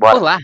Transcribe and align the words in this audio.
Bora. 0.00 0.18
Olá, 0.18 0.38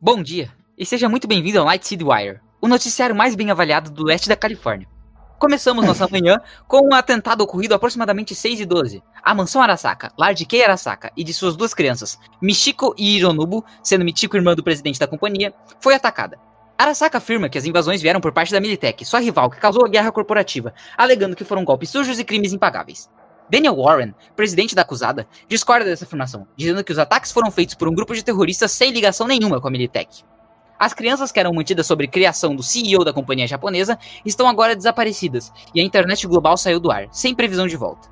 bom 0.00 0.22
dia 0.22 0.48
e 0.78 0.86
seja 0.86 1.08
muito 1.08 1.26
bem-vindo 1.26 1.58
ao 1.58 1.64
Night 1.64 1.84
City 1.84 2.04
Wire, 2.04 2.38
o 2.60 2.68
noticiário 2.68 3.16
mais 3.16 3.34
bem 3.34 3.50
avaliado 3.50 3.90
do 3.90 4.04
leste 4.04 4.28
da 4.28 4.36
Califórnia. 4.36 4.86
Começamos 5.40 5.84
nossa 5.84 6.06
manhã 6.08 6.40
com 6.68 6.86
um 6.86 6.94
atentado 6.94 7.40
ocorrido 7.40 7.74
aproximadamente 7.74 8.32
6 8.32 8.60
e 8.60 8.64
12. 8.64 9.02
A 9.24 9.34
mansão 9.34 9.60
Arasaka, 9.60 10.12
lar 10.16 10.34
de 10.34 10.46
Kei 10.46 10.62
Arasaka 10.62 11.10
e 11.16 11.24
de 11.24 11.34
suas 11.34 11.56
duas 11.56 11.74
crianças, 11.74 12.16
Michiko 12.40 12.94
e 12.96 13.16
Hironobu, 13.16 13.64
sendo 13.82 14.04
Michiko 14.04 14.36
irmã 14.36 14.54
do 14.54 14.62
presidente 14.62 15.00
da 15.00 15.08
companhia, 15.08 15.52
foi 15.80 15.92
atacada. 15.92 16.38
Arasaka 16.78 17.18
afirma 17.18 17.48
que 17.48 17.58
as 17.58 17.64
invasões 17.64 18.00
vieram 18.00 18.20
por 18.20 18.30
parte 18.30 18.52
da 18.52 18.60
Militech, 18.60 19.04
sua 19.04 19.18
rival 19.18 19.50
que 19.50 19.58
causou 19.58 19.84
a 19.84 19.88
guerra 19.88 20.12
corporativa, 20.12 20.72
alegando 20.96 21.34
que 21.34 21.42
foram 21.42 21.64
golpes 21.64 21.90
sujos 21.90 22.20
e 22.20 22.24
crimes 22.24 22.52
impagáveis. 22.52 23.10
Daniel 23.48 23.76
Warren, 23.76 24.12
presidente 24.34 24.74
da 24.74 24.82
acusada, 24.82 25.26
discorda 25.48 25.84
dessa 25.84 26.04
afirmação, 26.04 26.46
dizendo 26.56 26.82
que 26.82 26.92
os 26.92 26.98
ataques 26.98 27.30
foram 27.30 27.50
feitos 27.50 27.74
por 27.74 27.88
um 27.88 27.94
grupo 27.94 28.14
de 28.14 28.24
terroristas 28.24 28.72
sem 28.72 28.90
ligação 28.90 29.26
nenhuma 29.26 29.60
com 29.60 29.68
a 29.68 29.70
Militech. 29.70 30.24
As 30.78 30.92
crianças 30.92 31.32
que 31.32 31.40
eram 31.40 31.54
mantidas 31.54 31.86
sobre 31.86 32.08
criação 32.08 32.54
do 32.54 32.62
CEO 32.62 33.04
da 33.04 33.12
companhia 33.12 33.46
japonesa 33.46 33.98
estão 34.24 34.48
agora 34.48 34.76
desaparecidas 34.76 35.52
e 35.74 35.80
a 35.80 35.84
internet 35.84 36.26
global 36.26 36.56
saiu 36.56 36.80
do 36.80 36.90
ar, 36.90 37.06
sem 37.10 37.34
previsão 37.34 37.66
de 37.66 37.76
volta. 37.76 38.08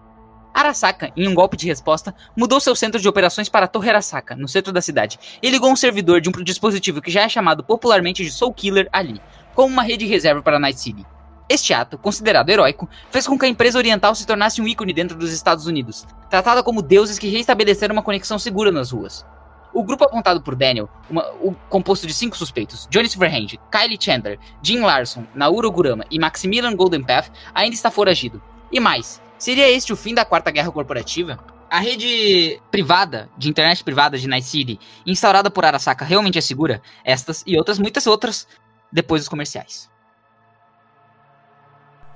Arasaka, 0.55 1.12
em 1.16 1.27
um 1.27 1.34
golpe 1.34 1.56
de 1.56 1.66
resposta, 1.66 2.14
mudou 2.37 2.61
seu 2.61 2.77
centro 2.77 3.01
de 3.01 3.09
operações 3.09 3.48
para 3.48 3.64
a 3.64 3.69
Torre 3.69 3.91
Arasaka, 3.91 4.37
no 4.37 4.47
centro 4.47 4.73
da 4.73 4.80
cidade, 4.80 5.19
e 5.42 5.51
ligou 5.51 5.70
um 5.70 5.77
servidor 5.77 6.20
de 6.20 6.28
um 6.28 6.45
dispositivo 6.45 7.03
que 7.03 7.11
já 7.11 7.23
é 7.23 7.28
chamado 7.28 7.64
popularmente 7.64 8.23
de 8.23 8.30
Soul 8.30 8.55
Killer 8.55 8.89
ali, 8.92 9.20
como 9.53 9.73
uma 9.73 9.83
rede 9.83 10.06
reserva 10.06 10.42
para 10.42 10.61
Night 10.61 10.80
City. 10.80 11.05
Este 11.47 11.75
ato, 11.75 11.98
considerado 11.98 12.48
heróico, 12.48 12.89
fez 13.11 13.27
com 13.27 13.39
que 13.39 13.45
a 13.45 13.48
empresa 13.48 13.77
oriental 13.77 14.15
se 14.15 14.27
tornasse 14.27 14.62
um 14.62 14.66
ícone 14.66 14.95
dentro 14.95 15.16
dos 15.16 15.30
Estados 15.30 15.67
Unidos, 15.67 16.07
tratada 16.30 16.62
como 16.62 16.80
deuses 16.80 17.19
que 17.19 17.29
reestabeleceram 17.29 17.93
uma 17.93 18.03
conexão 18.03 18.39
segura 18.39 18.73
nas 18.73 18.93
ruas. 18.93 19.27
O 19.75 19.83
grupo 19.83 20.05
apontado 20.05 20.41
por 20.41 20.55
Daniel, 20.55 20.89
uma, 21.11 21.29
o, 21.43 21.55
composto 21.69 22.07
de 22.07 22.15
cinco 22.15 22.37
suspeitos, 22.37 22.87
Johnny 22.91 23.09
Silverhand, 23.09 23.59
Kylie 23.70 23.98
Chandler, 24.01 24.39
Jim 24.62 24.81
Larson, 24.81 25.27
Nauro 25.34 25.70
Gurama 25.70 26.06
e 26.11 26.19
Maximilian 26.19 26.75
Goldenpath, 26.75 27.31
ainda 27.55 27.75
está 27.75 27.91
foragido. 27.91 28.41
E 28.73 28.81
mais, 28.81 29.20
seria 29.36 29.69
este 29.69 29.92
o 29.92 29.97
fim 29.97 30.14
da 30.14 30.25
Quarta 30.25 30.51
Guerra 30.51 30.70
Corporativa? 30.70 31.39
A 31.69 31.81
rede 31.81 32.61
privada, 32.70 33.29
de 33.36 33.51
internet 33.51 33.83
privada 33.84 34.17
de 34.17 34.29
Night 34.29 34.47
City, 34.47 34.79
instaurada 35.05 35.51
por 35.51 35.64
Arasaka, 35.64 36.05
realmente 36.05 36.39
é 36.39 36.41
segura? 36.41 36.81
Estas 37.05 37.42
e 37.47 37.58
outras, 37.58 37.79
muitas 37.79 38.06
outras, 38.06 38.47
depois 38.92 39.23
dos 39.23 39.29
comerciais. 39.29 39.92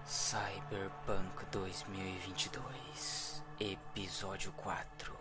Cyberpunk 0.08 1.44
2022, 1.52 3.42
Episódio 3.60 4.50
4. 4.56 5.12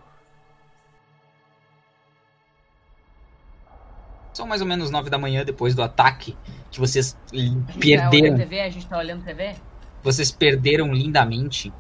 São 4.31 4.47
mais 4.47 4.61
ou 4.61 4.67
menos 4.67 4.89
nove 4.89 5.09
da 5.09 5.17
manhã 5.17 5.43
depois 5.43 5.75
do 5.75 5.83
ataque 5.83 6.37
que 6.71 6.79
vocês 6.79 7.17
A 7.33 7.35
gente 7.35 7.65
tá 7.65 7.73
perderam. 7.73 8.27
olhando 8.27 8.37
TV, 8.37 8.61
a 8.61 8.69
gente 8.69 8.87
tá 8.87 8.97
olhando 8.97 9.25
TV? 9.25 9.55
Vocês 10.01 10.31
perderam 10.31 10.93
lindamente. 10.93 11.73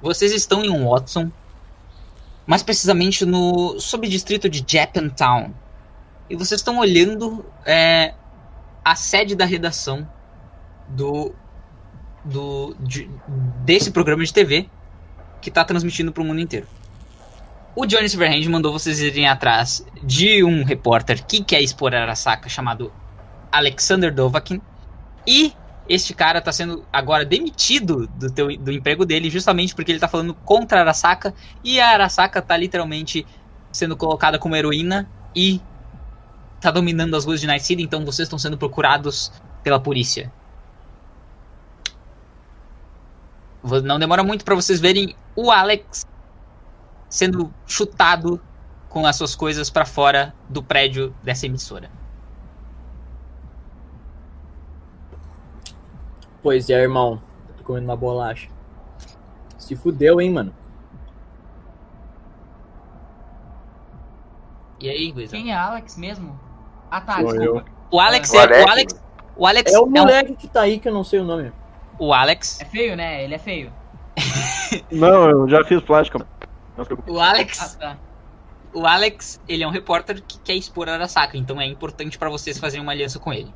Vocês 0.00 0.32
estão 0.32 0.64
em 0.64 0.84
Watson, 0.84 1.32
mais 2.46 2.62
precisamente 2.62 3.26
no 3.26 3.80
subdistrito 3.80 4.48
de 4.48 4.64
Japantown. 4.64 5.52
E 6.30 6.36
vocês 6.36 6.60
estão 6.60 6.78
olhando 6.78 7.44
é, 7.66 8.14
a 8.84 8.94
sede 8.94 9.34
da 9.34 9.44
redação 9.44 10.08
do, 10.86 11.34
do 12.28 12.74
de- 12.80 13.08
desse 13.64 13.90
programa 13.90 14.24
de 14.24 14.32
TV 14.32 14.68
que 15.40 15.48
está 15.48 15.64
transmitindo 15.64 16.12
para 16.12 16.22
o 16.22 16.26
mundo 16.26 16.40
inteiro. 16.40 16.66
O 17.74 17.86
Johnny 17.86 18.08
Silverhand 18.08 18.48
mandou 18.50 18.72
vocês 18.72 19.00
irem 19.00 19.28
atrás 19.28 19.86
de 20.02 20.42
um 20.42 20.64
repórter 20.64 21.24
que 21.24 21.42
quer 21.44 21.60
expor 21.60 21.94
Arasaka 21.94 22.48
chamado 22.48 22.92
Alexander 23.52 24.12
Dovakin. 24.12 24.60
E 25.26 25.52
este 25.88 26.12
cara 26.12 26.40
tá 26.40 26.52
sendo 26.52 26.84
agora 26.92 27.24
demitido 27.24 28.06
do, 28.08 28.30
teu, 28.30 28.56
do 28.56 28.72
emprego 28.72 29.06
dele 29.06 29.30
justamente 29.30 29.74
porque 29.74 29.92
ele 29.92 30.00
tá 30.00 30.08
falando 30.08 30.34
contra 30.34 30.80
Arasaka 30.80 31.32
e 31.62 31.80
a 31.80 31.90
Arasaka 31.90 32.42
tá 32.42 32.56
literalmente 32.56 33.24
sendo 33.72 33.96
colocada 33.96 34.38
como 34.38 34.56
heroína 34.56 35.08
e 35.34 35.60
tá 36.60 36.70
dominando 36.70 37.14
as 37.14 37.24
ruas 37.24 37.40
de 37.40 37.46
Night 37.46 37.64
City, 37.64 37.82
então 37.82 38.04
vocês 38.04 38.26
estão 38.26 38.38
sendo 38.38 38.58
procurados 38.58 39.32
pela 39.62 39.78
polícia. 39.78 40.32
Não 43.62 43.98
demora 43.98 44.22
muito 44.22 44.44
pra 44.44 44.54
vocês 44.54 44.80
verem 44.80 45.14
o 45.34 45.50
Alex 45.50 46.06
sendo 47.08 47.52
chutado 47.66 48.40
com 48.88 49.04
as 49.06 49.16
suas 49.16 49.34
coisas 49.34 49.68
pra 49.68 49.84
fora 49.84 50.34
do 50.48 50.62
prédio 50.62 51.14
dessa 51.22 51.46
emissora. 51.46 51.90
Pois 56.42 56.70
é, 56.70 56.74
irmão. 56.82 57.20
Tô 57.56 57.64
comendo 57.64 57.86
uma 57.86 57.96
bolacha. 57.96 58.48
Se 59.58 59.74
fudeu, 59.76 60.20
hein, 60.20 60.30
mano. 60.32 60.54
E 64.80 64.88
aí, 64.88 65.10
Guizão? 65.10 65.38
Quem 65.40 65.50
é 65.50 65.56
Alex 65.56 65.96
mesmo? 65.96 66.38
Ah 66.90 67.00
tá, 67.00 67.20
Sou 67.20 67.32
desculpa. 67.36 67.64
O 67.90 68.00
Alex, 68.00 68.30
O 68.30 68.36
é, 68.36 68.40
Alex. 68.44 68.64
o 68.64 68.68
Alex, 68.70 69.02
o 69.36 69.46
Alex 69.46 69.72
É 69.72 69.78
o 69.78 69.84
um- 69.84 69.90
moleque 69.90 70.36
que 70.36 70.48
tá 70.48 70.60
aí 70.62 70.78
que 70.78 70.88
eu 70.88 70.94
não 70.94 71.02
sei 71.02 71.18
o 71.20 71.24
nome. 71.24 71.52
O 71.98 72.12
Alex, 72.12 72.60
É 72.60 72.64
feio, 72.64 72.96
né? 72.96 73.24
Ele 73.24 73.34
é 73.34 73.38
feio. 73.38 73.72
Não, 74.90 75.30
eu 75.30 75.48
já 75.48 75.64
fiz 75.64 75.80
plástica. 75.82 76.26
O 77.06 77.20
Ah, 77.20 77.28
Alex, 77.30 77.74
tá. 77.76 77.96
o 78.72 78.86
Alex, 78.86 79.40
ele 79.48 79.64
é 79.64 79.66
um 79.66 79.70
repórter 79.70 80.22
que 80.26 80.38
quer 80.40 80.54
expor 80.54 80.88
Arasaka, 80.88 81.36
então 81.36 81.60
é 81.60 81.66
importante 81.66 82.18
pra 82.18 82.28
vocês 82.30 82.58
fazerem 82.58 82.82
uma 82.82 82.92
aliança 82.92 83.18
com 83.18 83.32
ele. 83.32 83.52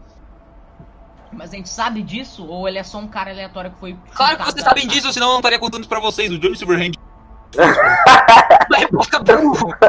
Mas 1.33 1.53
a 1.53 1.57
gente 1.57 1.69
sabe 1.69 2.03
disso? 2.03 2.47
Ou 2.47 2.69
ele 2.69 2.79
é 2.79 2.83
só 2.83 2.99
um 2.99 3.09
cara 3.09 3.31
aleatório 3.31 3.71
que 3.71 3.79
foi. 3.81 3.97
Claro 4.15 4.37
que 4.39 4.45
vocês 4.45 4.63
sabem 4.65 4.87
disso, 4.87 5.13
senão 5.13 5.29
eu 5.29 5.33
não 5.33 5.39
estaria 5.39 5.59
contando 5.59 5.81
isso 5.81 5.89
pra 5.89 6.01
vocês. 6.01 6.31
O 6.31 6.39
Johnny 6.39 6.57
Silverhand. 6.57 6.93
Vai, 8.71 8.87
boca 8.91 9.19
burro. 9.21 9.75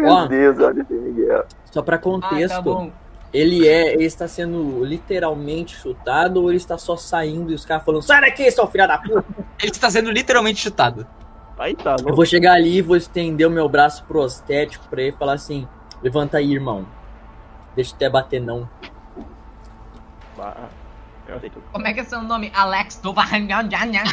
Meu. 0.00 0.28
Deus, 0.28 0.58
olha 0.58 0.82
esse 0.82 0.92
Miguel. 0.92 1.44
Só 1.70 1.82
pra 1.82 1.96
Ah, 1.96 1.98
contexto, 1.98 2.54
tá 2.54 2.62
bom. 2.62 2.90
Ele 3.32 3.66
é. 3.66 3.92
Ele 3.94 4.04
está 4.04 4.26
sendo 4.28 4.84
literalmente 4.84 5.76
chutado 5.76 6.42
ou 6.42 6.50
ele 6.50 6.56
está 6.56 6.78
só 6.78 6.96
saindo 6.96 7.50
e 7.52 7.54
os 7.54 7.64
caras 7.64 7.84
falando, 7.84 8.02
sai 8.02 8.20
daqui, 8.20 8.50
seu 8.50 8.66
filho 8.66 8.86
da 8.86 8.98
puta! 8.98 9.24
Ele 9.62 9.72
está 9.72 9.90
sendo 9.90 10.10
literalmente 10.10 10.60
chutado. 10.60 11.06
Aí 11.58 11.74
tá, 11.74 11.96
Eu 11.98 12.06
não. 12.08 12.14
vou 12.14 12.26
chegar 12.26 12.52
ali 12.52 12.76
e 12.76 12.82
vou 12.82 12.96
estender 12.96 13.46
o 13.46 13.50
meu 13.50 13.68
braço 13.68 14.04
prostético 14.04 14.86
pra 14.88 15.00
ele 15.00 15.14
e 15.14 15.18
falar 15.18 15.32
assim: 15.32 15.66
levanta 16.02 16.36
aí, 16.36 16.52
irmão. 16.52 16.86
Deixa 17.74 17.92
eu 17.92 17.96
até 17.96 18.10
bater 18.10 18.40
não. 18.40 18.68
Eu. 21.26 21.40
Como 21.72 21.86
é 21.86 21.94
que 21.94 22.00
é 22.00 22.04
seu 22.04 22.22
nome? 22.22 22.52
Alex 22.54 23.00
Dovahanyan. 23.02 23.68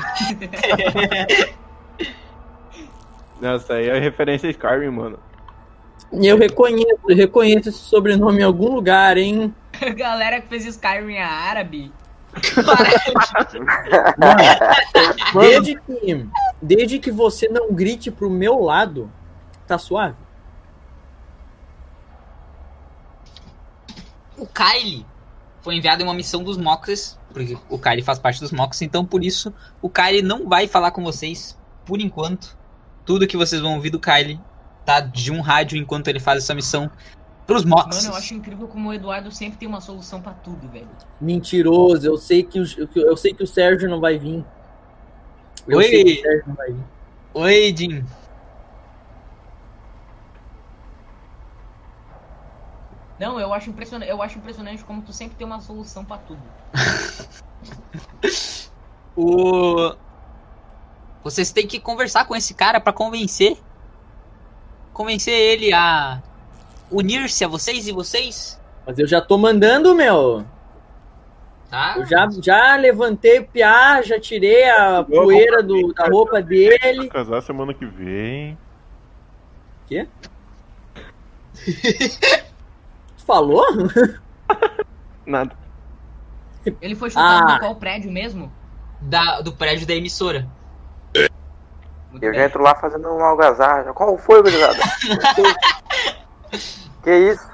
Nossa, 3.42 3.74
aí 3.74 3.90
é 3.90 4.00
referência 4.00 4.48
a 4.48 4.52
Skyrim, 4.52 4.90
mano. 4.90 5.20
Eu 6.12 6.38
reconheço, 6.38 7.00
eu 7.08 7.16
reconheço 7.16 7.70
esse 7.70 7.80
sobrenome 7.80 8.40
em 8.40 8.44
algum 8.44 8.74
lugar, 8.74 9.18
hein? 9.18 9.54
Galera 9.96 10.42
que 10.42 10.48
fez 10.48 10.66
Skyrim 10.66 11.16
é 11.16 11.24
árabe. 11.24 11.92
Desde 15.34 15.76
que, 15.76 16.28
desde 16.60 17.00
que 17.00 17.12
você 17.12 17.48
não 17.48 17.72
grite 17.72 18.10
pro 18.10 18.28
meu 18.28 18.60
lado, 18.60 19.12
tá 19.68 19.78
suave. 19.78 20.16
O 24.36 24.48
Kylie 24.48 25.06
foi 25.62 25.76
enviado 25.76 26.02
em 26.02 26.06
uma 26.06 26.14
missão 26.14 26.44
dos 26.44 26.58
Moxes, 26.58 27.20
porque 27.32 27.56
o 27.70 27.78
Kylie 27.78 28.04
faz 28.04 28.18
parte 28.18 28.40
dos 28.40 28.52
Moxes, 28.52 28.82
então 28.82 29.06
por 29.06 29.24
isso 29.24 29.54
o 29.82 29.90
Kylie 29.90 30.24
não 30.24 30.50
vai 30.50 30.68
falar 30.68 30.92
com 30.92 31.04
vocês 31.04 31.58
por 31.86 32.02
enquanto. 32.02 32.58
Tudo 33.06 33.28
que 33.28 33.38
vocês 33.38 33.62
vão 33.62 33.76
ouvir 33.76 33.92
do 33.92 34.00
Kylie 34.00 34.40
tá 34.86 35.00
de 35.00 35.32
um 35.32 35.42
rádio 35.42 35.78
enquanto 35.78 36.08
ele 36.08 36.20
faz 36.20 36.44
essa 36.44 36.54
missão 36.54 36.90
pros 37.46 37.66
Moxes. 37.66 38.04
Mano, 38.04 38.16
eu 38.16 38.18
acho 38.18 38.34
incrível 38.34 38.68
como 38.68 38.90
o 38.90 38.94
Eduardo 38.94 39.32
sempre 39.32 39.58
tem 39.58 39.68
uma 39.68 39.82
solução 39.82 40.22
pra 40.22 40.34
tudo, 40.34 40.68
velho. 40.70 40.88
Mentiroso, 41.20 42.06
eu 42.06 42.18
sei 42.18 42.44
que 42.44 42.60
o, 42.60 42.66
eu 42.96 43.18
sei 43.18 43.34
que 43.34 43.44
o 43.44 43.48
Sérgio 43.48 43.90
não 43.90 44.00
vai 44.00 44.18
vir. 44.18 44.44
Eu 45.68 45.78
Oi. 45.78 45.84
sei 45.86 46.04
que 46.04 46.12
o 46.12 46.22
Sérgio 46.22 46.44
não 46.48 46.56
vai 46.56 46.72
vir. 46.72 46.84
Oi, 47.34 47.76
Jim. 47.76 48.06
Não, 53.20 53.40
eu 53.40 53.54
acho 53.54 53.70
impressionante, 53.70 54.10
eu 54.10 54.22
acho 54.22 54.38
impressionante 54.38 54.84
como 54.84 55.02
tu 55.02 55.14
sempre 55.14 55.38
tem 55.38 55.46
uma 55.46 55.62
solução 55.62 56.04
pra 56.04 56.18
tudo. 56.18 56.42
O... 59.16 59.96
Vocês 61.24 61.52
têm 61.52 61.68
que 61.68 61.80
conversar 61.80 62.26
com 62.26 62.36
esse 62.36 62.54
cara 62.54 62.80
pra 62.80 62.92
convencer. 62.92 63.58
Convencer 64.94 65.34
ele 65.34 65.74
a 65.74 66.22
unir-se 66.92 67.44
a 67.44 67.48
vocês 67.48 67.88
e 67.88 67.92
vocês. 67.92 68.60
Mas 68.86 69.00
eu 69.00 69.08
já 69.08 69.20
tô 69.22 69.38
mandando, 69.38 69.96
meu. 69.96 70.46
Tá? 71.70 71.96
Eu 71.98 72.06
já, 72.06 72.30
já 72.42 72.76
levantei 72.76 73.40
o 73.40 73.48
piá, 73.48 74.02
já 74.04 74.20
tirei 74.20 74.70
a 74.70 75.04
poeira 75.04 75.64
do, 75.64 75.92
da 75.94 76.06
roupa 76.06 76.40
dele. 76.42 77.10
Casar 77.10 77.42
semana 77.42 77.74
que 77.74 77.86
vem. 77.86 78.56
Quê? 79.88 80.08
Tu 83.18 83.26
falou? 83.26 83.66
Nada. 85.26 85.56
Ele 86.82 86.96
foi 86.96 87.10
chutado 87.10 87.54
Ah. 87.54 87.60
qual 87.60 87.76
prédio 87.76 88.12
mesmo? 88.12 88.52
Da, 89.02 89.42
do 89.42 89.52
prédio 89.54 89.88
da 89.88 89.94
emissora. 89.96 90.48
Muito 92.14 92.24
Eu 92.24 92.32
bem. 92.32 92.40
já 92.40 92.46
entro 92.46 92.62
lá 92.62 92.76
fazendo 92.76 93.10
uma 93.10 93.28
algazarra. 93.28 93.92
Qual 93.94 94.18
foi, 94.18 94.42
gurizada? 94.42 94.78
que 97.04 97.12
isso? 97.12 97.48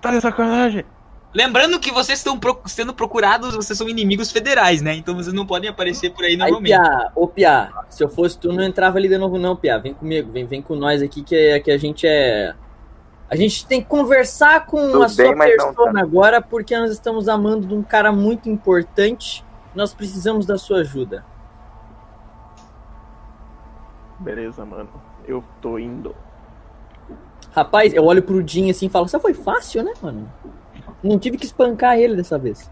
Tá 0.00 0.10
de 0.10 0.20
sacanagem. 0.20 0.84
Lembrando 1.34 1.80
que 1.80 1.90
vocês 1.90 2.18
estão 2.18 2.38
pro- 2.38 2.60
sendo 2.66 2.92
procurados, 2.92 3.54
vocês 3.54 3.78
são 3.78 3.88
inimigos 3.88 4.30
federais, 4.30 4.82
né? 4.82 4.94
Então 4.94 5.14
vocês 5.14 5.32
não 5.32 5.46
podem 5.46 5.70
aparecer 5.70 6.10
por 6.10 6.24
aí 6.24 6.32
Aí, 6.32 6.36
normalmente. 6.36 6.78
Pia, 6.78 7.10
ô 7.14 7.26
Pia, 7.26 7.70
se 7.88 8.04
eu 8.04 8.08
fosse 8.08 8.38
tu, 8.38 8.52
não 8.52 8.62
entrava 8.62 8.98
ali 8.98 9.08
de 9.08 9.16
novo, 9.16 9.38
não, 9.38 9.56
Pia. 9.56 9.78
Vem 9.78 9.94
comigo, 9.94 10.30
vem, 10.30 10.44
vem 10.46 10.60
com 10.60 10.74
nós 10.76 11.00
aqui, 11.00 11.22
que, 11.22 11.34
é- 11.34 11.60
que 11.60 11.70
a 11.70 11.78
gente 11.78 12.06
é. 12.06 12.54
A 13.30 13.36
gente 13.36 13.64
tem 13.66 13.80
que 13.80 13.88
conversar 13.88 14.66
com 14.66 14.76
Tudo 14.90 15.04
a 15.04 15.08
sua 15.08 15.24
bem, 15.28 15.34
mas 15.34 15.56
não 15.56 15.72
persona 15.72 16.02
agora, 16.02 16.42
porque 16.42 16.78
nós 16.78 16.90
estamos 16.90 17.28
amando 17.30 17.66
de 17.66 17.74
um 17.74 17.82
cara 17.82 18.12
muito 18.12 18.50
importante. 18.50 19.42
Nós 19.74 19.94
precisamos 19.94 20.44
da 20.44 20.58
sua 20.58 20.80
ajuda. 20.80 21.24
Beleza, 24.22 24.64
mano. 24.64 24.88
Eu 25.26 25.44
tô 25.60 25.78
indo. 25.78 26.14
Rapaz, 27.54 27.92
eu 27.92 28.04
olho 28.04 28.22
pro 28.22 28.46
Jim 28.46 28.70
assim 28.70 28.86
e 28.86 28.88
falo, 28.88 29.06
isso 29.06 29.20
foi 29.20 29.34
fácil, 29.34 29.82
né, 29.82 29.92
mano? 30.00 30.30
Não 31.02 31.18
tive 31.18 31.36
que 31.36 31.44
espancar 31.44 31.98
ele 31.98 32.16
dessa 32.16 32.38
vez. 32.38 32.70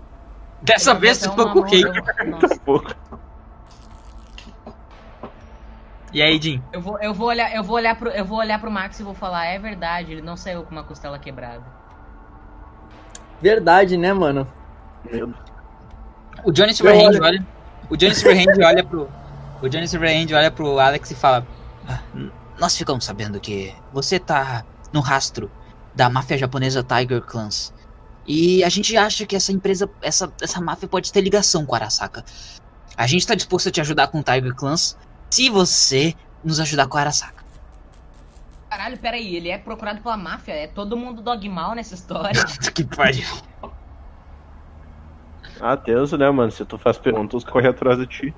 Dessa 0.63 0.95
vez 0.95 1.25
uma 1.27 1.53
com 1.53 1.63
quem? 1.65 1.83
E 6.13 6.23
aí, 6.23 6.41
Jim? 6.41 6.63
Eu 6.73 6.81
vou, 6.81 6.99
eu 7.01 7.15
vou 7.15 7.29
olhar, 7.29 7.55
eu 7.55 7.63
vou 7.63 7.77
olhar 7.77 7.97
pro, 7.97 8.11
eu 8.11 8.25
vou 8.25 8.39
olhar 8.39 8.61
pro 8.61 8.71
Max 8.71 8.99
e 8.99 9.03
vou 9.03 9.15
falar, 9.15 9.47
é 9.47 9.59
verdade, 9.59 10.13
ele 10.13 10.23
não 10.23 10.37
saiu 10.37 10.63
com 10.65 10.71
uma 10.71 10.83
costela 10.83 11.19
quebrada. 11.19 11.63
Verdade, 13.41 13.97
né, 13.97 14.13
mano? 14.13 14.47
O 16.45 16.51
Johnny 16.51 16.75
Silverhand 16.75 17.19
olha. 17.23 17.47
O 17.89 17.97
Johnny 17.97 18.15
Silverhand 18.15 18.59
olha 18.65 18.85
pro. 18.85 19.09
O 19.63 19.69
Johnny 19.69 19.87
Silverhand 19.87 20.33
olha 20.35 20.51
pro 20.51 20.79
Alex 20.79 21.11
e 21.11 21.15
fala. 21.15 21.47
"Ah, 21.89 22.01
Nós 22.59 22.77
ficamos 22.77 23.05
sabendo 23.05 23.41
que 23.41 23.75
você 23.93 24.19
tá 24.19 24.65
no 24.93 25.01
rastro 25.01 25.51
da 25.95 26.11
máfia 26.11 26.37
japonesa 26.37 26.83
Tiger 26.83 27.23
Clans. 27.23 27.73
E 28.27 28.63
a 28.63 28.69
gente 28.69 28.95
acha 28.97 29.25
que 29.25 29.35
essa 29.35 29.51
empresa, 29.51 29.91
essa, 30.03 30.31
essa 30.43 30.61
máfia 30.61 30.87
pode 30.87 31.11
ter 31.11 31.21
ligação 31.23 31.65
com 31.65 31.75
a 31.75 31.79
Arasaka. 31.79 32.23
A 32.97 33.07
gente 33.07 33.27
tá 33.27 33.35
disposto 33.35 33.69
a 33.71 33.73
te 33.73 33.81
ajudar 33.81 34.09
com 34.09 34.21
o 34.21 34.23
Tiger 34.23 34.55
Clans 34.55 34.97
se 35.31 35.49
você 35.49 36.15
nos 36.45 36.61
ajudar 36.61 36.87
com 36.87 36.99
a 36.99 37.01
Arasaka. 37.01 37.43
Caralho, 38.69 38.99
peraí, 38.99 39.35
ele 39.35 39.49
é 39.49 39.59
procurado 39.59 40.01
pela 40.03 40.17
máfia? 40.17 40.53
É 40.53 40.67
todo 40.67 40.97
mundo 40.97 41.23
dogmal 41.23 41.75
nessa 41.75 41.95
história? 41.95 42.45
que 42.75 42.85
pariu. 42.85 43.27
Ah, 45.61 45.77
tenso, 45.77 46.17
né, 46.17 46.31
mano? 46.31 46.53
Se 46.53 46.65
tu 46.65 46.79
faz 46.79 46.99
perguntas, 46.99 47.43
corre 47.43 47.69
atrás 47.69 47.99
de 47.99 48.07
ti. 48.07 48.35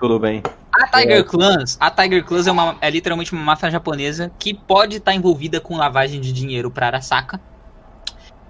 Tudo 0.00 0.18
bem. 0.18 0.42
A 0.72 0.86
Tiger 0.86 1.24
Clans, 1.24 1.76
a 1.78 1.90
Tiger 1.90 2.24
Clans 2.24 2.46
é, 2.46 2.50
uma, 2.50 2.76
é 2.80 2.90
literalmente 2.90 3.32
uma 3.32 3.42
máfia 3.42 3.70
japonesa 3.70 4.32
que 4.38 4.54
pode 4.54 4.96
estar 4.96 5.14
envolvida 5.14 5.60
com 5.60 5.76
lavagem 5.76 6.20
de 6.20 6.32
dinheiro 6.32 6.70
para 6.70 6.86
Arasaka. 6.86 7.38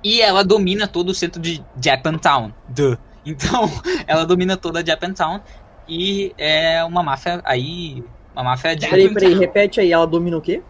E 0.03 0.23
ela 0.23 0.45
domina 0.45 0.87
todo 0.87 1.11
o 1.11 1.15
centro 1.15 1.43
de 1.43 1.63
Japantown. 1.83 2.53
Duh. 2.69 2.97
Então, 3.27 3.69
ela 4.07 4.25
domina 4.25 4.57
toda 4.57 4.87
Japantown 4.87 5.41
e 5.89 6.33
é 6.39 6.85
uma 6.85 7.03
máfia 7.03 7.41
aí, 7.45 8.05
uma 8.33 8.45
máfia 8.45 8.77
de 8.77 8.89
Peraí, 8.89 9.13
peraí, 9.13 9.35
repete 9.35 9.81
aí, 9.81 9.93
ela 9.93 10.07
domina 10.07 10.37
o 10.37 10.41
quê? 10.41 10.63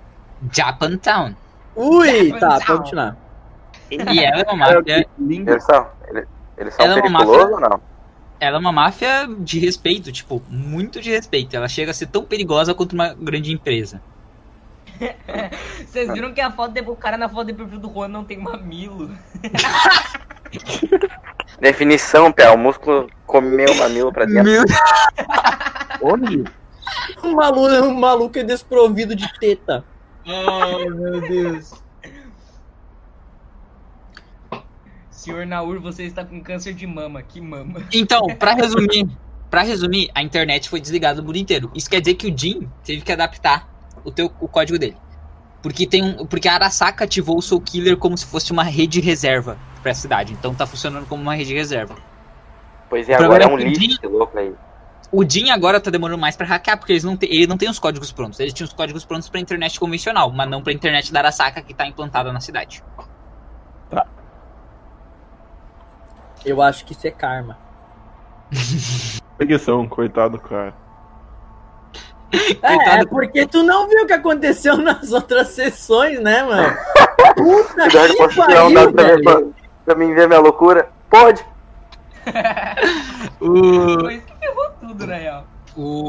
Japantown. 0.50 1.34
Ui, 1.76 2.32
tá, 2.32 2.58
Tchau. 2.58 2.66
pode 2.66 2.78
continuar. 2.78 3.16
E 3.90 4.24
ela 4.24 4.40
é 4.40 4.44
uma 4.44 4.56
máfia, 4.56 5.06
Língua. 5.18 5.52
Eles 5.52 5.64
são, 5.64 5.86
eles, 6.08 6.24
eles 6.56 6.74
são 6.74 6.84
Ela 6.86 6.98
é 6.98 7.02
uma 7.02 7.18
periculosos 7.18 7.52
ou 7.52 7.60
não? 7.60 7.80
Ela 8.40 8.56
é 8.56 8.60
uma 8.60 8.72
máfia 8.72 9.28
de 9.38 9.60
respeito, 9.60 10.10
tipo, 10.10 10.42
muito 10.48 11.00
de 11.00 11.10
respeito. 11.10 11.54
Ela 11.54 11.68
chega 11.68 11.90
a 11.90 11.94
ser 11.94 12.06
tão 12.06 12.24
perigosa 12.24 12.74
quanto 12.74 12.94
uma 12.94 13.12
grande 13.12 13.52
empresa. 13.52 14.00
Vocês 15.86 16.12
viram 16.12 16.32
que 16.32 16.40
a 16.40 16.50
foto 16.50 16.72
de, 16.72 16.80
o 16.80 16.96
cara 16.96 17.16
na 17.16 17.28
foto 17.28 17.48
de 17.48 17.52
perfil 17.52 17.78
do 17.78 17.92
Juan 17.92 18.08
não 18.08 18.24
tem 18.24 18.38
mamilo? 18.38 19.10
Definição, 21.60 22.32
pé. 22.32 22.50
O 22.50 22.56
músculo 22.56 23.08
comeu 23.26 23.72
o 23.72 23.78
mamilo 23.78 24.12
pra 24.12 24.24
dentro. 24.24 24.44
Meu 24.44 24.64
Onde? 26.02 26.44
Um 27.22 27.34
maluco, 27.34 27.86
um 27.86 27.94
maluco 27.94 28.38
é 28.38 28.42
desprovido 28.42 29.14
de 29.14 29.30
teta. 29.38 29.84
Oh, 30.26 30.90
meu 30.90 31.20
Deus. 31.20 31.74
Senhor 35.20 35.46
Naur, 35.46 35.80
você 35.80 36.04
está 36.04 36.24
com 36.24 36.40
câncer 36.40 36.72
de 36.72 36.86
mama. 36.86 37.22
Que 37.22 37.40
mama. 37.40 37.82
Então, 37.92 38.26
pra 38.38 38.54
resumir, 38.54 39.06
para 39.50 39.62
resumir, 39.62 40.10
a 40.14 40.22
internet 40.22 40.68
foi 40.68 40.80
desligada 40.80 41.20
o 41.20 41.24
mundo 41.24 41.36
inteiro. 41.36 41.70
Isso 41.74 41.90
quer 41.90 42.00
dizer 42.00 42.14
que 42.14 42.26
o 42.30 42.36
Jim 42.36 42.68
teve 42.84 43.02
que 43.02 43.12
adaptar 43.12 43.68
o 44.04 44.10
teu 44.10 44.32
o 44.40 44.48
código 44.48 44.78
dele. 44.78 44.96
Porque 45.62 45.86
tem 45.86 46.02
um, 46.02 46.24
porque 46.26 46.48
a 46.48 46.54
Arasaka 46.54 47.04
ativou 47.04 47.36
o 47.36 47.42
Soul 47.42 47.60
Killer 47.60 47.96
como 47.98 48.16
se 48.16 48.24
fosse 48.24 48.50
uma 48.50 48.62
rede 48.62 48.98
reserva 49.00 49.58
pra 49.82 49.92
cidade. 49.92 50.32
Então 50.32 50.54
tá 50.54 50.66
funcionando 50.66 51.06
como 51.06 51.20
uma 51.22 51.34
rede 51.34 51.52
reserva. 51.54 51.96
Pois 52.88 53.06
é, 53.08 53.14
agora 53.14 53.44
é 53.44 53.46
um 53.46 53.50
é 53.50 53.54
o 53.54 53.68
lixo 53.68 54.08
louco 54.08 54.38
aí. 54.38 54.54
O 55.12 55.28
Jim 55.28 55.50
agora 55.50 55.80
tá 55.80 55.90
demorando 55.90 56.18
mais 56.20 56.34
pra 56.36 56.46
hackear, 56.46 56.78
porque 56.78 56.92
eles 56.92 57.04
não 57.04 57.16
te- 57.16 57.26
ele 57.26 57.46
não 57.46 57.58
tem 57.58 57.68
os 57.68 57.78
códigos 57.78 58.10
prontos. 58.10 58.40
Ele 58.40 58.52
tinha 58.52 58.64
os 58.66 58.72
códigos 58.72 59.04
prontos 59.04 59.28
pra 59.28 59.38
internet 59.40 59.78
convencional, 59.78 60.30
mas 60.32 60.48
não 60.48 60.62
pra 60.62 60.72
internet 60.72 61.12
da 61.12 61.18
Arasaka 61.20 61.60
que 61.60 61.74
tá 61.74 61.86
implantada 61.86 62.32
na 62.32 62.40
cidade. 62.40 62.82
Eu 66.44 66.62
acho 66.62 66.84
que 66.84 66.92
isso 66.92 67.06
é 67.06 67.10
karma. 67.10 67.58
Preguição, 69.36 69.88
coitado, 69.88 70.38
cara. 70.38 70.74
É, 72.32 72.54
Coitado. 72.54 73.02
é 73.02 73.06
porque 73.06 73.46
tu 73.46 73.62
não 73.62 73.88
viu 73.88 74.04
o 74.04 74.06
que 74.06 74.12
aconteceu 74.12 74.76
nas 74.78 75.12
outras 75.12 75.48
sessões, 75.48 76.20
né, 76.20 76.42
mano? 76.42 76.76
Puta 77.36 77.88
que 77.88 78.16
posso 78.16 78.42
tirar 78.46 78.66
um 78.66 78.72
dado 78.72 78.92
pariu, 78.92 79.22
pra, 79.22 79.36
ver, 79.36 79.42
pra, 79.42 79.42
pra 79.84 79.94
mim 79.94 80.14
ver 80.14 80.28
minha 80.28 80.40
loucura? 80.40 80.90
Pode. 81.08 81.44
O, 83.40 84.08
ferrou 84.38 84.70
tudo, 84.80 85.06
na 85.06 85.14
real. 85.16 85.46
o, 85.76 86.06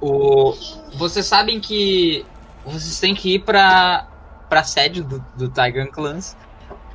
o, 0.00 0.54
vocês 0.96 1.26
sabem 1.26 1.60
que 1.60 2.24
vocês 2.64 2.98
têm 3.00 3.14
que 3.14 3.34
ir 3.34 3.38
pra, 3.40 4.06
pra 4.48 4.62
sede 4.62 5.02
do, 5.02 5.24
do 5.36 5.48
Tiger 5.48 5.90
Clans 5.90 6.36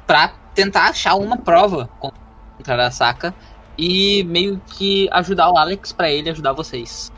pra 0.07 0.31
tentar 0.53 0.85
achar 0.89 1.15
uma 1.15 1.37
prova 1.37 1.89
contra 1.99 2.13
a 2.67 2.73
Arasaka 2.73 3.33
e 3.77 4.23
meio 4.25 4.61
que 4.67 5.07
ajudar 5.11 5.49
o 5.51 5.57
Alex 5.57 5.91
pra 5.91 6.09
ele 6.09 6.29
ajudar 6.29 6.53
vocês. 6.53 7.11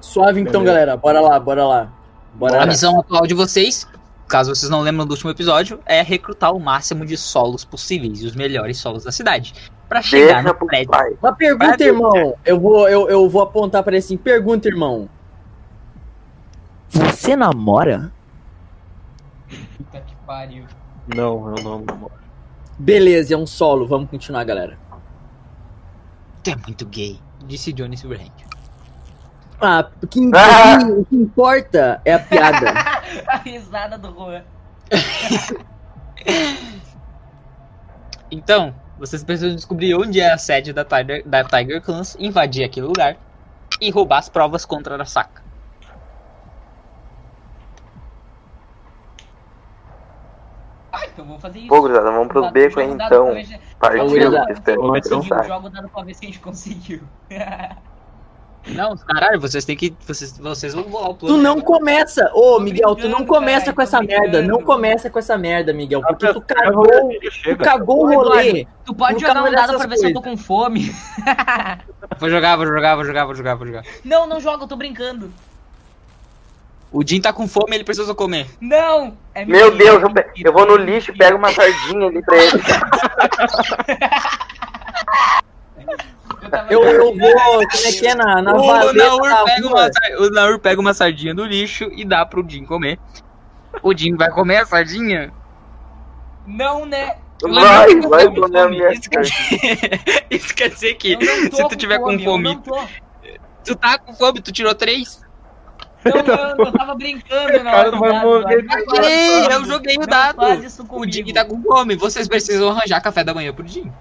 Suave 0.00 0.40
então, 0.40 0.62
Beleza. 0.62 0.72
galera. 0.72 0.96
Bora 0.96 1.20
lá, 1.20 1.38
bora 1.38 1.64
lá. 1.66 1.92
Bora 2.34 2.56
A 2.56 2.60
lá. 2.60 2.66
missão 2.66 2.98
atual 2.98 3.26
de 3.26 3.34
vocês, 3.34 3.86
caso 4.26 4.54
vocês 4.54 4.70
não 4.70 4.80
lembram 4.80 5.06
do 5.06 5.12
último 5.12 5.30
episódio, 5.30 5.80
é 5.86 6.02
recrutar 6.02 6.52
o 6.54 6.58
máximo 6.60 7.04
de 7.06 7.16
solos 7.16 7.64
possíveis, 7.64 8.22
e 8.22 8.26
os 8.26 8.34
melhores 8.34 8.78
solos 8.78 9.04
da 9.04 9.12
cidade, 9.12 9.54
Pra 9.88 10.00
chegar 10.00 10.42
Deixa 10.44 10.56
no 10.60 10.66
prédio. 10.68 10.88
pai. 10.90 11.16
Uma 11.20 11.32
pergunta, 11.32 11.76
Vai, 11.76 11.86
irmão. 11.88 12.34
Eu 12.44 12.60
vou, 12.60 12.88
eu, 12.88 13.08
eu 13.10 13.28
vou 13.28 13.42
apontar 13.42 13.82
para 13.82 13.90
ele 13.92 13.98
assim. 13.98 14.16
Pergunta, 14.16 14.68
irmão. 14.68 15.08
Você 16.88 17.34
namora? 17.34 18.12
Puta 19.76 20.00
que 20.00 20.14
pariu. 20.24 20.64
Não, 21.14 21.56
eu 21.56 21.62
não. 21.62 21.80
não. 21.80 22.10
Beleza, 22.78 23.34
é 23.34 23.36
um 23.36 23.46
solo. 23.46 23.86
Vamos 23.86 24.10
continuar, 24.10 24.44
galera. 24.44 24.78
Tu 26.42 26.50
é 26.50 26.56
muito 26.56 26.86
gay, 26.86 27.18
disse 27.46 27.72
Johnny 27.72 27.96
Silverhand. 27.96 28.32
Ah, 29.60 29.90
o 30.02 30.06
que, 30.06 30.20
Ah! 30.34 30.78
o 30.88 31.04
que 31.04 31.16
importa 31.16 32.00
é 32.04 32.14
a 32.14 32.18
piada. 32.18 32.72
A 33.28 33.36
risada 33.36 33.98
do 33.98 34.12
Juan. 34.12 34.42
Então, 38.32 38.72
vocês 38.96 39.24
precisam 39.24 39.56
descobrir 39.56 39.94
onde 39.94 40.20
é 40.20 40.32
a 40.32 40.38
sede 40.38 40.72
da 40.72 40.84
Tiger, 40.84 41.26
da 41.26 41.42
Tiger 41.42 41.82
Clans, 41.82 42.16
invadir 42.18 42.62
aquele 42.64 42.86
lugar 42.86 43.16
e 43.80 43.90
roubar 43.90 44.18
as 44.18 44.28
provas 44.28 44.64
contra 44.64 44.94
a 44.94 44.96
Arasaka. 44.96 45.39
Então 51.12 51.24
vamos 51.24 51.42
fazer 51.42 51.58
isso. 51.60 51.68
Pô, 51.68 51.80
gurizada, 51.80 52.10
vamos 52.10 52.52
becos 52.52 52.74
joga 52.74 52.86
aí 52.86 52.90
então. 52.92 53.44
se- 53.44 53.60
Partiu, 53.78 54.04
espero 54.06 54.62
que 54.62 54.86
Vamos 54.88 55.08
não 55.10 55.20
conseguiu, 55.20 55.22
sai. 55.38 55.48
Joga 55.48 55.66
o 55.66 55.70
dado 55.70 55.88
pra 55.88 56.02
ver 56.02 56.14
se 56.14 56.24
a 56.24 56.26
gente 56.28 56.40
conseguiu. 56.40 57.00
Não, 58.66 58.94
caralho, 58.94 59.40
vocês 59.40 59.64
têm 59.64 59.74
que. 59.74 59.96
Vocês, 60.06 60.36
vocês 60.36 60.74
vão 60.74 60.84
voar 60.84 61.08
o 61.08 61.14
Tu 61.14 61.20
plano. 61.26 61.42
não 61.42 61.62
começa, 61.62 62.30
ô 62.34 62.56
Tô 62.56 62.60
Miguel, 62.60 62.94
tu 62.94 63.08
não 63.08 63.24
começa 63.24 63.72
caralho, 63.72 63.74
com 63.76 63.80
essa 63.82 64.02
merda, 64.02 64.42
não 64.42 64.62
começa 64.62 65.08
com 65.08 65.18
essa 65.18 65.38
merda, 65.38 65.72
Miguel, 65.72 66.02
porque 66.02 66.30
tu 66.30 66.42
cagou, 66.42 66.84
tu 67.42 67.56
cagou 67.56 68.04
o 68.04 68.14
rolê. 68.14 68.66
Tu 68.84 68.94
pode 68.94 69.18
jogar 69.18 69.42
um 69.44 69.50
dado 69.50 69.78
pra 69.78 69.86
ver 69.86 69.96
se 69.96 70.08
eu 70.08 70.12
tô 70.12 70.20
coisas. 70.20 70.38
com 70.40 70.44
fome. 70.46 70.94
Vou 72.18 72.28
jogar, 72.28 72.56
vou 72.56 72.66
jogar, 72.66 72.96
vou 72.96 73.04
jogar, 73.06 73.24
vou 73.24 73.34
jogar, 73.34 73.54
vou 73.54 73.66
jogar, 73.66 73.82
vou 73.82 73.86
jogar. 73.88 74.00
Não, 74.04 74.26
não 74.26 74.38
joga, 74.38 74.64
eu 74.64 74.68
tô 74.68 74.76
brincando. 74.76 75.32
O 76.92 77.06
Jim 77.06 77.20
tá 77.20 77.32
com 77.32 77.46
fome, 77.46 77.76
ele 77.76 77.84
precisa 77.84 78.12
comer. 78.14 78.46
Não! 78.60 79.16
É 79.34 79.44
Meu 79.44 79.70
Deus, 79.76 80.02
eu, 80.02 80.12
pe- 80.12 80.26
eu 80.44 80.52
vou 80.52 80.66
no 80.66 80.76
lixo 80.76 81.12
e 81.12 81.16
pego 81.16 81.38
uma 81.38 81.52
sardinha 81.52 82.06
ali 82.08 82.20
pra 82.22 82.36
ele. 82.36 82.50
Eu, 86.68 86.82
eu 86.82 87.16
vou, 87.16 87.16
como 87.16 87.86
é 87.86 87.92
que 87.92 88.06
é, 88.06 88.14
na, 88.14 88.42
na 88.42 88.54
o, 88.54 88.66
valeta 88.66 88.92
Naur 88.92 89.44
pega 89.44 89.66
uma, 89.68 89.90
o 90.18 90.30
Naur 90.30 90.58
pega 90.58 90.80
uma 90.80 90.94
sardinha 90.94 91.34
do 91.34 91.44
lixo 91.44 91.84
e 91.92 92.04
dá 92.04 92.24
pro 92.26 92.44
Jim 92.48 92.64
comer. 92.64 92.98
O 93.82 93.96
Jim 93.96 94.16
vai 94.16 94.30
comer 94.30 94.56
a 94.58 94.66
sardinha? 94.66 95.32
Não, 96.46 96.84
né? 96.86 97.16
Vai, 97.42 97.94
vai 98.00 98.26
com 98.28 98.34
comer 98.34 98.58
a 98.60 98.68
minha 98.68 98.92
Isso 98.92 99.08
quer 99.08 99.20
dizer- 99.22 100.00
Isso 100.30 100.54
quer 100.54 100.70
dizer 100.70 100.94
que 100.94 101.16
se 101.52 101.68
tu 101.68 101.76
tiver 101.76 101.98
com 102.00 102.18
fome, 102.18 102.58
tu 103.64 103.76
tá 103.76 103.96
com 103.98 104.12
fome, 104.14 104.40
tu 104.40 104.50
tirou 104.52 104.74
três? 104.74 105.20
Não, 106.04 106.22
não, 106.56 106.64
eu 106.66 106.72
tava 106.72 106.94
brincando 106.94 107.62
na 107.62 107.70
Cara, 107.70 107.78
hora 107.78 107.90
do 107.90 108.00
dado, 108.00 109.52
eu 109.52 109.64
joguei 109.66 109.96
o 109.98 110.06
dado. 110.06 110.36
faz 110.36 110.64
isso 110.64 110.86
O. 110.88 111.04
Jim 111.10 111.24
tá 111.32 111.44
com 111.44 111.62
fome. 111.62 111.94
Vocês 111.96 112.26
precisam 112.26 112.70
arranjar 112.70 113.00
café 113.02 113.22
da 113.22 113.34
manhã 113.34 113.52
pro 113.52 113.66
Jim. 113.66 113.92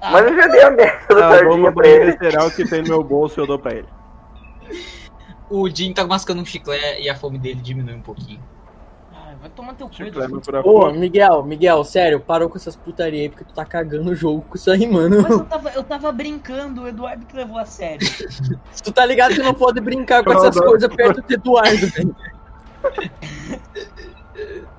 Ah, 0.00 0.10
Mas 0.12 0.26
eu 0.26 0.36
já 0.36 0.46
dei 0.48 0.62
a 0.62 0.70
merda 0.70 1.14
da 1.14 1.28
Ah, 1.28 1.30
eu 1.32 1.38
sardinha 1.38 1.54
uma 1.56 1.72
pra 1.72 1.88
ele. 1.88 2.12
cereal 2.18 2.50
que 2.50 2.68
tem 2.68 2.82
no 2.82 2.88
meu 2.88 3.02
bolso 3.02 3.40
e 3.40 3.42
eu 3.42 3.46
dou 3.46 3.58
pra 3.58 3.72
ele. 3.74 3.88
O 5.48 5.68
Jim 5.68 5.92
tá 5.94 6.06
mascando 6.06 6.42
um 6.42 6.44
chiclete 6.44 7.02
e 7.02 7.08
a 7.08 7.14
fome 7.14 7.38
dele 7.38 7.60
diminui 7.60 7.94
um 7.94 8.00
pouquinho. 8.02 8.40
Ai, 9.44 9.50
vai 9.50 9.50
tomar 9.50 9.74
teu 9.74 9.88
cu, 9.90 10.68
Ô, 10.68 10.90
Miguel, 10.90 11.42
Miguel, 11.44 11.84
sério, 11.84 12.18
parou 12.18 12.48
com 12.48 12.56
essas 12.56 12.74
putaria 12.74 13.20
aí, 13.22 13.28
porque 13.28 13.44
tu 13.44 13.52
tá 13.52 13.64
cagando 13.64 14.10
o 14.10 14.14
jogo 14.14 14.40
com 14.42 14.56
isso 14.56 14.70
aí, 14.70 14.86
mano. 14.86 15.20
Mas 15.22 15.30
eu 15.32 15.44
tava, 15.44 15.68
eu 15.70 15.84
tava 15.84 16.10
brincando, 16.12 16.82
o 16.82 16.88
Eduardo 16.88 17.26
que 17.26 17.36
levou 17.36 17.58
a 17.58 17.66
sério. 17.66 18.06
Tu 18.82 18.90
tá 18.92 19.04
ligado 19.04 19.34
que 19.34 19.42
não 19.42 19.52
pode 19.54 19.80
brincar 19.80 20.24
com 20.24 20.32
essas 20.32 20.54
Não, 20.56 20.62
não. 20.62 20.70
coisas 20.70 20.94
perto 20.94 21.20
do 21.22 21.32
Eduardo, 21.34 21.86
velho. 21.88 22.16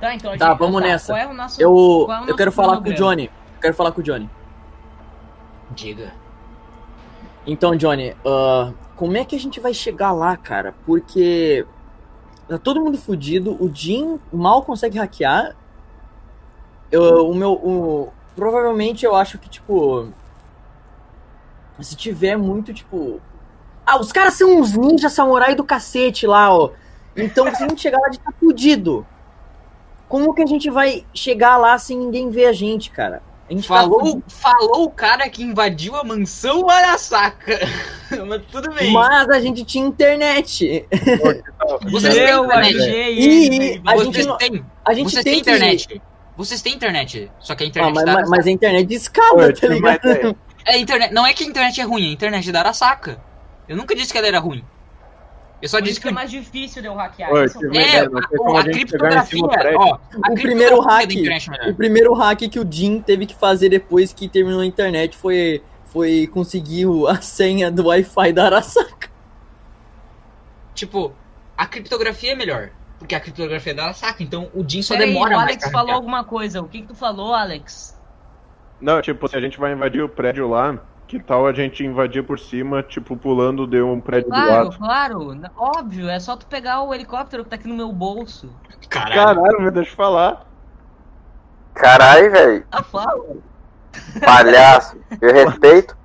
Tá, 0.00 0.14
então 0.14 0.32
a 0.32 0.36
Tá, 0.36 0.48
gente- 0.50 0.58
vamos 0.58 0.82
nessa. 0.82 1.12
Qual 1.14 1.18
é 1.18 1.26
o 1.26 1.32
nosso... 1.34 1.60
Eu, 1.60 2.02
qual 2.06 2.18
é 2.22 2.26
o 2.26 2.28
eu 2.28 2.36
quero 2.36 2.52
falar 2.52 2.80
com 2.82 2.90
o? 2.90 2.94
Johnny. 2.94 3.24
Eu 3.54 3.60
quero 3.60 3.74
falar 3.74 3.92
com 3.92 4.00
o 4.00 4.04
Johnny. 4.04 4.28
Diga. 5.70 6.12
Então, 7.46 7.74
Johnny, 7.76 8.14
ah, 8.26 8.72
como 8.96 9.16
é 9.16 9.24
que 9.24 9.36
a 9.36 9.38
gente 9.40 9.60
vai 9.60 9.74
chegar 9.74 10.12
lá, 10.12 10.36
cara? 10.36 10.74
Porque 10.84 11.66
tá 12.48 12.58
todo 12.58 12.80
mundo 12.80 12.98
fudido, 12.98 13.56
o 13.62 13.70
Jim 13.74 14.18
mal 14.32 14.62
consegue 14.62 14.98
hackear. 14.98 15.54
Eu, 16.90 17.28
o 17.28 17.34
meu. 17.34 17.52
o- 17.52 18.12
provavelmente 18.34 19.04
eu 19.04 19.14
acho 19.14 19.38
que, 19.38 19.48
tipo. 19.48 20.08
Se 21.80 21.94
tiver 21.94 22.36
muito, 22.36 22.72
tipo. 22.72 23.20
Ah, 23.84 23.98
os 24.00 24.10
caras 24.10 24.34
são 24.34 24.58
uns 24.58 24.76
ninjas 24.76 25.12
samurai 25.12 25.54
do 25.54 25.62
cacete 25.62 26.26
lá, 26.26 26.52
ó. 26.54 26.70
Então, 27.14 27.46
se 27.54 27.62
a 27.62 27.68
gente 27.68 27.80
chegar 27.80 27.98
lá, 27.98 28.08
a 28.08 28.12
gente 28.12 28.22
tá 28.22 28.32
fudido. 28.32 29.06
Como 30.08 30.32
que 30.34 30.42
a 30.42 30.46
gente 30.46 30.70
vai 30.70 31.04
chegar 31.14 31.56
lá 31.56 31.78
sem 31.78 31.98
ninguém 31.98 32.30
ver 32.30 32.46
a 32.46 32.52
gente, 32.52 32.90
cara? 32.90 33.22
A 33.48 33.52
gente 33.52 33.68
tá 33.68 33.74
Falou, 33.74 34.22
falou 34.28 34.84
o 34.84 34.90
cara 34.90 35.28
que 35.28 35.42
invadiu 35.42 35.94
a 35.94 36.02
mansão 36.02 36.68
Arasaka. 36.68 37.60
Mas 38.26 38.42
tudo 38.50 38.72
bem. 38.72 38.92
Mas 38.92 39.28
a 39.28 39.38
gente 39.40 39.64
tinha 39.64 39.86
internet. 39.86 40.84
Vocês 41.90 42.14
têm 42.14 42.24
internet. 42.24 43.82
a 43.86 43.94
Vocês 43.94 44.14
gente 44.16 44.38
têm. 44.38 44.64
A 44.84 44.94
gente 44.94 45.04
Vocês 45.10 45.24
tem 45.24 45.34
têm 45.34 45.42
que- 45.44 45.50
internet. 45.50 46.02
Vocês 46.36 46.60
têm 46.62 46.74
internet. 46.74 47.30
Só 47.40 47.54
que 47.54 47.62
a 47.64 47.66
Ah, 47.66 47.68
internet 47.68 47.94
mas, 47.94 48.04
da 48.04 48.12
mas, 48.12 48.16
Arasaka. 48.18 48.36
mas 48.36 48.46
a 48.46 48.50
internet 48.50 48.86
de 48.86 48.94
eu 48.96 49.54
tá 49.60 49.68
ligado? 49.68 50.36
É, 50.66 50.78
internet. 50.78 51.12
Não 51.14 51.26
é 51.26 51.32
que 51.32 51.44
a 51.44 51.46
internet 51.46 51.80
é 51.80 51.84
ruim, 51.84 52.06
é 52.06 52.08
a 52.08 52.12
internet 52.12 52.50
da 52.52 52.58
Arasaka. 52.60 53.20
Eu 53.68 53.76
nunca 53.76 53.94
disse 53.94 54.12
que 54.12 54.18
ela 54.18 54.26
era 54.26 54.38
ruim. 54.40 54.62
Eu 55.62 55.68
só 55.68 55.78
Por 55.78 55.82
disse 55.84 55.92
isso 55.94 56.00
que. 56.02 56.08
é 56.08 56.12
mais 56.12 56.30
difícil 56.30 56.82
de 56.82 56.88
eu 56.88 56.94
hackear. 56.94 57.32
Oi, 57.32 57.44
esse 57.46 57.64
é 57.64 57.68
o. 57.68 57.74
É, 57.74 58.00
a, 58.00 58.02
a 58.04 58.60
a 58.60 58.64
criptografia, 58.64 59.40
ó, 59.76 59.94
a 60.22 60.30
O 60.30 60.34
primeiro 60.34 60.82
criptografia 60.82 60.82
hack, 60.82 61.10
é 61.12 61.50
melhor. 61.50 61.68
o 61.70 61.74
primeiro 61.74 62.14
hack 62.14 62.38
que 62.50 62.60
o 62.60 62.66
Jim 62.70 63.00
teve 63.00 63.24
que 63.26 63.34
fazer 63.34 63.68
depois 63.70 64.12
que 64.12 64.28
terminou 64.28 64.60
a 64.60 64.66
internet 64.66 65.16
foi, 65.16 65.62
foi 65.86 66.26
conseguir 66.26 66.86
o- 66.86 67.06
a 67.06 67.20
senha 67.22 67.70
do 67.70 67.86
Wi-Fi 67.86 68.32
da 68.32 68.44
Arasaka. 68.46 69.08
Tipo, 70.74 71.12
a 71.56 71.66
criptografia 71.66 72.32
é 72.32 72.34
melhor. 72.34 72.70
Porque 72.98 73.14
a 73.14 73.20
criptografia 73.20 73.72
é 73.72 73.74
da 73.74 73.84
Arasaka, 73.84 74.22
então 74.22 74.50
o 74.54 74.62
Jim 74.66 74.82
só 74.82 74.94
Peraí, 74.94 75.08
demora 75.12 75.34
o 75.34 75.36
mais 75.36 75.48
Alex 75.50 75.70
falou 75.70 75.92
alguma 75.94 76.24
coisa. 76.24 76.60
O 76.62 76.68
que 76.68 76.82
que 76.82 76.88
tu 76.88 76.94
falou, 76.94 77.34
Alex? 77.34 77.94
Não, 78.80 79.00
tipo, 79.02 79.26
se 79.28 79.36
a 79.36 79.40
gente 79.40 79.58
vai 79.58 79.72
invadir 79.72 80.02
o 80.02 80.08
prédio 80.08 80.48
lá, 80.48 80.78
que 81.06 81.20
tal 81.20 81.46
a 81.46 81.52
gente 81.52 81.84
invadir 81.84 82.24
por 82.24 82.38
cima, 82.38 82.82
tipo, 82.82 83.16
pulando 83.16 83.66
de 83.66 83.80
um 83.80 84.00
prédio 84.00 84.28
do 84.28 84.34
Claro, 84.34 84.64
lado? 84.64 84.76
claro. 84.78 85.34
n- 85.34 85.50
Óbvio, 85.56 86.08
é 86.08 86.18
só 86.18 86.36
tu 86.36 86.46
pegar 86.46 86.82
o 86.82 86.92
helicóptero 86.92 87.44
que 87.44 87.50
tá 87.50 87.56
aqui 87.56 87.68
no 87.68 87.74
meu 87.76 87.92
bolso. 87.92 88.50
Caralho. 88.88 89.14
Caralho, 89.40 89.62
me 89.62 89.70
deixa 89.70 89.92
eu 89.92 89.96
falar. 89.96 90.46
Caralho, 91.74 92.30
velho. 92.32 92.66
Ah, 92.72 92.82
fala. 92.82 93.36
Palhaço. 94.24 94.96
Eu 95.20 95.32
respeito. 95.32 95.96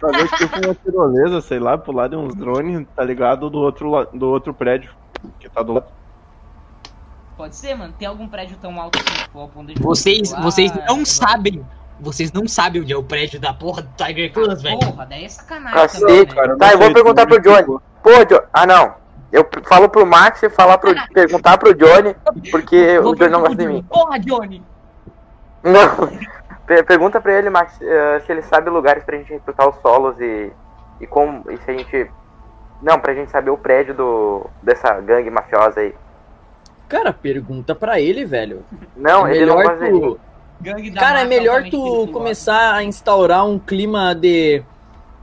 Fazer 0.00 0.28
tipo 0.36 0.56
uma 0.64 0.74
tirolesa, 0.74 1.40
sei 1.40 1.58
lá, 1.58 1.78
pular 1.78 2.08
de 2.08 2.16
uns 2.16 2.34
drones, 2.34 2.86
tá 2.94 3.02
ligado? 3.02 3.48
Do 3.48 3.58
outro, 3.58 3.90
do 4.12 4.28
outro 4.28 4.52
prédio. 4.54 4.90
Que 5.40 5.48
tá 5.48 5.62
do 5.62 5.72
lado. 5.74 5.86
Pode 7.36 7.56
ser, 7.56 7.74
mano. 7.74 7.92
Tem 7.98 8.06
algum 8.06 8.28
prédio 8.28 8.56
tão 8.60 8.78
alto 8.80 8.98
assim 8.98 9.28
ao 9.34 9.48
ponto 9.48 9.74
de 9.74 9.80
Vocês, 9.82 10.30
voar, 10.30 10.42
vocês 10.42 10.72
não 10.86 10.96
vai- 10.96 11.04
sabem. 11.06 11.66
Vocês 11.98 12.30
não 12.32 12.46
sabem 12.46 12.82
onde 12.82 12.92
é 12.92 12.96
o 12.96 13.02
prédio 13.02 13.40
da 13.40 13.52
porra 13.54 13.82
do 13.82 13.88
Tiger 13.96 14.32
Class, 14.32 14.62
velho. 14.62 14.78
Porra, 14.78 15.06
daí 15.06 15.24
é 15.24 15.28
sacanagem 15.28 15.72
Cacete, 15.80 16.00
também, 16.04 16.18
né? 16.26 16.34
cara. 16.34 16.56
Tá, 16.58 16.72
eu 16.72 16.78
vou 16.78 16.92
perguntar 16.92 17.26
pro 17.26 17.40
Johnny. 17.40 17.78
Pô, 18.02 18.10
Jo- 18.28 18.42
ah 18.52 18.66
não. 18.66 18.94
Eu 19.32 19.46
falo 19.64 19.88
pro 19.88 20.06
Max 20.06 20.42
e 20.42 20.50
falar 20.50 20.78
pro, 20.78 20.94
perguntar 21.12 21.58
pro 21.58 21.74
Johnny, 21.74 22.14
porque 22.50 22.98
Vou 23.00 23.12
o 23.12 23.16
Johnny 23.16 23.30
não 23.30 23.40
gosta 23.40 23.56
de 23.56 23.62
Johnny. 23.64 23.74
mim. 23.76 23.82
Porra, 23.82 24.18
Johnny! 24.20 24.62
Não. 25.62 26.08
Per- 26.66 26.84
Pergunta 26.84 27.20
pra 27.20 27.32
ele, 27.32 27.48
Max, 27.48 27.78
eh, 27.80 28.20
se 28.26 28.32
ele 28.32 28.42
sabe 28.42 28.68
lugares 28.70 29.04
pra 29.04 29.16
gente 29.16 29.32
recrutar 29.32 29.68
os 29.68 29.76
solos 29.80 30.16
e, 30.20 30.52
e 31.00 31.06
como. 31.06 31.48
E 31.50 31.56
se 31.58 31.70
a 31.70 31.74
gente. 31.74 32.10
Não, 32.82 32.98
pra 33.00 33.14
gente 33.14 33.30
saber 33.30 33.50
o 33.50 33.56
prédio 33.56 33.94
do, 33.94 34.46
dessa 34.62 35.00
gangue 35.00 35.30
mafiosa 35.30 35.80
aí. 35.80 35.94
Cara, 36.88 37.12
pergunta 37.12 37.74
pra 37.74 37.98
ele, 38.00 38.24
velho. 38.24 38.64
Não, 38.96 39.26
é 39.26 39.36
ele 39.36 39.46
não 39.46 39.56
gosta 39.56 39.76
tu... 39.88 40.20
Gangue 40.60 40.90
da 40.90 41.00
Cara, 41.00 41.20
é 41.20 41.24
máfia 41.24 41.38
melhor 41.38 41.64
tu 41.70 42.08
começar 42.08 42.74
a 42.74 42.82
instaurar 42.82 43.46
um 43.46 43.58
clima 43.58 44.14
de, 44.14 44.62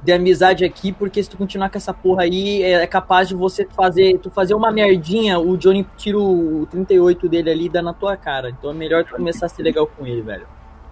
de 0.03 0.11
amizade 0.11 0.63
aqui, 0.63 0.91
porque 0.91 1.21
se 1.23 1.29
tu 1.29 1.37
continuar 1.37 1.69
com 1.69 1.77
essa 1.77 1.93
porra 1.93 2.23
aí, 2.23 2.61
é, 2.61 2.83
é 2.83 2.87
capaz 2.87 3.27
de 3.27 3.35
você 3.35 3.67
fazer, 3.75 4.19
tu 4.19 4.29
fazer 4.29 4.53
uma 4.53 4.71
merdinha, 4.71 5.39
o 5.39 5.57
Johnny 5.57 5.87
tira 5.97 6.19
o 6.19 6.67
38 6.69 7.27
dele 7.27 7.49
ali 7.49 7.65
e 7.65 7.69
dá 7.69 7.81
na 7.81 7.93
tua 7.93 8.15
cara. 8.15 8.49
Então 8.49 8.69
é 8.69 8.73
melhor 8.73 9.03
tu 9.03 9.15
começar 9.15 9.47
a 9.47 9.49
ser 9.49 9.63
legal 9.63 9.87
com 9.87 10.05
ele, 10.05 10.21
velho. 10.21 10.47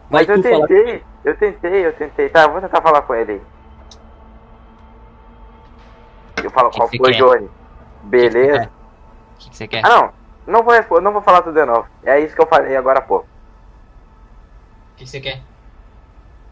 Vai 0.09 0.25
Mas 0.25 0.29
eu 0.29 0.43
tu 0.43 0.49
falar. 0.49 0.67
tentei, 0.67 1.03
eu 1.23 1.37
tentei, 1.37 1.85
eu 1.85 1.93
tentei. 1.93 2.29
Tá, 2.29 2.43
eu 2.43 2.51
vou 2.51 2.61
tentar 2.61 2.81
falar 2.81 3.01
com 3.03 3.15
ele 3.15 3.33
aí. 3.33 3.41
Eu 6.43 6.49
falo, 6.49 6.69
Que 6.69 6.77
qual 6.77 6.89
que 6.89 6.97
foi, 6.97 7.11
quer? 7.11 7.17
Johnny? 7.17 7.49
Beleza. 8.03 8.69
O 9.35 9.37
que, 9.39 9.49
que 9.51 9.57
você 9.57 9.67
quer? 9.67 9.85
Ah, 9.85 9.89
não. 9.89 10.21
Não 10.47 10.63
vou 10.63 10.73
responder, 10.73 11.01
não 11.01 11.13
vou 11.13 11.21
falar 11.21 11.43
tudo 11.43 11.53
de 11.53 11.65
novo. 11.65 11.85
É 12.03 12.19
isso 12.19 12.35
que 12.35 12.41
eu 12.41 12.47
falei 12.47 12.75
agora 12.75 12.99
há 12.99 13.01
pouco. 13.01 13.27
O 15.01 15.03
que, 15.03 15.09
você 15.09 15.19
quer? 15.19 15.41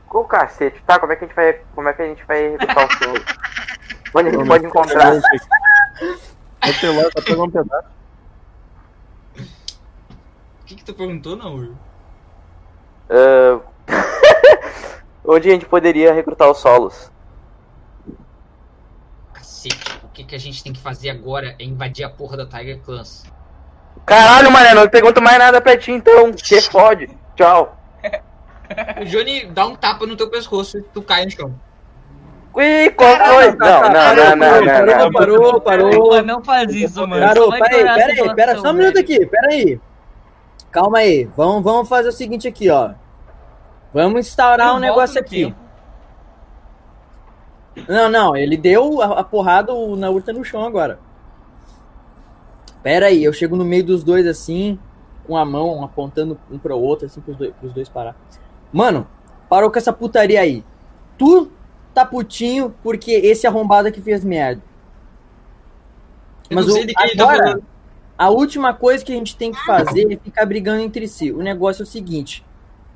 Com 0.08 0.22
o 0.22 0.26
cacete, 0.26 0.82
tá? 0.82 0.98
Como 0.98 1.14
é 1.14 1.16
que 1.16 1.24
a 1.24 1.28
gente 1.28 1.36
vai, 1.36 1.62
como 1.76 1.88
é 1.88 1.94
que 1.94 2.02
a 2.02 2.06
gente 2.06 2.26
vai 2.26 2.50
recrutar 2.50 2.88
o 2.88 2.98
solo? 2.98 3.24
Onde 4.16 4.30
a 4.30 4.32
gente 4.32 4.48
pode 4.48 4.66
encontrar? 4.66 5.14
O 5.14 6.74
celular 6.74 7.12
tá 7.12 7.22
pegando 7.22 7.44
um 7.44 7.52
pedaço. 7.52 7.88
O 9.38 10.66
que, 10.66 10.76
que 10.76 10.84
tu 10.84 10.96
perguntou, 10.96 11.36
não? 11.36 11.78
Ah, 13.08 13.60
Onde 15.24 15.50
a 15.50 15.52
gente 15.52 15.68
poderia 15.68 16.12
recrutar 16.12 16.50
os 16.50 16.58
solos? 16.58 17.12
Cacete, 19.32 20.00
o 20.04 20.08
que, 20.08 20.24
que 20.24 20.34
a 20.34 20.40
gente 20.40 20.64
tem 20.64 20.74
que 20.74 20.80
fazer 20.80 21.12
agora 21.12 21.56
é 21.60 21.64
invadir 21.64 22.04
a 22.04 22.10
porra 22.10 22.36
da 22.36 22.48
Tiger 22.48 22.80
Clans. 22.80 23.26
Caralho, 24.08 24.52
mané, 24.52 24.74
não 24.74 24.90
pergunto 24.90 25.22
mais 25.22 25.38
nada 25.38 25.62
pra 25.62 25.78
ti 25.78 25.92
então. 25.92 26.34
Que 26.34 26.60
fode. 26.62 27.16
Tchau. 27.36 27.79
O 29.02 29.06
Johnny 29.06 29.46
dá 29.46 29.66
um 29.66 29.76
tapa 29.76 30.06
no 30.06 30.16
teu 30.16 30.30
pescoço 30.30 30.78
e 30.78 30.82
tu 30.82 31.02
cai 31.02 31.26
no 31.26 31.32
chão. 31.32 31.54
Ui, 32.54 32.90
qual 32.92 33.16
foi? 33.16 33.52
Não, 33.56 33.82
não, 33.82 34.16
não, 34.16 34.36
não, 34.36 34.86
não, 34.86 34.98
não. 35.00 35.12
Parou, 35.12 35.62
parou. 35.62 35.92
Pô, 35.92 36.22
não 36.22 36.44
faz 36.44 36.74
isso, 36.74 37.08
mano. 37.08 37.26
Parou, 37.26 37.46
Só 37.46 37.50
vai 37.52 37.62
pera 37.62 37.76
aí, 37.76 37.84
piorar 37.84 37.94
a 37.94 37.98
pera 37.98 38.12
aí, 38.12 38.36
pera 38.36 38.52
situação, 38.52 38.62
só 38.62 38.70
um 38.70 38.74
minuto 38.74 39.00
aqui, 39.00 39.26
pera 39.26 39.48
aí. 39.52 39.80
Calma 40.72 40.98
aí, 41.00 41.26
vamos, 41.36 41.64
vamos 41.64 41.90
fazer 41.90 42.10
o 42.10 42.12
seguinte 42.12 42.48
aqui, 42.48 42.70
ó. 42.70 42.92
Vamos 43.94 44.20
instaurar 44.28 44.70
Eu 44.70 44.76
um 44.76 44.80
negócio 44.80 45.20
aqui. 45.20 45.46
tempo. 45.46 45.70
Não, 47.88 48.10
não, 48.10 48.36
ele 48.36 48.58
deu 48.58 49.02
a, 49.02 49.20
a 49.20 49.24
porrada, 49.24 49.74
o 49.74 49.96
Naur 49.96 50.22
tá 50.22 50.34
no 50.34 50.44
chão 50.44 50.64
agora. 50.66 51.00
Pera 52.84 53.08
aí, 53.08 53.24
eu 53.24 53.34
chego 53.34 53.56
no 53.56 53.66
meio 53.66 53.84
dos 53.84 54.04
dois 54.04 54.28
assim, 54.28 54.80
com 55.26 55.38
a 55.38 55.46
mão 55.46 55.84
apontando 55.84 56.38
um 56.52 56.58
pro 56.58 56.78
outro, 56.78 57.06
assim, 57.06 57.22
pros 57.22 57.38
dois, 57.38 57.54
pros 57.60 57.74
dois 57.74 57.90
parar. 57.90 58.16
Mano, 58.72 59.08
parou 59.50 59.72
com 59.72 59.78
essa 59.78 59.92
putaria 59.92 60.42
aí. 60.42 60.64
Tu 61.18 61.52
tá 61.94 62.06
putinho 62.06 62.74
porque 62.84 63.12
esse 63.12 63.48
arrombado 63.48 63.92
que 63.92 64.02
fez 64.02 64.24
merda. 64.24 64.62
Mas 66.52 66.68
o, 66.68 66.74
tá 66.74 66.94
agora, 67.14 67.62
a 68.18 68.30
última 68.30 68.74
coisa 68.74 69.04
que 69.04 69.12
a 69.12 69.16
gente 69.16 69.36
tem 69.36 69.52
que 69.52 69.66
fazer 69.66 70.12
é 70.12 70.18
ficar 70.18 70.46
brigando 70.46 70.82
entre 70.82 71.08
si. 71.08 71.32
O 71.32 71.42
negócio 71.42 71.84
é 71.84 71.84
o 71.84 71.88
seguinte: 71.88 72.44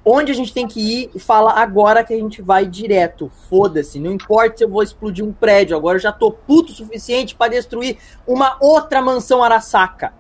onde 0.06 0.32
a 0.32 0.36
gente 0.36 0.54
tem 0.54 0.68
que 0.68 0.80
ir 0.80 1.12
e 1.14 1.20
fala 1.20 1.54
agora 1.54 2.04
que 2.04 2.14
a 2.14 2.18
gente 2.18 2.42
vai 2.42 2.66
direto. 2.66 3.32
Foda-se, 3.50 4.00
não 4.00 4.12
importa 4.12 4.58
se 4.58 4.64
eu 4.64 4.70
vou 4.70 4.84
explodir 4.84 5.24
um 5.24 5.32
prédio, 5.32 5.78
agora 5.78 5.98
eu 5.98 6.02
já 6.02 6.12
tô 6.12 6.32
puto 6.32 6.72
o 6.72 6.76
suficiente 6.76 7.36
pra 7.36 7.48
destruir 7.48 7.98
uma 8.28 8.58
outra 8.60 9.02
mansão 9.02 9.44
Arasaka. 9.44 10.14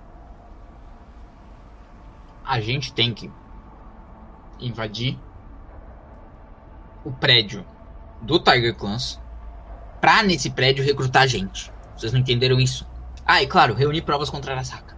A 2.45 2.60
gente 2.60 2.93
tem 2.93 3.13
que 3.13 3.31
invadir 4.60 5.17
o 7.05 7.12
prédio 7.12 7.65
do 8.22 8.39
Tiger 8.39 8.75
Clans 8.75 9.19
pra 10.01 10.24
nesse 10.24 10.50
prédio 10.50 10.83
recrutar 10.83 11.27
gente. 11.27 11.72
Vocês 11.98 12.12
não 12.12 12.19
entenderam 12.19 12.60
isso? 12.60 12.88
Ah, 13.25 13.41
e 13.41 13.48
claro, 13.48 13.74
reunir 13.74 14.01
provas 14.01 14.29
contra 14.29 14.51
a 14.51 14.55
Arasaka. 14.55 14.95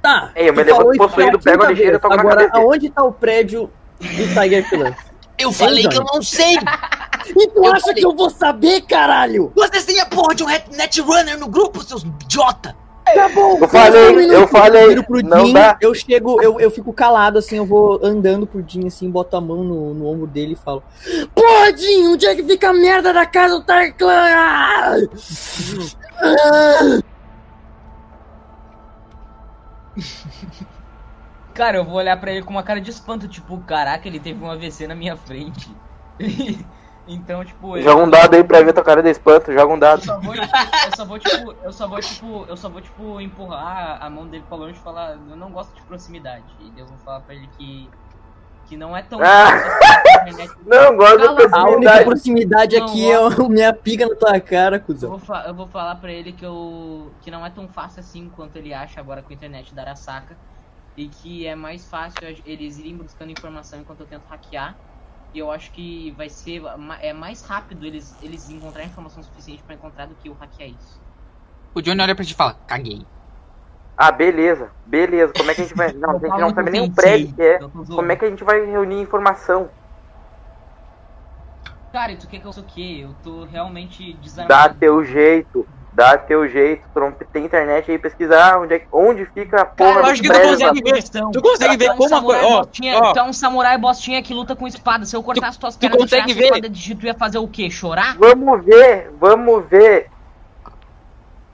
Tá. 0.00 0.30
Ei, 0.34 0.48
eu 0.48 0.54
me 0.54 0.64
possuído, 0.64 1.38
pela 1.38 1.38
pego 1.40 1.64
a 1.64 1.72
e 1.72 1.98
toco 1.98 2.08
na 2.16 2.20
Agora, 2.22 2.50
aonde 2.52 2.88
tá 2.88 3.02
o 3.02 3.12
prédio 3.12 3.70
do 4.00 4.06
Tiger 4.40 4.68
Clan? 4.68 4.94
Eu 5.40 5.52
falei 5.52 5.86
que 5.86 5.96
eu 5.96 6.02
não 6.04 6.20
sei! 6.20 6.56
E 7.28 7.46
tu 7.48 7.58
Eu 7.64 7.72
acha 7.72 7.80
falei- 7.82 7.94
que 7.96 8.06
eu 8.06 8.16
vou 8.16 8.30
saber, 8.30 8.80
caralho? 8.82 9.52
Vocês 9.54 9.84
têm 9.84 10.00
a 10.00 10.06
porra 10.06 10.34
de 10.34 10.42
um 10.42 10.46
Net- 10.46 10.74
Netrunner 10.74 11.38
no 11.38 11.46
grupo, 11.46 11.82
seus 11.82 12.02
idiota! 12.02 12.74
Tá 13.14 13.28
bom. 13.28 13.58
Eu 13.58 13.68
falei, 13.68 14.12
minuto. 14.12 14.32
eu 14.32 14.48
falei, 14.48 14.88
viro 14.88 15.04
pro 15.04 15.22
não 15.22 15.46
Jim, 15.46 15.52
dá. 15.52 15.76
Eu 15.80 15.94
chego, 15.94 16.42
eu, 16.42 16.60
eu 16.60 16.70
fico 16.70 16.92
calado 16.92 17.38
assim, 17.38 17.56
eu 17.56 17.66
vou 17.66 18.00
andando 18.04 18.46
pro 18.46 18.64
Jim 18.66 18.86
assim, 18.86 19.10
boto 19.10 19.36
a 19.36 19.40
mão 19.40 19.64
no, 19.64 19.94
no 19.94 20.06
ombro 20.06 20.26
dele 20.26 20.52
e 20.52 20.56
falo: 20.56 20.82
Porra, 21.34 21.76
Jim, 21.76 22.08
onde 22.08 22.26
é 22.26 22.34
que 22.34 22.42
fica 22.42 22.70
a 22.70 22.74
merda 22.74 23.12
da 23.12 23.26
casa 23.26 23.58
do 23.58 23.64
Tarclan? 23.64 24.08
Ah! 26.20 26.98
Cara, 31.54 31.78
eu 31.78 31.84
vou 31.84 31.94
olhar 31.94 32.16
pra 32.20 32.30
ele 32.30 32.42
com 32.42 32.50
uma 32.50 32.62
cara 32.62 32.80
de 32.80 32.90
espanto, 32.90 33.26
tipo, 33.28 33.58
caraca, 33.58 34.06
ele 34.06 34.20
teve 34.20 34.42
um 34.42 34.50
AVC 34.50 34.86
na 34.86 34.94
minha 34.94 35.16
frente. 35.16 35.74
então, 37.08 37.44
tipo, 37.44 37.76
eu, 37.76 37.82
Joga 37.82 38.02
um 38.04 38.10
dado 38.10 38.34
aí 38.34 38.44
pra 38.44 38.60
ver 38.62 38.72
tua 38.72 38.84
cara 38.84 39.02
de 39.02 39.08
espanto, 39.10 39.52
joga 39.52 39.66
um 39.72 39.74
eu 39.74 39.80
dado. 39.80 40.04
só 40.04 40.20
vou, 40.20 40.34
eu 40.34 40.42
só 40.96 41.04
vou, 41.04 41.18
tipo, 41.18 41.54
eu 41.64 41.72
só 41.72 41.88
vou, 41.88 42.00
tipo, 42.00 42.44
eu 42.48 42.56
só 42.56 42.68
vou, 42.68 42.80
tipo, 42.80 43.20
empurrar 43.20 43.98
a 44.00 44.08
mão 44.10 44.26
dele 44.26 44.44
pra 44.48 44.56
longe 44.58 44.74
e 44.78 44.82
falar, 44.82 45.12
eu 45.30 45.36
não 45.36 45.50
gosto 45.50 45.74
de 45.74 45.82
proximidade. 45.82 46.44
E 46.60 46.72
eu 46.78 46.86
vou 46.86 46.96
falar 46.98 47.20
pra 47.20 47.34
ele 47.34 47.48
que 47.58 47.88
que 48.68 48.76
não 48.76 48.94
é 48.94 49.00
tão 49.02 49.18
Ah. 49.22 49.48
assim. 50.26 50.46
Não, 50.66 50.94
gosto 50.94 51.16
da 51.34 51.48
Cala 51.48 51.56
a. 51.56 51.58
A 51.58 51.70
única 51.70 52.04
proximidade. 52.04 52.04
proximidade 52.04 52.76
Não, 52.78 52.84
aqui 52.86 53.10
é 53.10 53.18
o 53.18 53.48
minha 53.48 53.72
pica 53.72 54.06
na 54.06 54.14
tua 54.14 54.38
cara, 54.40 54.76
Eu 54.76 54.80
cuzão. 54.82 55.08
vou, 55.08 55.18
fa- 55.18 55.44
eu 55.46 55.54
vou 55.54 55.66
falar 55.68 55.94
pra 55.94 56.12
ele 56.12 56.32
que 56.32 56.44
eu 56.44 57.10
que 57.22 57.30
não 57.30 57.46
é 57.46 57.48
tão 57.48 57.66
fácil 57.66 58.00
assim 58.00 58.30
quanto 58.36 58.56
ele 58.56 58.74
acha 58.74 59.00
agora 59.00 59.22
com 59.22 59.30
a 59.30 59.34
internet 59.34 59.74
da 59.74 59.80
Arasaka 59.80 60.36
e 60.98 61.08
que 61.08 61.46
é 61.46 61.54
mais 61.54 61.88
fácil 61.88 62.18
a- 62.28 62.34
eles 62.44 62.78
irem 62.78 62.94
buscando 62.98 63.30
informação 63.32 63.80
enquanto 63.80 64.00
eu 64.00 64.06
tento 64.06 64.24
hackear. 64.28 64.74
E 65.32 65.38
eu 65.38 65.50
acho 65.50 65.70
que 65.72 66.10
vai 66.12 66.28
ser 66.28 66.62
é 67.00 67.12
mais 67.12 67.42
rápido 67.42 67.84
eles 67.84 68.20
eles 68.22 68.48
encontrarem 68.48 68.90
informação 68.90 69.22
suficiente 69.22 69.62
pra 69.62 69.74
encontrar 69.74 70.06
do 70.06 70.14
que 70.16 70.28
eu 70.28 70.34
hackear 70.34 70.70
isso. 70.70 71.00
O 71.74 71.80
Johnny 71.82 72.00
olha 72.00 72.14
pra 72.14 72.24
ti 72.24 72.32
e 72.32 72.34
fala, 72.34 72.54
caguei. 72.66 73.06
Ah, 73.96 74.12
beleza, 74.12 74.70
beleza. 74.84 75.32
Como 75.32 75.50
é 75.50 75.54
que 75.54 75.60
a 75.60 75.64
gente 75.64 75.76
vai. 75.76 75.92
Não, 75.98 76.10
a 76.10 76.18
gente 76.18 76.38
não 76.38 76.54
sabe 76.54 76.70
nem 76.70 76.80
o 76.82 76.92
prédio 76.94 77.34
que 77.34 77.42
é. 77.42 77.58
Como 77.58 78.12
é 78.12 78.16
que 78.16 78.24
a 78.24 78.30
gente 78.30 78.44
vai 78.44 78.64
reunir 78.64 79.00
informação? 79.00 79.68
Cara, 81.92 82.12
e 82.12 82.16
tu 82.16 82.28
quer 82.28 82.40
que 82.40 82.46
eu 82.46 82.52
sou 82.52 82.62
o 82.62 82.66
quê? 82.66 82.98
Eu 83.00 83.14
tô 83.14 83.44
realmente 83.44 84.12
Dá 84.12 84.20
desarmado. 84.20 84.78
teu 84.78 85.04
jeito. 85.04 85.66
Dá 85.98 86.16
teu 86.16 86.46
jeito. 86.48 86.84
Tu 86.94 87.24
tem 87.32 87.44
internet 87.44 87.90
aí 87.90 87.98
pesquisar 87.98 88.60
onde, 88.60 88.72
é, 88.74 88.78
que- 88.78 88.86
onde 88.92 89.26
fica 89.26 89.62
a 89.62 89.64
porra 89.64 89.94
Cara, 89.94 90.06
eu 90.06 90.12
acho 90.12 90.22
que 90.22 90.28
tu 90.30 90.40
consegue 90.40 90.82
ver. 90.84 90.92
Questão. 90.92 91.30
Tu 91.32 91.42
consegue 91.42 91.76
ver 91.76 91.84
Tu 91.86 91.90
é 91.90 91.94
um 91.94 91.96
como 91.96 92.14
a 92.14 92.22
coisa. 92.22 92.46
Ó, 92.46 92.58
bostinha- 92.62 92.98
ó, 92.98 93.12
Tu 93.12 93.18
é 93.18 93.22
um 93.24 93.32
samurai 93.32 93.76
bostinha 93.78 94.22
que 94.22 94.32
luta 94.32 94.54
com 94.54 94.64
espada. 94.68 95.04
Se 95.04 95.16
eu 95.16 95.22
cortasse 95.24 95.58
tuas 95.58 95.74
tu 95.74 95.80
pernas 95.80 95.96
e 95.96 96.00
consegue 96.02 96.32
ver? 96.34 96.44
espada 96.44 96.68
de 96.68 96.94
tu 96.94 97.04
ia 97.04 97.14
fazer 97.14 97.38
o 97.38 97.48
quê? 97.48 97.68
Chorar? 97.68 98.16
Vamos 98.16 98.64
ver, 98.64 99.10
vamos 99.18 99.64
ver. 99.68 100.08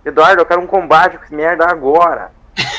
Eduardo, 0.05 0.43
eu 0.43 0.47
quero 0.47 0.61
um 0.61 0.67
combate 0.67 1.17
com 1.17 1.25
esse 1.25 1.35
merda 1.35 1.65
agora. 1.67 2.31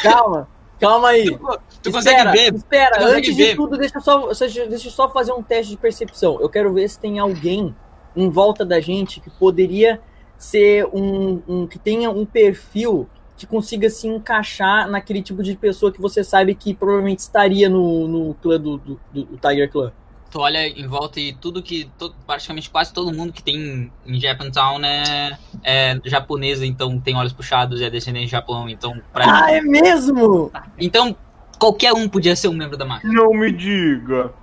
Calma, 0.03 0.47
calma 0.79 1.07
aí. 1.09 1.25
tu, 1.25 1.37
tu 1.81 1.89
espera, 1.89 1.93
consegue 1.93 2.31
ver. 2.31 2.53
Espera, 2.53 2.91
Tu 2.91 2.99
consegue 2.99 3.17
antes 3.17 3.35
ver. 3.35 3.49
de 3.49 3.55
tudo, 3.55 3.77
deixa 3.77 3.97
eu, 3.97 4.01
só, 4.01 4.27
deixa 4.27 4.65
deixa 4.67 4.87
eu 4.87 4.91
só 4.91 5.09
fazer 5.09 5.31
um 5.33 5.41
teste 5.41 5.71
de 5.71 5.77
percepção. 5.77 6.37
Eu 6.39 6.47
quero 6.47 6.71
ver 6.71 6.87
se 6.87 6.99
tem 6.99 7.17
alguém 7.17 7.75
em 8.15 8.29
volta 8.29 8.63
da 8.63 8.79
gente 8.79 9.19
que 9.19 9.31
poderia 9.31 9.99
ser 10.37 10.85
um, 10.93 11.41
um- 11.47 11.67
que 11.67 11.79
tenha 11.79 12.09
um 12.09 12.25
perfil 12.25 13.07
que 13.37 13.45
consiga 13.45 13.89
se 13.89 14.07
encaixar 14.07 14.89
naquele 14.89 15.21
tipo 15.21 15.43
de 15.43 15.55
pessoa 15.55 15.91
que 15.91 15.99
você 16.01 16.23
sabe 16.23 16.55
que 16.55 16.73
provavelmente 16.73 17.19
estaria 17.19 17.67
no, 17.69 18.07
no 18.07 18.33
clã 18.35 18.59
do, 18.59 18.77
do, 18.77 18.99
do 19.13 19.37
Tiger 19.37 19.69
Clan. 19.69 19.91
Tu 20.31 20.39
olha 20.39 20.67
em 20.67 20.87
volta 20.87 21.19
e 21.19 21.33
tudo 21.33 21.61
que. 21.61 21.89
to- 21.97 22.13
praticamente 22.25 22.69
quase 22.69 22.93
todo 22.93 23.13
mundo 23.13 23.31
que 23.31 23.41
tem 23.43 23.89
em 24.05 24.19
Japantown 24.19 24.83
é, 24.83 25.37
é 25.63 25.99
japonesa, 26.05 26.65
então 26.65 26.99
tem 26.99 27.15
olhos 27.15 27.31
puxados 27.33 27.79
e 27.79 27.85
é 27.85 27.89
descendente 27.89 28.25
de 28.25 28.31
Japão. 28.31 28.67
Então, 28.69 29.01
pra 29.13 29.25
Ah, 29.45 29.51
é 29.51 29.61
mesmo? 29.61 30.51
então 30.77 31.15
qualquer 31.57 31.93
um 31.93 32.07
podia 32.09 32.35
ser 32.35 32.47
um 32.49 32.53
membro 32.53 32.75
da 32.77 32.85
máfia. 32.85 33.09
Não 33.09 33.31
me 33.33 33.49
diga. 33.51 34.33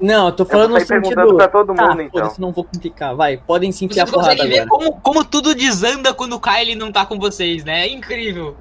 Não, 0.00 0.26
eu 0.26 0.32
tô 0.32 0.42
Eu 0.42 0.46
falando 0.48 0.70
vou 0.70 0.78
no 0.80 0.86
sentido. 0.86 1.14
perguntando 1.14 1.36
pra 1.36 1.48
todo 1.48 1.74
Tá, 1.74 1.88
mundo, 1.88 2.02
então. 2.02 2.20
foda-se, 2.20 2.40
não 2.40 2.52
vou 2.52 2.64
complicar. 2.64 3.14
Vai, 3.16 3.38
podem 3.38 3.72
se 3.72 3.84
enfiar 3.84 4.04
Vocês 4.06 4.14
porrada 4.14 4.36
conseguem 4.36 4.58
ver 4.58 4.62
agora. 4.66 4.84
como, 4.90 5.00
como 5.00 5.24
tudo 5.24 5.54
desanda 5.54 6.12
quando 6.12 6.34
o 6.34 6.40
Kyle 6.40 6.74
não 6.74 6.92
tá 6.92 7.06
com 7.06 7.18
vocês, 7.18 7.64
né? 7.64 7.86
É 7.86 7.88
incrível. 7.92 8.56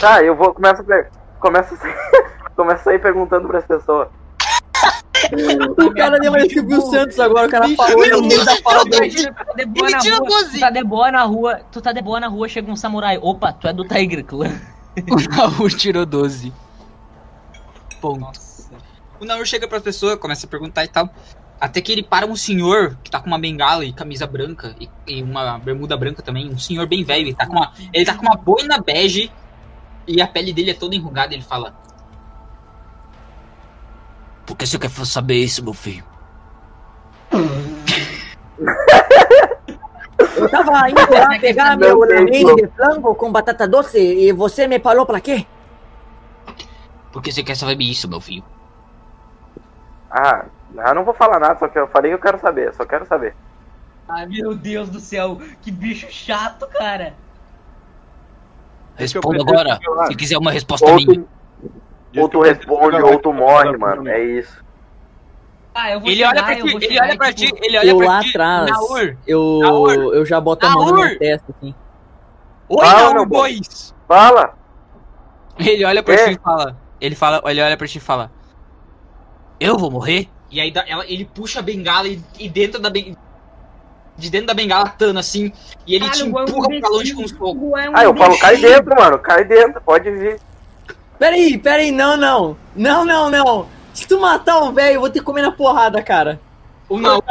Tá, 0.00 0.22
eu 0.22 0.34
vou. 0.34 0.54
Começa 0.54 0.82
a, 0.82 1.04
começa 1.40 1.74
a, 1.74 1.78
sair- 1.78 1.96
começa 2.56 2.80
a 2.80 2.84
sair 2.84 2.98
perguntando 2.98 3.46
pras 3.46 3.64
pessoas. 3.66 4.08
O 5.78 5.94
cara 5.94 6.18
deu 6.18 6.30
mais 6.32 6.52
que 6.52 6.60
o 6.60 6.80
Santos 6.82 7.18
agora, 7.18 7.46
o 7.46 7.50
cara 7.50 7.68
falou 7.76 8.06
no 8.08 8.22
meio 8.26 8.44
da 8.44 8.56
fala 8.56 8.84
dele. 8.84 9.10
Tu 9.10 9.32
tá 9.34 9.52
de 9.54 9.64
boa 9.66 9.86
Ele 9.86 9.94
na 9.94 9.98
tirou 10.00 10.18
rua, 10.20 10.28
12. 10.28 10.50
tu 10.52 10.60
tá 10.60 10.70
de 10.70 10.84
boa 10.84 11.10
na 11.12 11.22
rua, 11.24 11.60
tu 11.72 11.80
tá 11.80 11.92
de 11.92 12.02
boa 12.02 12.20
na 12.20 12.28
rua, 12.28 12.48
chega 12.48 12.70
um 12.70 12.76
samurai. 12.76 13.18
Opa, 13.22 13.52
tu 13.52 13.66
é 13.66 13.72
do 13.72 13.84
Tiger 13.84 14.24
Clan. 14.24 14.52
O 15.10 15.36
Naur 15.36 15.70
tirou 15.70 16.06
12. 16.06 16.52
Ponto. 18.00 18.43
O 19.24 19.26
Naur 19.26 19.46
chega 19.46 19.66
pras 19.66 19.82
pessoas, 19.82 20.16
começa 20.16 20.46
a 20.46 20.50
perguntar 20.50 20.84
e 20.84 20.88
tal. 20.88 21.08
Até 21.58 21.80
que 21.80 21.90
ele 21.90 22.02
para 22.02 22.26
um 22.26 22.36
senhor 22.36 22.94
que 23.02 23.10
tá 23.10 23.18
com 23.18 23.26
uma 23.26 23.38
bengala 23.38 23.82
e 23.82 23.90
camisa 23.90 24.26
branca 24.26 24.76
e, 24.78 24.86
e 25.06 25.22
uma 25.22 25.58
bermuda 25.58 25.96
branca 25.96 26.20
também. 26.20 26.50
Um 26.50 26.58
senhor 26.58 26.86
bem 26.86 27.02
velho. 27.02 27.28
Ele 27.28 27.34
tá, 27.34 27.46
com 27.46 27.54
uma, 27.54 27.72
ele 27.90 28.04
tá 28.04 28.14
com 28.14 28.26
uma 28.26 28.36
boina 28.36 28.82
bege 28.82 29.32
e 30.06 30.20
a 30.20 30.26
pele 30.26 30.52
dele 30.52 30.72
é 30.72 30.74
toda 30.74 30.94
enrugada. 30.94 31.32
Ele 31.32 31.42
fala: 31.42 31.74
Por 34.44 34.58
que 34.58 34.66
você 34.66 34.78
quer 34.78 34.90
saber 34.90 35.36
isso, 35.36 35.64
meu 35.64 35.72
filho? 35.72 36.04
Eu 40.36 40.48
tava 40.50 40.90
indo 40.90 41.00
lá 41.00 41.28
pegar 41.40 41.78
meu 41.78 41.98
lamen 42.00 42.42
como. 42.42 42.56
de 42.56 42.66
frango 42.76 43.14
com 43.14 43.32
batata 43.32 43.66
doce 43.66 43.98
e 43.98 44.32
você 44.32 44.66
me 44.66 44.78
falou 44.80 45.06
pra 45.06 45.18
quê? 45.18 45.46
Por 47.10 47.22
que 47.22 47.32
você 47.32 47.42
quer 47.42 47.56
saber 47.56 47.82
isso, 47.84 48.06
meu 48.06 48.20
filho? 48.20 48.44
Ah, 50.16 50.44
eu 50.88 50.94
não 50.94 51.04
vou 51.04 51.12
falar 51.12 51.40
nada, 51.40 51.58
só 51.58 51.66
que 51.66 51.76
eu 51.76 51.88
falei 51.88 52.12
que 52.12 52.14
eu 52.14 52.20
quero 52.20 52.38
saber, 52.38 52.72
só 52.74 52.84
quero 52.84 53.04
saber. 53.04 53.34
Ai 54.08 54.26
meu 54.26 54.54
Deus 54.54 54.88
do 54.88 55.00
céu, 55.00 55.40
que 55.60 55.72
bicho 55.72 56.06
chato, 56.08 56.68
cara. 56.68 57.14
É 58.96 59.00
Responda 59.00 59.40
agora, 59.42 59.80
se 60.06 60.14
quiser 60.14 60.38
uma 60.38 60.52
resposta 60.52 60.86
Ou 60.88 60.94
minha. 60.94 61.06
tu, 61.24 61.28
ou 62.20 62.28
tu 62.28 62.40
responde 62.42 62.96
ou 63.02 63.18
tu 63.18 63.32
morre, 63.32 63.76
mano. 63.76 64.06
É 64.08 64.22
isso. 64.22 64.62
Ah, 65.74 65.90
eu 65.90 65.98
vou 65.98 66.08
Ele 66.08 66.18
chegar, 66.18 66.30
olha 66.30 66.44
pra 66.44 66.58
eu 66.58 66.64
ti, 66.66 66.74
ele 66.76 66.86
chegar 66.86 67.04
olha 67.08 67.16
pra 67.16 67.32
tipo, 67.32 67.56
ti, 67.56 67.66
ele 67.66 67.78
olha 67.78 67.90
Eu 67.90 67.96
pra 67.98 68.06
lá 68.06 68.20
ti. 68.20 68.28
atrás, 68.28 68.70
Naur, 68.70 69.16
eu, 69.26 69.58
Naur. 69.60 69.92
eu 70.14 70.24
já 70.24 70.40
boto 70.40 70.64
a 70.64 70.70
mão 70.70 70.84
na 70.84 70.92
Naur. 70.92 71.04
minha 71.06 71.18
testa, 71.18 71.52
assim. 71.58 71.74
Oi, 72.68 72.86
Fala, 72.86 73.14
Naur! 73.14 73.28
Fala! 74.06 74.54
Ele 75.58 75.84
olha 75.84 76.02
pra 76.04 76.14
É. 76.14 76.28
ti 76.28 76.34
e 76.34 76.38
fala. 76.38 76.76
Ele 77.00 77.14
fala, 77.16 77.42
ele 77.46 77.60
olha 77.62 77.76
pra 77.76 77.88
ti 77.88 77.98
e 77.98 78.00
fala. 78.00 78.30
Eu 79.58 79.76
vou 79.78 79.90
morrer? 79.90 80.28
E 80.50 80.60
aí 80.60 80.72
ela- 80.86 81.06
ele 81.06 81.24
puxa 81.24 81.58
a 81.60 81.62
bengala 81.62 82.08
e, 82.08 82.20
e 82.38 82.48
dentro 82.48 82.80
da 82.80 82.90
bengala. 82.90 83.16
De 84.16 84.30
dentro 84.30 84.46
da 84.46 84.54
bengala 84.54 84.88
tana 84.90 85.18
assim. 85.20 85.52
E 85.86 85.94
ele 85.96 86.04
te 86.08 86.18
Caralho, 86.18 86.38
é 86.38 86.40
um 86.40 86.44
empurra 86.44 86.68
pra 86.80 86.88
longe 86.88 87.14
com 87.14 87.24
os 87.24 87.32
fogos. 87.32 87.62
é 87.80 87.90
um 87.90 87.96
Ah, 87.96 88.04
eu 88.04 88.14
falo, 88.16 88.38
cai 88.38 88.56
dentro, 88.56 88.94
mano, 88.94 89.18
cai 89.18 89.44
dentro, 89.44 89.80
pode 89.80 90.10
vir. 90.10 90.40
Peraí, 91.18 91.58
peraí, 91.58 91.90
não, 91.90 92.16
não. 92.16 92.56
Não, 92.76 93.04
não, 93.04 93.28
não. 93.30 93.68
Se 93.92 94.06
tu 94.06 94.20
matar 94.20 94.58
um 94.62 94.72
velho, 94.72 94.94
eu 94.96 95.00
vou 95.00 95.10
ter 95.10 95.18
que 95.20 95.24
comer 95.24 95.42
na 95.42 95.50
porrada, 95.52 96.00
cara. 96.02 96.40
O 96.88 96.98
Naur, 96.98 97.22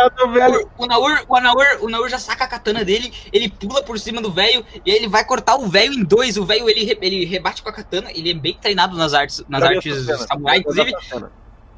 o 0.78 0.86
Naur, 0.88 1.26
o 1.28 1.40
Naur, 1.40 1.66
o 1.82 1.90
Naur 1.90 2.10
já 2.10 2.18
saca 2.18 2.44
a 2.44 2.48
katana 2.48 2.84
dele, 2.84 3.14
ele 3.32 3.48
pula 3.50 3.84
por 3.84 4.00
cima 4.00 4.20
do 4.20 4.32
velho 4.32 4.66
e 4.84 4.92
aí 4.92 4.98
ele 4.98 5.08
vai 5.08 5.24
cortar 5.24 5.56
o 5.56 5.68
velho 5.68 5.94
em 5.94 6.04
dois. 6.04 6.38
O 6.38 6.46
velho 6.46 6.68
ele, 6.70 6.98
ele 7.02 7.24
rebate 7.24 7.62
com 7.62 7.70
a 7.70 7.74
katana, 7.74 8.10
ele 8.12 8.32
é 8.32 8.34
bem 8.34 8.58
treinado 8.60 8.98
nas 8.98 9.14
artes, 9.14 9.44
nas 9.48 9.62
artes 9.64 10.06
samurai, 10.28 10.58
inclusive. 10.58 10.92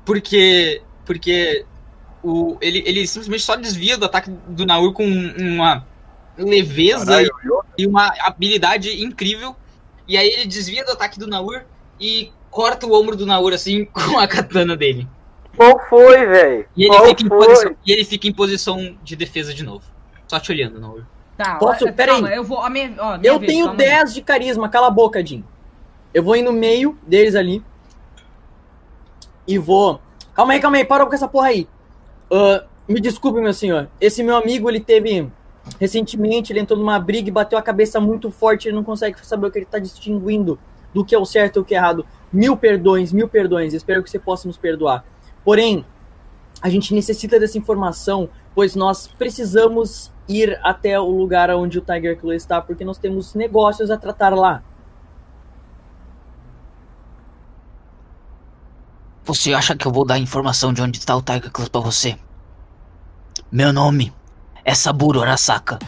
Porque 0.05 0.81
porque 1.05 1.65
o 2.23 2.57
ele, 2.61 2.83
ele 2.85 3.05
simplesmente 3.07 3.43
só 3.43 3.55
desvia 3.55 3.97
do 3.97 4.05
ataque 4.05 4.29
do 4.47 4.65
Naur 4.65 4.93
com 4.93 5.05
uma 5.05 5.85
leveza 6.37 7.05
Caralho, 7.05 7.29
eu- 7.43 7.61
e 7.77 7.87
uma 7.87 8.13
habilidade 8.19 9.03
incrível. 9.03 9.55
E 10.07 10.17
aí 10.17 10.27
ele 10.27 10.45
desvia 10.45 10.85
do 10.85 10.91
ataque 10.91 11.19
do 11.19 11.27
Naur 11.27 11.61
e 11.99 12.31
corta 12.51 12.85
o 12.85 12.93
ombro 12.93 13.15
do 13.15 13.25
Naur 13.25 13.53
assim 13.53 13.85
com 13.93 14.17
a 14.17 14.27
katana 14.27 14.75
dele. 14.75 15.07
Qual 15.55 15.79
foi, 15.89 16.25
velho? 16.25 16.65
E 16.75 16.83
ele, 16.83 16.89
Qual 16.95 17.05
fica 17.07 17.23
em 17.23 17.27
foi? 17.29 17.37
posição, 17.47 17.75
e 17.85 17.91
ele 17.91 18.03
fica 18.03 18.27
em 18.27 18.33
posição 18.33 18.97
de 19.03 19.15
defesa 19.15 19.53
de 19.53 19.63
novo. 19.63 19.83
Só 20.27 20.39
te 20.39 20.51
olhando, 20.51 20.79
Naur. 20.79 21.03
Tá, 21.37 21.55
Posso? 21.55 21.85
Pera 21.93 22.13
calma, 22.13 22.29
aí. 22.29 22.35
eu 22.35 22.43
vou. 22.43 22.59
A 22.61 22.69
minha, 22.69 22.93
ó, 22.97 23.17
minha 23.17 23.31
Eu 23.31 23.39
vez, 23.39 23.51
tenho 23.51 23.65
calma 23.67 23.81
aí. 23.81 23.89
10 23.89 24.13
de 24.13 24.21
carisma, 24.21 24.67
cala 24.69 24.87
a 24.87 24.91
boca, 24.91 25.25
Jim. 25.25 25.43
Eu 26.13 26.23
vou 26.23 26.35
ir 26.35 26.41
no 26.41 26.51
meio 26.53 26.97
deles 27.05 27.35
ali. 27.35 27.63
E 29.47 29.57
vou. 29.57 29.99
Calma 30.33 30.53
aí, 30.53 30.59
calma 30.59 30.77
aí, 30.77 30.85
para 30.85 31.05
com 31.05 31.13
essa 31.13 31.27
porra 31.27 31.47
aí. 31.47 31.67
Ah, 32.31 32.65
me 32.87 32.99
desculpe, 32.99 33.39
meu 33.39 33.53
senhor. 33.53 33.89
Esse 33.99 34.23
meu 34.23 34.35
amigo, 34.35 34.69
ele 34.69 34.79
teve. 34.79 35.31
Recentemente, 35.79 36.53
ele 36.53 36.59
entrou 36.59 36.77
numa 36.77 36.99
briga 36.99 37.27
e 37.27 37.31
bateu 37.31 37.57
a 37.57 37.61
cabeça 37.61 37.99
muito 37.99 38.29
forte. 38.29 38.67
Ele 38.67 38.75
não 38.75 38.83
consegue 38.83 39.17
saber 39.25 39.47
o 39.47 39.51
que 39.51 39.59
ele 39.59 39.65
tá 39.65 39.79
distinguindo 39.79 40.59
do 40.93 41.03
que 41.03 41.15
é 41.15 41.17
o 41.17 41.25
certo 41.25 41.57
e 41.57 41.59
o 41.59 41.65
que 41.65 41.73
é 41.73 41.77
errado. 41.77 42.05
Mil 42.31 42.55
perdões, 42.55 43.11
mil 43.11 43.27
perdões. 43.27 43.73
Espero 43.73 44.03
que 44.03 44.09
você 44.09 44.19
possa 44.19 44.47
nos 44.47 44.57
perdoar. 44.57 45.03
Porém, 45.43 45.85
a 46.61 46.69
gente 46.69 46.93
necessita 46.93 47.39
dessa 47.39 47.57
informação, 47.57 48.29
pois 48.53 48.75
nós 48.75 49.07
precisamos 49.07 50.11
ir 50.27 50.59
até 50.63 50.99
o 50.99 51.09
lugar 51.09 51.49
onde 51.51 51.77
o 51.77 51.81
Tiger 51.81 52.17
Claw 52.17 52.33
está, 52.33 52.61
porque 52.61 52.85
nós 52.85 52.97
temos 52.97 53.35
negócios 53.35 53.91
a 53.91 53.97
tratar 53.97 54.35
lá. 54.35 54.63
Você 59.25 59.55
acha 59.55 59.75
que 59.75 59.87
eu 59.87 59.91
vou 59.91 60.05
dar 60.05 60.19
informação 60.19 60.71
de 60.71 60.83
onde 60.83 60.99
está 60.99 61.15
o 61.15 61.21
Tiger 61.21 61.49
Class 61.51 61.67
pra 61.67 61.81
você? 61.81 62.15
Meu 63.51 63.73
nome 63.73 64.13
é 64.63 64.75
Saburo 64.75 65.19
Arasaka. 65.19 65.79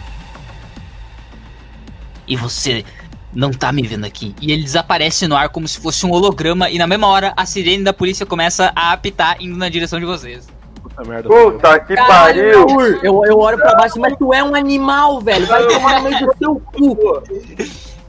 E 2.28 2.36
você 2.36 2.84
não 3.32 3.52
tá 3.52 3.72
me 3.72 3.84
vendo 3.84 4.06
aqui. 4.06 4.36
E 4.42 4.52
ele 4.52 4.64
desaparece 4.64 5.28
no 5.28 5.36
ar 5.36 5.50
como 5.50 5.68
se 5.68 5.80
fosse 5.80 6.04
um 6.04 6.12
holograma. 6.12 6.68
E 6.72 6.80
na 6.80 6.88
mesma 6.88 7.06
hora, 7.06 7.32
a 7.38 7.46
sirene 7.46 7.84
da 7.84 7.94
polícia 7.94 8.26
começa 8.26 8.72
a 8.76 8.92
apitar 8.92 9.38
indo 9.40 9.56
na 9.56 9.70
direção 9.70 10.00
de 10.00 10.06
vocês. 10.06 10.48
Puta 10.82 11.04
merda. 11.04 11.30
Puta 11.30 11.80
que 11.82 11.96
pariu! 11.96 12.66
Naur, 12.66 13.00
eu, 13.04 13.24
eu 13.24 13.38
olho 13.38 13.58
pra 13.60 13.76
baixo, 13.76 14.00
mas 14.00 14.18
tu 14.18 14.34
é 14.34 14.44
um 14.44 14.56
animal, 14.56 15.22
velho. 15.22 15.46
Vai 15.46 15.68
tomar 15.68 16.02
no 16.02 16.10
meio 16.10 16.26
do 16.26 16.38
seu 16.40 16.56
cu. 16.60 17.24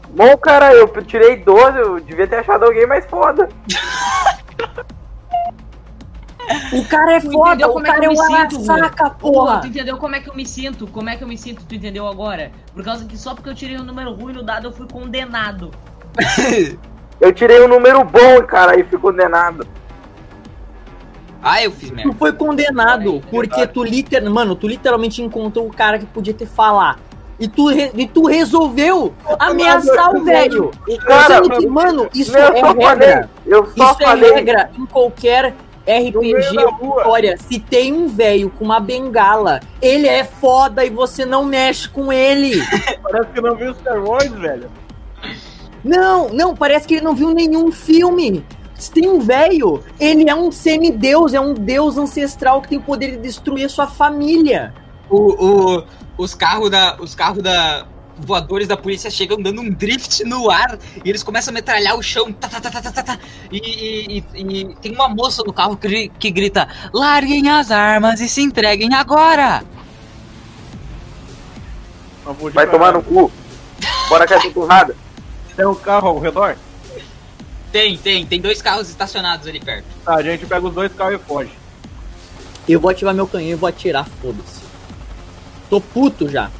Bom, 0.08 0.36
cara, 0.38 0.72
eu 0.72 0.88
tirei 1.04 1.36
12, 1.36 1.78
eu 1.78 2.00
devia 2.00 2.26
ter 2.26 2.36
achado 2.36 2.64
alguém 2.64 2.86
mais 2.86 3.04
foda. 3.04 3.46
O 6.72 6.84
cara 6.86 7.12
é 7.16 7.20
Tu 7.20 7.30
foda, 7.30 7.48
entendeu 7.50 7.68
o 7.68 7.72
como 7.72 7.86
é 7.86 7.88
cara 7.90 8.00
que 8.00 8.04
é 8.04 8.08
eu 8.08 8.12
um 8.12 8.14
me 8.14 8.36
sinto, 8.50 8.64
saca, 8.64 9.10
Porra, 9.10 9.60
tu 9.60 9.66
entendeu 9.66 9.96
como 9.98 10.14
é 10.16 10.20
que 10.20 10.30
eu 10.30 10.34
me 10.34 10.46
sinto? 10.46 10.86
Como 10.86 11.08
é 11.10 11.16
que 11.16 11.24
eu 11.24 11.28
me 11.28 11.36
sinto? 11.36 11.64
Tu 11.66 11.74
entendeu 11.74 12.06
agora? 12.06 12.50
Por 12.74 12.82
causa 12.84 13.04
que 13.04 13.16
só 13.18 13.34
porque 13.34 13.50
eu 13.50 13.54
tirei 13.54 13.76
um 13.78 13.84
número 13.84 14.12
ruim 14.14 14.32
no 14.32 14.42
dado 14.42 14.68
eu 14.68 14.72
fui 14.72 14.86
condenado. 14.88 15.70
Eu 17.20 17.32
tirei 17.32 17.60
um 17.64 17.66
número 17.68 18.04
bom, 18.04 18.40
cara, 18.46 18.78
e 18.78 18.84
fui 18.84 18.96
condenado. 18.96 19.66
Ah, 21.42 21.60
eu 21.62 21.70
fiz 21.72 21.90
Tu 21.90 21.96
merda. 21.96 22.12
foi 22.14 22.32
condenado 22.32 23.20
porque 23.30 23.66
tu 23.66 23.82
liter... 23.82 24.28
Mano, 24.30 24.54
tu 24.54 24.68
literalmente 24.68 25.20
encontrou 25.22 25.66
o 25.66 25.70
cara 25.72 25.98
que 25.98 26.06
podia 26.06 26.32
te 26.32 26.46
falar. 26.46 26.96
E 27.38 27.46
tu, 27.48 27.68
re- 27.68 27.90
e 27.94 28.06
tu 28.06 28.26
resolveu 28.26 29.14
ameaçar 29.38 30.14
o 30.14 30.24
velho. 30.24 30.70
Cara, 31.06 31.40
que, 31.42 31.66
mano, 31.66 32.08
isso 32.14 32.36
eu 32.36 32.52
é 32.52 32.60
só 32.60 32.74
falei, 32.74 33.08
regra. 33.08 33.30
eu 33.46 33.66
só 33.76 33.92
Isso 33.92 34.02
é 34.02 34.14
regra 34.34 34.70
em 34.76 34.86
qualquer 34.86 35.54
RPG. 35.88 36.56
Olha, 37.06 37.36
se 37.38 37.58
tem 37.58 37.92
um 37.92 38.08
velho 38.08 38.50
com 38.50 38.64
uma 38.64 38.78
bengala, 38.80 39.60
ele 39.80 40.06
é 40.06 40.22
foda 40.24 40.84
e 40.84 40.90
você 40.90 41.24
não 41.24 41.44
mexe 41.44 41.88
com 41.88 42.12
ele. 42.12 42.60
Parece 43.02 43.30
que 43.32 43.40
não 43.40 43.56
viu 43.56 43.74
Star 43.74 44.02
Wars, 44.04 44.30
velho. 44.32 44.70
Não, 45.84 46.28
não, 46.30 46.54
parece 46.56 46.86
que 46.86 46.94
ele 46.94 47.04
não 47.04 47.14
viu 47.14 47.30
nenhum 47.32 47.70
filme. 47.70 48.44
Se 48.74 48.90
tem 48.90 49.08
um 49.08 49.20
velho, 49.20 49.82
ele 49.98 50.28
é 50.28 50.34
um 50.34 50.50
semideus, 50.52 51.34
é 51.34 51.40
um 51.40 51.54
deus 51.54 51.96
ancestral 51.96 52.60
que 52.60 52.68
tem 52.68 52.78
o 52.78 52.82
poder 52.82 53.12
de 53.12 53.16
destruir 53.18 53.68
sua 53.70 53.86
família. 53.86 54.74
O, 55.08 55.76
o- 55.78 55.84
os 56.16 56.34
carros 56.34 56.70
da. 56.70 56.96
Os 57.00 57.14
carros 57.14 57.42
da. 57.42 57.86
Voadores 58.20 58.66
da 58.68 58.76
polícia 58.76 59.10
chegam 59.10 59.40
dando 59.40 59.60
um 59.62 59.70
drift 59.70 60.24
no 60.24 60.50
ar 60.50 60.78
e 61.04 61.08
eles 61.08 61.22
começam 61.22 61.52
a 61.52 61.54
metralhar 61.54 61.96
o 61.96 62.02
chão. 62.02 62.32
Tá, 62.32 62.48
tá, 62.48 62.60
tá, 62.60 62.70
tá, 62.70 62.82
tá, 62.82 62.92
tá, 62.92 63.02
tá. 63.02 63.18
E, 63.50 64.18
e- 64.34 64.40
e- 64.40 64.74
tem 64.76 64.92
uma 64.92 65.08
moça 65.08 65.42
no 65.46 65.52
carro 65.52 65.76
que, 65.76 66.08
que 66.18 66.30
grita: 66.30 66.68
Larguem 66.92 67.48
as 67.48 67.70
armas 67.70 68.20
e 68.20 68.28
se 68.28 68.42
entreguem 68.42 68.92
agora! 68.94 69.62
Vai 72.52 72.68
tomar 72.70 72.92
no 72.92 73.02
cu. 73.02 73.30
Bora 74.08 74.26
com 74.26 74.34
essa 74.34 74.50
porrada. 74.50 74.94
Tem 75.56 75.66
um 75.66 75.74
carro 75.74 76.08
ao 76.08 76.18
redor? 76.18 76.56
Tem, 77.72 77.96
tem, 77.96 78.26
tem 78.26 78.40
dois 78.40 78.60
carros 78.60 78.88
estacionados 78.88 79.46
ali 79.46 79.60
perto. 79.60 79.84
Tá, 80.04 80.16
a 80.16 80.22
gente 80.22 80.44
pega 80.46 80.66
os 80.66 80.74
dois 80.74 80.92
carros 80.92 81.20
e 81.20 81.24
foge. 81.24 81.50
Eu 82.68 82.80
vou 82.80 82.90
ativar 82.90 83.14
meu 83.14 83.26
canhão 83.26 83.50
e 83.52 83.54
vou 83.54 83.68
atirar, 83.68 84.06
foda-se. 84.20 84.60
Tô 85.70 85.80
puto 85.80 86.28
já. 86.28 86.50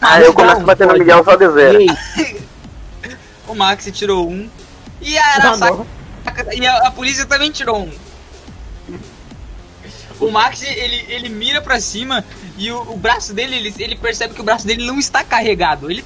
Aí 0.00 0.24
eu 0.24 0.34
começo 0.34 0.60
a 0.60 0.64
bater 0.64 0.86
no 0.86 0.94
Miguel 0.94 1.24
só 1.24 1.36
de 1.36 1.50
zero. 1.50 1.78
O 3.48 3.54
Max 3.54 3.88
tirou 3.92 4.28
um. 4.28 4.48
E 5.00 5.16
a 5.16 5.34
Arasaka. 5.34 5.86
E 6.52 6.66
a, 6.66 6.88
a 6.88 6.90
polícia 6.90 7.24
também 7.26 7.50
tirou 7.50 7.84
um. 7.84 7.92
O 10.18 10.30
Max, 10.30 10.62
ele, 10.62 11.04
ele 11.08 11.28
mira 11.28 11.60
pra 11.60 11.78
cima 11.78 12.24
e 12.58 12.72
o, 12.72 12.80
o 12.92 12.96
braço 12.96 13.34
dele, 13.34 13.54
ele, 13.54 13.74
ele 13.78 13.96
percebe 13.96 14.34
que 14.34 14.40
o 14.40 14.44
braço 14.44 14.66
dele 14.66 14.84
não 14.84 14.98
está 14.98 15.22
carregado. 15.22 15.90
Ele 15.90 16.04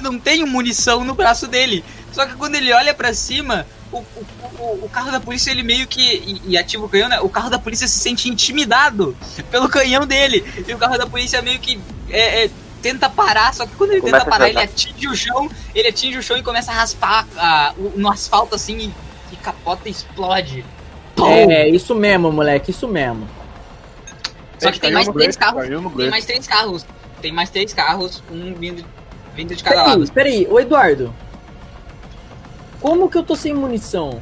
não 0.00 0.18
tem 0.18 0.44
munição 0.46 1.04
no 1.04 1.14
braço 1.14 1.46
dele. 1.46 1.84
Só 2.12 2.24
que 2.24 2.34
quando 2.36 2.54
ele 2.54 2.72
olha 2.72 2.94
pra 2.94 3.12
cima, 3.12 3.66
o, 3.92 3.98
o, 3.98 4.26
o, 4.58 4.84
o 4.84 4.88
carro 4.88 5.10
da 5.10 5.20
polícia, 5.20 5.50
ele 5.50 5.62
meio 5.62 5.86
que. 5.86 6.00
E, 6.00 6.52
e 6.52 6.58
ativa 6.58 6.86
o 6.86 6.88
canhão, 6.88 7.08
né? 7.08 7.20
O 7.20 7.28
carro 7.28 7.50
da 7.50 7.58
polícia 7.58 7.86
se 7.88 7.98
sente 7.98 8.28
intimidado 8.28 9.16
pelo 9.50 9.68
canhão 9.68 10.06
dele. 10.06 10.44
E 10.66 10.72
o 10.72 10.78
carro 10.78 10.96
da 10.96 11.06
polícia 11.06 11.42
meio 11.42 11.58
que. 11.58 11.80
é, 12.10 12.44
é, 12.44 12.50
tenta 12.92 13.10
parar, 13.10 13.52
só 13.52 13.66
que 13.66 13.74
quando 13.76 13.90
ele 13.92 14.00
Começa 14.00 14.18
tenta 14.20 14.30
parar, 14.30 14.48
ele 14.48 14.58
atinge 14.58 15.06
o 15.08 15.14
chão, 15.14 15.50
ele 15.74 15.88
atinge 15.88 16.18
o 16.18 16.22
chão 16.22 16.36
e 16.38 16.42
começa 16.42 16.70
a 16.72 16.74
raspar 16.74 17.26
o- 17.76 17.92
no 17.96 18.08
asfalto 18.10 18.54
assim 18.54 18.76
e, 18.78 18.94
e 19.32 19.36
capota 19.36 19.88
e 19.88 19.90
explode. 19.90 20.64
Pum! 21.14 21.26
é, 21.50 21.68
isso 21.68 21.94
mesmo, 21.94 22.32
moleque, 22.32 22.70
isso 22.70 22.88
mesmo. 22.88 23.28
Só 24.58 24.72
que 24.72 24.80
tem 24.80 24.92
mais 24.92 25.06
três 25.08 25.36
break, 25.36 25.38
carros. 25.38 25.68
Tem 25.96 26.10
mais 26.10 26.24
três 26.24 26.46
carros. 26.46 26.86
Tem 27.20 27.32
mais 27.32 27.50
três 27.50 27.72
carros, 27.74 28.22
um 28.30 28.54
vindo, 28.54 28.84
vindo 29.34 29.54
de 29.54 29.62
cada 29.62 29.82
lado. 29.82 30.10
Peraí, 30.12 30.44
peraí, 30.44 30.48
ô 30.52 30.58
Eduardo. 30.58 31.14
Como 32.80 33.08
que 33.08 33.18
eu 33.18 33.22
tô 33.22 33.34
sem 33.36 33.52
munição? 33.52 34.20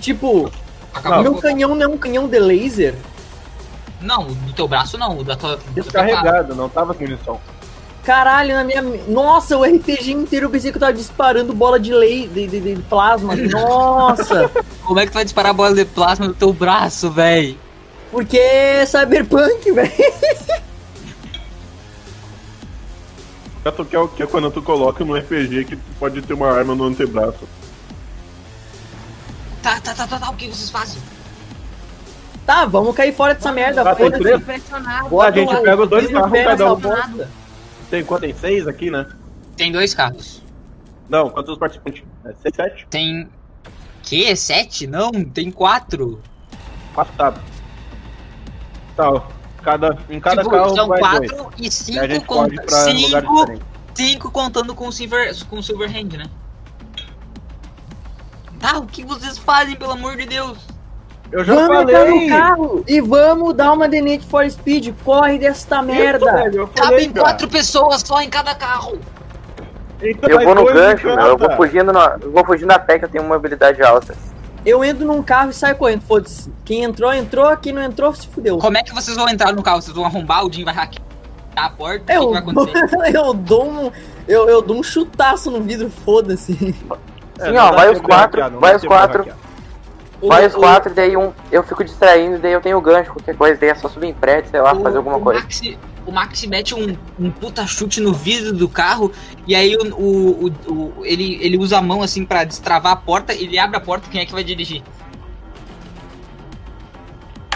Tipo, 0.00 0.50
Acabou. 0.92 1.22
meu 1.22 1.34
canhão 1.36 1.74
não 1.74 1.82
é 1.82 1.88
um 1.88 1.96
canhão 1.98 2.28
de 2.28 2.38
laser? 2.38 2.94
Não, 4.04 4.26
do 4.26 4.52
teu 4.52 4.68
braço 4.68 4.98
não, 4.98 5.18
o 5.18 5.24
da 5.24 5.34
tua. 5.34 5.58
Descarregado, 5.74 6.54
não 6.54 6.68
tava 6.68 6.94
com 6.94 7.04
munição. 7.04 7.40
Caralho, 8.04 8.54
na 8.54 8.64
minha. 8.64 8.82
Nossa, 9.08 9.56
o 9.56 9.64
RPG 9.64 10.12
inteiro 10.12 10.46
eu 10.46 10.50
pensei 10.50 10.70
que 10.70 10.76
eu 10.76 10.80
tava 10.80 10.92
disparando 10.92 11.54
bola 11.54 11.80
de 11.80 11.92
lei 11.92 12.28
de, 12.28 12.46
de, 12.46 12.60
de 12.60 12.82
plasma. 12.82 13.34
Nossa! 13.48 14.50
Como 14.82 15.00
é 15.00 15.06
que 15.06 15.12
tu 15.12 15.14
vai 15.14 15.24
disparar 15.24 15.54
bola 15.54 15.74
de 15.74 15.86
plasma 15.86 16.28
do 16.28 16.34
teu 16.34 16.52
braço, 16.52 17.10
véi? 17.10 17.58
Porque 18.10 18.38
é 18.38 18.84
cyberpunk, 18.84 19.72
velho. 19.72 19.92
Que 23.88 23.96
é 23.96 23.98
o 23.98 24.08
que 24.08 24.22
é 24.22 24.26
quando 24.26 24.50
tu 24.50 24.60
coloca 24.60 25.02
no 25.02 25.16
RPG 25.16 25.64
que 25.64 25.76
tu 25.76 25.82
pode 25.98 26.20
ter 26.20 26.34
uma 26.34 26.52
arma 26.52 26.74
no 26.74 26.84
antebraço. 26.84 27.48
Tá, 29.62 29.80
tá, 29.80 29.94
tá, 29.94 30.06
tá, 30.06 30.18
tá, 30.18 30.30
o 30.30 30.36
que 30.36 30.46
vocês 30.48 30.68
fazem? 30.68 31.00
Tá, 32.46 32.66
vamos 32.66 32.94
cair 32.94 33.14
fora 33.14 33.34
dessa 33.34 33.50
merda. 33.52 33.82
Tá, 33.82 33.94
tem 33.94 34.10
três? 34.10 34.40
Impressionado. 34.40 35.08
Bota 35.08 35.28
a 35.28 35.32
gente 35.32 35.52
lá, 35.54 35.60
pega 35.62 35.82
os 35.82 35.88
dois 35.88 36.10
carros, 36.10 36.30
cada 36.44 36.74
um. 36.74 37.26
Tem 37.90 38.04
quanto? 38.04 38.20
Tem 38.22 38.34
seis 38.34 38.66
aqui, 38.66 38.90
né? 38.90 39.06
Tem 39.56 39.72
dois 39.72 39.94
carros. 39.94 40.42
Não, 41.08 41.30
quantos 41.30 41.56
participantes? 41.58 42.02
É 42.24 42.32
seis, 42.42 42.54
sete? 42.54 42.86
Tem. 42.90 43.28
Que? 44.02 44.36
Sete? 44.36 44.86
Não, 44.86 45.10
tem 45.12 45.50
quatro. 45.50 46.20
Quatro 46.94 47.14
tá. 47.16 47.34
Tá, 48.96 49.10
ó. 49.10 49.22
Cada, 49.62 49.96
em 50.10 50.20
cada 50.20 50.42
tipo, 50.42 50.54
carro 50.54 50.74
são 50.76 50.86
vai 50.88 51.00
dois. 51.00 51.30
quatro 51.32 51.50
e 51.56 51.66
E 51.66 51.70
cinco, 51.70 52.06
gente 52.06 52.26
con- 52.26 52.34
pode 52.42 52.54
ir 52.54 52.62
pra 52.66 52.84
lugares 52.84 53.28
cinco, 53.30 53.60
cinco 53.94 54.30
contando 54.30 54.74
com 54.74 54.88
o 54.88 54.92
Silver, 54.92 55.34
com 55.46 55.56
o 55.58 55.62
Silver 55.62 55.88
Hand, 55.90 56.18
né? 56.18 56.26
Tá, 58.60 58.78
o 58.78 58.86
que 58.86 59.02
vocês 59.04 59.38
fazem, 59.38 59.74
pelo 59.76 59.92
amor 59.92 60.16
de 60.16 60.26
Deus? 60.26 60.58
Eu 61.34 61.44
já 61.44 61.52
vamos 61.52 61.82
entrar 61.82 62.04
no 62.04 62.12
falei. 62.12 62.28
carro 62.28 62.84
e 62.86 63.00
vamos 63.00 63.54
dar 63.54 63.72
uma 63.72 63.88
The 63.88 64.00
Need 64.00 64.24
for 64.26 64.48
Speed. 64.48 64.94
Corre 65.04 65.36
desta 65.36 65.82
merda. 65.82 66.32
Velho, 66.32 66.58
eu 66.60 66.66
falei, 66.68 67.08
Cabem 67.08 67.10
quatro 67.10 67.48
pessoas 67.48 68.02
só 68.06 68.22
em 68.22 68.30
cada 68.30 68.54
carro. 68.54 69.00
Então 70.00 70.30
Eu 70.30 70.36
vai 70.36 70.44
vou 70.46 70.54
no 70.54 70.64
gancho, 70.64 71.06
meu. 71.06 71.18
Eu 71.18 71.36
vou 71.36 71.50
fugindo, 71.56 71.92
no, 71.92 72.00
eu 72.22 72.30
vou 72.30 72.44
fugindo 72.44 72.70
a 72.70 72.78
pé 72.78 73.00
que 73.00 73.06
eu 73.06 73.08
tenho 73.08 73.24
uma 73.24 73.34
habilidade 73.34 73.82
alta. 73.82 74.14
Eu 74.64 74.84
entro 74.84 75.04
num 75.04 75.24
carro 75.24 75.50
e 75.50 75.52
saio 75.52 75.74
correndo. 75.74 76.02
Foda-se. 76.02 76.52
Quem 76.64 76.84
entrou, 76.84 77.12
entrou. 77.12 77.56
Quem 77.56 77.72
não 77.72 77.82
entrou, 77.82 78.14
se 78.14 78.28
fudeu. 78.28 78.58
Como 78.58 78.78
é 78.78 78.84
que 78.84 78.94
vocês 78.94 79.16
vão 79.16 79.28
entrar 79.28 79.52
no 79.52 79.62
carro? 79.62 79.82
Vocês 79.82 79.94
vão 79.96 80.06
arrombar? 80.06 80.46
O 80.46 80.52
Jim 80.52 80.62
vai 80.64 80.72
hackear 80.72 81.04
a 81.56 81.68
porta? 81.68 81.96
O 81.96 82.06
que, 82.06 82.12
que 82.12 82.12
Eu, 82.12 82.30
vai 82.30 82.38
acontecer? 82.38 82.88
eu 83.12 83.34
dou 83.34 83.68
um. 83.68 83.90
Eu, 84.28 84.48
eu 84.48 84.62
dou 84.62 84.78
um 84.78 84.84
chutaço 84.84 85.50
no 85.50 85.60
vidro, 85.60 85.90
foda-se. 85.90 86.76
É, 87.40 87.46
Sim, 87.46 87.56
ó, 87.56 87.70
dá 87.70 87.76
vai 87.76 87.92
os 87.92 88.00
quatro, 88.00 88.40
hackear, 88.40 88.60
vai 88.60 88.76
os 88.76 88.84
quatro. 88.84 89.18
hackear. 89.18 89.43
Vai 90.28 90.46
O- 90.46 90.50
quatro, 90.52 90.92
e 90.92 90.94
daí 90.94 91.16
um, 91.16 91.32
eu 91.52 91.62
fico 91.62 91.84
distraindo, 91.84 92.36
e 92.36 92.38
daí 92.38 92.52
eu 92.52 92.60
tenho 92.60 92.80
gancho, 92.80 93.12
qualquer 93.12 93.36
coisa, 93.36 93.58
daí 93.60 93.70
é 93.70 93.74
só 93.74 93.88
subir 93.88 94.08
em 94.08 94.14
prédio, 94.14 94.50
sei 94.50 94.60
lá, 94.60 94.72
O- 94.72 94.80
fazer 94.82 94.98
alguma 94.98 95.16
o 95.16 95.20
coisa. 95.20 95.40
Maxi, 95.42 95.78
o 96.06 96.12
Maxi 96.12 96.46
mete 96.48 96.74
um, 96.74 96.96
um 97.18 97.30
puta 97.30 97.66
chute 97.66 98.00
no 98.00 98.12
vidro 98.12 98.52
do 98.52 98.68
carro 98.68 99.10
e 99.46 99.54
aí 99.54 99.76
o, 99.76 99.94
o, 99.96 100.46
o- 100.46 100.72
o- 100.72 101.04
ele, 101.04 101.38
ele 101.42 101.56
usa 101.58 101.78
a 101.78 101.82
mão 101.82 102.02
assim 102.02 102.24
pra 102.24 102.44
destravar 102.44 102.92
a 102.92 102.96
porta, 102.96 103.32
ele 103.32 103.58
abre 103.58 103.76
a 103.76 103.80
porta, 103.80 104.08
quem 104.10 104.20
é 104.20 104.26
que 104.26 104.32
vai 104.32 104.44
dirigir? 104.44 104.82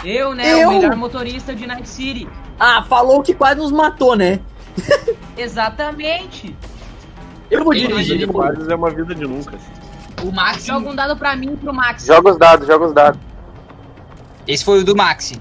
Eu, 0.03 0.33
né? 0.33 0.63
Eu? 0.63 0.69
O 0.69 0.73
melhor 0.73 0.95
motorista 0.95 1.53
de 1.53 1.67
Night 1.67 1.87
City. 1.87 2.27
Ah, 2.59 2.83
falou 2.83 3.21
que 3.21 3.33
quase 3.33 3.59
nos 3.59 3.71
matou, 3.71 4.15
né? 4.15 4.39
Exatamente. 5.37 6.55
Eu 7.51 7.63
vou 7.63 7.73
dirigir? 7.73 8.27
Quase 8.27 8.71
é 8.71 8.75
uma 8.75 8.89
vida 8.89 9.13
de 9.13 9.23
nunca. 9.25 9.57
O 10.23 10.31
Maxi. 10.31 10.67
Joga 10.67 10.89
um 10.89 10.95
dado 10.95 11.15
pra 11.17 11.35
mim 11.35 11.53
e 11.53 11.57
pro 11.57 11.73
Max. 11.73 12.05
Joga 12.05 12.31
os 12.31 12.37
dados, 12.37 12.67
joga 12.67 12.85
os 12.85 12.93
dados. 12.93 13.19
Esse 14.47 14.63
foi 14.65 14.79
o 14.79 14.83
do 14.85 14.95
Maxi. 14.95 15.37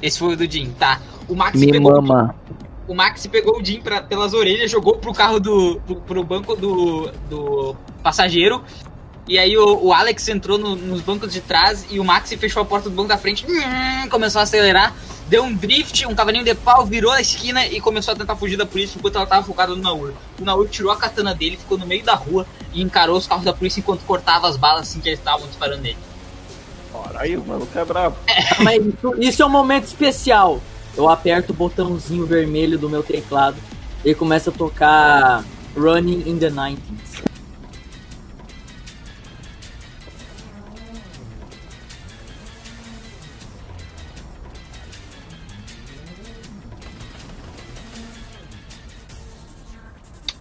Esse 0.00 0.18
foi 0.18 0.34
o 0.34 0.36
do 0.36 0.50
Jim, 0.50 0.70
tá. 0.78 1.00
O 1.28 1.34
Maxi 1.34 1.58
Me 1.58 1.72
pegou 1.72 2.00
mama. 2.02 2.34
o 2.88 2.94
Maxi 2.94 3.28
pegou 3.28 3.60
o 3.60 3.64
Jim 3.64 3.80
pra- 3.80 4.02
pelas 4.02 4.34
orelhas, 4.34 4.70
jogou 4.70 4.98
pro 4.98 5.12
carro 5.12 5.38
do. 5.40 5.80
pro, 5.86 5.96
pro 5.96 6.24
banco 6.24 6.54
do, 6.56 7.10
do 7.30 7.76
passageiro. 8.02 8.62
E 9.28 9.38
aí 9.38 9.56
o, 9.56 9.84
o 9.86 9.92
Alex 9.92 10.28
entrou 10.28 10.58
no- 10.58 10.74
nos 10.76 11.00
bancos 11.00 11.32
de 11.32 11.40
trás 11.40 11.86
e 11.90 12.00
o 12.00 12.04
Maxi 12.04 12.36
fechou 12.36 12.62
a 12.62 12.64
porta 12.64 12.90
do 12.90 12.94
banco 12.96 13.08
da 13.08 13.16
frente, 13.16 13.46
hum, 13.48 14.08
começou 14.10 14.40
a 14.40 14.42
acelerar, 14.42 14.92
deu 15.28 15.44
um 15.44 15.54
drift, 15.54 16.04
um 16.06 16.14
cavalinho 16.14 16.44
de 16.44 16.54
pau, 16.54 16.84
virou 16.84 17.12
a 17.12 17.20
esquina 17.20 17.64
e 17.66 17.80
começou 17.80 18.12
a 18.14 18.16
tentar 18.16 18.34
fugir 18.34 18.56
da 18.56 18.66
polícia 18.66 18.98
enquanto 18.98 19.16
ela 19.16 19.26
tava 19.26 19.46
focada 19.46 19.74
no 19.76 19.80
Naur. 19.80 20.12
O 20.40 20.44
Naur 20.44 20.68
tirou 20.68 20.90
a 20.90 20.96
katana 20.96 21.34
dele, 21.34 21.56
ficou 21.56 21.78
no 21.78 21.86
meio 21.86 22.02
da 22.02 22.14
rua 22.14 22.44
e 22.74 22.82
encarou 22.82 23.16
os 23.16 23.26
carros 23.26 23.44
da 23.44 23.52
polícia 23.52 23.78
enquanto 23.78 24.00
cortava 24.00 24.48
as 24.48 24.56
balas 24.56 24.82
assim 24.88 24.98
que 25.00 25.08
eles 25.08 25.20
estavam 25.20 25.46
disparando 25.46 25.82
nele. 25.82 25.98
Ora 26.92 27.20
aí, 27.20 27.36
mano, 27.36 27.64
que 27.66 27.78
é 27.78 27.84
brabo. 27.84 28.16
Mas 28.62 28.84
isso, 28.84 29.14
isso 29.18 29.42
é 29.42 29.46
um 29.46 29.50
momento 29.50 29.84
especial. 29.84 30.60
Eu 30.96 31.08
aperto 31.08 31.52
o 31.52 31.56
botãozinho 31.56 32.26
vermelho 32.26 32.76
do 32.76 32.90
meu 32.90 33.02
teclado 33.02 33.56
e 34.04 34.14
começa 34.14 34.50
a 34.50 34.52
tocar 34.52 35.44
Running 35.76 36.24
in 36.26 36.38
the 36.38 36.50
90s. 36.50 36.76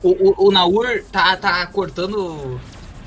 O, 0.03 0.09
o, 0.09 0.47
o 0.47 0.51
Naur 0.51 1.03
tá, 1.11 1.35
tá 1.37 1.65
cortando. 1.67 2.59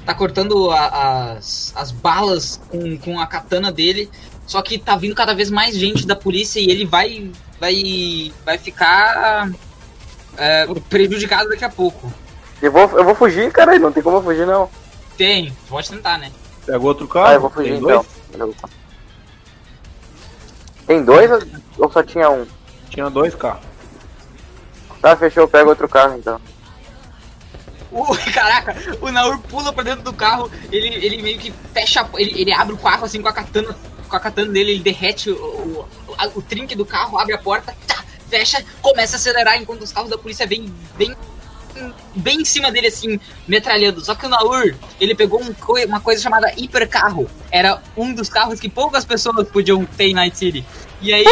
Tá 0.06 0.14
cortando 0.14 0.70
a- 0.70 1.32
as, 1.36 1.72
as 1.74 1.90
balas 1.90 2.60
com, 2.68 2.96
com 2.98 3.18
a 3.18 3.26
katana 3.26 3.72
dele. 3.72 4.10
Só 4.46 4.60
que 4.60 4.78
tá 4.78 4.94
vindo 4.96 5.14
cada 5.14 5.34
vez 5.34 5.50
mais 5.50 5.74
gente 5.76 6.06
da 6.06 6.14
polícia 6.14 6.60
e 6.60 6.70
ele 6.70 6.84
vai. 6.84 7.30
vai. 7.60 8.32
vai 8.44 8.58
ficar. 8.58 9.50
é, 10.36 10.66
prejudicado 10.90 11.48
daqui 11.48 11.64
a 11.64 11.70
pouco. 11.70 12.12
Eu 12.62 12.70
vou, 12.70 12.82
eu 12.98 13.04
vou 13.04 13.14
fugir, 13.14 13.50
caralho, 13.52 13.80
não 13.80 13.92
tem 13.92 14.02
como 14.02 14.18
eu 14.18 14.22
fugir 14.22 14.46
não. 14.46 14.68
Tem, 15.16 15.52
pode 15.68 15.88
tentar, 15.90 16.18
né? 16.18 16.30
Pega 16.64 16.78
outro 16.78 17.06
carro. 17.08 17.26
Ah, 17.26 17.34
eu 17.34 17.40
vou 17.40 17.50
fugir 17.50 17.72
tem 17.72 17.80
dois? 17.80 18.06
então. 18.32 18.54
Tem 20.86 21.04
dois 21.04 21.30
ou- 21.78 21.90
só 21.90 22.02
tinha 22.02 22.30
um? 22.30 22.46
Tinha 22.90 23.08
dois 23.10 23.34
carros. 23.34 23.62
Tá, 25.00 25.16
fechou, 25.16 25.44
eu 25.44 25.48
pego 25.48 25.70
outro 25.70 25.88
carro 25.88 26.16
então. 26.18 26.40
O, 27.94 28.32
caraca, 28.32 28.74
o 29.00 29.12
Naur 29.12 29.38
pula 29.38 29.72
pra 29.72 29.84
dentro 29.84 30.02
do 30.02 30.12
carro, 30.12 30.50
ele, 30.72 30.88
ele 30.88 31.22
meio 31.22 31.38
que 31.38 31.54
fecha, 31.72 32.04
ele, 32.16 32.40
ele 32.40 32.52
abre 32.52 32.74
o 32.74 32.76
carro 32.76 33.04
assim 33.04 33.22
com 33.22 33.28
a 33.28 33.32
katana, 33.32 33.76
com 34.08 34.16
a 34.16 34.20
katana 34.20 34.50
dele, 34.50 34.72
ele 34.72 34.82
derrete 34.82 35.30
o, 35.30 35.36
o, 35.36 35.86
o 36.34 36.42
trinque 36.42 36.74
do 36.74 36.84
carro, 36.84 37.16
abre 37.16 37.34
a 37.34 37.38
porta, 37.38 37.72
tá, 37.86 38.04
fecha, 38.28 38.64
começa 38.82 39.14
a 39.14 39.18
acelerar 39.18 39.56
enquanto 39.62 39.82
os 39.82 39.92
carros 39.92 40.10
da 40.10 40.18
polícia 40.18 40.44
vêm 40.44 40.74
bem, 40.96 41.14
bem 42.16 42.40
em 42.40 42.44
cima 42.44 42.72
dele 42.72 42.88
assim, 42.88 43.20
metralhando. 43.46 44.04
Só 44.04 44.16
que 44.16 44.26
o 44.26 44.28
Naur, 44.28 44.74
ele 45.00 45.14
pegou 45.14 45.40
um 45.40 45.54
uma 45.86 46.00
coisa 46.00 46.20
chamada 46.20 46.52
hipercarro. 46.56 47.30
Era 47.48 47.80
um 47.96 48.12
dos 48.12 48.28
carros 48.28 48.58
que 48.58 48.68
poucas 48.68 49.04
pessoas 49.04 49.48
podiam 49.48 49.84
ter 49.84 50.06
em 50.06 50.14
Night 50.14 50.36
City. 50.36 50.64
E 51.00 51.12
aí. 51.12 51.24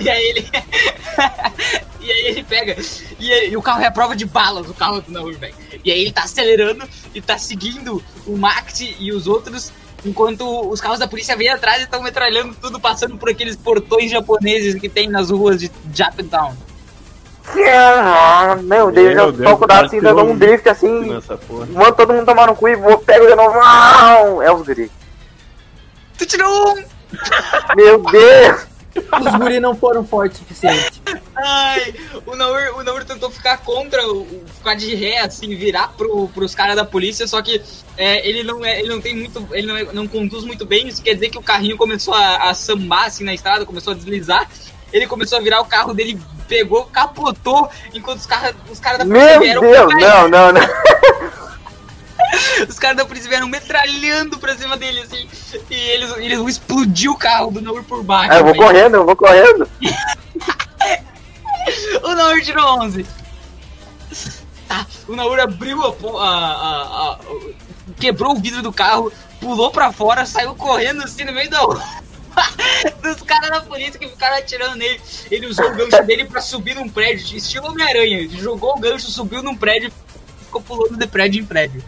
E 0.00 0.08
aí 0.10 0.22
ele. 0.24 0.48
e 2.00 2.10
aí 2.12 2.26
ele 2.26 2.42
pega. 2.44 2.76
E, 3.18 3.32
aí- 3.32 3.50
e 3.50 3.56
o 3.56 3.62
carro 3.62 3.82
é 3.82 3.86
a 3.86 3.90
prova 3.90 4.14
de 4.16 4.24
balas, 4.26 4.68
o 4.68 4.74
carro 4.74 5.00
do 5.00 5.10
Naur, 5.12 5.34
velho. 5.38 5.54
E 5.84 5.90
aí 5.90 6.00
ele 6.00 6.12
tá 6.12 6.22
acelerando 6.24 6.86
e 7.14 7.20
tá 7.20 7.38
seguindo 7.38 8.02
o 8.26 8.36
Max 8.36 8.80
e 8.80 9.12
os 9.12 9.26
outros. 9.26 9.72
Enquanto 10.04 10.68
os 10.70 10.80
carros 10.80 10.98
da 11.00 11.08
polícia 11.08 11.36
vêm 11.36 11.48
atrás 11.48 11.80
e 11.80 11.84
estão 11.84 12.02
metralhando 12.02 12.54
tudo, 12.60 12.78
passando 12.78 13.16
por 13.16 13.28
aqueles 13.30 13.56
portões 13.56 14.10
japoneses 14.10 14.74
que 14.80 14.88
tem 14.88 15.08
nas 15.08 15.30
ruas 15.30 15.58
de 15.58 15.70
Japantown. 15.92 16.54
Ah, 17.68 18.56
Meu 18.62 18.90
Deus, 18.92 19.14
Meu 19.14 19.24
eu 19.26 19.32
Deus, 19.32 19.50
toco 19.50 19.64
o 19.64 19.66
dado 19.66 19.86
assim, 19.86 20.00
dando 20.00 20.22
um 20.22 20.36
drift 20.36 20.68
assim, 20.68 20.90
mando 21.72 21.92
todo 21.96 22.12
mundo 22.12 22.26
tomar 22.26 22.46
no 22.48 22.56
cu 22.56 22.68
e 22.68 22.76
vou, 22.76 22.98
pego 22.98 23.26
de 23.26 23.34
novo. 23.34 24.42
É 24.42 24.52
os 24.52 24.62
guri. 24.66 24.90
Tu 26.18 26.26
tirou 26.26 26.76
um! 26.76 26.84
Meu 27.76 27.98
Deus! 28.02 28.66
Os 28.98 29.38
guri 29.38 29.60
não 29.60 29.74
foram 29.74 30.04
fortes 30.04 30.38
o 30.38 30.42
suficiente. 30.42 31.02
Ai, 31.34 31.94
o 32.24 32.34
Naur, 32.34 32.78
o 32.78 32.82
Naur 32.82 33.04
tentou 33.04 33.30
ficar 33.30 33.58
contra 33.58 34.06
o, 34.08 34.22
o 34.22 34.44
ficar 34.56 34.74
de 34.74 34.94
ré, 34.94 35.18
assim, 35.18 35.54
virar 35.54 35.88
pro, 35.96 36.28
pros 36.28 36.54
caras 36.54 36.76
da 36.76 36.84
polícia, 36.84 37.26
só 37.26 37.40
que 37.42 37.60
é, 37.96 38.26
ele 38.26 38.42
não 38.42 38.64
é, 38.64 38.78
ele 38.80 38.88
não 38.88 39.00
tem 39.00 39.14
muito, 39.14 39.46
ele 39.52 39.66
não, 39.66 39.76
é- 39.76 39.92
não 39.92 40.06
conduz 40.08 40.44
muito 40.44 40.64
bem, 40.64 40.88
isso 40.88 41.02
quer 41.02 41.14
dizer 41.14 41.28
que 41.30 41.38
o 41.38 41.42
carrinho 41.42 41.76
começou 41.76 42.14
a, 42.14 42.50
a 42.50 42.54
sambar 42.54 43.06
assim 43.06 43.24
na 43.24 43.34
estrada, 43.34 43.66
começou 43.66 43.92
a 43.92 43.96
deslizar, 43.96 44.48
ele 44.92 45.06
começou 45.06 45.38
a 45.38 45.42
virar 45.42 45.60
o 45.60 45.66
carro 45.66 45.92
dele, 45.92 46.18
pegou, 46.48 46.84
capotou, 46.86 47.68
enquanto 47.92 48.18
os 48.20 48.26
caras 48.26 48.54
os 48.70 48.80
cara 48.80 48.98
da 48.98 49.04
polícia 49.04 49.30
Meu 49.30 49.40
vieram 49.40 49.60
Deus! 49.60 49.94
Não, 50.00 50.28
não, 50.28 50.52
não. 50.52 50.60
Os 52.68 52.78
caras 52.78 52.96
da 52.96 53.04
polícia 53.04 53.28
vieram 53.28 53.48
metralhando 53.48 54.38
pra 54.38 54.56
cima 54.56 54.76
dele, 54.76 55.00
assim, 55.00 55.28
e 55.70 55.74
eles, 55.74 56.16
eles 56.18 56.38
vão 56.38 56.48
explodir 56.48 57.10
o 57.10 57.16
carro 57.16 57.50
do 57.50 57.60
Naur 57.60 57.82
por 57.84 58.02
baixo. 58.02 58.32
Ah, 58.32 58.36
eu 58.38 58.44
vou 58.44 58.52
velho. 58.52 58.64
correndo, 58.64 58.94
eu 58.96 59.04
vou 59.06 59.16
correndo. 59.16 59.68
O 62.02 62.14
Naur 62.14 62.40
tirou 62.42 62.80
11. 62.82 63.04
Tá, 64.68 64.86
o 65.08 65.16
Naur 65.16 65.38
abriu 65.40 65.82
a, 65.82 65.88
a- 65.88 67.12
a- 67.12 67.18
Quebrou 67.98 68.32
o 68.36 68.40
vidro 68.40 68.62
do 68.62 68.72
carro, 68.72 69.12
pulou 69.40 69.70
pra 69.70 69.92
fora, 69.92 70.24
saiu 70.26 70.54
correndo 70.54 71.02
assim 71.02 71.24
no 71.24 71.32
meio 71.32 71.48
da 71.50 71.58
rua. 71.60 71.82
Dos 73.02 73.22
caras 73.22 73.50
da 73.50 73.60
polícia 73.62 73.98
que 73.98 74.08
ficaram 74.08 74.36
atirando 74.36 74.76
nele. 74.76 75.00
Ele 75.30 75.46
usou 75.46 75.66
o 75.70 75.74
gancho 75.74 76.02
dele 76.04 76.24
pra 76.26 76.40
subir 76.40 76.74
num 76.74 76.88
prédio, 76.88 77.36
estilo 77.36 77.68
Homem-Aranha. 77.68 78.28
Jogou 78.30 78.76
o 78.76 78.80
gancho, 78.80 79.10
subiu 79.10 79.42
num 79.42 79.56
prédio 79.56 79.88
e 79.88 80.44
ficou 80.44 80.60
pulando 80.60 80.96
de 80.96 81.06
prédio 81.06 81.40
em 81.42 81.46
prédio. 81.46 81.82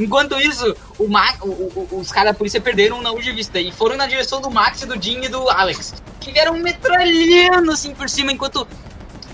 Enquanto 0.00 0.40
isso, 0.40 0.74
o 0.98 1.06
Ma- 1.08 1.34
o- 1.42 1.46
o- 1.48 1.98
os 2.00 2.10
caras 2.10 2.32
da 2.32 2.38
polícia 2.38 2.60
perderam 2.60 3.00
Naur 3.02 3.20
de 3.20 3.32
vista 3.32 3.60
e 3.60 3.70
foram 3.70 3.96
na 3.96 4.06
direção 4.06 4.40
do 4.40 4.50
Max, 4.50 4.80
do 4.80 5.00
Jim 5.00 5.20
e 5.22 5.28
do 5.28 5.48
Alex. 5.50 5.94
Que 6.18 6.32
vieram 6.32 6.54
metralhando 6.58 7.70
assim 7.70 7.94
por 7.94 8.08
cima, 8.08 8.32
enquanto 8.32 8.66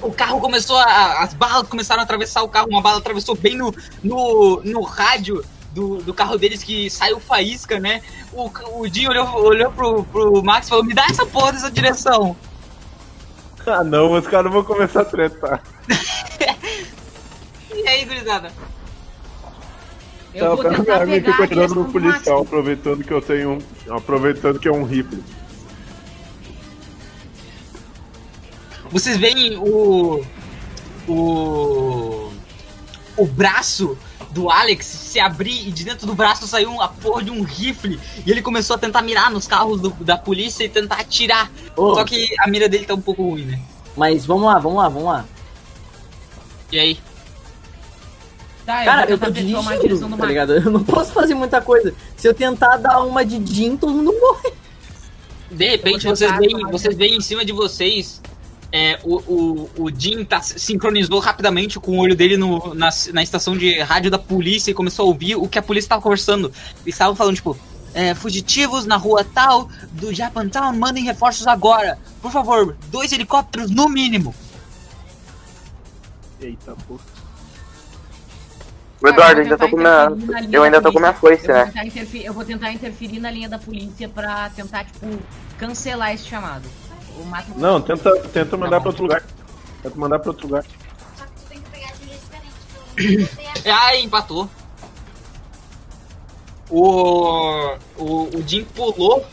o 0.03 0.13
carro 0.13 0.41
começou 0.41 0.77
a. 0.77 1.23
As 1.23 1.33
balas 1.35 1.69
começaram 1.69 2.01
a 2.01 2.05
atravessar 2.05 2.43
o 2.43 2.49
carro, 2.49 2.69
uma 2.69 2.83
bala 2.83 2.99
atravessou 2.99 3.35
bem 3.37 3.57
no, 3.57 3.73
no, 4.03 4.61
no 4.65 4.83
rádio 4.83 5.45
do, 5.73 5.99
do 5.99 6.13
carro 6.13 6.37
deles 6.37 6.63
que 6.63 6.91
saiu 6.91 7.21
faísca, 7.21 7.79
né? 7.81 8.03
O, 8.33 8.51
o 8.81 8.89
Jim 8.89 9.07
olhou, 9.07 9.27
olhou 9.45 9.71
pro, 9.73 10.05
pro 10.05 10.43
Max 10.43 10.67
e 10.67 10.71
falou: 10.71 10.85
Me 10.85 10.95
dá 10.95 11.05
essa 11.07 11.25
porra 11.25 11.53
dessa 11.53 11.71
direção. 11.71 12.37
Ah 13.67 13.83
não, 13.83 14.13
os 14.13 14.27
caras 14.27 14.53
vão 14.53 14.63
começar 14.65 15.03
a 15.03 15.05
tretar. 15.05 15.63
E 17.75 17.89
aí, 17.89 18.05
gurizada? 18.05 18.51
Eu 20.37 20.57
Tá, 20.57 20.63
vou 20.63 20.77
tentar 20.77 21.07
minha 21.07 21.17
a 21.17 21.21
atirando 21.31 21.49
direção 21.49 21.83
no 21.85 21.93
policial, 21.93 22.43
aproveitando 22.43 23.03
que 23.05 23.11
eu 23.13 23.23
tenho 23.23 23.51
um. 23.53 23.95
Aproveitando 23.97 24.59
que 24.59 24.69
é 24.69 24.73
um 24.73 24.85
rifle. 24.85 25.23
Vocês 28.91 29.17
veem 29.17 29.57
o. 29.57 30.25
O. 31.09 32.31
O 33.17 33.25
braço 33.27 33.97
do 34.31 34.51
Alex 34.51 34.85
se 34.85 35.19
abrir 35.19 35.67
e 35.69 35.73
de 35.73 35.85
dentro 35.85 36.07
do 36.07 36.15
braço 36.15 36.47
saiu 36.47 36.71
uma 36.71 36.89
porra 36.89 37.23
de 37.25 37.31
um 37.31 37.43
rifle. 37.43 37.99
E 38.27 38.31
ele 38.31 38.43
começou 38.43 38.77
a 38.77 38.79
tentar 38.79 39.01
mirar 39.01 39.31
nos 39.31 39.47
carros 39.47 39.81
do- 39.81 39.91
da 40.05 40.19
polícia 40.19 40.65
e 40.65 40.69
tentar 40.69 40.97
atirar. 41.01 41.51
Ô, 41.75 41.95
Só 41.95 42.05
que 42.05 42.29
a 42.41 42.47
mira 42.49 42.69
dele 42.69 42.85
tá 42.85 42.93
um 42.95 43.01
pouco 43.01 43.23
ruim, 43.31 43.47
né? 43.47 43.61
Mas 43.97 44.27
vamos 44.27 44.45
lá, 44.45 44.59
vamos 44.59 44.77
lá, 44.79 44.89
vamos 44.91 45.09
lá. 45.09 45.25
E 46.71 46.79
aí? 46.79 46.99
Tá, 48.67 48.85
Cara, 48.85 49.09
eu 49.09 49.17
vou 49.17 49.29
tô 49.29 49.33
tentar 49.33 49.57
tomar 49.59 49.71
a 49.73 49.77
direção 49.77 50.09
dirigindo, 50.09 50.17
do 50.17 50.17
tá 50.17 50.27
ligado? 50.27 50.53
Eu 50.55 50.71
não 50.73 50.83
posso 50.83 51.13
fazer 51.13 51.35
muita 51.35 51.61
coisa. 51.63 51.95
Se 52.17 52.27
eu 52.29 52.35
tentar 52.35 52.77
dar 52.79 53.01
uma 53.05 53.25
de 53.25 53.41
Jim, 53.55 53.77
todo 53.77 53.93
mundo 53.93 54.13
morre. 54.21 54.53
De 55.51 55.69
repente 55.69 56.05
Eu 56.07 56.17
vocês 56.17 56.37
veem, 56.37 56.67
vocês 56.71 56.97
veem 56.97 57.17
em 57.17 57.21
cima 57.21 57.45
de 57.45 57.53
vocês. 57.53 58.21
é, 58.73 58.99
o, 59.05 59.15
o, 59.33 59.71
o 59.85 59.91
Jim 59.97 60.25
tá, 60.25 60.43
sincronizou 60.43 61.21
rapidamente 61.21 61.79
com 61.79 61.93
o 61.93 62.01
olho 62.01 62.17
dele 62.17 62.37
no, 62.37 62.75
na, 62.75 62.91
na 63.13 63.23
estação 63.23 63.57
de 63.57 63.79
rádio 63.79 64.11
da 64.11 64.19
polícia 64.19 64.73
e 64.73 64.75
começou 64.75 65.05
a 65.05 65.09
ouvir 65.09 65.37
o 65.37 65.47
que 65.47 65.61
a 65.61 65.63
polícia 65.63 65.89
tava 65.91 66.03
conversando. 66.03 66.53
Eles 66.83 66.97
estavam 66.97 67.15
falando, 67.15 67.37
tipo, 67.37 67.57
é, 67.95 68.17
fugitivos 68.17 68.85
na 68.85 68.97
rua 68.97 69.25
tal 69.25 69.71
do 69.93 70.13
Japantown, 70.13 70.75
mandem 70.75 71.05
reforços 71.05 71.47
agora. 71.47 71.97
Por 72.21 72.33
favor, 72.33 72.77
dois 72.91 73.13
helicópteros 73.13 73.71
no 73.71 73.89
mínimo. 73.89 74.35
Eita, 76.41 76.75
porra. 76.89 77.16
O 79.03 79.09
Eduardo, 79.09 79.41
eu 79.41 79.45
ainda 79.45 79.59
tô 79.59 79.69
com 79.69 79.77
minha. 79.77 80.09
Eu 80.51 80.63
ainda 80.63 80.81
tô 80.81 80.93
com 80.93 80.99
minha 80.99 81.13
foice, 81.13 81.47
eu 81.49 81.55
vou 81.55 81.65
né? 81.65 81.67
tentar 81.67 81.87
interferir- 81.87 82.25
Eu 82.27 82.33
vou 82.33 82.45
tentar 82.45 82.73
interferir 82.73 83.21
na 83.21 83.31
linha 83.31 83.49
da 83.49 83.59
polícia 83.59 84.09
pra 84.09 84.49
tentar, 84.51 84.85
tipo, 84.85 85.19
cancelar 85.59 86.15
esse 86.15 86.25
chamado. 86.25 86.67
O 87.19 87.25
Mato 87.25 87.51
Não, 87.57 87.81
tenta, 87.81 88.11
tenta 88.29 88.57
mandar 88.57 88.81
pra 88.81 88.89
outro 88.89 89.03
lugar. 89.03 89.23
Tenta 89.83 89.99
mandar 89.99 90.19
pra 90.19 90.31
outro 90.31 90.47
lugar. 90.47 90.65
Só 91.17 91.25
que 91.25 91.31
tu 91.31 91.49
tem 91.49 91.61
que 91.61 91.71
pegar 91.71 91.93
de 91.93 92.05
um 92.05 92.09
jeito 92.09 93.31
diferente. 93.37 93.69
Ai, 93.69 94.01
empatou. 94.05 94.49
O, 96.69 97.77
o, 97.97 98.37
o 98.37 98.43
Jim 98.47 98.65
pulou 98.65 99.25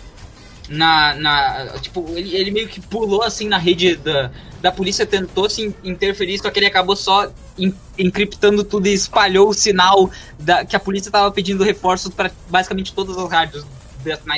na. 0.69 1.13
na 1.15 1.67
tipo, 1.82 2.06
ele, 2.15 2.36
ele 2.36 2.52
meio 2.52 2.67
que 2.67 2.80
pulou 2.82 3.23
assim 3.23 3.47
na 3.47 3.58
rede 3.58 3.95
da, 3.97 4.32
da 4.62 4.71
polícia, 4.71 5.06
tentou 5.06 5.49
se 5.49 5.76
interferir, 5.84 6.39
só 6.39 6.49
que 6.49 6.60
ele 6.60 6.65
acabou 6.67 6.95
só 6.95 7.30
en- 7.58 7.73
encriptando 7.97 8.63
tudo 8.63 8.88
e 8.88 8.93
espalhou 8.93 9.49
o 9.49 9.54
sinal 9.54 10.10
da, 10.39 10.63
que 10.65 10.76
a 10.76 10.80
polícia 10.80 11.12
tava 11.12 11.32
pedindo 11.32 11.63
reforços 11.63 12.13
para 12.13 12.32
basicamente 12.49 12.93
todas 12.93 13.17
as 13.17 13.30
rádios 13.30 13.65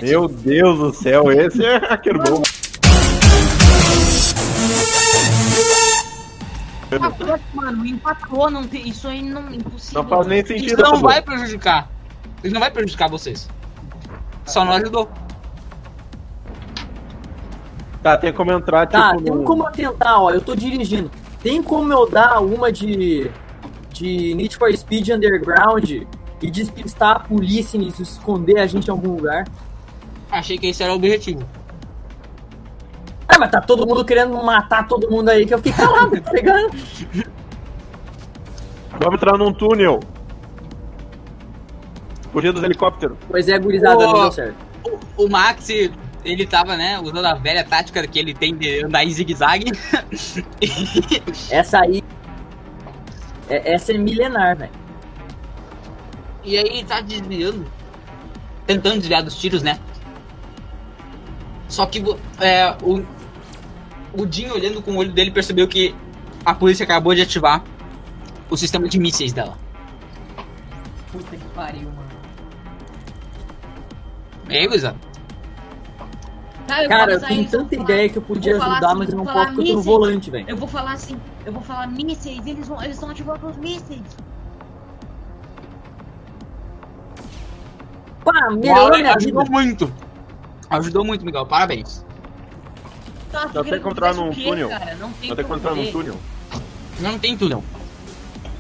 Meu 0.02 0.28
Deus 0.28 0.78
do 0.80 0.94
céu, 0.94 1.32
esse 1.32 1.64
é 1.66 1.78
hacker 1.78 2.18
bom. 2.22 2.42
empatou, 6.92 7.40
mano, 7.54 7.86
empatou, 7.86 8.50
não 8.52 8.68
tem, 8.68 8.88
isso 8.88 9.08
aí 9.08 9.22
não 9.22 9.48
é 9.50 9.56
impossível. 9.56 10.04
Não 10.04 10.10
faz 10.10 10.28
nem 10.28 10.40
Isso 10.40 10.48
sentido. 10.48 10.84
não 10.84 10.94
essa 10.94 11.02
vai 11.02 11.22
prejudicar. 11.22 11.90
Isso 12.44 12.54
não 12.54 12.60
vai 12.60 12.72
prejudicar 12.72 13.10
vocês. 13.10 13.50
Só 14.46 14.64
não 14.64 14.74
ajudou. 14.74 15.10
Tá, 18.06 18.16
tem 18.16 18.32
como 18.32 18.52
entrar, 18.52 18.86
tipo, 18.86 19.02
Tá, 19.02 19.18
tem 19.18 19.34
no... 19.34 19.44
como 19.44 19.66
eu 19.66 19.72
tentar, 19.72 20.20
ó. 20.20 20.30
Eu 20.30 20.40
tô 20.40 20.56
dirigindo. 20.56 21.10
Tem 21.42 21.64
como 21.64 21.92
eu 21.92 22.08
dar 22.08 22.40
uma 22.40 22.72
de. 22.72 23.32
de 23.90 24.36
Need 24.36 24.56
for 24.58 24.72
Speed 24.78 25.10
Underground 25.10 25.90
e 25.90 26.06
despistar 26.52 27.16
a 27.16 27.20
polícia 27.22 27.80
e 27.80 27.88
esconder 27.88 28.60
a 28.60 28.68
gente 28.68 28.90
em 28.90 28.92
algum 28.92 29.16
lugar? 29.16 29.48
Achei 30.30 30.56
que 30.56 30.68
esse 30.68 30.84
era 30.84 30.94
o 30.94 30.98
objetivo. 30.98 31.44
Ah, 33.28 33.40
mas 33.40 33.50
tá 33.50 33.60
todo 33.60 33.88
mundo 33.88 34.06
querendo 34.06 34.36
matar 34.44 34.88
todo 34.88 35.10
mundo 35.10 35.30
aí 35.30 35.48
que 35.48 35.56
eu 35.56 35.58
fiquei 35.58 35.74
calado, 35.74 36.22
tá 36.22 36.32
ligado? 36.32 36.70
Vamos 39.02 39.16
entrar 39.16 39.36
num 39.36 39.52
túnel. 39.52 40.00
Fugir 42.32 42.54
dos 42.54 42.64
helicópteros. 42.64 43.18
Pois 43.28 43.50
é, 43.50 43.58
gurizada, 43.58 44.06
não 44.06 44.14
Ô. 44.14 44.22
deu 44.22 44.32
certo. 44.32 44.58
O, 45.18 45.26
o 45.26 45.28
Max, 45.28 45.70
ele 46.26 46.46
tava, 46.46 46.76
né, 46.76 47.00
usando 47.00 47.26
a 47.26 47.36
velha 47.36 47.64
tática 47.64 48.06
que 48.08 48.18
ele 48.20 48.34
tem 48.34 48.56
de 48.56 48.84
andar 48.84 49.04
em 49.06 49.12
zigue-zague. 49.12 49.72
Essa 51.50 51.80
aí. 51.82 52.04
é- 53.50 53.74
essa 53.74 53.94
é 53.94 53.98
milenar, 53.98 54.58
velho. 54.58 54.72
e 56.44 56.58
aí 56.58 56.64
ele 56.66 56.84
tá 56.84 57.00
desviando. 57.00 57.66
Tentando 58.66 58.98
desviar 58.98 59.22
dos 59.22 59.38
tiros, 59.40 59.62
né? 59.62 59.80
Só 61.70 61.86
que 61.86 62.04
é, 62.40 62.76
o, 62.82 63.04
o 64.14 64.28
Jim, 64.32 64.50
olhando 64.50 64.82
com 64.82 64.92
o 64.92 64.98
olho 64.98 65.12
dele, 65.12 65.30
percebeu 65.30 65.68
que 65.68 65.96
a 66.44 66.54
polícia 66.56 66.84
acabou 66.84 67.14
de 67.14 67.22
ativar 67.22 67.64
o 68.50 68.58
sistema 68.58 68.88
de 68.90 69.00
mísseis 69.00 69.32
dela. 69.34 69.58
Puta 71.12 71.38
que 71.38 71.46
pariu, 71.50 71.90
mano. 71.92 72.06
E 74.50 74.58
aí, 74.58 74.68
gurizada? 74.68 74.98
Tá, 76.68 76.84
eu 76.84 76.90
Cara, 76.90 77.14
eu 77.14 77.22
tenho 77.22 77.48
tanta 77.48 77.76
falar- 77.76 77.84
ideia 77.84 78.10
que 78.10 78.18
eu 78.18 78.22
podia 78.22 78.56
ajudar, 78.58 78.88
assim, 78.88 78.98
mas 78.98 79.10
eu 79.10 79.18
não 79.18 79.26
posso 79.26 79.46
porque 79.54 79.62
eu 79.62 79.66
tô 79.68 79.74
no 79.74 79.82
volante, 79.82 80.32
velho. 80.32 80.46
Eu 80.48 80.58
vou 80.58 80.68
falar 80.68 80.94
assim, 80.94 81.18
eu 81.46 81.54
vou 81.54 81.62
falar 81.62 81.88
mísseis, 81.88 82.46
eles 82.46 82.68
vão, 82.68 82.82
eles 82.82 82.96
estão 82.96 83.10
ativando 83.10 83.48
os 83.48 83.58
mísseis. 83.58 84.02
Pá, 88.24 88.50
melhorou 88.52 88.90
minha 88.98 89.16
vida. 89.18 89.18
ajudou 89.18 89.46
muito. 89.52 89.94
Ajudou 90.70 91.06
muito, 91.06 91.24
Miguel. 91.24 91.46
Parabéns. 91.46 92.04
Tá, 93.32 93.48
tem 93.50 93.80
que 93.80 93.88
o 93.88 94.14
num 94.14 94.32
túnel. 94.32 94.70
Cara? 94.70 94.96
Não 94.96 95.12
tem 95.12 95.30
Só 95.30 95.36
tem 95.36 95.44
que 95.44 95.44
como 95.44 95.56
entrar 95.60 95.76
num 95.76 95.92
túnel. 95.92 96.16
Não 97.00 97.20
tem 97.20 97.38
túnel. 97.38 97.64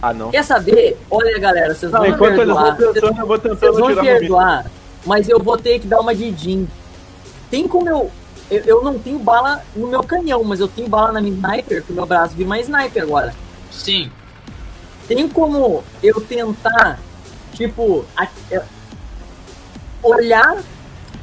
Ah, 0.01 0.13
não. 0.13 0.29
Quer 0.29 0.43
saber? 0.43 0.99
Olha, 1.09 1.39
galera, 1.39 1.73
vocês 1.73 1.91
vão 1.91 2.01
me 2.01 2.09
Enquanto 2.09 2.33
eles 2.41 2.53
vão 2.53 2.75
perdoar. 2.75 3.19
eu 3.19 3.25
vou 3.27 3.37
Vocês 3.39 3.41
tentando 3.59 3.79
vão 3.79 3.89
no 3.89 3.95
vídeo. 3.95 4.03
perdoar, 4.19 4.65
mas 5.05 5.27
eu 5.29 5.39
vou 5.41 5.57
ter 5.57 5.79
que 5.79 5.87
dar 5.87 5.99
uma 5.99 6.13
de 6.13 6.31
Jim. 6.35 6.67
Tem 7.49 7.67
como 7.67 7.89
eu, 7.89 8.11
eu. 8.49 8.63
Eu 8.63 8.83
não 8.83 8.97
tenho 8.99 9.19
bala 9.19 9.63
no 9.75 9.87
meu 9.87 10.03
canhão, 10.03 10.43
mas 10.43 10.59
eu 10.59 10.67
tenho 10.67 10.87
bala 10.87 11.11
na 11.11 11.21
minha 11.21 11.33
sniper, 11.33 11.83
que 11.83 11.91
o 11.91 11.95
meu 11.95 12.05
braço 12.05 12.35
vira 12.35 12.47
uma 12.47 12.59
sniper 12.59 13.03
agora. 13.03 13.35
Sim. 13.71 14.11
Tem 15.07 15.27
como 15.29 15.83
eu 16.01 16.19
tentar, 16.21 16.99
tipo, 17.53 18.05
é, 18.49 18.63
olhar 20.01 20.63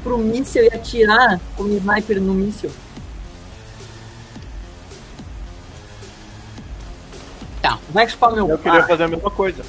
pro 0.03 0.19
míssil 0.19 0.65
e 0.65 0.69
atirar 0.69 1.41
com 1.57 1.65
o 1.65 1.77
sniper 1.77 2.21
no 2.21 2.35
míssil? 2.35 2.71
Tá. 7.61 7.79
Vai 7.91 8.09
chupar 8.09 8.33
meu 8.33 8.49
Eu 8.49 8.59
queria 8.59 8.85
fazer 8.85 9.05
a 9.05 9.09
mesma 9.09 9.31
coisa. 9.31 9.65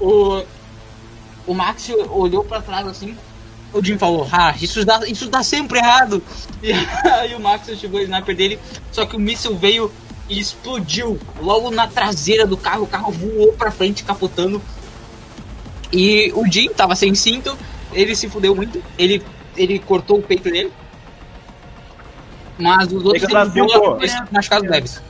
O, 0.00 0.42
o 1.46 1.54
Max 1.54 1.88
olhou 2.10 2.44
pra 2.44 2.60
trás 2.60 2.86
assim. 2.88 3.16
O 3.72 3.82
Jim 3.82 3.96
falou: 3.96 4.28
Ah, 4.30 4.54
isso 4.60 4.84
dá, 4.84 5.00
isso 5.06 5.28
dá 5.28 5.42
sempre 5.42 5.78
errado. 5.78 6.22
E 6.62 6.72
aí 7.08 7.34
o 7.34 7.40
Max 7.40 7.66
chegou 7.78 7.98
o 7.98 8.02
sniper 8.02 8.36
dele. 8.36 8.58
Só 8.92 9.04
que 9.04 9.16
o 9.16 9.18
míssil 9.18 9.56
veio 9.56 9.90
e 10.28 10.38
explodiu 10.38 11.18
logo 11.40 11.70
na 11.70 11.88
traseira 11.88 12.46
do 12.46 12.56
carro. 12.56 12.84
O 12.84 12.86
carro 12.86 13.10
voou 13.10 13.52
pra 13.52 13.70
frente, 13.70 14.04
capotando. 14.04 14.62
E 15.92 16.32
o 16.36 16.46
Jim 16.46 16.68
tava 16.68 16.94
sem 16.94 17.14
cinto. 17.14 17.58
Ele 17.92 18.14
se 18.14 18.28
fudeu 18.28 18.54
muito. 18.54 18.82
Ele, 18.96 19.22
ele 19.56 19.78
cortou 19.80 20.18
o 20.18 20.22
peito 20.22 20.44
dele. 20.44 20.72
Mas 22.58 22.92
os 22.92 23.04
outros 23.04 23.24
eles 23.24 24.30
machucados 24.30 24.70
leves. 24.70 25.02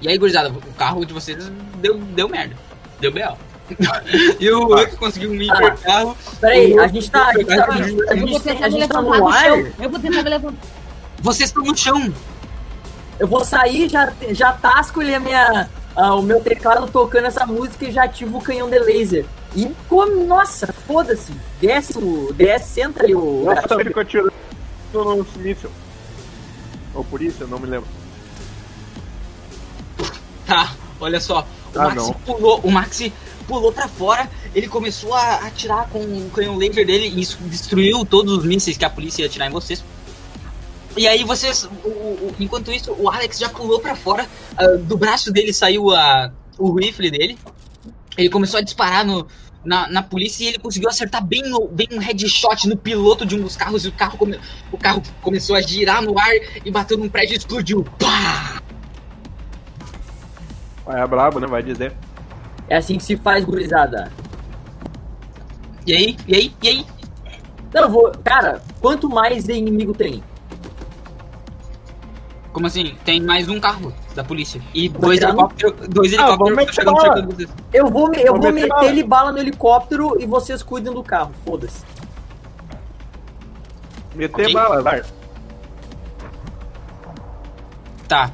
E 0.00 0.08
aí, 0.08 0.16
gurizada, 0.16 0.50
o 0.50 0.74
carro 0.74 1.04
de 1.04 1.12
vocês 1.12 1.50
deu, 1.78 1.98
deu 1.98 2.28
merda. 2.28 2.56
Deu 3.00 3.10
B.O. 3.10 3.47
e 4.40 4.50
o 4.50 4.68
outro 4.68 4.96
conseguiu 4.96 5.30
um 5.30 5.34
hiper 5.34 5.76
carro. 5.80 6.16
Peraí, 6.40 6.78
a 6.78 6.88
gente 6.88 7.10
tá. 7.10 7.28
A 7.28 7.32
gente 7.34 7.46
tá, 7.46 7.66
a 7.66 7.82
gente, 7.82 8.08
a 8.08 8.14
Eu 8.14 8.18
vou 8.20 8.28
gente, 8.28 8.40
tentar 8.42 8.66
a 8.66 8.68
me 8.70 8.80
gente 8.80 8.88
tá 8.88 9.00
levantar 9.00 9.18
no 9.20 9.26
do 9.26 9.32
chão. 9.32 9.72
Eu 9.80 9.90
vou 9.90 10.00
tentar 10.00 10.22
me 10.22 10.30
levantar. 10.30 10.68
Vocês 11.20 11.48
estão 11.50 11.62
no 11.64 11.76
chão. 11.76 12.14
Eu 13.18 13.26
vou 13.26 13.44
sair, 13.44 13.88
já, 13.88 14.12
já 14.30 14.52
tasco 14.52 15.02
ele 15.02 15.14
a 15.14 15.18
minha, 15.20 15.68
ah, 15.96 16.14
o 16.14 16.22
meu 16.22 16.40
teclado 16.40 16.86
tocando 16.90 17.26
essa 17.26 17.44
música 17.44 17.84
e 17.86 17.90
já 17.90 18.04
ativo 18.04 18.38
o 18.38 18.40
canhão 18.40 18.70
de 18.70 18.78
laser. 18.78 19.26
E, 19.56 19.66
pô, 19.88 20.06
nossa, 20.06 20.72
foda-se. 20.86 21.32
Desce 21.60 21.98
o. 21.98 22.32
Desce, 22.34 22.74
senta 22.74 23.04
aí 23.04 23.14
o. 23.14 23.44
Nossa, 23.44 23.66
também 23.66 23.86
ficou 23.86 24.02
atirando 24.02 24.32
no 24.92 25.26
míssil. 25.38 25.70
Ou 26.94 27.02
por 27.04 27.20
isso, 27.20 27.42
eu 27.42 27.48
não 27.48 27.58
me 27.58 27.66
lembro. 27.66 27.88
Tá, 30.46 30.72
olha 31.00 31.20
só. 31.20 31.46
O 31.74 31.78
Ah, 31.80 31.84
Maxi 31.90 31.96
não. 31.96 32.14
pulou, 32.14 32.60
o 32.62 32.70
Maxi 32.70 33.12
pulou 33.48 33.72
pra 33.72 33.88
fora, 33.88 34.30
ele 34.54 34.68
começou 34.68 35.14
a 35.14 35.36
atirar 35.46 35.88
com 35.88 35.98
o 35.98 36.30
canhão 36.30 36.56
laser 36.56 36.86
dele 36.86 37.08
e 37.08 37.20
isso 37.22 37.38
destruiu 37.44 38.04
todos 38.04 38.32
os 38.38 38.44
mísseis 38.44 38.76
que 38.76 38.84
a 38.84 38.90
polícia 38.90 39.22
ia 39.22 39.26
atirar 39.28 39.48
em 39.48 39.52
vocês. 39.52 39.82
E 40.96 41.08
aí 41.08 41.24
vocês, 41.24 41.64
o- 41.84 41.88
o- 41.88 42.34
enquanto 42.38 42.70
isso, 42.70 42.92
o 42.98 43.08
Alex 43.08 43.38
já 43.38 43.48
pulou 43.48 43.80
pra 43.80 43.96
fora, 43.96 44.26
ah, 44.56 44.66
do 44.82 44.96
braço 44.96 45.32
dele 45.32 45.52
saiu 45.52 45.90
a, 45.94 46.30
o 46.58 46.72
rifle 46.78 47.10
dele. 47.10 47.38
Ele 48.16 48.28
começou 48.28 48.58
a 48.58 48.62
disparar 48.62 49.04
no, 49.06 49.26
na, 49.64 49.88
na 49.88 50.02
polícia 50.02 50.44
e 50.44 50.48
ele 50.48 50.58
conseguiu 50.58 50.88
acertar 50.88 51.24
bem, 51.24 51.42
no, 51.42 51.68
bem 51.68 51.86
um 51.92 51.98
headshot 51.98 52.66
no 52.68 52.76
piloto 52.76 53.24
de 53.24 53.36
um 53.36 53.40
dos 53.42 53.56
carros 53.56 53.84
e 53.84 53.88
o 53.88 53.92
carro, 53.92 54.18
come- 54.18 54.38
o 54.72 54.76
carro 54.76 55.02
começou 55.22 55.54
a 55.56 55.60
girar 55.60 56.02
no 56.02 56.18
ar 56.18 56.30
e 56.64 56.70
bateu 56.70 56.98
num 56.98 57.08
prédio 57.08 57.34
e 57.34 57.38
explodiu. 57.38 57.84
Pá! 57.98 58.60
É 60.88 61.06
brabo, 61.06 61.38
né? 61.38 61.46
Vai 61.46 61.62
dizer. 61.62 61.94
É 62.68 62.76
assim 62.76 62.98
que 62.98 63.04
se 63.04 63.16
faz, 63.16 63.44
gurizada. 63.44 64.10
E 65.86 65.94
aí? 65.94 66.16
E 66.26 66.34
aí? 66.34 66.54
E 66.62 66.68
aí? 66.68 66.86
Não, 67.72 67.82
eu 67.82 67.90
vou. 67.90 68.12
Cara, 68.24 68.62
quanto 68.80 69.08
mais 69.08 69.48
inimigo 69.48 69.94
tem? 69.94 70.22
Como 72.52 72.66
assim? 72.66 72.94
Tem 73.04 73.20
mais 73.20 73.48
um 73.48 73.60
carro 73.60 73.92
da 74.14 74.24
polícia. 74.24 74.60
E 74.74 74.88
dois 74.88 75.20
helicópteros. 75.20 75.88
Dois 75.88 76.12
Ah, 76.12 76.16
helicópteros 76.16 76.56
meter 76.56 76.74
chegando 76.74 77.00
cercando 77.00 77.34
vocês. 77.34 77.48
Eu 77.72 77.86
vou, 77.86 78.08
me- 78.10 78.18
eu 78.20 78.32
vou 78.32 78.38
meter 78.38 78.52
meter 78.52 78.68
bala. 78.68 78.86
ele 78.86 79.02
bala 79.04 79.32
no 79.32 79.38
helicóptero 79.38 80.20
e 80.20 80.26
vocês 80.26 80.62
cuidam 80.62 80.92
do 80.92 81.02
carro. 81.02 81.30
Foda-se. 81.44 81.84
Meter 84.14 84.42
Ok. 84.44 84.54
bala, 84.54 84.82
vai. 84.82 85.02
Tá. 88.08 88.30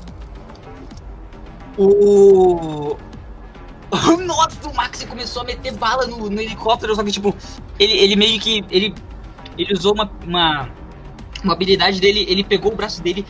O. 1.76 2.97
Nossa, 4.24 4.68
o 4.68 4.74
Maxi 4.74 5.07
começou 5.07 5.42
a 5.42 5.45
meter 5.45 5.72
bala 5.74 6.07
no, 6.07 6.28
no 6.30 6.40
helicóptero, 6.40 6.95
só 6.95 7.03
que 7.03 7.12
tipo, 7.12 7.34
ele, 7.78 7.92
ele 7.92 8.16
meio 8.16 8.40
que. 8.40 8.64
Ele, 8.70 8.95
ele 9.57 9.72
usou 9.72 9.95
uma, 9.95 10.11
uma. 10.24 10.68
Uma 11.42 11.53
habilidade 11.53 12.01
dele, 12.01 12.24
ele 12.26 12.42
pegou 12.42 12.72
o 12.72 12.76
braço 12.76 13.03
dele, 13.03 13.24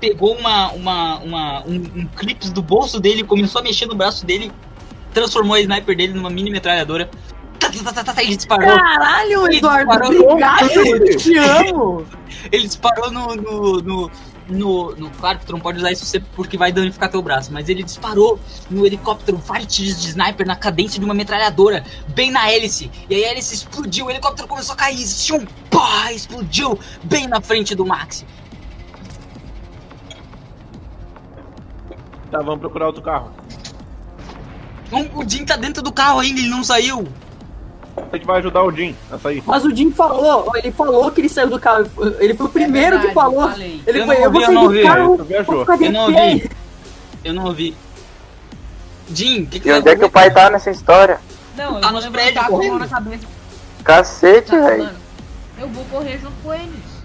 pegou 0.00 0.36
uma. 0.36 0.72
uma, 0.72 1.18
uma 1.18 1.62
um, 1.66 1.74
um 1.74 2.06
clips 2.16 2.50
do 2.50 2.62
bolso 2.62 3.00
dele, 3.00 3.24
começou 3.24 3.60
a 3.60 3.64
mexer 3.64 3.86
no 3.86 3.94
braço 3.94 4.24
dele, 4.24 4.52
transformou 5.12 5.54
a 5.54 5.60
sniper 5.60 5.96
dele 5.96 6.12
numa 6.12 6.30
mini 6.30 6.50
metralhadora. 6.50 7.10
Tá, 7.58 7.92
tá, 7.92 8.04
tá, 8.14 8.22
ele 8.22 8.36
disparou. 8.36 8.78
Caralho, 8.78 9.46
Ele 9.46 9.56
Eduardo, 9.56 9.90
disparou. 9.90 10.30
obrigado, 10.30 10.70
eu 10.70 11.16
te 11.16 11.38
amo. 11.38 12.06
Ele 12.52 12.66
disparou 12.66 13.10
no. 13.10 13.34
no, 13.34 13.82
no, 13.82 14.10
no, 14.48 14.94
no- 14.96 15.10
claro 15.10 15.38
que 15.38 15.46
tu 15.46 15.52
não 15.52 15.60
pode 15.60 15.78
usar 15.78 15.90
isso 15.92 16.20
porque 16.34 16.56
vai 16.56 16.70
danificar 16.72 17.10
teu 17.10 17.20
braço, 17.22 17.52
mas 17.52 17.68
ele 17.68 17.82
disparou 17.82 18.38
no 18.70 18.86
helicóptero 18.86 19.36
vários 19.38 19.74
tiros 19.74 20.00
de 20.00 20.08
sniper 20.08 20.46
na 20.46 20.56
cadência 20.56 20.98
de 20.98 21.04
uma 21.04 21.14
metralhadora, 21.14 21.84
bem 22.08 22.30
na 22.30 22.50
hélice. 22.50 22.90
E 23.10 23.14
aí 23.14 23.24
a 23.24 23.30
hélice 23.32 23.54
explodiu, 23.54 24.06
o 24.06 24.10
helicóptero 24.10 24.46
começou 24.48 24.74
a 24.74 24.76
cair, 24.76 25.04
tchum, 25.06 25.44
pá, 25.70 26.12
explodiu 26.12 26.78
bem 27.02 27.26
na 27.26 27.40
frente 27.40 27.74
do 27.74 27.84
Maxi. 27.84 28.24
Tá, 32.30 32.38
vamos 32.38 32.60
procurar 32.60 32.86
outro 32.86 33.02
carro. 33.02 33.30
O 35.14 35.28
Jim 35.28 35.44
tá 35.44 35.56
dentro 35.56 35.82
do 35.82 35.92
carro 35.92 36.20
ainda, 36.20 36.38
ele 36.38 36.48
não 36.48 36.62
saiu. 36.62 37.06
A 37.96 38.16
gente 38.16 38.26
vai 38.26 38.38
ajudar 38.38 38.62
o 38.62 38.70
Jim 38.70 38.94
a 39.10 39.18
sair. 39.18 39.42
Mas 39.46 39.64
o 39.64 39.74
Jim 39.74 39.90
falou, 39.90 40.50
ele 40.56 40.70
falou 40.70 41.10
que 41.10 41.20
ele 41.20 41.28
saiu 41.28 41.48
do 41.48 41.58
carro. 41.58 41.86
Ele 42.18 42.34
foi 42.34 42.46
o 42.46 42.48
primeiro 42.48 42.96
É 42.96 43.00
verdade, 43.00 43.08
que 43.08 43.14
falou. 43.14 43.48
falei. 43.50 43.82
Ele 43.86 44.00
Eu 44.00 44.06
foi, 44.06 44.14
não 44.16 44.22
eu 44.24 44.30
vou 44.32 44.40
ouvi, 44.42 44.42
eu 44.42 44.46
sair 44.46 44.54
não 44.54 44.62
do 44.62 44.66
ouvi, 44.68 44.82
carro, 44.82 45.24
viajou. 45.24 45.66
Eu 45.80 45.92
não 45.92 46.00
ouvi. 46.04 46.50
Eu 47.24 47.34
não 47.34 47.44
ouvi. 47.46 47.76
Jim, 49.12 49.42
o 49.42 49.46
que 49.46 49.60
que 49.60 49.68
E 49.68 49.72
onde 49.72 49.88
é 49.88 49.96
que 49.96 50.04
o 50.04 50.10
pai 50.10 50.30
tá 50.32 50.50
nessa 50.50 50.70
história? 50.70 51.20
Não, 51.56 51.76
eu 51.76 51.80
Tá 51.80 51.92
nos 51.92 52.06
prédios, 52.06 52.34
com 52.34 52.40
a 52.46 52.50
mão 52.50 52.58
correndo. 52.58 52.78
na 52.78 52.88
cabeça. 52.88 53.26
Cacete, 53.84 54.50
Tá, 54.50 54.60
velho. 54.60 54.90
eu 55.58 55.68
vou 55.68 55.84
correr 55.86 56.18
junto 56.18 56.34
com 56.42 56.52
eles. 56.52 56.96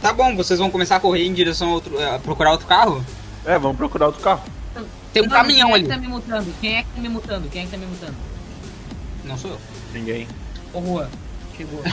Tá 0.00 0.12
bom, 0.12 0.36
vocês 0.36 0.58
vão 0.58 0.70
começar 0.70 0.96
a 0.96 1.00
correr 1.00 1.26
em 1.26 1.32
direção 1.32 1.70
a, 1.70 1.72
outro, 1.72 1.98
a 2.14 2.18
procurar 2.18 2.52
outro 2.52 2.66
carro? 2.66 3.04
É, 3.46 3.58
vamos 3.58 3.76
procurar 3.76 4.06
outro 4.06 4.20
carro. 4.22 4.42
Tem 5.12 5.22
um 5.22 5.26
Mano, 5.26 5.36
caminhão 5.36 5.68
quem 5.68 5.74
ali. 5.76 5.84
É 5.84 5.88
que 5.88 5.94
tá 5.94 6.00
me 6.00 6.08
mutando? 6.08 6.54
Quem 6.60 6.76
é 6.76 6.82
que 6.82 6.88
tá 6.94 7.00
me 7.00 7.08
mutando? 7.08 7.48
Quem 7.48 7.62
é 7.62 7.64
que 7.64 7.70
tá 7.70 7.76
me 7.78 7.86
mutando? 7.86 8.14
Não 9.24 9.36
sou 9.38 9.50
eu. 9.52 9.60
Ninguém. 9.92 10.28
Ô, 10.72 10.80
Juan. 10.80 11.08
Chegou. 11.56 11.82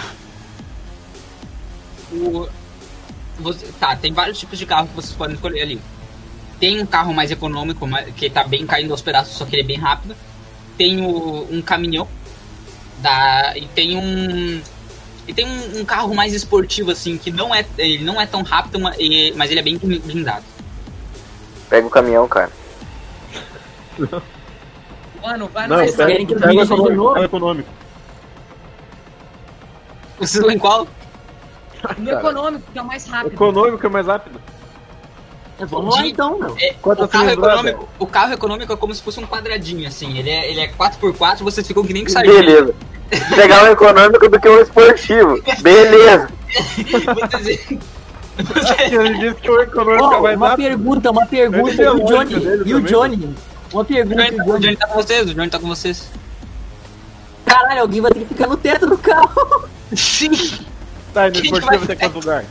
O... 2.14 2.50
você- 3.40 3.68
Tá, 3.80 3.96
tem 3.96 4.12
vários 4.14 4.38
tipos 4.38 4.60
de 4.60 4.66
carro 4.66 4.88
que 4.88 4.96
vocês 4.96 5.14
podem 5.16 5.36
escolher 5.36 5.62
ali. 5.62 5.82
Tem 6.60 6.82
um 6.82 6.86
carro 6.86 7.14
mais 7.14 7.32
econômico, 7.32 7.88
que 8.18 8.30
tá 8.30 8.44
bem 8.44 8.66
caindo 8.68 8.92
aos 8.92 9.02
pedaços, 9.02 9.36
só 9.38 9.46
que 9.46 9.56
ele 9.56 9.62
é 9.64 9.66
bem 9.66 9.78
rápido. 9.78 10.16
Tem 10.78 11.02
o- 11.02 11.48
um 11.50 11.62
caminhão. 11.62 12.08
Da... 13.00 13.54
E 13.58 13.66
tem 13.70 13.96
um. 13.98 14.62
E 15.28 15.34
tem 15.34 15.46
um, 15.46 15.80
um 15.80 15.86
carro 15.86 16.14
mais 16.14 16.34
esportivo, 16.34 16.92
assim, 16.92 17.18
que 17.18 17.32
não 17.32 17.56
é, 17.56 17.66
ele 17.78 18.04
não 18.04 18.20
é 18.20 18.26
tão 18.26 18.44
rápido, 18.44 18.80
ma- 18.80 18.94
mas 19.36 19.50
ele 19.50 19.60
é 19.60 19.64
bem 19.64 19.78
blindado. 19.78 20.44
Pega 21.70 21.88
o 21.88 21.90
caminhão, 21.90 22.28
cara. 22.28 22.52
Mano, 25.22 25.48
vai 25.54 25.68
Não, 25.68 25.78
no 25.78 25.84
vocês 25.84 25.96
pega, 25.96 26.12
querem 26.12 26.26
que 26.26 26.34
eu 26.34 26.40
pega 26.40 26.50
o 26.50 26.52
dirija 26.54 26.68
de 26.68 26.74
econômico. 26.74 27.04
novo? 27.04 27.20
o 27.20 27.24
econômico. 27.24 27.70
Vocês 30.20 30.44
vão 30.44 30.52
em 30.52 30.60
qual? 30.60 30.88
no 31.98 32.12
econômico, 32.12 32.64
que 32.72 32.80
é 32.80 32.82
o 32.82 32.86
mais 32.86 33.08
rápido. 33.08 33.34
Econômico 33.34 33.86
é 33.86 33.90
mais 33.90 34.08
rápido. 34.08 34.42
Vamos 35.60 35.96
lá 35.96 36.08
então, 36.08 36.40
meu. 36.40 36.56
É, 36.60 36.76
o, 36.84 37.08
carro 37.08 37.30
econômico, 37.30 37.90
o 38.00 38.08
carro 38.08 38.34
econômico 38.34 38.74
é 38.74 38.76
como 38.76 38.96
se 38.96 39.02
fosse 39.02 39.20
um 39.20 39.28
quadradinho, 39.28 39.88
assim. 39.88 40.18
Ele 40.18 40.30
é, 40.30 40.50
ele 40.50 40.60
é 40.60 40.68
4x4, 40.72 41.40
vocês 41.44 41.68
ficam 41.68 41.84
que 41.84 41.94
nem 41.94 42.04
que 42.04 42.12
sardinha. 42.12 42.36
Beleza. 42.42 42.74
Pegar 43.36 43.64
um 43.66 43.68
econômico 43.68 44.28
do 44.28 44.40
que 44.40 44.50
um 44.50 44.60
esportivo. 44.60 45.40
Beleza. 45.62 46.30
Vocês- 47.32 48.92
Ele 48.92 49.18
disse 49.20 49.36
que 49.42 49.52
o 49.52 49.62
econômico 49.62 50.04
Ó, 50.06 50.18
é 50.18 50.22
mais 50.22 50.38
uma 50.38 50.48
rápido. 50.50 50.66
pergunta, 50.66 51.12
uma 51.12 51.26
pergunta. 51.28 51.84
E 51.84 51.88
o 51.90 52.06
Johnny? 52.06 52.34
E 52.34 52.74
o 52.74 52.78
também. 52.78 52.84
Johnny? 52.92 53.36
Uma 53.72 53.82
O 53.82 53.86
pergunta, 53.86 54.24
Johnny, 54.24 54.36
o 54.36 54.38
tá, 54.38 54.44
o 54.44 54.48
Johnny. 54.48 54.60
Johnny 54.62 54.78
tá 54.78 54.88
com 54.88 54.94
vocês, 54.96 55.30
o 55.30 55.34
Johnny 55.34 55.50
tá 55.50 55.60
com 55.60 55.68
vocês. 55.68 56.10
Caralho, 57.46 57.82
alguém 57.82 58.02
vai 58.02 58.12
ter 58.12 58.20
que 58.20 58.26
ficar 58.26 58.48
no 58.48 58.58
teto 58.58 58.88
do 58.88 58.98
carro. 58.98 59.70
Sim! 59.96 60.32
Tá, 61.14 61.26
no 61.28 61.32
Quem 61.34 61.42
que 61.44 61.96
quanto 61.98 62.16
lugar? 62.16 62.46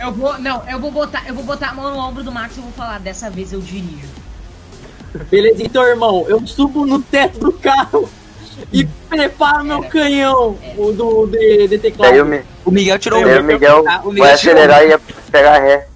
Eu 0.00 0.12
vou, 0.12 0.38
não, 0.38 0.62
eu 0.68 0.78
vou 0.80 0.90
botar, 0.90 1.22
eu 1.28 1.34
vou 1.34 1.44
botar 1.44 1.68
a 1.68 1.74
mão 1.74 1.90
no 1.90 1.98
ombro 1.98 2.24
do 2.24 2.32
Max 2.32 2.56
e 2.56 2.60
vou 2.60 2.72
falar, 2.72 2.98
dessa 2.98 3.30
vez 3.30 3.52
eu 3.52 3.60
dirijo. 3.60 4.08
Beleza, 5.30 5.62
então, 5.62 5.84
irmão, 5.84 6.24
eu 6.28 6.44
subo 6.46 6.84
no 6.86 7.00
teto 7.00 7.38
do 7.38 7.52
carro 7.52 8.08
e 8.72 8.84
preparo 9.08 9.62
meu 9.64 9.82
canhão 9.84 10.58
o 10.76 10.90
do 10.92 11.26
de, 11.26 11.68
de 11.68 11.78
teclado. 11.78 12.20
O, 12.20 12.24
Mi- 12.24 12.42
O 12.64 12.70
Miguel 12.70 12.98
tirou 12.98 13.22
o 13.22 13.26
um. 13.26 13.42
Miguel 13.42 13.84
Ah, 13.86 14.00
o 14.02 14.08
Miguel 14.10 14.24
vai 14.26 14.36
tirou 14.36 14.54
acelerar 14.56 14.84
e 14.84 14.88
ia 14.88 14.98
pegar 15.30 15.58
ré. 15.58 15.86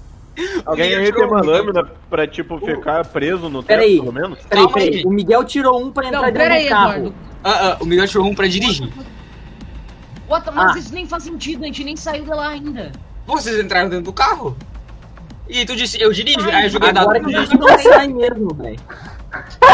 Alguém 0.65 0.95
aí 0.95 1.13
tem 1.13 1.25
uma 1.25 1.41
um. 1.41 1.45
lâmina 1.45 1.85
pra, 2.11 2.27
tipo, 2.27 2.59
ficar 2.59 3.05
preso 3.07 3.49
no 3.49 3.63
teto, 3.63 3.81
pelo 3.81 4.13
menos? 4.13 4.39
Peraí, 4.49 4.69
peraí. 4.73 4.89
aí. 4.97 5.05
O 5.05 5.11
Miguel 5.11 5.45
tirou 5.45 5.83
um 5.83 5.91
pra 5.91 6.11
Não, 6.11 6.19
entrar 6.27 6.33
pera 6.33 6.39
dentro 6.39 6.55
aí, 6.55 6.65
do 6.65 6.69
carro. 6.69 6.93
Eduardo. 6.97 7.15
Ah, 7.45 7.69
ah, 7.73 7.77
o 7.81 7.87
Miguel 7.87 8.07
tirou 8.09 8.27
um 8.27 8.35
pra 8.35 8.47
dirigir. 8.47 8.89
What, 10.29 10.51
mas 10.53 10.77
Ah. 10.77 10.79
isso 10.79 10.93
nem 10.93 11.07
faz 11.07 11.23
sentido, 11.23 11.63
a 11.63 11.67
gente 11.67 11.85
nem 11.85 11.97
saiu 11.97 12.25
de 12.25 12.31
lá 12.31 12.49
ainda. 12.49 12.93
Vocês 13.27 13.59
entraram 13.59 13.89
dentro 13.89 14.05
do 14.07 14.13
carro? 14.13 14.57
E 15.49 15.65
tu 15.65 15.77
disse, 15.77 16.01
eu 16.01 16.13
dirijo. 16.13 16.49
Aí 16.51 16.65
eu 16.65 16.71
joguei 16.71 16.93
dado. 16.93 17.05
Agora 17.05 17.21
que 17.25 17.35
a 17.35 17.41
gente 17.45 17.57
não 17.59 17.79
sai 17.79 18.09
mesmo, 18.09 18.53
velho. 18.55 18.79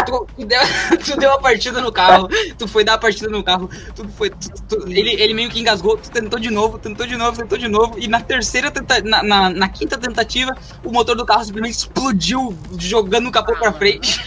Tu, 0.07 0.27
tu 0.37 0.47
deu, 0.47 0.59
tu 1.05 1.17
deu 1.19 1.33
a 1.33 1.39
partida 1.41 1.81
no 1.81 1.93
carro, 1.93 2.29
tu 2.59 2.67
foi 2.67 2.85
dar 2.85 2.95
a 2.95 2.99
partida 2.99 3.29
no 3.29 3.43
carro, 3.43 3.69
tu 3.95 4.09
foi. 4.17 4.31
tu- 4.31 4.51
tu- 4.69 4.89
ele, 4.89 5.11
ele 5.21 5.35
meio 5.35 5.51
que 5.51 5.61
engasgou, 5.61 5.97
tu 5.97 6.11
tentou 6.11 6.39
de 6.39 6.51
novo, 6.51 6.79
tentou 6.79 7.07
de 7.07 7.17
novo, 7.17 7.37
tentou 7.37 7.57
de 7.59 7.69
novo, 7.69 7.95
e 7.99 8.09
na 8.09 8.21
terceira 8.21 8.71
tenta, 8.71 9.01
na, 9.03 9.23
na, 9.23 9.51
na 9.51 9.69
quinta 9.69 9.97
tentativa, 9.99 10.55
o 10.85 10.91
motor 10.91 11.15
do 11.17 11.25
carro 11.25 11.45
simplesmente 11.45 11.77
explodiu, 11.79 12.57
jogando 12.79 13.29
o 13.29 13.33
capô 13.33 13.55
pra 13.57 13.73
frente. 13.73 14.21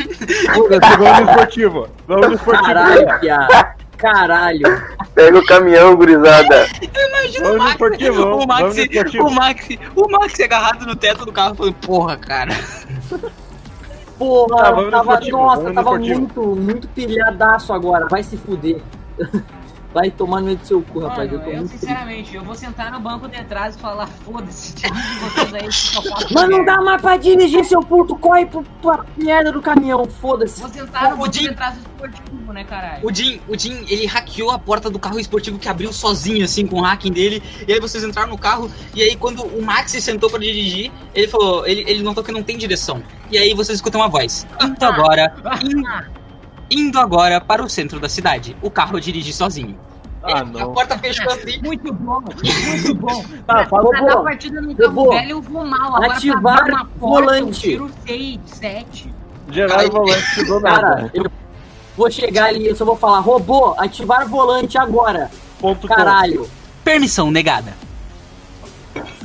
Vamos 0.48 0.70
no 1.26 1.30
esportivo. 1.30 1.88
Vamos 2.08 2.28
no 2.28 2.34
esportivo. 2.36 2.66
Caralho, 2.66 3.20
piá. 3.20 3.76
Caralho. 3.98 4.84
Pega 5.14 5.40
o 5.40 5.46
caminhão, 5.46 5.96
gurizada. 5.96 6.68
Imagina 6.82 7.46
Vamos 7.48 7.50
o 7.50 7.54
no 7.54 7.58
Max, 7.58 7.72
esportivo, 7.72 8.24
o 8.24 8.46
Max, 8.48 8.76
o 9.20 9.30
Max, 9.30 9.68
o 9.96 10.12
Max 10.12 10.40
agarrado 10.42 10.86
no 10.86 10.96
teto 10.98 11.26
do 11.26 11.32
carro, 11.32 11.56
falando, 11.56 11.74
porra, 11.76 12.18
cara. 12.18 12.52
Porra, 14.18 14.58
Tá, 14.58 14.64
tava, 14.64 14.82
esportivo, 15.14 15.38
nossa, 15.38 15.74
tava 15.74 15.98
muito, 15.98 16.42
muito 16.56 16.88
pilhadaço 16.90 17.74
agora. 17.74 18.08
Vai 18.08 18.24
se 18.24 18.38
fuder. 18.38 18.82
Vai 19.96 20.12
tomar 20.12 20.42
no 20.42 20.48
meio 20.48 20.58
do 20.58 20.68
seu 20.68 20.82
cu, 20.82 21.00
rapaz. 21.00 21.32
Mano, 21.32 21.42
eu 21.42 21.46
tô 21.46 21.50
eu 21.52 21.56
muito 21.56 21.70
triste. 21.70 21.86
sinceramente, 21.88 22.36
eu 22.36 22.44
vou 22.44 22.54
sentar 22.54 22.92
no 22.92 23.00
banco 23.00 23.30
de 23.30 23.42
trás 23.46 23.78
e 23.78 23.80
falar, 23.80 24.08
foda-se, 24.08 24.76
Mas 26.34 26.50
não 26.50 26.66
dá 26.66 26.82
mais 26.82 27.02
pra 27.02 27.16
dirigir, 27.16 27.64
seu 27.64 27.80
puto. 27.80 28.14
Corre 28.18 28.46
pro, 28.46 28.62
pra 28.82 29.06
merda 29.16 29.54
do 29.54 29.62
caminhão, 29.62 30.06
foda-se. 30.06 30.60
Vou 30.60 30.70
sentar 30.70 31.12
no 31.12 31.18
banco 31.18 31.34
Jim- 31.34 31.48
de 31.48 31.56
trás 31.56 31.76
do 31.76 31.80
esportivo, 31.80 32.52
né, 32.52 32.66
caralho? 32.66 33.08
O 33.08 33.14
Jim, 33.14 33.40
o 33.48 33.58
Jim, 33.58 33.86
ele 33.88 34.06
hackeou 34.06 34.52
a 34.52 34.60
porta 34.60 34.90
do 34.90 35.00
carro 35.00 35.18
esportivo 35.18 35.58
que 35.58 35.70
abriu 35.70 35.94
sozinho, 35.94 36.44
assim, 36.44 36.68
com 36.68 36.82
o 36.82 36.84
hacking 36.84 37.14
dele. 37.14 37.42
E 37.66 37.72
aí 37.72 37.80
vocês 37.80 38.04
entraram 38.04 38.30
no 38.32 38.38
carro, 38.38 38.70
e 38.94 39.02
aí 39.02 39.16
quando 39.16 39.44
o 39.44 39.62
Max 39.64 39.92
se 39.92 40.02
sentou 40.02 40.30
pra 40.30 40.40
dirigir, 40.40 40.92
ele 41.14 41.30
falou, 41.30 41.66
ele, 41.66 41.86
ele 41.88 42.04
notou 42.04 42.22
que 42.22 42.34
não 42.34 42.44
tem 42.44 42.58
direção. 42.58 43.02
E 43.32 43.38
aí 43.38 43.54
vocês 43.54 43.78
escutam 43.78 44.02
uma 44.02 44.10
voz. 44.10 44.46
Indo 44.62 44.84
agora, 44.86 45.34
indo 46.70 47.00
agora 47.00 47.40
para 47.40 47.64
o 47.64 47.70
centro 47.70 48.00
da 48.00 48.10
cidade. 48.10 48.56
O 48.62 48.70
carro 48.70 49.00
dirige 49.00 49.32
sozinho. 49.34 49.78
Ah, 50.24 50.40
A 50.40 50.44
não. 50.44 50.74
porta 50.74 50.98
fechou 50.98 51.32
assim. 51.32 51.62
Muito 51.62 51.94
bom, 51.94 52.20
muito 52.22 52.96
bom. 52.96 53.24
Tá, 53.46 53.66
falou, 53.68 53.92
pra 53.92 54.02
dar 54.02 54.18
pô. 54.18 54.24
partida 54.24 54.60
no 54.60 54.76
carro 54.76 54.90
Robô, 54.90 55.12
velho 55.12 55.30
eu 55.30 55.42
vou 55.42 55.66
mal. 55.66 55.96
Agora 55.96 56.14
ativar 56.14 56.56
pra 56.58 56.66
dar 56.66 56.74
uma 56.74 56.86
porta, 56.86 56.98
volante. 57.26 57.72
eu 57.72 57.88
tiro 57.88 57.92
6, 58.08 58.40
7. 58.46 59.14
Gerar 59.52 59.86
o 59.86 59.92
volante 59.92 60.44
do 60.46 60.60
nada. 60.60 60.82
Cara, 60.82 61.12
eu 61.14 61.32
vou 61.96 62.10
chegar 62.10 62.46
ali, 62.46 62.68
eu 62.68 62.76
só 62.76 62.84
vou 62.84 62.96
falar, 62.96 63.20
robô, 63.20 63.76
ativar 63.78 64.28
volante 64.28 64.78
agora. 64.80 65.30
Ponto. 65.60 65.88
Caralho. 65.88 66.50
Permissão 66.84 67.30
negada. 67.30 67.74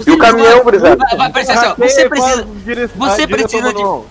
E 0.07 0.11
o 0.11 0.18
caminhão, 0.18 0.62
gurizada? 0.62 0.97
Vai, 1.16 1.32
vai 1.32 1.43
assim, 1.43 1.66
ó. 1.66 1.74
Você 1.76 2.03
e 2.03 2.09
precisa. 2.09 2.47
você 2.97 3.22
a 3.22 3.28
precisa 3.28 3.72
de-. 3.72 4.05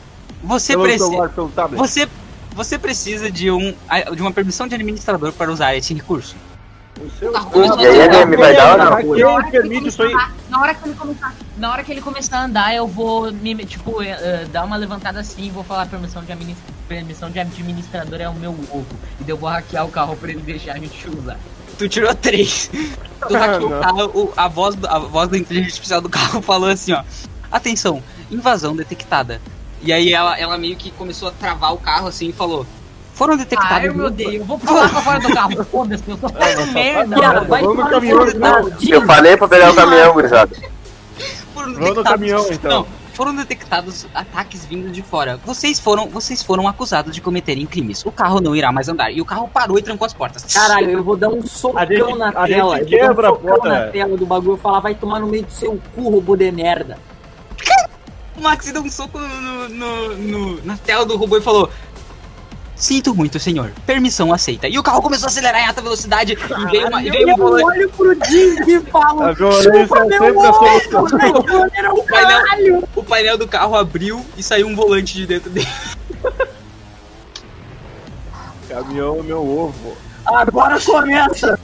Você 0.43 0.77
precisa. 0.77 1.31
Você, 1.75 2.09
você 2.59 2.77
precisa 2.77 3.31
de, 3.31 3.49
um, 3.49 3.73
de 4.13 4.21
uma 4.21 4.33
permissão 4.33 4.67
de 4.67 4.75
administrador 4.75 5.31
para 5.31 5.49
usar 5.49 5.75
esse 5.77 5.93
recurso. 5.93 6.35
E 6.99 7.85
aí, 7.85 8.09
DM 8.09 8.35
vai 8.35 8.53
dar 8.53 8.71
ou 8.73 8.77
não? 9.05 9.13
Quem 9.15 9.23
Na 9.23 9.29
hora 9.31 9.43
que 9.49 9.55
ele 9.55 9.61
permite 9.69 9.87
isso 9.87 9.97
começar 9.97 10.03
aí? 10.03 10.13
a 10.13 10.25
andar- 10.27 10.33
Na 10.49 10.59
hora 10.61 10.73
que 10.75 10.83
ele 10.89 10.95
começar, 10.95 11.35
na 11.57 11.71
hora 11.71 11.83
que 11.85 11.91
ele 11.93 12.01
começar 12.01 12.37
a 12.39 12.43
andar, 12.43 12.75
eu 12.75 12.85
vou 12.85 13.31
me, 13.31 13.55
tipo, 13.65 14.03
eh, 14.03 14.45
dar 14.51 14.65
uma 14.65 14.75
levantada 14.75 15.21
assim 15.21 15.45
e 15.47 15.49
vou 15.49 15.63
falar 15.63 15.85
permissão 15.85 16.21
de, 16.21 16.33
administ... 16.33 16.61
permissão 16.89 17.29
de 17.31 17.39
administrador 17.39 18.19
é 18.19 18.27
o 18.27 18.33
meu 18.33 18.51
ovo. 18.51 18.85
E 19.21 19.23
daí 19.23 19.29
eu 19.29 19.37
vou 19.37 19.49
hackear 19.49 19.85
o 19.85 19.89
carro 19.89 20.17
pra 20.17 20.29
ele 20.29 20.41
deixar 20.41 20.73
a 20.73 20.77
gente 20.77 21.09
usar. 21.09 21.37
Tu 21.77 21.87
tirou 21.87 22.13
três. 22.13 22.69
Tu 23.25 23.33
hackeou 23.33 23.67
o 23.77 23.79
carro, 23.79 24.05
o- 24.13 24.33
a, 24.35 24.47
voz, 24.49 24.75
a 24.85 24.99
voz 24.99 25.29
da 25.29 25.37
inteligência 25.37 25.69
artificial 25.75 26.01
do 26.01 26.09
carro 26.09 26.41
falou 26.43 26.69
assim, 26.69 26.91
ó. 26.91 27.01
Atenção, 27.49 28.03
invasão 28.29 28.75
detectada. 28.75 29.39
E 29.81 29.93
aí 29.93 30.13
ela, 30.13 30.37
ela 30.37 30.57
meio 30.57 30.75
que 30.75 30.91
começou 30.91 31.29
a 31.29 31.31
travar 31.31 31.73
o 31.73 31.77
carro 31.77 32.07
assim 32.07 32.29
e 32.29 32.33
falou. 32.33 32.65
Foram 33.13 33.33
Ah, 33.33 33.37
detectados. 33.37 33.85
eu 33.85 33.93
me 33.95 34.01
odeio. 34.03 34.41
Eu 34.41 34.45
vou 34.45 34.57
pular 34.59 34.89
pra 34.89 35.01
fora 35.01 35.19
do 35.19 35.33
carro. 35.33 35.63
Foda-se, 35.65 36.03
eu 36.07 36.17
sou 36.17 36.31
merda. 36.73 37.19
Cara, 37.19 37.41
vai 37.41 37.61
Vamos 37.61 37.83
no 37.83 37.89
caminhão, 37.89 38.25
não, 38.25 38.71
Eu 38.89 39.05
falei 39.05 39.37
pra 39.37 39.47
pegar 39.47 39.71
o 39.71 39.75
caminhão, 39.75 40.13
gurizada. 40.13 40.55
foram 41.53 41.73
Vamos 41.73 41.95
no 41.95 42.03
caminhão, 42.03 42.45
então. 42.51 42.71
Não, 42.71 42.87
foram 43.13 43.35
detectados 43.35 44.07
ataques 44.13 44.65
vindos 44.65 44.93
de 44.93 45.01
fora. 45.01 45.37
Vocês 45.45 45.77
foram, 45.81 46.07
vocês 46.07 46.41
foram 46.41 46.65
acusados 46.67 47.13
de 47.13 47.19
cometerem 47.19 47.65
crimes. 47.65 48.05
O 48.05 48.11
carro 48.11 48.39
não 48.39 48.55
irá 48.55 48.71
mais 48.71 48.87
andar. 48.87 49.11
E 49.11 49.19
o 49.19 49.25
carro 49.25 49.49
parou 49.53 49.77
e 49.77 49.81
trancou 49.81 50.05
as 50.05 50.13
portas. 50.13 50.43
Caralho, 50.53 50.89
eu 50.91 51.03
vou 51.03 51.17
dar 51.17 51.27
um 51.29 51.45
socão 51.45 51.77
A 51.81 51.85
gente- 51.85 52.17
na 52.17 52.29
a 52.29 52.47
tela. 52.47 52.77
gente 52.79 52.93
eu 52.93 52.99
vou 52.99 53.07
quebra 53.09 53.21
dar 53.23 53.27
a 53.27 53.31
um 53.31 53.35
socão 53.35 53.49
porta. 53.57 53.69
na 53.69 53.87
tela 53.91 54.17
do 54.17 54.25
bagulho 54.25 54.55
e 54.57 54.59
falar, 54.61 54.79
vai 54.79 54.95
tomar 54.95 55.19
no 55.19 55.27
meio 55.27 55.43
do 55.45 55.51
seu 55.51 55.77
cu, 55.93 56.09
robô 56.09 56.37
de 56.37 56.49
merda. 56.53 56.97
O 58.39 58.41
Max 58.41 58.71
deu 58.71 58.81
um 58.81 58.89
soco 58.89 59.19
no, 59.19 59.67
no- 59.69 60.15
no- 60.17 60.63
na 60.65 60.77
tela 60.77 61.05
do 61.05 61.17
robô 61.17 61.37
e 61.37 61.41
falou: 61.41 61.69
Sinto 62.73 63.13
muito, 63.13 63.37
senhor. 63.37 63.73
Permissão 63.85 64.31
aceita. 64.31 64.65
E 64.69 64.79
o 64.79 64.83
carro 64.83 65.01
começou 65.01 65.25
a 65.27 65.29
acelerar 65.29 65.61
em 65.61 65.67
alta 65.67 65.81
velocidade 65.81 66.31
e 66.33 66.65
veio 66.71 66.87
uma. 66.87 67.03
E 67.03 67.09
veio 67.11 67.29
eu 67.29 67.35
um 67.35 67.41
olho 67.65 67.89
pro 67.89 68.13
Jim 68.25 68.55
e 68.65 68.79
falo, 68.89 69.27
é 69.27 69.35
chupa 69.35 70.05
meu 70.05 70.19
sempre 70.19 70.45
a 70.45 70.49
ovo, 70.51 70.81
solução. 70.89 71.05
velho, 71.19 71.71
era 71.73 71.93
um 71.93 71.97
O 71.97 72.03
painel, 72.05 72.89
o 72.95 73.03
painel 73.03 73.37
do 73.37 73.45
carro 73.47 73.75
abriu 73.75 74.25
e 74.37 74.41
saiu 74.41 74.67
um 74.67 74.75
volante 74.75 75.13
de 75.13 75.27
dentro 75.27 75.49
dele. 75.49 75.67
Caminhão 78.69 79.19
é 79.19 79.23
meu 79.23 79.45
ovo. 79.45 79.97
Agora 80.25 80.79
começa. 80.79 81.59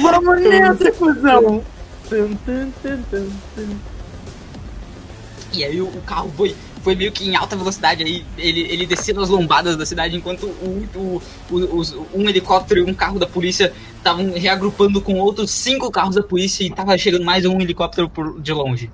Vamos 0.00 0.40
nessa, 0.40 0.90
cuzão. 0.92 1.62
Tum. 2.08 2.36
E 5.54 5.64
aí 5.64 5.80
o, 5.80 5.86
o 5.86 6.02
carro 6.02 6.30
foi, 6.36 6.54
foi 6.82 6.94
meio 6.94 7.12
que 7.12 7.24
em 7.28 7.36
alta 7.36 7.54
velocidade 7.56 8.02
aí. 8.02 8.24
Ele, 8.36 8.60
ele 8.60 8.86
descia 8.86 9.14
nas 9.14 9.28
lombadas 9.28 9.76
da 9.76 9.86
cidade 9.86 10.16
enquanto 10.16 10.44
o, 10.46 10.86
o, 10.94 11.22
o- 11.50 11.76
os- 11.78 11.94
um 12.12 12.28
helicóptero 12.28 12.80
e 12.80 12.90
um 12.90 12.94
carro 12.94 13.18
da 13.18 13.26
polícia 13.26 13.72
estavam 13.96 14.32
reagrupando 14.32 15.00
com 15.00 15.14
outros 15.18 15.50
cinco 15.50 15.90
carros 15.90 16.14
da 16.16 16.22
polícia 16.22 16.64
e 16.64 16.70
tava 16.70 16.96
chegando 16.98 17.24
mais 17.24 17.44
um 17.46 17.60
helicóptero 17.60 18.08
por, 18.08 18.40
de 18.40 18.52
longe. 18.52 18.90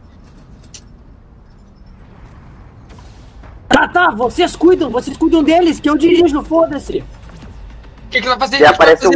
Tá, 3.68 3.86
tá, 3.88 4.10
vocês 4.10 4.56
cuidam, 4.56 4.90
vocês 4.90 5.16
cuidam 5.16 5.42
deles, 5.44 5.78
que 5.78 5.88
eu 5.88 5.96
dirijo, 5.96 6.42
foda-se. 6.42 6.98
O 6.98 8.10
que, 8.10 8.20
que 8.20 8.26
vai 8.28 8.38
fazer? 8.38 8.60
E 8.60 8.64
aparece 8.66 9.06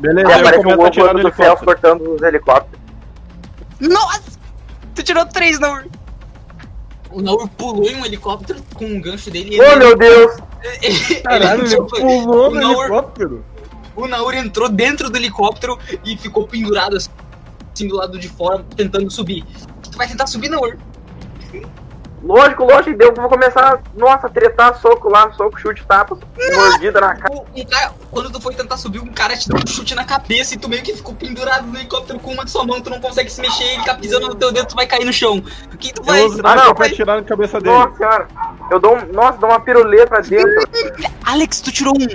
Beleza, 0.00 0.30
e 0.32 0.58
um 0.58 0.76
no 0.76 1.30
do 1.30 1.36
céu 1.36 1.56
cortando 1.56 2.14
os 2.14 2.22
helicópteros. 2.22 2.80
Nossa! 3.80 4.32
Tu 4.94 5.02
tirou 5.04 5.24
três, 5.26 5.60
Naur! 5.60 5.86
O 7.12 7.20
Naur 7.22 7.48
pulou 7.48 7.88
em 7.88 7.96
um 7.96 8.04
helicóptero 8.06 8.62
com 8.74 8.84
um 8.86 9.00
gancho 9.00 9.30
dele 9.30 9.56
e 9.56 9.60
Oh, 9.60 9.76
meu 9.76 9.96
Deus! 9.96 10.32
ele, 10.82 11.20
Caralho, 11.20 11.64
ele 11.64 11.74
entrou- 11.74 11.86
pulou 11.88 12.50
o 12.50 12.54
no 12.54 12.60
Naur- 12.60 12.80
helicóptero. 12.80 13.44
O 13.94 14.06
Naur 14.08 14.34
entrou 14.34 14.68
dentro 14.68 15.10
do 15.10 15.16
helicóptero 15.16 15.78
e 16.04 16.16
ficou 16.16 16.46
pendurado 16.48 16.96
assim 16.96 17.86
do 17.88 17.96
lado 17.96 18.18
de 18.18 18.28
fora, 18.28 18.64
tentando 18.76 19.10
subir. 19.10 19.44
Tu 19.82 19.96
vai 19.98 20.08
tentar 20.08 20.26
subir, 20.26 20.48
Naur? 20.48 20.78
Lógico, 22.22 22.64
lógico, 22.64 22.96
deu. 22.96 23.12
Vou 23.14 23.28
começar, 23.28 23.80
nossa, 23.96 24.28
tretar, 24.28 24.78
soco 24.80 25.08
lá, 25.08 25.32
soco, 25.32 25.58
chute, 25.60 25.84
tapa, 25.84 26.16
mordida 26.54 27.00
na 27.00 27.16
cara. 27.16 27.34
Um 27.54 27.64
cara- 27.64 27.92
quando 28.12 28.30
tu 28.30 28.40
foi 28.40 28.54
tentar 28.54 28.76
subir, 28.76 29.00
um 29.00 29.12
cara 29.12 29.36
te 29.36 29.48
deu 29.48 29.58
um 29.58 29.66
chute 29.66 29.94
na 29.94 30.04
cabeça 30.04 30.54
e 30.54 30.56
tu 30.58 30.68
meio 30.68 30.82
que 30.82 30.94
ficou 30.94 31.14
pendurado 31.14 31.66
no 31.66 31.76
helicóptero 31.76 32.20
com 32.20 32.32
uma 32.32 32.46
só 32.46 32.64
mão, 32.64 32.80
tu 32.80 32.90
não 32.90 33.00
consegue 33.00 33.28
se 33.28 33.40
mexer, 33.40 33.64
ele 33.64 33.84
tá 33.84 33.94
pisando 33.96 34.28
no 34.28 34.34
teu 34.36 34.52
dedo, 34.52 34.68
tu 34.68 34.76
vai 34.76 34.86
cair 34.86 35.04
no 35.04 35.12
chão. 35.12 35.42
O 35.72 35.76
que 35.76 35.92
tu 35.92 36.02
vai. 36.04 36.22
Ah, 36.44 36.54
não, 36.54 36.74
vai- 36.74 36.90
atirar 36.90 37.16
na 37.16 37.22
cabeça 37.24 37.60
dele. 37.60 37.74
Nossa 37.76 37.96
senhora, 37.96 38.28
eu 38.70 38.78
dou 38.78 38.96
um, 38.96 39.12
nossa, 39.12 39.38
dou 39.38 39.50
uma 39.50 39.58
piruleta 39.60 40.22
dentro. 40.22 40.68
Alex, 41.24 41.60
tu 41.60 41.72
tirou 41.72 41.92
um. 41.94 42.06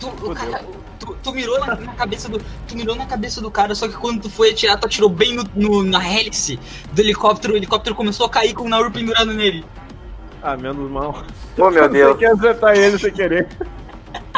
Tu, 0.00 0.08
o 0.08 0.34
cara, 0.34 0.62
tu, 1.30 1.34
mirou 1.34 1.58
na, 1.60 1.74
na 1.76 1.92
cabeça 1.92 2.28
do. 2.28 2.40
Tu 2.68 2.76
mirou 2.76 2.94
na 2.96 3.06
cabeça 3.06 3.40
do 3.40 3.50
cara, 3.50 3.74
só 3.74 3.86
que 3.88 3.94
quando 3.94 4.22
tu 4.22 4.30
foi 4.30 4.50
atirar, 4.50 4.78
tu 4.78 4.86
atirou 4.86 5.08
bem 5.08 5.34
no, 5.34 5.44
no- 5.54 5.82
na 5.82 6.04
hélice 6.06 6.58
do 6.92 7.00
helicóptero, 7.00 7.54
o 7.54 7.56
helicóptero 7.56 7.94
começou 7.94 8.26
a 8.26 8.30
cair 8.30 8.54
com 8.54 8.64
o 8.64 8.68
Naur 8.68 8.90
pendurado 8.90 9.32
nele. 9.32 9.64
Ah, 10.42 10.56
menos 10.56 10.90
mal. 10.90 11.22
Oh, 11.58 11.70
meu 11.70 11.88
Deus. 11.90 12.12
Você 12.12 12.18
quer 12.18 12.32
acertar 12.32 12.76
ele 12.76 12.98
sem 12.98 13.12
querer. 13.12 13.48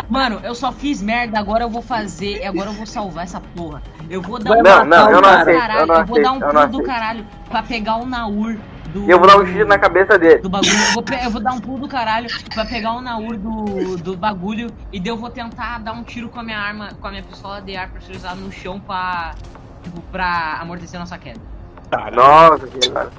Mano, 0.09 0.41
eu 0.43 0.55
só 0.55 0.73
fiz 0.73 1.03
merda, 1.03 1.39
agora 1.39 1.65
eu 1.65 1.69
vou 1.69 1.83
fazer, 1.83 2.43
agora 2.47 2.71
eu 2.71 2.73
vou 2.73 2.87
salvar 2.87 3.25
essa 3.25 3.41
porra. 3.41 3.83
Eu 4.09 4.23
vou 4.23 4.39
dar 4.39 4.53
um 4.53 4.63
Não, 4.63 4.85
não, 4.85 5.11
eu 5.11 5.21
não 5.21 5.29
aceito, 5.29 5.59
caralho, 5.61 5.81
eu 5.81 5.87
não 5.87 5.95
eu 5.97 6.07
vou 6.07 6.23
dar 6.23 6.33
um 6.33 6.41
pulo 6.41 6.67
do 6.69 6.83
caralho 6.83 7.27
pra 7.51 7.63
pegar 7.63 7.97
o 7.97 8.07
Naur 8.07 8.57
do. 8.89 9.05
E 9.05 9.11
eu 9.11 9.19
vou 9.19 9.29
dar 9.29 9.37
um 9.37 9.45
tiro 9.45 9.67
na 9.67 9.79
cabeça 9.79 10.19
dele. 10.19 10.39
do 10.39 10.49
bagulho. 10.49 10.73
Eu 10.73 10.93
vou, 10.93 11.05
eu 11.25 11.31
vou 11.31 11.41
dar 11.41 11.53
um 11.53 11.61
pulo 11.61 11.79
do 11.79 11.89
caralho 11.89 12.29
pra 12.53 12.65
pegar 12.65 12.93
o 12.93 13.01
Naur 13.01 13.37
do, 13.37 13.97
do 13.97 14.17
bagulho 14.17 14.71
e 14.93 14.99
daí 14.99 15.09
eu 15.09 15.17
vou 15.17 15.31
tentar 15.31 15.79
dar 15.79 15.93
um 15.93 16.03
tiro 16.03 16.29
com 16.29 16.41
a 16.41 16.43
minha 16.43 16.59
arma, 16.59 16.91
com 17.01 17.07
a 17.07 17.11
minha 17.11 17.23
pistola 17.23 17.61
de 17.61 17.77
ar 17.77 17.89
pressurizada 17.91 18.37
no 18.37 18.51
chão 18.51 18.81
pra. 18.81 19.35
Tipo, 19.83 20.01
pra 20.13 20.59
amortecer 20.61 20.99
nossa 20.99 21.17
queda. 21.17 21.41
Nossa 22.13 22.69
senhora. 22.81 23.11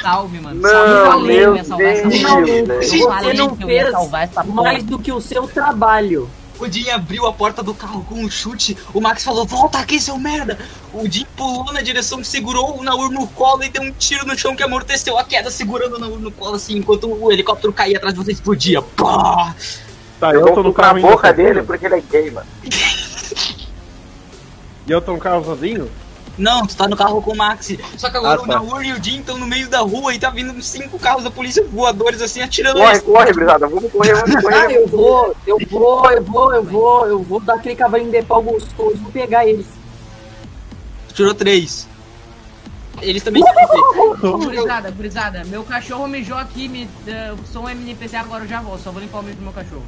Salve, 0.00 0.40
mano. 0.40 0.60
Não, 0.60 0.70
Salve, 0.70 0.90
eu 0.90 1.06
falei 1.06 1.36
que 1.36 1.42
eu 1.42 1.56
ia 1.56 1.62
meu 1.62 1.64
salvar 1.64 1.92
essa 1.92 2.08
Deus, 2.08 2.68
velho. 2.68 2.72
Eu 2.72 2.82
Você 2.82 3.32
não 3.34 3.56
que 3.56 3.64
fez 3.64 3.90
salvar 3.90 4.28
mais 4.46 4.82
do 4.82 4.98
que 4.98 5.12
o 5.12 5.20
seu 5.20 5.46
trabalho. 5.46 6.28
O 6.62 6.70
Jim 6.70 6.88
abriu 6.90 7.26
a 7.26 7.32
porta 7.32 7.60
do 7.60 7.74
carro 7.74 8.04
com 8.08 8.14
um 8.14 8.30
chute. 8.30 8.78
O 8.94 9.00
Max 9.00 9.24
falou: 9.24 9.44
Volta 9.44 9.78
aqui, 9.78 10.00
seu 10.00 10.16
merda! 10.16 10.56
O 10.94 11.10
Jim 11.10 11.26
pulou 11.36 11.72
na 11.72 11.82
direção, 11.82 12.22
segurou 12.22 12.78
o 12.78 12.84
Naur 12.84 13.10
no 13.10 13.26
colo 13.26 13.64
e 13.64 13.68
deu 13.68 13.82
um 13.82 13.90
tiro 13.90 14.24
no 14.24 14.38
chão 14.38 14.54
que 14.54 14.62
amorteceu 14.62 15.18
a 15.18 15.24
queda, 15.24 15.50
segurando 15.50 15.96
o 15.96 15.98
Naur 15.98 16.20
no 16.20 16.30
colo 16.30 16.54
assim, 16.54 16.76
enquanto 16.76 17.12
o 17.12 17.32
helicóptero 17.32 17.72
caía 17.72 17.96
atrás 17.96 18.14
de 18.14 18.20
você 18.22 18.30
e 18.30 18.34
explodia. 18.34 18.80
Pá! 18.80 19.56
Tá, 20.20 20.32
Eu 20.32 20.46
eu 20.46 20.54
tô 20.54 20.62
no 20.62 20.72
carro 20.72 20.98
indo 20.98 21.08
boca 21.08 21.32
dele 21.32 21.64
porque 21.64 21.84
ele 21.84 21.96
é 21.96 22.00
gay, 22.00 22.30
mano. 22.30 22.46
E 24.86 24.90
eu 24.92 25.00
tô 25.00 25.14
no 25.14 25.18
carro 25.18 25.44
sozinho? 25.44 25.90
Não, 26.38 26.66
tu 26.66 26.74
tá 26.76 26.88
no 26.88 26.96
carro 26.96 27.20
com 27.20 27.32
o 27.32 27.36
Max. 27.36 27.74
Só 27.98 28.08
que 28.10 28.16
agora 28.16 28.40
Ah, 28.40 28.42
o 28.42 28.46
tá. 28.46 28.54
Naur 28.54 28.82
e 28.84 28.92
o 28.92 29.02
Jim 29.02 29.20
estão 29.20 29.36
no 29.36 29.46
meio 29.46 29.68
da 29.68 29.80
rua 29.80 30.14
e 30.14 30.18
tá 30.18 30.30
vindo 30.30 30.50
uns 30.52 30.66
cinco 30.66 30.98
carros 30.98 31.22
da 31.24 31.30
polícia 31.30 31.62
voadores 31.70 32.22
assim, 32.22 32.40
atirando 32.40 32.78
Corre, 32.78 32.90
eles. 32.92 33.02
corre, 33.02 33.32
brisada. 33.32 33.68
Vamos 33.68 33.92
correr, 33.92 34.14
vamos 34.14 34.36
Ah, 34.36 34.40
correr. 34.42 34.72
eu 34.76 34.88
vou, 34.88 35.36
eu 35.46 35.58
vou, 35.70 36.10
eu 36.10 36.22
vou, 36.24 36.54
eu 36.54 36.62
vou, 36.64 37.06
eu 37.06 37.22
vou 37.22 37.40
dar 37.40 37.54
aquele 37.56 37.76
cavalinho 37.76 38.10
de 38.10 38.22
pau 38.22 38.42
gostoso, 38.42 38.96
vou 38.96 39.12
pegar 39.12 39.46
eles. 39.46 39.66
Tirou 41.12 41.34
três. 41.34 41.86
Eles 43.02 43.22
também. 43.22 43.42
Gurizada, 44.20 44.90
gurizada, 44.96 45.44
meu 45.44 45.64
cachorro 45.64 46.06
mijou 46.08 46.36
aqui, 46.38 46.68
me, 46.68 46.84
uh, 46.84 47.36
sou 47.52 47.64
um 47.64 47.68
NPC 47.68 48.16
agora, 48.16 48.44
eu 48.44 48.48
já 48.48 48.60
volto. 48.60 48.82
Só 48.82 48.90
vou 48.90 49.02
limpar 49.02 49.18
o 49.20 49.22
mijo 49.22 49.36
do 49.36 49.42
meu 49.42 49.52
cachorro. 49.52 49.82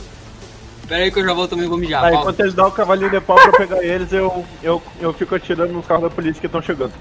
Pera 0.89 1.05
aí 1.05 1.11
que 1.11 1.19
eu 1.19 1.25
já 1.25 1.33
volto 1.33 1.51
também 1.51 1.69
vou 1.69 1.79
mijar. 1.79 2.03
Tá, 2.03 2.09
Paulo. 2.09 2.23
enquanto 2.23 2.41
eles 2.41 2.55
dão 2.55 2.69
o 2.69 2.73
cavalinho 2.73 3.11
de 3.11 3.21
pau 3.21 3.37
pra 3.37 3.53
pegar 3.53 3.83
eles, 3.83 4.13
eu, 4.13 4.45
eu, 4.63 4.83
eu 5.01 5.13
fico 5.15 5.35
atirando 5.35 5.73
nos 5.73 5.87
carros 5.87 6.03
da 6.05 6.11
polícia 6.11 6.41
que 6.41 6.47
estão 6.47 6.61
chegando. 6.61 6.93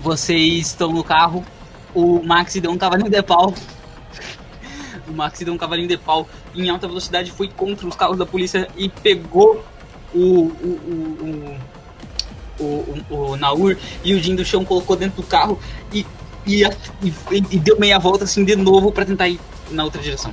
Vocês 0.00 0.66
estão 0.68 0.92
no 0.92 1.02
carro. 1.02 1.44
O 1.94 2.22
Max 2.24 2.54
deu 2.54 2.70
um 2.70 2.78
cavalinho 2.78 3.10
de 3.10 3.22
pau. 3.22 3.52
O 5.08 5.12
Max 5.14 5.40
deu 5.40 5.52
um 5.52 5.58
cavalinho 5.58 5.88
de 5.88 5.96
pau 5.98 6.26
em 6.54 6.70
alta 6.70 6.86
velocidade, 6.86 7.32
foi 7.32 7.48
contra 7.48 7.86
os 7.86 7.94
carros 7.96 8.16
da 8.16 8.24
polícia 8.24 8.68
e 8.76 8.88
pegou 8.88 9.62
o. 10.14 10.18
o, 10.18 10.48
o, 10.62 11.56
o, 12.60 12.64
o, 12.64 13.04
o, 13.10 13.30
o 13.32 13.36
Naur 13.36 13.76
e 14.04 14.14
o 14.14 14.22
Jim 14.22 14.36
do 14.36 14.44
chão 14.44 14.64
colocou 14.64 14.94
dentro 14.96 15.20
do 15.20 15.26
carro 15.26 15.58
e, 15.92 16.06
e, 16.46 16.62
e- 17.02 17.12
e 17.50 17.58
deu 17.58 17.78
meia 17.80 17.98
volta 17.98 18.24
assim 18.24 18.44
de 18.44 18.54
novo 18.54 18.92
pra 18.92 19.04
tentar 19.04 19.28
ir 19.28 19.40
na 19.70 19.82
outra 19.84 20.00
direção. 20.00 20.32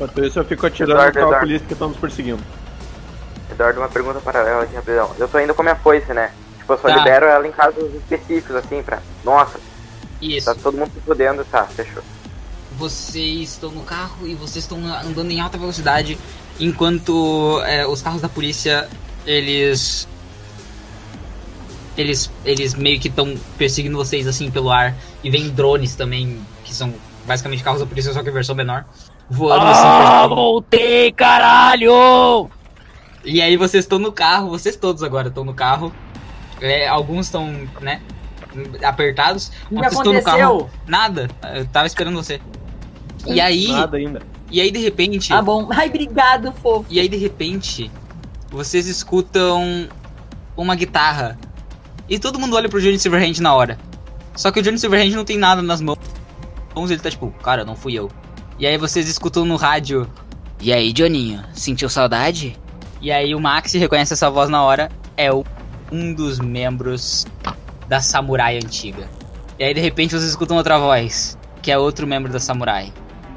Enquanto 0.00 0.24
isso, 0.24 0.38
eu 0.38 0.44
fico 0.44 0.66
atirando 0.66 0.92
Eduardo, 0.92 1.14
da 1.14 1.20
Eduardo. 1.20 1.46
polícia 1.46 1.66
que 1.66 1.72
estão 1.74 1.88
nos 1.88 1.98
perseguindo. 1.98 2.42
Eduardo, 3.50 3.80
uma 3.80 3.88
pergunta 3.88 4.18
paralela 4.20 4.62
aqui 4.62 4.74
rapidão. 4.74 5.10
Eu 5.18 5.28
tô 5.28 5.38
indo 5.38 5.54
com 5.54 5.60
a 5.60 5.64
minha 5.64 5.76
foice, 5.76 6.12
né? 6.14 6.32
Tipo, 6.58 6.72
eu 6.72 6.78
só 6.78 6.88
Tá. 6.88 6.96
libero 6.96 7.26
ela 7.26 7.46
em 7.46 7.52
casos 7.52 7.94
específicos, 7.94 8.56
assim, 8.56 8.82
pra. 8.82 9.00
Nossa, 9.22 9.60
Isso. 10.22 10.46
tá 10.46 10.54
todo 10.54 10.78
mundo 10.78 10.90
se 10.94 11.00
fudendo, 11.00 11.44
tá, 11.44 11.64
fechou. 11.66 12.02
vocês 12.78 13.50
estão 13.50 13.70
no 13.72 13.82
carro 13.82 14.26
e 14.26 14.34
vocês 14.34 14.64
estão 14.64 14.78
andando 15.04 15.30
em 15.30 15.38
alta 15.40 15.58
velocidade 15.58 16.16
enquanto 16.58 17.60
é, 17.66 17.86
os 17.86 18.00
carros 18.00 18.22
da 18.22 18.28
polícia 18.28 18.88
eles 19.26 20.08
eles, 21.94 22.30
eles 22.44 22.74
meio 22.74 22.98
que 22.98 23.08
estão 23.08 23.36
perseguindo 23.58 23.96
vocês 23.98 24.26
assim 24.26 24.50
pelo 24.50 24.70
ar. 24.70 24.94
E 25.22 25.28
vem 25.30 25.50
drones 25.50 25.94
também, 25.94 26.40
que 26.64 26.72
são 26.74 26.94
basicamente 27.26 27.62
carros 27.62 27.80
da 27.80 27.86
polícia, 27.86 28.12
só 28.14 28.22
que 28.22 28.30
a 28.30 28.32
versão 28.32 28.54
menor. 28.54 28.86
Voando 29.30 29.64
Ah, 29.64 30.20
assim. 30.24 30.34
voltei, 30.34 31.12
caralho! 31.12 32.50
E 33.24 33.40
aí 33.40 33.56
vocês 33.56 33.84
estão 33.84 33.98
no 33.98 34.10
carro, 34.12 34.48
vocês 34.50 34.76
todos 34.76 35.02
agora 35.02 35.28
estão 35.28 35.44
no 35.44 35.54
carro. 35.54 35.92
É, 36.60 36.88
alguns 36.88 37.26
estão, 37.26 37.46
né, 37.80 38.00
apertados. 38.84 39.48
O 39.66 39.68
que 39.68 39.74
mas 39.76 39.94
vocês 39.94 39.98
estão 39.98 40.12
no 40.12 40.22
carro. 40.22 40.56
aconteceu? 40.58 40.80
Nada, 40.86 41.28
eu 41.54 41.66
tava 41.66 41.86
esperando 41.86 42.16
você. 42.16 42.40
E 43.26 43.40
aí, 43.40 43.68
Nada 43.68 43.96
ainda. 43.98 44.22
e 44.50 44.60
aí 44.60 44.70
de 44.70 44.78
repente, 44.78 45.28
Tá 45.28 45.40
bom. 45.42 45.68
Ai, 45.70 45.88
obrigado, 45.88 46.52
fofo. 46.52 46.86
e 46.90 46.98
aí 46.98 47.08
de 47.08 47.16
repente, 47.16 47.90
vocês 48.50 48.86
escutam 48.88 49.88
uma 50.56 50.74
guitarra. 50.74 51.38
E 52.08 52.18
todo 52.18 52.38
mundo 52.38 52.56
olha 52.56 52.68
pro 52.68 52.80
Johnny 52.80 52.98
Silverhand 52.98 53.38
na 53.40 53.54
hora. 53.54 53.78
Só 54.34 54.50
que 54.50 54.58
o 54.58 54.62
Johnny 54.62 54.78
Silverhand 54.78 55.14
não 55.14 55.24
tem 55.24 55.38
nada 55.38 55.62
nas 55.62 55.80
mãos. 55.80 55.98
Ele 56.74 56.98
tá 56.98 57.10
tipo, 57.10 57.30
cara, 57.42 57.64
não 57.64 57.76
fui 57.76 57.92
eu. 57.94 58.10
E 58.60 58.66
aí 58.66 58.76
vocês 58.76 59.08
escutam 59.08 59.44
no 59.44 59.56
rádio. 59.56 60.06
E 60.60 60.72
aí, 60.72 60.92
Johninho, 60.92 61.42
sentiu 61.54 61.88
saudade? 61.88 62.56
E 63.00 63.10
aí 63.10 63.34
o 63.34 63.40
Max 63.40 63.72
reconhece 63.72 64.12
essa 64.12 64.30
voz 64.30 64.50
na 64.50 64.62
hora. 64.62 64.90
É 65.16 65.32
o- 65.32 65.44
um 65.90 66.12
dos 66.12 66.38
membros 66.38 67.26
da 67.88 68.00
Samurai 68.00 68.58
antiga. 68.58 69.08
E 69.58 69.64
aí 69.64 69.72
de 69.74 69.80
repente 69.80 70.10
vocês 70.10 70.24
escutam 70.30 70.56
outra 70.56 70.78
voz, 70.78 71.36
que 71.62 71.70
é 71.70 71.78
outro 71.78 72.06
membro 72.06 72.30
da 72.32 72.38
Samurai. 72.38 72.92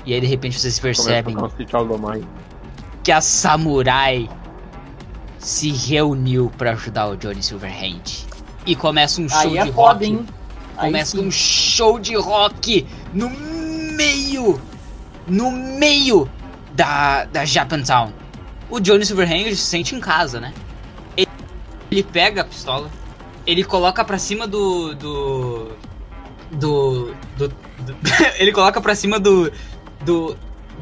E 0.05 0.13
aí 0.13 0.19
de 0.19 0.28
repente 0.28 0.59
vocês 0.59 0.78
percebem 0.80 1.36
que 3.03 3.11
a 3.11 3.21
Samurai 3.21 4.30
se 5.39 5.71
reuniu 5.71 6.51
pra 6.57 6.71
ajudar 6.71 7.07
o 7.07 7.15
Johnny 7.17 7.41
Silverhand. 7.41 8.01
E 8.65 8.76
começa 8.76 9.21
um 9.21 9.28
show 9.30 9.39
Aí 9.39 9.49
de 9.51 9.57
é 9.57 9.63
rock. 9.63 9.74
foda, 9.74 10.05
hein? 10.05 10.26
Começa 10.78 11.19
um 11.19 11.32
show 11.32 11.99
de 11.99 12.15
rock 12.15 12.86
no 13.13 13.30
meio, 13.30 14.59
no 15.28 15.51
meio 15.51 16.30
da, 16.74 17.26
da 17.26 17.45
Japantown. 17.45 18.11
O 18.69 18.80
Johnny 18.80 19.05
Silverhand 19.05 19.49
se 19.51 19.57
sente 19.57 19.95
em 19.95 19.99
casa, 19.99 20.39
né? 20.39 20.53
Ele, 21.15 21.28
ele 21.91 22.03
pega 22.03 22.41
a 22.41 22.43
pistola, 22.43 22.89
ele 23.45 23.63
coloca 23.63 24.03
pra 24.03 24.17
cima 24.17 24.47
do. 24.47 24.95
do. 24.95 25.71
do. 26.51 27.13
do- 27.38 27.47
do- 27.47 27.95
ele 28.39 28.51
coloca 28.51 28.82
pra 28.82 28.95
cima 28.95 29.19
do. 29.19 29.51
do. 30.01 30.36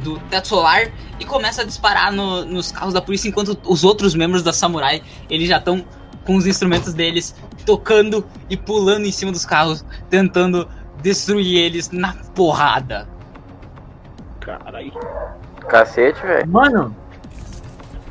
do 0.03 0.17
teto 0.29 0.47
solar 0.47 0.91
e 1.19 1.25
começa 1.25 1.61
a 1.61 1.65
disparar 1.65 2.11
no- 2.11 2.45
nos 2.45 2.71
carros 2.71 2.93
da 2.93 3.01
polícia 3.01 3.27
enquanto 3.27 3.57
os 3.65 3.83
outros 3.83 4.15
membros 4.15 4.41
da 4.41 4.53
Samurai 4.53 5.01
eles 5.29 5.47
já 5.49 5.57
estão 5.57 5.85
com 6.25 6.35
os 6.35 6.45
instrumentos 6.47 6.93
deles 6.93 7.35
tocando 7.65 8.25
e 8.49 8.55
pulando 8.55 9.05
em 9.05 9.11
cima 9.11 9.31
dos 9.31 9.45
carros, 9.45 9.83
tentando 10.09 10.67
destruir 11.01 11.57
eles 11.57 11.89
na 11.91 12.13
porrada. 12.35 13.07
Caralho. 14.41 14.91
Cacete, 15.69 16.21
velho. 16.21 16.47
Mano, 16.47 16.95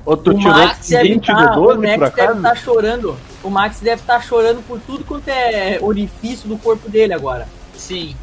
Ô, 0.05 0.17
tu 0.17 0.31
o 0.31 0.39
tirou 0.39 0.55
Max 0.55 0.89
deve 0.89 1.09
20 1.15 1.27
tá, 1.27 1.35
de 1.35 1.55
12 1.55 1.59
o 1.61 1.65
por 1.65 1.79
Max 1.79 2.15
deve 2.15 2.33
estar 2.35 2.57
chorando. 2.57 3.17
O 3.43 3.51
Max 3.51 3.81
deve 3.81 4.01
estar 4.01 4.23
chorando 4.23 4.67
por 4.67 4.81
tudo 4.81 5.05
quanto 5.05 5.29
é 5.29 5.79
orifício 5.81 6.49
do 6.49 6.57
corpo 6.57 6.89
dele 6.89 7.13
agora. 7.13 7.47
Sim, 7.75 8.17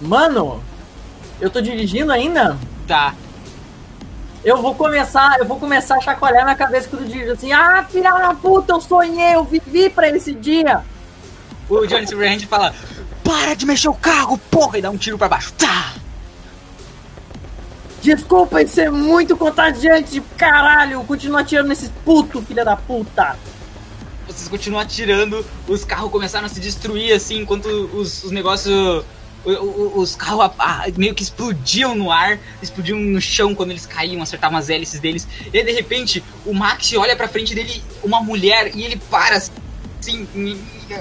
Mano, 0.00 0.62
eu 1.40 1.50
tô 1.50 1.60
dirigindo 1.60 2.12
ainda? 2.12 2.56
tá. 2.86 3.14
Eu 4.44 4.62
vou 4.62 4.76
começar, 4.76 5.38
eu 5.40 5.44
vou 5.44 5.58
começar 5.58 5.96
a 5.96 6.00
chacoalhar 6.00 6.44
minha 6.44 6.54
cabeça 6.54 6.88
quando 6.88 7.02
eu 7.02 7.08
dirijo 7.08 7.32
assim, 7.32 7.52
ah, 7.52 7.84
filha 7.90 8.12
da 8.12 8.32
puta, 8.32 8.74
eu 8.74 8.80
sonhei, 8.80 9.34
eu 9.34 9.42
vivi 9.42 9.90
pra 9.90 10.08
esse 10.08 10.32
dia. 10.32 10.84
O 11.68 11.84
Johnny 11.84 12.06
Silverhand 12.06 12.46
fala: 12.46 12.72
Para 13.24 13.54
de 13.54 13.66
mexer 13.66 13.88
o 13.88 13.94
carro, 13.94 14.38
porra! 14.50 14.78
E 14.78 14.82
dá 14.82 14.88
um 14.90 14.96
tiro 14.96 15.18
pra 15.18 15.28
baixo. 15.28 15.52
Tá! 15.54 15.94
Desculpa, 18.06 18.62
isso 18.62 18.80
é 18.80 18.88
muito 18.88 19.36
contagiante, 19.36 20.22
caralho. 20.36 21.02
Continua 21.02 21.40
atirando 21.40 21.66
nesses 21.66 21.90
puto, 22.04 22.40
filha 22.40 22.64
da 22.64 22.76
puta. 22.76 23.36
Vocês 24.28 24.46
continuam 24.46 24.80
atirando, 24.80 25.44
os 25.66 25.84
carros 25.84 26.12
começaram 26.12 26.46
a 26.46 26.48
se 26.48 26.60
destruir 26.60 27.12
assim, 27.12 27.40
enquanto 27.40 27.66
os, 27.66 28.22
os 28.22 28.30
negócios. 28.30 29.04
Os 29.44 30.14
carros 30.14 30.52
meio 30.96 31.16
que 31.16 31.24
explodiam 31.24 31.96
no 31.96 32.12
ar, 32.12 32.38
explodiam 32.62 32.96
no 32.96 33.20
chão 33.20 33.56
quando 33.56 33.70
eles 33.72 33.86
caíam, 33.86 34.22
acertavam 34.22 34.56
as 34.56 34.70
hélices 34.70 35.00
deles. 35.00 35.26
E 35.52 35.58
aí, 35.58 35.64
de 35.64 35.72
repente, 35.72 36.22
o 36.44 36.54
Max 36.54 36.92
olha 36.92 37.16
pra 37.16 37.26
frente 37.26 37.56
dele, 37.56 37.82
uma 38.04 38.20
mulher, 38.20 38.70
e 38.76 38.84
ele 38.84 38.96
para 39.10 39.36
assim, 39.36 40.28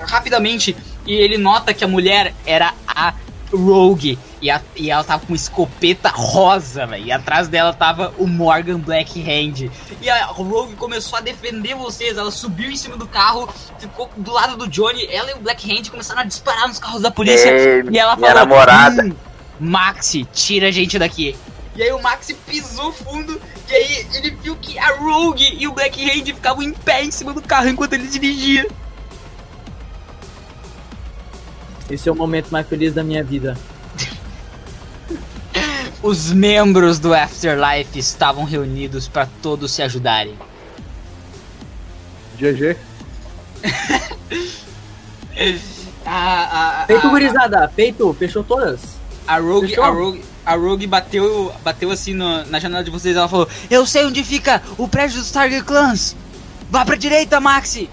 rapidamente. 0.07 0.75
E 1.05 1.13
ele 1.13 1.37
nota 1.37 1.71
que 1.71 1.83
a 1.83 1.87
mulher 1.87 2.33
era 2.47 2.73
a 2.87 3.13
Rogue. 3.51 4.17
E, 4.41 4.49
a- 4.51 4.61
e 4.75 4.91
ela 4.91 5.03
tava 5.03 5.21
com 5.25 5.31
uma 5.31 5.35
escopeta 5.35 6.09
rosa, 6.09 6.85
velho. 6.85 7.05
E 7.05 7.11
atrás 7.11 7.47
dela 7.47 7.73
tava 7.73 8.13
o 8.17 8.27
Morgan 8.27 8.79
Blackhand. 8.79 9.69
E 10.01 10.09
a 10.09 10.25
Rogue 10.25 10.75
começou 10.75 11.17
a 11.17 11.21
defender 11.21 11.73
vocês. 11.75 12.17
Ela 12.17 12.29
subiu 12.31 12.69
em 12.69 12.75
cima 12.75 12.97
do 12.97 13.07
carro, 13.07 13.47
ficou 13.79 14.09
do 14.17 14.31
lado 14.31 14.57
do 14.57 14.67
Johnny. 14.67 15.07
Ela 15.09 15.31
e 15.31 15.33
o 15.35 15.39
Blackhand 15.39 15.89
começaram 15.89 16.21
a 16.21 16.25
disparar 16.25 16.67
nos 16.67 16.79
carros 16.79 17.01
da 17.01 17.09
polícia. 17.09 17.49
Ei, 17.49 17.83
e 17.89 17.97
ela 17.97 18.15
falou: 18.17 18.33
namorada. 18.35 19.03
"Hum, 19.03 19.13
Maxi, 19.59 20.25
tira 20.33 20.67
a 20.67 20.71
gente 20.71 20.99
daqui. 20.99 21.35
E 21.75 21.81
aí 21.81 21.91
o 21.91 22.01
Maxi 22.01 22.33
pisou 22.33 22.91
fundo. 22.91 23.41
E 23.69 23.73
aí 23.73 24.07
ele 24.13 24.31
viu 24.31 24.55
que 24.57 24.77
a 24.77 24.95
Rogue 24.97 25.55
e 25.57 25.67
o 25.67 25.71
Blackhand 25.71 26.25
ficavam 26.25 26.61
em 26.61 26.71
pé 26.73 27.03
em 27.03 27.11
cima 27.11 27.33
do 27.33 27.41
carro 27.41 27.67
enquanto 27.69 27.93
ele 27.93 28.07
dirigia. 28.07 28.67
Esse 31.89 32.09
é 32.09 32.11
o 32.11 32.15
momento 32.15 32.49
mais 32.49 32.67
feliz 32.67 32.93
da 32.93 33.03
minha 33.03 33.23
vida. 33.23 33.57
Os 36.05 36.31
membros 36.31 36.99
do 36.99 37.15
Afterlife 37.15 37.97
estavam 37.97 38.43
reunidos 38.43 39.07
para 39.07 39.27
todos 39.41 39.71
se 39.71 39.81
ajudarem. 39.81 40.37
GG. 42.37 42.77
A, 46.05 46.83
a, 46.83 46.85
Feito, 46.85 47.07
a, 47.07 47.09
gurizada. 47.09 47.67
Feito. 47.69 48.13
Fechou 48.13 48.43
todas? 48.43 48.99
a, 49.27 49.39
Rogue, 49.39 49.69
Fechou? 49.69 49.83
a, 49.83 49.89
Rogue, 49.89 50.23
a 50.45 50.55
Rogue 50.55 50.85
bateu, 50.85 51.51
bateu 51.63 51.89
assim 51.89 52.13
no- 52.13 52.45
na 52.45 52.59
janela 52.59 52.83
de 52.83 52.91
vocês. 52.91 53.17
Ela 53.17 53.27
falou: 53.27 53.49
Eu 53.67 53.83
sei 53.87 54.05
onde 54.05 54.23
fica 54.23 54.61
o 54.77 54.87
prédio 54.87 55.17
dos 55.17 55.31
Target 55.31 55.65
Clans. 55.65 56.15
Vá 56.69 56.85
pra 56.85 56.95
direita, 56.95 57.39
Maxi. 57.39 57.89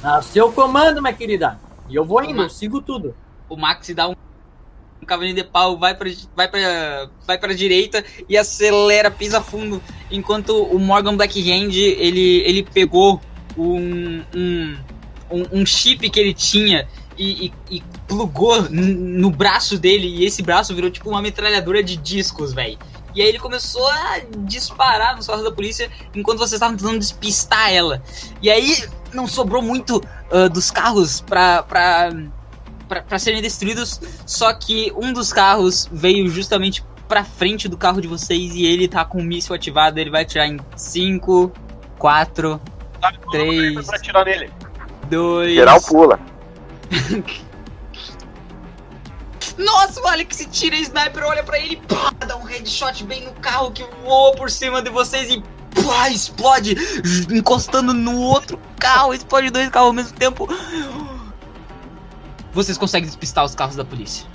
A 0.00 0.22
seu 0.22 0.52
comando, 0.52 1.02
minha 1.02 1.12
querida. 1.12 1.58
E 1.88 1.96
eu 1.96 2.04
vou 2.04 2.22
indo, 2.22 2.42
eu 2.42 2.48
sigo 2.48 2.80
tudo. 2.80 3.16
O 3.48 3.56
Maxi 3.56 3.92
dá 3.92 4.08
um 4.08 4.14
cavalinho 5.08 5.34
de 5.34 5.44
pau, 5.44 5.78
vai 5.78 5.94
pra, 5.94 6.10
vai, 6.36 6.48
pra, 6.48 7.08
vai 7.26 7.38
pra 7.38 7.54
direita 7.54 8.04
e 8.28 8.36
acelera, 8.36 9.10
pisa 9.10 9.40
fundo. 9.40 9.82
Enquanto 10.10 10.62
o 10.62 10.78
Morgan 10.78 11.16
Blackhand 11.16 11.74
ele, 11.74 12.42
ele 12.46 12.62
pegou 12.62 13.20
um, 13.56 14.22
um, 14.34 14.76
um, 15.52 15.66
chip 15.66 16.08
que 16.08 16.20
ele 16.20 16.32
tinha 16.32 16.86
e, 17.16 17.46
e, 17.46 17.76
e 17.76 17.82
plugou 18.06 18.62
no 18.70 19.30
braço 19.30 19.78
dele. 19.78 20.06
E 20.06 20.24
esse 20.24 20.42
braço 20.42 20.74
virou 20.74 20.90
tipo 20.90 21.10
uma 21.10 21.20
metralhadora 21.20 21.82
de 21.82 21.96
discos, 21.96 22.52
velho. 22.52 22.78
E 23.14 23.22
aí 23.22 23.28
ele 23.28 23.38
começou 23.38 23.86
a 23.88 24.20
disparar 24.44 25.16
nos 25.16 25.26
carros 25.26 25.42
da 25.42 25.50
polícia 25.50 25.90
enquanto 26.14 26.38
vocês 26.38 26.52
estavam 26.52 26.76
tentando 26.76 26.98
despistar 26.98 27.72
ela. 27.72 28.02
E 28.40 28.50
aí 28.50 28.84
não 29.12 29.26
sobrou 29.26 29.62
muito 29.62 30.00
ah, 30.30 30.48
dos 30.48 30.70
carros 30.70 31.20
pra, 31.22 31.62
pra, 32.88 33.02
pra 33.02 33.18
serem 33.18 33.42
destruídos. 33.42 34.00
Só 34.26 34.52
que 34.52 34.92
um 34.96 35.12
dos 35.12 35.32
carros 35.32 35.88
veio 35.92 36.28
justamente 36.28 36.84
pra 37.06 37.24
frente 37.24 37.68
do 37.68 37.76
carro 37.76 38.00
de 38.00 38.08
vocês 38.08 38.54
e 38.54 38.64
ele 38.66 38.88
tá 38.88 39.04
com 39.04 39.18
o 39.18 39.22
míssil 39.22 39.54
ativado. 39.54 39.98
Ele 39.98 40.10
vai 40.10 40.22
atirar 40.22 40.48
em 40.48 40.58
5, 40.76 41.52
4, 41.98 42.60
3, 43.30 43.86
Pra 43.86 43.96
atirar 43.96 44.24
nele. 44.24 44.50
2. 45.08 45.54
Geral 45.54 45.80
pula. 45.82 46.18
Nossa, 49.56 50.00
o 50.00 50.06
Alex 50.06 50.46
tira 50.52 50.76
a 50.76 50.78
sniper, 50.80 51.24
olha 51.24 51.42
pra 51.42 51.58
ele, 51.58 51.76
pá, 51.88 52.12
dá 52.24 52.36
um 52.36 52.44
headshot 52.44 53.02
bem 53.04 53.24
no 53.24 53.32
carro 53.34 53.72
que 53.72 53.84
voa 54.04 54.32
por 54.36 54.48
cima 54.50 54.80
de 54.80 54.88
vocês 54.88 55.28
e 55.30 55.42
pá, 55.84 56.08
explode, 56.10 56.76
encostando 57.28 57.92
no 57.92 58.20
outro 58.20 58.56
carro, 58.78 59.12
explode 59.12 59.50
dois 59.50 59.68
carros 59.68 59.88
ao 59.88 59.92
mesmo 59.92 60.16
tempo. 60.16 60.48
Vocês 62.58 62.76
conseguem 62.76 63.06
despistar 63.06 63.44
os 63.44 63.54
carros 63.54 63.76
da 63.76 63.84
polícia. 63.84 64.26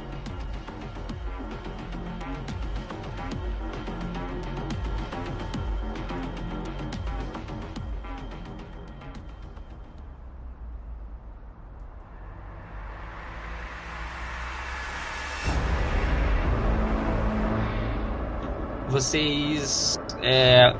Vocês 18.87 19.97
é, 20.21 20.73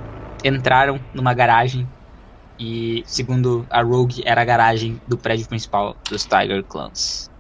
entraram 0.46 0.98
numa 1.14 1.34
garagem 1.34 1.86
E, 2.58 3.04
segundo 3.06 3.68
a 3.70 3.82
Rogue, 3.82 4.22
era 4.26 4.42
a 4.44 4.46
garagem 4.46 5.02
do 5.06 5.18
prédio 5.18 5.46
principal 5.50 5.98
dos 6.10 6.24
Tiger 6.24 6.64
Clans. 6.64 7.33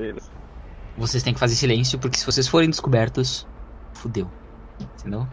Beleza. 0.00 0.30
Vocês 0.96 1.22
têm 1.22 1.34
que 1.34 1.40
fazer 1.40 1.54
silêncio, 1.54 1.98
porque 1.98 2.18
se 2.18 2.24
vocês 2.24 2.48
forem 2.48 2.70
descobertos, 2.70 3.46
fudeu. 3.92 4.30
Entendeu? 4.80 5.28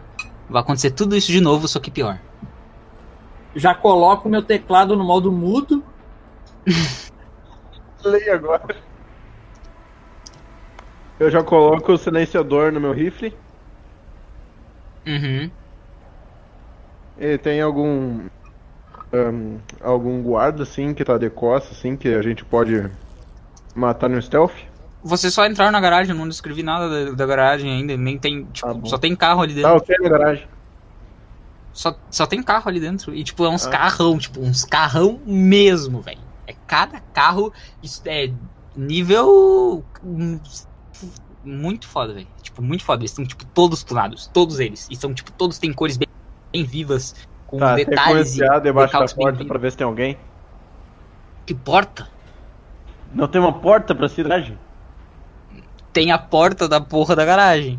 Vai 0.48 0.60
acontecer 0.60 0.90
tudo 0.90 1.16
isso 1.16 1.32
de 1.32 1.40
novo, 1.40 1.66
só 1.66 1.80
que 1.80 1.90
pior. 1.90 2.20
Já 3.54 3.74
coloco 3.74 4.28
meu 4.28 4.42
teclado 4.42 4.94
no 4.94 5.04
modo 5.04 5.32
mudo. 5.32 5.82
Leia 8.04 8.34
agora. 8.34 8.76
Eu 11.18 11.30
já 11.30 11.42
coloco 11.42 11.92
o 11.92 11.98
silenciador 11.98 12.70
no 12.70 12.78
meu 12.78 12.92
rifle. 12.92 13.34
Uhum. 15.06 15.50
E 17.18 17.38
tem 17.38 17.60
algum. 17.60 18.28
ahn, 19.12 19.58
algum 19.80 20.22
guarda, 20.22 20.62
assim, 20.62 20.92
que 20.92 21.04
tá 21.04 21.16
de 21.16 21.30
costas, 21.30 21.78
assim, 21.78 21.96
que 21.96 22.08
a 22.08 22.22
gente 22.22 22.44
pode 22.44 22.88
matar 23.78 24.08
no 24.10 24.20
stealth? 24.20 24.52
Vocês 25.02 25.32
só 25.32 25.46
entraram 25.46 25.70
na 25.72 25.80
garagem, 25.80 26.12
eu 26.12 26.18
não 26.18 26.28
descrevi 26.28 26.62
nada 26.62 26.88
da, 27.06 27.12
da 27.12 27.26
garagem 27.26 27.70
ainda, 27.70 27.96
nem 27.96 28.18
tem, 28.18 28.44
tipo, 28.46 28.74
Tá 28.80 28.86
só 28.86 28.98
tem 28.98 29.14
carro 29.14 29.42
ali 29.42 29.54
Tá, 29.62 29.68
dentro. 29.72 29.76
ok 29.76 29.96
na 30.00 30.08
garagem. 30.08 30.48
Só, 31.72 31.96
só 32.10 32.26
tem 32.26 32.42
carro 32.42 32.68
ali 32.68 32.80
dentro. 32.80 33.14
E, 33.14 33.22
tipo, 33.22 33.44
é 33.44 33.48
uns 33.48 33.64
Ah. 33.66 33.70
carrão, 33.70 34.18
tipo, 34.18 34.40
uns 34.40 34.64
carrão 34.64 35.20
mesmo, 35.24 36.00
velho. 36.02 36.18
É 36.46 36.52
cada 36.66 36.98
carro, 37.00 37.52
isso 37.82 38.02
é 38.06 38.32
nível 38.76 39.84
hum, 40.02 40.40
muito 41.44 41.86
foda, 41.86 42.14
velho. 42.14 42.26
Tipo, 42.42 42.60
muito 42.62 42.84
foda. 42.84 43.02
Eles 43.02 43.12
estão, 43.12 43.24
tipo, 43.24 43.44
todos 43.46 43.84
tunados, 43.84 44.26
todos 44.26 44.58
eles. 44.58 44.88
E 44.90 44.96
são, 44.96 45.14
tipo, 45.14 45.30
todos 45.32 45.58
têm 45.58 45.72
cores 45.72 45.96
bem, 45.96 46.08
bem 46.52 46.64
vivas, 46.64 47.14
com 47.46 47.58
Tá, 47.58 47.76
que 47.76 47.84
detalhes 47.84 48.36
e 48.36 48.60
debaixo 48.60 48.98
da 48.98 49.06
porta 49.14 49.44
pra 49.44 49.58
ver 49.58 49.70
se 49.70 49.76
tem 49.76 49.86
alguém. 49.86 50.18
Que 51.46 51.54
porta? 51.54 52.08
Não 53.12 53.26
tem 53.26 53.40
uma 53.40 53.52
porta 53.52 53.94
pra 53.94 54.08
cidade? 54.08 54.56
Tem 55.92 56.12
a 56.12 56.18
porta 56.18 56.68
da 56.68 56.80
porra 56.80 57.16
da 57.16 57.24
garagem. 57.24 57.78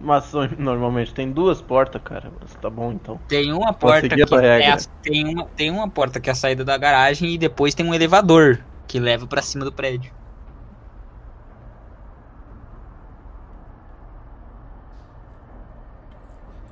Mas 0.00 0.30
normalmente 0.58 1.14
tem 1.14 1.30
duas 1.30 1.62
portas, 1.62 2.00
cara. 2.02 2.30
Mas 2.40 2.54
tá 2.54 2.68
bom 2.68 2.92
então. 2.92 3.18
Tem 3.28 3.52
uma 3.52 3.72
porta 3.72 4.08
que 4.08 4.20
é 4.20 4.70
a, 4.70 4.76
tem, 5.02 5.34
uma, 5.34 5.44
tem 5.56 5.70
uma 5.70 5.88
porta 5.88 6.20
que 6.20 6.28
é 6.28 6.32
a 6.32 6.36
saída 6.36 6.64
da 6.64 6.76
garagem 6.76 7.32
e 7.32 7.38
depois 7.38 7.74
tem 7.74 7.86
um 7.86 7.94
elevador 7.94 8.60
que 8.86 8.98
leva 8.98 9.26
pra 9.26 9.42
cima 9.42 9.64
do 9.64 9.72
prédio. 9.72 10.12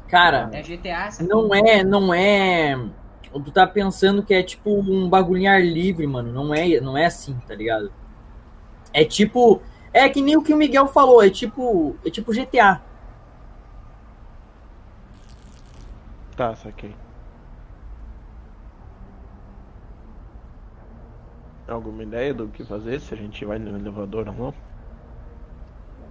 Cara, 0.08 0.48
É 0.52 0.62
GTA, 0.62 1.08
não 1.22 1.52
é, 1.54 1.82
não 1.82 2.14
é. 2.14 2.78
Tu 3.42 3.50
tá 3.50 3.66
pensando 3.66 4.22
que 4.22 4.32
é 4.32 4.42
tipo 4.42 4.70
um 4.78 5.08
bagulho 5.08 5.40
em 5.42 5.48
ar 5.48 5.60
livre, 5.62 6.06
mano. 6.06 6.32
Não 6.32 6.54
é, 6.54 6.80
não 6.80 6.96
é 6.96 7.06
assim, 7.06 7.36
tá 7.46 7.54
ligado? 7.54 7.92
É 8.92 9.04
tipo. 9.04 9.60
É 9.92 10.08
que 10.08 10.20
nem 10.20 10.36
o 10.36 10.42
que 10.42 10.52
o 10.52 10.56
Miguel 10.56 10.86
falou, 10.88 11.22
é 11.22 11.30
tipo. 11.30 11.96
É 12.04 12.10
tipo 12.10 12.32
GTA. 12.32 12.80
Tá, 16.36 16.54
saquei. 16.56 16.94
Alguma 21.66 22.02
ideia 22.02 22.34
do 22.34 22.48
que 22.48 22.64
fazer? 22.64 23.00
Se 23.00 23.14
a 23.14 23.16
gente 23.16 23.44
vai 23.44 23.58
no 23.58 23.78
elevador 23.78 24.28
ou 24.28 24.34
não? 24.34 24.54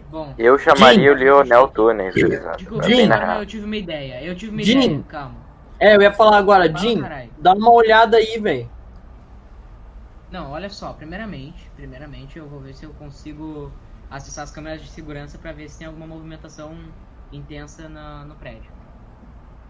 Bom, 0.10 0.34
Eu 0.38 0.58
chamaria 0.58 1.04
Jim. 1.04 1.10
o 1.10 1.14
Lionel 1.16 1.68
Tunes, 1.70 2.14
forma, 2.14 3.16
real. 3.16 3.40
eu 3.42 3.46
tive 3.46 3.66
uma 3.66 3.78
ideia. 3.78 4.24
Eu 4.24 4.36
tive 4.36 4.52
uma 4.52 4.64
Jim. 4.64 4.82
ideia, 4.84 5.04
calma. 5.08 5.43
É, 5.84 5.96
eu 5.98 6.02
ia 6.02 6.14
falar 6.14 6.38
agora, 6.38 6.72
Fala, 6.72 6.78
Jim, 6.80 7.02
caralho. 7.02 7.32
dá 7.42 7.54
uma 7.54 7.70
olhada 7.74 8.16
aí, 8.16 8.40
velho. 8.40 8.70
Não, 10.32 10.50
olha 10.52 10.70
só, 10.70 10.94
primeiramente, 10.94 11.70
primeiramente 11.76 12.40
eu 12.40 12.48
vou 12.48 12.60
ver 12.62 12.74
se 12.74 12.86
eu 12.86 12.94
consigo 12.94 13.70
acessar 14.10 14.46
as 14.46 14.52
câmeras 14.52 14.82
de 14.82 14.88
segurança 14.90 15.38
pra 15.38 15.52
ver 15.52 15.70
se 15.70 15.80
tem 15.80 15.88
alguma 15.88 16.08
movimentação 16.08 16.74
intensa 17.32 17.90
na- 17.90 18.24
no 18.26 18.36
prédio. 18.36 18.72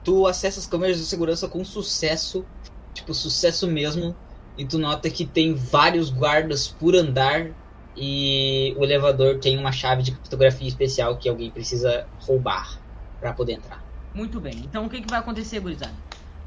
tu 0.03 0.28
acessa 0.28 0.59
as 0.59 0.68
câmeras 0.68 0.97
de 0.97 1.05
segurança 1.05 1.47
com 1.47 1.64
sucesso, 1.64 2.45
tipo, 2.93 3.14
sucesso 3.14 3.68
mesmo, 3.68 4.16
e 4.57 4.66
tu 4.68 4.78
nota 4.78 5.09
que 5.09 5.26
tem 5.26 5.55
vários 5.55 6.09
guardas 6.09 6.68
por 6.68 6.95
andar 6.95 7.55
e 7.95 8.74
o 8.78 8.84
elevador 8.84 9.39
tem 9.39 9.57
uma 9.57 9.72
chave 9.72 10.03
de 10.03 10.11
criptografia 10.11 10.68
especial 10.68 11.18
que 11.18 11.30
alguém 11.30 11.51
precisa 11.51 12.07
roubar 12.20 12.82
pra 13.20 13.34
poder 13.34 13.53
entrar. 13.53 13.83
Muito 14.14 14.39
bem, 14.39 14.57
então 14.59 14.86
o 14.86 14.89
que, 14.89 15.01
que 15.01 15.09
vai 15.09 15.20
acontecer, 15.20 15.59
gurizada? 15.59 15.93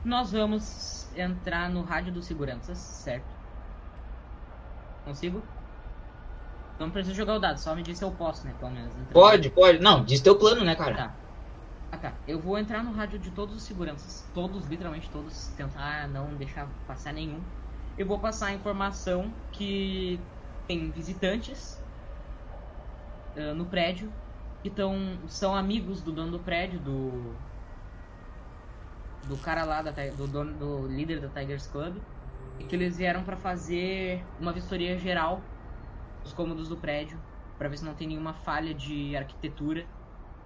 Nós 0.05 0.31
vamos 0.31 1.09
entrar 1.17 1.69
no 1.69 1.83
rádio 1.83 2.13
dos 2.13 2.27
seguranças, 2.27 2.79
certo? 2.79 3.27
Consigo? 5.05 5.43
Não 6.79 6.91
precisa 6.91 7.15
jogar 7.15 7.35
o 7.35 7.39
dado, 7.39 7.59
só 7.59 7.75
me 7.75 7.83
diz 7.83 7.99
se 7.99 8.05
eu 8.05 8.11
posso, 8.11 8.47
né? 8.47 8.55
Pelo 8.59 8.71
menos. 8.71 8.93
entrar. 8.93 9.13
Pode, 9.13 9.51
pode. 9.51 9.79
Não, 9.79 10.05
diz 10.05 10.21
teu 10.21 10.37
plano, 10.37 10.65
né, 10.65 10.75
cara? 10.75 10.95
Tá. 10.95 11.15
Ah 11.91 11.97
tá. 11.97 12.13
Eu 12.29 12.39
vou 12.39 12.59
entrar 12.59 12.85
no 12.85 12.93
rádio 12.93 13.19
de 13.19 13.31
todos 13.31 13.57
os 13.57 13.63
seguranças. 13.63 14.29
Todos, 14.35 14.67
literalmente 14.67 15.09
todos. 15.11 15.49
Tentar 15.57 16.09
não 16.09 16.35
deixar 16.35 16.69
passar 16.87 17.13
nenhum. 17.13 17.41
Eu 17.97 18.07
vou 18.07 18.19
passar 18.19 18.49
a 18.49 18.53
informação 18.53 19.33
que 19.53 20.21
tem 20.69 20.91
visitantes 20.91 21.81
ah, 23.37 23.55
no 23.55 23.65
prédio 23.67 24.13
que 24.63 24.71
tão, 24.71 25.19
são 25.29 25.55
amigos 25.55 26.03
do 26.03 26.11
dono 26.11 26.33
do 26.33 26.39
prédio, 26.41 26.81
do. 26.81 27.35
Do 29.29 29.37
cara 29.39 29.65
lá, 29.65 29.83
da, 29.83 29.91
do, 29.91 30.27
dono, 30.27 30.53
do 30.53 30.87
líder 30.87 31.21
da 31.21 31.29
Tigers 31.29 31.67
Club. 31.67 31.97
E 32.59 32.65
que 32.65 32.75
eles 32.75 32.97
vieram 32.97 33.23
pra 33.23 33.37
fazer 33.37 34.25
uma 34.41 34.53
vistoria 34.53 34.99
geral 34.99 35.41
dos 36.23 36.33
cômodos 36.33 36.69
do 36.69 36.77
prédio. 36.77 37.19
Pra 37.59 37.69
ver 37.69 37.79
se 37.79 37.85
não 37.85 37.95
tem 37.95 38.09
nenhuma 38.09 38.33
falha 38.33 38.73
de 38.75 39.17
arquitetura 39.17 39.87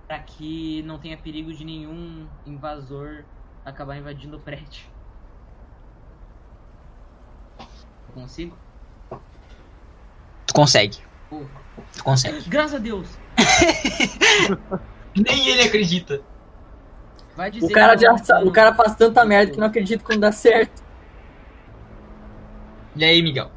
para 0.06 0.18
que 0.18 0.82
não 0.82 0.98
tenha 0.98 1.16
perigo 1.16 1.52
de 1.52 1.64
nenhum 1.64 2.26
invasor 2.44 3.24
acabar 3.64 3.96
invadindo 3.96 4.36
o 4.36 4.40
prédio. 4.40 4.84
Eu 7.58 8.14
consigo? 8.14 8.58
Tu 10.46 10.54
consegue. 10.54 10.98
Porra. 11.28 11.48
Tu 11.96 12.02
consegue. 12.02 12.48
Graças 12.48 12.74
a 12.74 12.78
Deus! 12.78 13.08
Nem 15.14 15.48
ele 15.48 15.62
acredita. 15.62 16.20
Vai 17.40 17.50
dizer 17.50 17.64
O 17.64 17.70
cara, 17.70 17.96
já, 17.96 18.12
não- 18.12 18.46
o 18.48 18.52
cara 18.52 18.74
faz 18.74 18.94
tanta 18.94 19.24
merda 19.24 19.52
que 19.52 19.58
não 19.58 19.66
acredita 19.68 20.04
quando 20.04 20.20
dá 20.20 20.30
certo. 20.30 20.82
E 22.94 23.02
aí, 23.02 23.22
Miguel? 23.22 23.50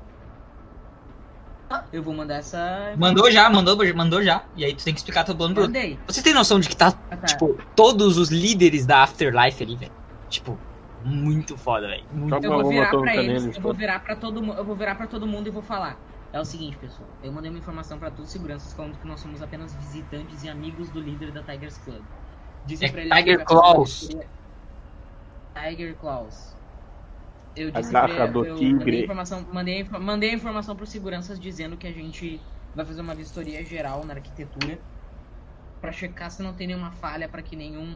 Eu 1.92 2.02
vou 2.02 2.14
mandar 2.14 2.36
essa. 2.36 2.94
Mandou 2.98 3.30
já, 3.30 3.50
mandou, 3.50 3.76
mandou 3.94 4.24
já. 4.24 4.44
E 4.56 4.64
aí 4.64 4.74
tu 4.74 4.86
tem 4.86 4.94
que 4.94 5.02
explicar 5.02 5.26
teu 5.26 5.36
plano 5.36 5.54
pro 5.54 5.64
outro. 5.64 5.78
Mandei. 5.78 6.00
Você 6.08 6.24
tem 6.24 6.34
noção 6.34 6.62
de 6.62 6.70
que 6.70 6.78
tá, 6.78 6.94
Ah, 7.12 7.18
tá. 7.18 7.26
tipo, 7.26 7.58
todos 7.76 8.18
os 8.18 8.30
líderes 8.30 8.86
da 8.86 9.04
Afterlife 9.04 9.62
ali, 9.62 9.76
velho? 9.76 9.92
Tipo, 10.30 10.58
muito 11.04 11.58
foda, 11.58 11.88
velho. 11.90 12.06
Muito 12.14 12.36
Eu 12.42 12.52
vou 12.62 12.70
virar 12.70 12.90
pra 12.90 13.16
eles, 13.18 13.54
eu 13.58 13.62
vou 13.62 13.74
virar 13.74 14.00
pra 14.00 14.16
todo 14.16 14.42
mundo, 14.42 14.58
eu 14.60 14.64
vou 14.64 14.78
virar 14.78 14.96
para 14.96 15.08
todo 15.08 15.28
mundo 15.28 15.48
e 15.48 15.50
vou 15.50 15.62
falar. 15.62 15.98
É 16.32 16.40
o 16.40 16.46
seguinte, 16.46 16.78
pessoal. 16.78 17.10
Eu 17.22 17.34
mandei 17.34 17.50
uma 17.50 17.60
informação 17.60 18.00
pra 18.00 18.10
todos 18.10 18.28
os 18.28 18.32
seguranças 18.32 18.72
falando 18.72 18.96
que 18.98 19.06
nós 19.06 19.20
somos 19.20 19.42
apenas 19.42 19.76
visitantes 19.76 20.42
e 20.42 20.48
amigos 20.50 20.90
do 20.90 21.02
líder 21.02 21.32
da 21.32 21.44
Tigers 21.44 21.78
Club. 21.80 22.02
Disse 22.66 22.86
É 22.86 22.92
pra 22.92 23.02
eles 23.02 23.14
Tiger 23.18 23.46
Claws. 23.46 24.10
Tiger 25.56 25.96
Claws. 25.96 26.56
Eu 27.56 27.70
A 27.74 27.82
disse 27.82 27.94
garra 27.94 28.16
pra, 28.16 28.26
do 28.28 28.46
eu 28.46 28.56
tigre. 28.56 28.78
mandei 28.80 29.00
a 29.00 29.04
informação, 29.04 29.46
mandei, 29.52 29.88
a 29.92 30.00
mandei 30.00 30.30
a 30.32 30.34
informação 30.34 30.76
pros 30.76 30.90
seguranças 30.90 31.40
dizendo 31.40 31.78
que 31.78 31.86
a 31.86 31.92
gente 31.92 32.42
vai 32.76 32.84
fazer 32.84 33.02
uma 33.02 33.14
vistoria 33.14 33.64
geral 33.64 34.04
na 34.04 34.14
arquitetura 34.16 34.80
pra 35.80 35.92
checar 35.92 36.32
se 36.32 36.42
não 36.42 36.54
tem 36.54 36.66
nenhuma 36.68 36.92
falha 36.92 37.30
pra 37.30 37.42
que 37.42 37.56
nenhum 37.56 37.96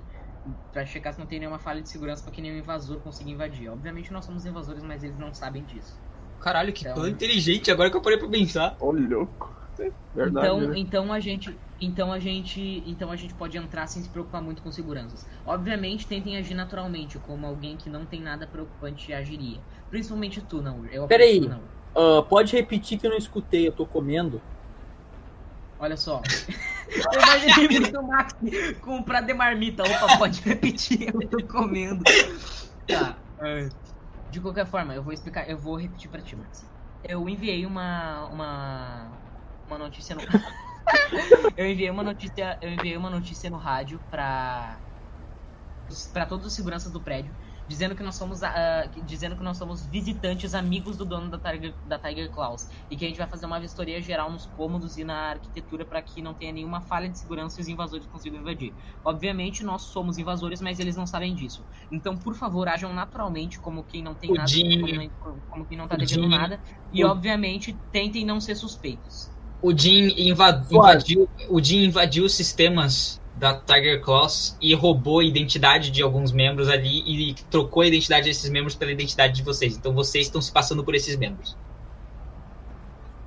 Pra 0.72 0.86
checar 0.86 1.12
se 1.14 1.20
não 1.20 1.26
tem 1.26 1.40
nenhuma 1.40 1.60
falha 1.60 1.82
de 1.82 1.90
segurança 1.90 2.24
pra 2.24 2.32
que 2.32 2.42
nenhum 2.42 2.58
invasor 2.58 3.00
consiga 3.00 3.30
invadir. 3.30 3.68
Obviamente 3.70 4.14
nós 4.14 4.24
somos 4.24 4.46
invasores, 4.46 4.82
mas 4.82 5.04
eles 5.04 5.18
não 5.20 5.34
sabem 5.34 5.62
disso. 5.64 6.00
Caralho, 6.40 6.72
que 6.72 6.82
Então- 6.84 6.94
plano 6.94 7.10
inteligente, 7.10 7.70
agora 7.70 7.90
que 7.90 7.98
eu 7.98 8.02
parei 8.02 8.18
pra 8.18 8.30
pensar. 8.30 8.78
Ô, 8.80 8.92
louco. 8.92 9.54
É 9.80 9.92
Verdade. 10.16 10.48
então, 10.48 10.62
né? 10.62 10.80
então 10.80 11.12
a 11.12 11.20
gente, 11.20 11.54
então 11.80 12.12
a 12.12 12.20
gente, 12.20 12.84
então 12.86 13.12
a 13.12 13.16
gente 13.16 13.34
pode 13.34 13.58
entrar 13.58 13.88
sem 13.88 14.02
se 14.02 14.10
preocupar 14.10 14.42
muito 14.42 14.62
com 14.62 14.72
seguranças. 14.72 15.26
Obviamente, 15.46 16.08
tentem 16.08 16.38
agir 16.38 16.56
naturalmente, 16.56 17.20
como 17.20 17.46
alguém 17.46 17.78
que 17.78 17.90
não 17.90 18.06
tem 18.06 18.22
nada 18.22 18.48
preocupante 18.48 19.14
agiria. 19.14 19.60
Principalmente 19.90 20.42
tu, 20.42 20.62
não. 20.62 20.86
Eu 20.88 21.08
Peraí. 21.08 21.40
não. 21.40 21.62
Ah, 21.96 22.22
pode 22.24 22.56
repetir 22.56 23.00
que 23.00 23.06
eu 23.06 23.12
não 23.12 23.18
escutei, 23.18 23.68
eu 23.68 23.72
tô 23.72 23.86
comendo. 23.86 24.42
Olha 25.80 25.96
só. 25.96 26.22
Eu 26.90 27.22
imaginei 27.22 27.68
muito 27.82 28.00
o 28.00 28.08
Max 28.08 28.34
com 28.80 29.04
prato 29.04 29.28
de 29.28 29.34
marmita. 29.34 29.84
Opa, 29.84 30.18
pode 30.18 30.40
repetir, 30.42 31.14
eu 31.14 31.28
tô 31.28 31.46
comendo. 31.46 32.02
Tá. 32.88 33.18
é, 33.42 33.68
De 34.32 34.40
qualquer 34.40 34.66
forma, 34.66 34.96
eu 34.96 35.04
vou 35.04 35.12
explicar, 35.12 35.50
eu 35.50 35.58
vou 35.58 35.76
repetir 35.76 36.10
pra 36.10 36.22
ti, 36.22 36.34
Max. 36.38 36.66
Eu 37.04 37.28
enviei 37.28 37.66
uma. 37.66 38.28
uma. 38.28 39.12
uma 39.68 39.78
notícia 39.78 40.16
no. 40.16 40.22
eu 41.56 41.66
enviei 41.70 41.90
uma 41.90 42.04
notícia. 42.04 42.58
Eu 42.62 42.72
enviei 42.72 42.98
uma 42.98 43.10
notícia 43.10 43.50
no 43.50 43.58
rádio 43.58 44.02
pra. 44.10 44.82
para 46.12 46.26
todos 46.26 46.46
os 46.46 46.54
seguranças 46.54 46.92
do 46.92 47.02
prédio, 47.02 47.34
dizendo 47.66 47.96
que 47.96 48.04
nós 48.04 48.18
somos 48.18 48.42
que- 48.92 49.02
dizendo 49.02 49.38
que 49.38 49.44
nós 49.44 49.58
somos 49.58 49.88
visitantes 49.88 50.54
amigos 50.54 50.98
do 50.98 51.06
dono 51.06 51.30
da 51.30 51.40
Tiger, 51.40 51.78
da 51.86 51.98
Tiger 51.98 52.30
Claws 52.30 52.68
e 52.90 52.98
que 52.98 53.06
a 53.06 53.08
gente 53.08 53.18
vai 53.18 53.28
fazer 53.30 53.46
uma 53.46 53.58
vistoria 53.60 54.02
geral 54.02 54.30
nos 54.30 54.46
cômodos 54.46 54.98
e 54.98 55.06
na 55.06 55.30
arquitetura 55.30 55.86
para 55.88 56.02
que 56.02 56.22
não 56.22 56.36
tenha 56.36 56.52
nenhuma 56.52 56.82
falha 56.82 57.08
de 57.10 57.18
segurança 57.18 57.60
e 57.60 57.64
os 57.64 57.70
invasores 57.70 58.06
consigam 58.06 58.42
invadir. 58.42 58.76
Obviamente 59.02 59.64
nós 59.64 59.84
somos 59.84 60.18
invasores, 60.18 60.60
mas 60.60 60.78
eles 60.78 60.98
não 60.98 61.08
sabem 61.08 61.34
disso. 61.34 61.66
Então, 61.90 62.18
por 62.20 62.36
favor, 62.36 62.68
ajam 62.68 62.92
naturalmente 62.94 63.58
como 63.58 63.86
quem 63.86 64.04
não 64.04 64.14
tem 64.14 64.30
O 64.30 64.36
nada, 64.36 64.52
como, 65.20 65.44
como 65.48 65.66
quem 65.66 65.78
não 65.78 65.88
tá 65.88 65.96
devendo 65.96 66.28
nada 66.28 66.62
e 66.92 67.02
obviamente 67.06 67.82
tentem 67.92 68.26
não 68.26 68.42
ser 68.42 68.56
suspeitos. 68.56 69.37
O 69.62 69.76
Jim 69.76 70.14
inva- 70.18 70.66
invadiu, 70.70 71.28
o 71.50 71.60
invadiu 71.60 72.26
os 72.26 72.36
sistemas 72.36 73.20
da 73.36 73.54
Tiger 73.54 74.02
Claws 74.02 74.58
e 74.62 74.74
roubou 74.74 75.20
a 75.20 75.24
identidade 75.24 75.92
de 75.92 76.02
alguns 76.02 76.32
membros 76.32 76.70
ali 76.70 77.04
e 77.06 77.34
trocou 77.50 77.84
a 77.84 77.88
identidade 77.88 78.28
desses 78.28 78.50
membros 78.50 78.76
pela 78.76 78.92
identidade 78.92 79.34
de 79.34 79.44
vocês. 79.44 79.78
Então 79.78 79.94
vocês 79.94 80.26
estão 80.26 80.42
se 80.42 80.52
passando 80.52 80.84
por 80.84 80.96
esses 80.96 81.16
membros. 81.16 81.56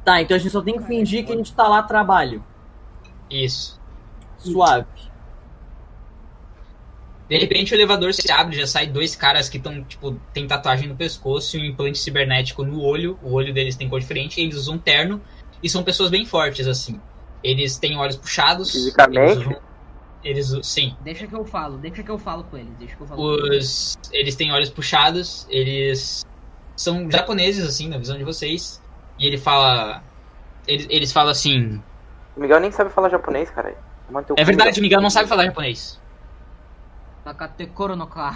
Tá, 0.04 0.20
então 0.20 0.36
a 0.36 0.40
gente 0.40 0.50
só 0.50 0.62
tem 0.62 0.78
que 0.78 0.84
fingir 0.84 1.24
que 1.24 1.32
a 1.32 1.36
gente 1.36 1.52
tá 1.52 1.68
lá 1.68 1.82
trabalho. 1.82 2.44
Isso. 3.30 3.80
Suave. 4.38 4.86
De 7.28 7.38
repente 7.38 7.72
o 7.72 7.76
elevador 7.76 8.12
se 8.12 8.30
abre, 8.32 8.56
já 8.56 8.66
sai 8.66 8.88
dois 8.88 9.14
caras 9.14 9.48
que 9.48 9.58
estão, 9.58 9.84
tipo, 9.84 10.18
tem 10.32 10.48
tatuagem 10.48 10.88
no 10.88 10.96
pescoço 10.96 11.56
e 11.56 11.60
um 11.60 11.64
implante 11.64 11.98
cibernético 11.98 12.64
no 12.64 12.82
olho. 12.82 13.16
O 13.22 13.32
olho 13.32 13.54
deles 13.54 13.76
tem 13.76 13.88
cor 13.88 14.00
diferente, 14.00 14.40
eles 14.40 14.56
usam 14.56 14.76
terno 14.76 15.20
e 15.62 15.68
são 15.68 15.82
pessoas 15.82 16.10
bem 16.10 16.24
fortes, 16.24 16.66
assim. 16.66 17.00
Eles 17.42 17.78
têm 17.78 17.96
olhos 17.96 18.16
puxados. 18.16 18.72
Fisicamente? 18.72 19.48
Eles, 20.22 20.52
eles 20.52 20.66
sim. 20.66 20.96
Deixa 21.00 21.26
que 21.26 21.34
eu 21.34 21.44
falo, 21.44 21.78
deixa 21.78 22.02
que 22.02 22.10
eu 22.10 22.18
falo 22.18 22.44
com 22.44 22.56
eles, 22.56 22.72
deixa 22.78 22.96
que 22.96 23.02
eu 23.02 23.06
falo. 23.06 23.20
com 23.20 23.56
Os, 23.56 23.96
eles 24.12 24.34
têm 24.34 24.52
olhos 24.52 24.70
puxados, 24.70 25.46
eles 25.48 26.24
são 26.76 27.10
japoneses, 27.10 27.66
assim, 27.66 27.88
na 27.88 27.98
visão 27.98 28.16
de 28.16 28.24
vocês. 28.24 28.82
E 29.18 29.26
ele 29.26 29.38
fala. 29.38 30.02
Eles, 30.66 30.86
eles 30.90 31.12
falam 31.12 31.30
assim. 31.30 31.82
O 32.36 32.40
Miguel 32.40 32.60
nem 32.60 32.70
sabe 32.70 32.90
falar 32.90 33.08
japonês, 33.08 33.50
cara. 33.50 33.76
É 34.36 34.44
verdade, 34.44 34.80
o 34.80 34.82
Miguel 34.82 35.00
não 35.00 35.10
sabe 35.10 35.28
falar 35.28 35.44
japonês. 35.44 36.00
Takate 37.24 37.66
Koronoka. 37.66 38.34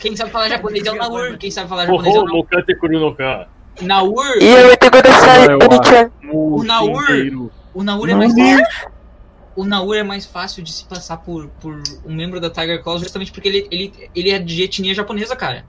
Quem 0.00 0.16
sabe 0.16 0.30
falar 0.30 0.48
japonês 0.50 0.84
é 0.84 0.90
o 0.90 0.96
Naur. 0.96 1.38
Quem 1.38 1.50
sabe 1.50 1.68
falar 1.68 1.86
japonês 1.86 2.14
é 2.14 2.18
o 2.18 2.24
no 2.24 2.46
Kurunoka. 2.78 3.48
Naur. 3.82 4.36
E 4.40 4.46
eu 4.46 4.76
tenho 4.76 4.92
que 4.92 5.02
deixar 5.02 5.46
Vai 5.46 5.48
lá. 5.48 5.64
Oni-chan. 5.64 6.10
O 6.32 6.62
Naur. 6.62 7.50
O 7.72 7.82
Naur 7.82 8.08
é 8.08 8.14
mais 8.14 8.32
fácil. 8.32 8.90
O 9.56 9.64
Naur 9.64 9.94
é 9.94 10.02
mais 10.02 10.26
fácil 10.26 10.62
de 10.62 10.72
se 10.72 10.84
passar 10.84 11.18
por, 11.18 11.48
por 11.60 11.82
um 12.04 12.14
membro 12.14 12.40
da 12.40 12.48
Tiger 12.48 12.82
Claws 12.82 13.00
justamente 13.00 13.32
porque 13.32 13.48
ele, 13.48 13.68
ele, 13.70 14.10
ele 14.14 14.30
é 14.30 14.38
de 14.38 14.62
etnia 14.62 14.94
japonesa, 14.94 15.36
cara. 15.36 15.66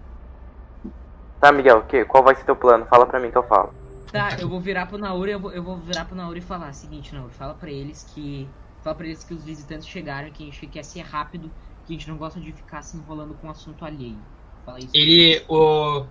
Tá, 1.39 1.51
Miguel, 1.51 1.79
o 1.79 1.83
quê? 1.83 2.05
Qual 2.05 2.23
vai 2.23 2.35
ser 2.35 2.43
teu 2.43 2.55
plano? 2.55 2.85
Fala 2.85 3.05
pra 3.05 3.19
mim 3.19 3.31
que 3.31 3.37
eu 3.37 3.43
falo. 3.43 3.73
Tá, 4.11 4.37
eu 4.39 4.47
vou 4.47 4.59
virar 4.59 4.85
pro 4.85 4.97
Nauri, 4.97 5.31
eu 5.31 5.39
vou, 5.39 5.51
eu 5.51 5.63
vou 5.63 5.77
virar 5.77 6.05
pro 6.05 6.15
Nauri 6.15 6.39
e 6.39 6.43
falar: 6.43 6.71
seguinte, 6.73 7.15
Nauri, 7.15 7.33
fala 7.33 7.53
pra 7.53 7.71
eles 7.71 8.05
que. 8.13 8.47
Fala 8.83 8.95
pra 8.95 9.05
eles 9.05 9.23
que 9.23 9.33
os 9.33 9.43
visitantes 9.43 9.87
chegaram, 9.87 10.29
que 10.31 10.43
a 10.43 10.45
gente 10.45 10.67
quer 10.67 10.83
ser 10.83 11.01
rápido, 11.01 11.51
que 11.85 11.93
a 11.93 11.97
gente 11.97 12.09
não 12.09 12.17
gosta 12.17 12.39
de 12.39 12.51
ficar 12.51 12.81
se 12.81 12.97
enrolando 12.97 13.35
com 13.35 13.49
assunto 13.49 13.85
alheio. 13.85 14.17
Fala 14.65 14.79
isso. 14.79 14.89
Ele. 14.93 15.43
O. 15.47 16.05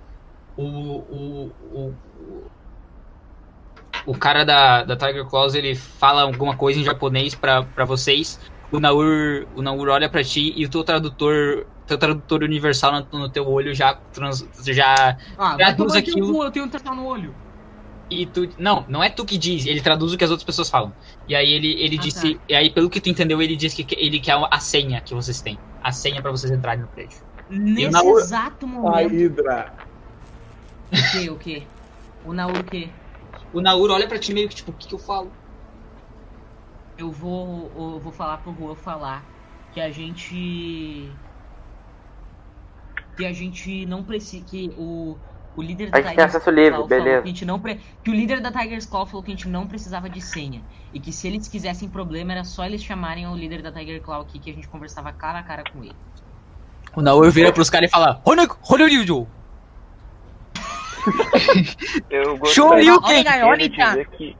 O. 0.64 0.98
O. 1.16 1.94
O, 4.06 4.12
o 4.12 4.14
cara 4.18 4.44
da, 4.44 4.82
da 4.84 4.96
Tiger 4.96 5.26
Claws 5.26 5.54
ele 5.54 5.74
fala 5.74 6.22
alguma 6.22 6.56
coisa 6.56 6.80
em 6.80 6.84
japonês 6.84 7.34
pra, 7.34 7.62
pra 7.62 7.84
vocês. 7.84 8.38
O 8.72 8.78
Naur, 8.80 9.46
o 9.54 9.62
Naur 9.62 9.88
olha 9.88 10.08
pra 10.08 10.22
ti 10.22 10.52
e 10.56 10.64
o 10.64 10.70
teu 10.70 10.84
tradutor. 10.84 11.66
Teu 11.86 11.98
tradutor 11.98 12.44
universal 12.44 12.92
no, 13.12 13.18
no 13.18 13.28
teu 13.28 13.44
olho 13.48 13.74
já, 13.74 13.94
trans, 14.12 14.48
já 14.64 15.16
Ah, 15.36 15.56
traduz 15.56 15.94
aquilo. 15.96 16.32
cu, 16.32 16.44
eu 16.44 16.50
tenho 16.52 16.64
um 16.64 16.68
tatuagem 16.68 17.02
no 17.02 17.08
olho. 17.08 17.34
E 18.08 18.26
tu. 18.26 18.48
Não, 18.58 18.84
não 18.88 19.02
é 19.02 19.08
tu 19.10 19.24
que 19.24 19.36
diz, 19.36 19.66
ele 19.66 19.80
traduz 19.80 20.12
o 20.12 20.16
que 20.18 20.22
as 20.22 20.30
outras 20.30 20.44
pessoas 20.46 20.70
falam. 20.70 20.92
E 21.26 21.34
aí 21.34 21.50
ele, 21.52 21.82
ele 21.82 21.96
Ah, 21.98 22.02
disse. 22.02 22.34
tá. 22.36 22.40
E 22.48 22.54
aí, 22.54 22.70
pelo 22.70 22.88
que 22.88 23.00
tu 23.00 23.08
entendeu, 23.08 23.42
ele 23.42 23.56
disse 23.56 23.82
que 23.82 23.96
ele 23.98 24.20
quer 24.20 24.38
a 24.50 24.60
senha 24.60 25.00
que 25.00 25.14
vocês 25.14 25.40
têm. 25.42 25.58
A 25.82 25.90
senha 25.90 26.22
pra 26.22 26.30
vocês 26.30 26.52
entrarem 26.52 26.82
no 26.82 26.88
prédio. 26.88 27.18
Nesse 27.48 27.90
Nauri- 27.90 28.22
exato 28.22 28.66
A 28.66 28.68
momento. 28.68 29.10
Hydra. 29.10 29.72
O 30.92 31.12
que, 31.12 31.30
o 31.30 31.38
que? 31.38 31.66
O 32.24 32.32
Nauri 32.32 32.60
o 32.60 32.64
quê? 32.64 32.88
O 33.52 33.60
Naur 33.60 33.90
olha 33.90 34.08
pra 34.08 34.18
ti 34.18 34.32
meio 34.34 34.48
que 34.48 34.56
tipo, 34.56 34.70
o 34.70 34.74
que, 34.74 34.88
que 34.88 34.94
eu 34.94 34.98
falo? 34.98 35.30
Eu 36.98 37.10
vou, 37.10 37.94
eu 37.94 38.00
vou 38.00 38.12
falar 38.12 38.38
pro 38.38 38.54
Juan 38.54 38.74
falar 38.74 39.24
que 39.72 39.80
a 39.80 39.90
gente. 39.90 41.10
Que 43.16 43.24
a 43.24 43.32
gente 43.32 43.86
não 43.86 44.02
precisa. 44.02 44.44
Que 44.44 44.70
o, 44.76 45.16
o 45.56 45.62
líder 45.62 45.90
da 45.90 45.98
A 45.98 46.02
gente 46.02 46.16
tem 46.16 46.24
acesso 46.24 46.50
livre, 46.50 46.76
Claw 46.76 46.88
beleza. 46.88 47.22
Que, 47.22 47.28
a 47.28 47.32
gente 47.32 47.44
não 47.44 47.58
pre- 47.58 47.80
que 48.04 48.10
o 48.10 48.14
líder 48.14 48.40
da 48.40 48.50
Tiger's 48.50 48.86
Claw 48.86 49.06
falou 49.06 49.22
que 49.22 49.32
a 49.32 49.34
gente 49.34 49.48
não 49.48 49.66
precisava 49.66 50.10
de 50.10 50.20
senha. 50.20 50.62
E 50.92 51.00
que 51.00 51.12
se 51.12 51.26
eles 51.26 51.48
quisessem 51.48 51.88
problema, 51.88 52.32
era 52.32 52.44
só 52.44 52.66
eles 52.66 52.82
chamarem 52.82 53.26
o 53.26 53.36
líder 53.36 53.62
da 53.62 53.72
Tiger 53.72 54.02
Claw 54.02 54.22
aqui 54.22 54.38
que 54.38 54.50
a 54.50 54.54
gente 54.54 54.68
conversava 54.68 55.12
cara 55.12 55.38
a 55.38 55.42
cara 55.42 55.64
com 55.72 55.82
ele. 55.82 55.96
O 56.94 57.00
Naur 57.00 57.30
vira 57.30 57.52
pros 57.52 57.70
caras 57.70 57.88
e 57.88 57.90
fala: 57.90 58.20
Honoryu! 58.24 59.26
Eu 62.10 62.46
Shoryuken! 62.46 63.24
gostaria 63.24 63.58
de 63.58 63.68
dizer 63.68 64.08
que. 64.10 64.36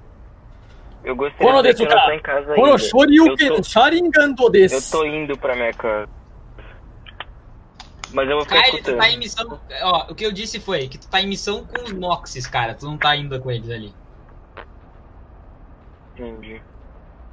Eu 1.02 1.16
gostaria 1.16 1.62
de 1.62 1.72
dizer 1.72 1.88
que 1.88 2.12
em 2.12 2.20
casa 2.20 2.52
ainda. 2.52 2.78
Shoryuken 2.78 3.46
Eu 3.48 3.56
tô- 3.56 3.62
Sharingan 3.62 4.32
do 4.32 4.44
Eu 4.54 4.82
tô 4.90 5.04
indo 5.04 5.38
pra 5.38 5.54
minha 5.56 5.72
casa. 5.72 6.08
Mas 8.12 8.28
eu 8.28 8.36
vou 8.36 8.44
ficar 8.44 8.62
Kyle, 8.64 8.82
tu 8.82 8.96
tá 8.96 9.08
em 9.08 9.18
missão. 9.18 9.60
Ó, 9.82 10.06
o 10.10 10.14
que 10.16 10.26
eu 10.26 10.32
disse 10.32 10.58
foi 10.58 10.88
que 10.88 10.98
tu 10.98 11.08
tá 11.08 11.20
em 11.20 11.28
missão 11.28 11.64
com 11.64 11.84
os 11.84 11.92
Noxes, 11.92 12.44
cara. 12.46 12.74
Tu 12.74 12.84
não 12.84 12.98
tá 12.98 13.14
indo 13.16 13.38
com 13.40 13.50
eles 13.50 13.70
ali. 13.70 13.94
Entendi. 16.16 16.60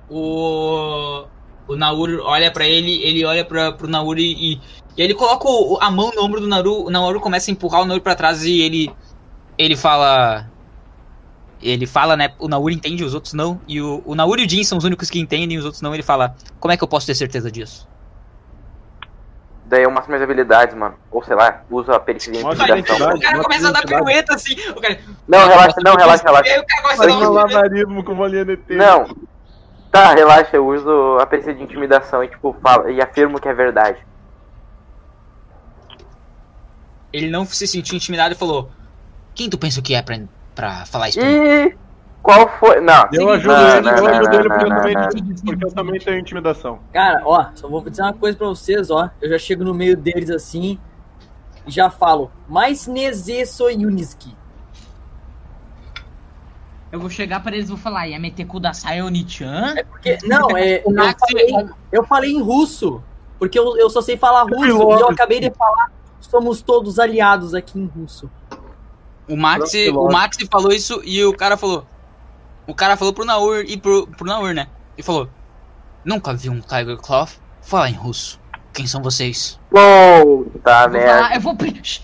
O. 0.09 1.25
O 1.67 1.75
Nauru 1.75 2.23
olha 2.23 2.49
pra 2.49 2.65
ele, 2.65 3.03
ele 3.03 3.25
olha 3.25 3.43
pra, 3.43 3.73
pro 3.73 3.89
Nauru 3.89 4.19
e, 4.19 4.53
e 4.53 4.61
ele 4.97 5.13
coloca 5.13 5.49
o- 5.49 5.77
a 5.81 5.91
mão 5.91 6.11
no 6.15 6.23
ombro 6.23 6.39
do 6.39 6.47
Nauru. 6.47 6.85
O 6.85 6.89
Nauru 6.89 7.19
começa 7.19 7.51
a 7.51 7.53
empurrar 7.53 7.81
o 7.81 7.85
Nauru 7.85 8.01
pra 8.01 8.15
trás 8.15 8.43
e 8.45 8.61
ele. 8.61 8.89
Ele 9.57 9.75
fala. 9.75 10.49
Ele 11.61 11.87
fala, 11.87 12.15
né? 12.15 12.33
O 12.37 12.47
Nauru 12.47 12.69
entende, 12.69 13.03
os 13.03 13.13
outros 13.13 13.33
não. 13.33 13.59
E 13.67 13.81
o, 13.81 14.03
o 14.05 14.13
Nauru 14.13 14.41
e 14.41 14.45
o 14.45 14.49
Jin 14.49 14.63
são 14.63 14.77
os 14.77 14.83
únicos 14.83 15.09
que 15.09 15.19
entendem, 15.19 15.57
os 15.57 15.65
outros 15.65 15.81
não. 15.81 15.93
Ele 15.93 16.03
fala: 16.03 16.35
Como 16.59 16.71
é 16.71 16.77
que 16.77 16.83
eu 16.83 16.87
posso 16.87 17.07
ter 17.07 17.15
certeza 17.15 17.51
disso? 17.51 17.87
Daí 19.65 19.83
eu 19.83 19.91
mostro 19.91 20.09
minhas 20.09 20.23
habilidades, 20.23 20.73
mano. 20.75 20.95
Ou 21.11 21.21
sei 21.23 21.35
lá, 21.35 21.63
uso 21.69 21.91
a 21.91 21.99
perícia 21.99 22.31
de 22.31 22.39
intimidação. 22.39 23.09
O 23.13 23.19
cara 23.19 23.43
começa 23.43 23.67
a 23.67 23.71
dar 23.71 23.85
pirueta 23.85 24.35
assim. 24.35 24.53
O 24.69 24.79
cara, 24.79 24.97
Não, 25.27 25.47
relaxa, 25.47 25.75
não, 25.83 25.95
relaxa, 25.95 26.23
relaxa. 26.23 26.65
Faz 26.95 27.15
um 27.15 27.33
malabarismo 27.33 28.03
com 28.03 28.15
bolinha 28.15 28.45
de. 28.45 28.57
Não. 28.69 29.13
Tá, 29.91 30.13
relaxa, 30.13 30.55
eu 30.55 30.67
uso 30.67 31.17
a 31.19 31.25
perícia 31.25 31.53
de 31.53 31.63
intimidação 31.63 32.23
e 32.23 32.29
tipo, 32.29 32.55
falo, 32.61 32.89
e 32.89 33.01
afirmo 33.01 33.39
que 33.39 33.47
é 33.49 33.53
verdade. 33.53 33.97
Ele 37.11 37.29
não 37.29 37.45
se 37.45 37.67
sentiu 37.67 37.95
intimidado 37.95 38.35
e 38.35 38.37
falou: 38.37 38.69
Quem 39.37 39.49
tu 39.49 39.57
pensa 39.57 39.81
que 39.81 39.93
é 39.93 40.01
pra, 40.01 40.19
pra 40.55 40.85
falar 40.85 41.09
isso? 41.09 41.19
pra 41.19 41.27
mim?" 41.29 41.35
E 41.37 41.77
qual 42.23 42.49
foi. 42.59 42.81
Não. 42.81 43.07
Eu 43.13 43.29
ajudo 43.29 43.53
Não, 43.53 43.77
ele, 43.77 43.81
não, 43.81 43.97
eu 43.97 44.03
não, 44.03 44.09
ajudo 44.09 44.33
ele 44.35 44.49
não, 44.49 44.49
porque 44.49 44.65
eu 44.65 44.69
não, 44.69 44.77
também- 44.77 44.95
não. 44.95 45.35
porque 45.45 45.65
eu 45.65 45.71
também 45.71 45.99
tenho 45.99 46.19
intimidação. 46.19 46.79
Cara, 46.91 47.21
ó, 47.23 47.45
só 47.55 47.69
vou 47.69 47.81
dizer 47.89 48.01
uma 48.01 48.13
coisa 48.13 48.37
pra 48.37 48.47
vocês, 48.47 48.89
ó. 48.91 49.09
Eu 49.21 49.29
já 49.29 49.37
chego 49.37 49.63
no 49.63 49.73
meio 49.73 49.95
deles 49.95 50.29
assim 50.29 50.77
e 51.65 51.71
já 51.71 51.89
falo. 51.89 52.29
Mais 52.49 52.85
Neze 52.87 53.45
Soyuniski. 53.45 54.35
Eu 56.91 56.99
vou 56.99 57.09
chegar 57.09 57.41
pra 57.41 57.51
eles 57.53 57.65
e 57.65 57.69
vou 57.69 57.77
falar, 57.77 58.07
ia 58.07 58.19
meter 58.19 58.45
cu 58.45 58.59
da 58.59 58.73
Sayoni-chan? 58.73 59.75
Porque, 59.89 60.17
não, 60.23 60.55
é, 60.57 60.81
eu, 60.85 60.93
falei, 60.93 61.69
eu 61.91 62.03
falei 62.05 62.31
em 62.31 62.41
russo. 62.41 63.03
Porque 63.37 63.59
eu, 63.59 63.77
eu 63.77 63.89
só 63.89 64.01
sei 64.01 64.17
falar 64.17 64.43
russo. 64.43 64.65
E 64.65 64.69
eu 65.01 65.09
acabei 65.09 65.39
de 65.39 65.51
falar. 65.51 65.91
Somos 66.21 66.61
todos 66.61 66.97
aliados 66.97 67.53
aqui 67.53 67.77
em 67.77 67.85
russo. 67.85 68.29
O 69.27 69.35
Max, 69.35 69.71
o 69.93 70.09
Max 70.11 70.37
falou 70.51 70.71
isso 70.71 71.01
e 71.03 71.23
o 71.25 71.33
cara 71.35 71.57
falou. 71.57 71.85
O 72.65 72.73
cara 72.73 72.95
falou 72.97 73.13
pro 73.13 73.25
Naur 73.25 73.63
e 73.67 73.77
pro, 73.77 74.07
pro 74.07 74.25
Naur, 74.27 74.53
né? 74.53 74.67
E 74.97 75.03
falou: 75.03 75.29
Nunca 76.03 76.33
vi 76.33 76.49
um 76.49 76.59
Tiger 76.61 76.97
Claw 76.97 77.27
falar 77.61 77.89
em 77.89 77.93
russo. 77.93 78.39
Quem 78.73 78.85
são 78.85 79.01
vocês? 79.01 79.59
Puta 79.69 79.79
Eu 80.21 80.25
vou 80.25 80.61
falar, 80.63 80.87
merda. 80.89 81.35
eu 81.35 81.41
vou. 81.41 81.57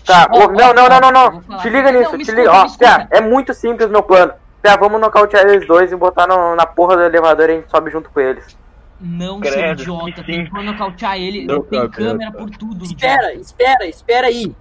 Tá, 0.04 0.28
não, 0.30 0.74
não, 0.74 1.00
não, 1.00 1.40
não. 1.48 1.58
Te 1.60 1.70
liga 1.70 1.92
nisso, 1.92 2.16
te 2.16 2.22
escuta, 2.22 2.40
liga. 2.40 2.52
Ó, 2.52 3.16
é 3.16 3.20
muito 3.20 3.54
simples 3.54 3.88
meu 3.88 4.02
plano. 4.02 4.32
Pia, 4.60 4.76
vamos 4.76 5.00
nocautear 5.00 5.46
eles 5.46 5.66
dois 5.68 5.92
e 5.92 5.96
botar 5.96 6.26
no- 6.26 6.56
na 6.56 6.66
porra 6.66 6.96
do 6.96 7.02
elevador 7.02 7.48
e 7.48 7.52
a 7.52 7.56
gente 7.56 7.70
sobe 7.70 7.90
junto 7.90 8.10
com 8.10 8.18
eles. 8.20 8.56
Não, 9.00 9.40
seu 9.42 9.52
Credo, 9.52 9.82
idiota. 9.82 10.12
que 10.12 10.24
Tem 10.24 10.44
que 10.46 10.62
nocautear 10.62 11.16
ele. 11.16 11.46
Não, 11.46 11.62
tem 11.62 11.78
cara, 11.80 11.90
câmera 11.90 12.32
cara. 12.32 12.44
por 12.44 12.50
tudo. 12.56 12.84
Espera, 12.84 13.34
espera, 13.34 13.86
espera 13.86 14.26
aí. 14.26 14.54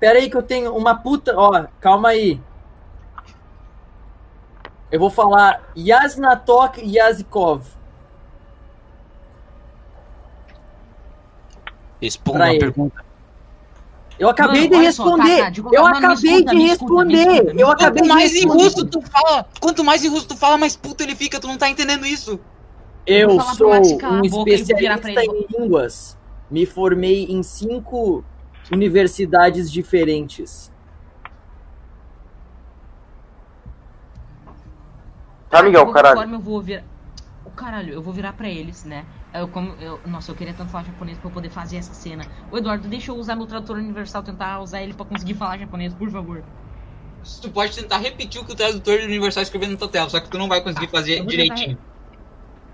Espera 0.00 0.18
aí 0.18 0.30
que 0.30 0.36
eu 0.38 0.42
tenho 0.42 0.74
uma 0.74 0.94
puta. 0.94 1.34
Ó, 1.36 1.66
calma 1.78 2.08
aí. 2.08 2.40
Eu 4.90 4.98
vou 4.98 5.10
falar 5.10 5.62
Yasnatok 5.76 6.80
Yazikov. 6.82 7.66
Responda 12.00 12.44
a 12.44 12.50
ele. 12.50 12.60
pergunta. 12.60 13.04
Eu 14.18 14.30
acabei 14.30 14.62
Mano, 14.62 14.70
de 14.70 14.76
olha 14.78 14.92
só, 14.92 15.04
responder. 15.04 15.38
tá, 15.38 15.62
tá, 15.62 15.76
eu 15.76 15.82
mano, 15.82 15.96
acabei 15.96 16.32
escuta, 16.32 16.50
de 16.54 16.62
escuta, 16.62 16.94
responder. 16.94 17.32
escuta, 17.34 17.60
eu 17.60 17.70
acabei 17.70 18.02
Quanto 18.02 18.08
de 18.08 18.08
mais 18.14 18.30
em 18.30 18.34
responder. 18.36 18.62
russo 18.62 18.86
tu 18.86 19.02
fala, 19.02 19.46
quanto 19.60 19.84
mais 19.84 20.04
em 20.04 20.08
russo 20.08 20.28
tu 20.28 20.36
fala, 20.36 20.58
mais 20.58 20.76
puto 20.76 21.02
ele 21.02 21.14
fica, 21.14 21.38
tu 21.38 21.46
não 21.46 21.58
tá 21.58 21.68
entendendo 21.68 22.06
isso. 22.06 22.40
Eu 23.06 23.38
sou 23.40 23.70
um 23.70 24.24
especialista 24.24 25.10
em 25.10 25.46
línguas. 25.58 26.18
Me 26.50 26.64
formei 26.64 27.24
em 27.26 27.42
cinco 27.42 28.24
universidades 28.70 29.70
diferentes. 29.70 30.70
Tá, 35.48 35.62
Miguel, 35.62 35.90
caralho. 35.90 36.16
forma, 36.16 36.36
eu 36.36 36.40
vou 36.40 36.62
virar. 36.62 36.84
O 37.44 37.50
caralho, 37.50 37.92
eu 37.92 38.02
vou 38.02 38.14
virar 38.14 38.32
pra 38.32 38.48
eles, 38.48 38.84
né? 38.84 39.04
Eu, 39.34 39.48
como, 39.48 39.72
eu, 39.80 40.00
nossa, 40.06 40.30
eu 40.30 40.34
queria 40.34 40.54
tanto 40.54 40.70
falar 40.70 40.84
japonês 40.84 41.18
pra 41.18 41.28
eu 41.28 41.32
poder 41.32 41.50
fazer 41.50 41.76
essa 41.76 41.92
cena. 41.92 42.24
Ô 42.50 42.58
Eduardo, 42.58 42.88
deixa 42.88 43.10
eu 43.10 43.16
usar 43.16 43.34
meu 43.34 43.46
tradutor 43.46 43.76
universal, 43.76 44.22
tentar 44.22 44.60
usar 44.60 44.82
ele 44.82 44.94
pra 44.94 45.04
conseguir 45.04 45.34
falar 45.34 45.58
japonês, 45.58 45.92
por 45.92 46.10
favor. 46.10 46.42
Tu 47.42 47.50
pode 47.50 47.74
tentar 47.74 47.98
repetir 47.98 48.40
o 48.40 48.44
que 48.44 48.52
o 48.52 48.56
tradutor 48.56 49.00
universal 49.00 49.42
escreveu 49.42 49.68
no 49.68 49.76
teu 49.76 49.88
tela, 49.88 50.08
só 50.08 50.20
que 50.20 50.30
tu 50.30 50.38
não 50.38 50.48
vai 50.48 50.60
conseguir 50.62 50.88
fazer 50.88 51.18
eu 51.18 51.24
vou 51.24 51.26
direitinho. 51.26 51.78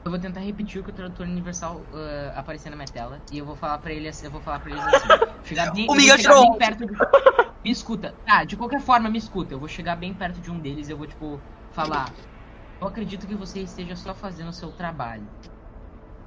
Eu 0.07 0.11
vou 0.13 0.21
tentar 0.21 0.39
repetir 0.39 0.81
o 0.81 0.85
que 0.85 0.91
o 0.91 0.93
tradutor 0.93 1.27
universal 1.27 1.85
ah, 1.93 2.39
aparecer 2.39 2.71
na 2.71 2.77
minha 2.77 2.87
tela. 2.87 3.21
E 3.29 3.39
eu 3.39 3.45
vou 3.45 3.57
falar 3.57 3.79
pra 3.79 3.93
ele 3.93 4.07
assim, 4.07 4.27
eu 4.27 4.31
vou 4.31 4.41
falar 4.41 4.61
pra 4.61 4.71
eles 4.71 4.81
assim. 4.87 5.09
chegar 5.45 5.75
bem, 5.75 5.85
O 5.91 5.95
Miguel 5.97 6.17
chegar 6.17 6.41
bem 6.41 6.57
perto 6.59 6.87
de. 6.87 6.93
Me 7.65 7.73
escuta. 7.73 8.15
Tá, 8.25 8.45
de 8.45 8.57
qualquer 8.57 8.81
forma, 8.81 9.11
me 9.11 9.19
escuta. 9.19 9.53
Eu 9.53 9.59
vou 9.59 9.67
chegar 9.69 9.97
bem 9.97 10.15
perto 10.15 10.41
de 10.41 10.49
um 10.49 10.61
deles 10.61 10.87
e 10.87 10.93
eu 10.93 10.97
vou, 10.97 11.09
tipo, 11.09 11.43
falar. 11.73 12.15
Eu 12.81 12.87
acredito 12.87 13.27
que 13.27 13.35
você 13.35 13.63
esteja 13.63 13.97
só 13.97 14.15
fazendo 14.15 14.51
o 14.51 14.53
seu 14.53 14.71
trabalho. 14.71 15.29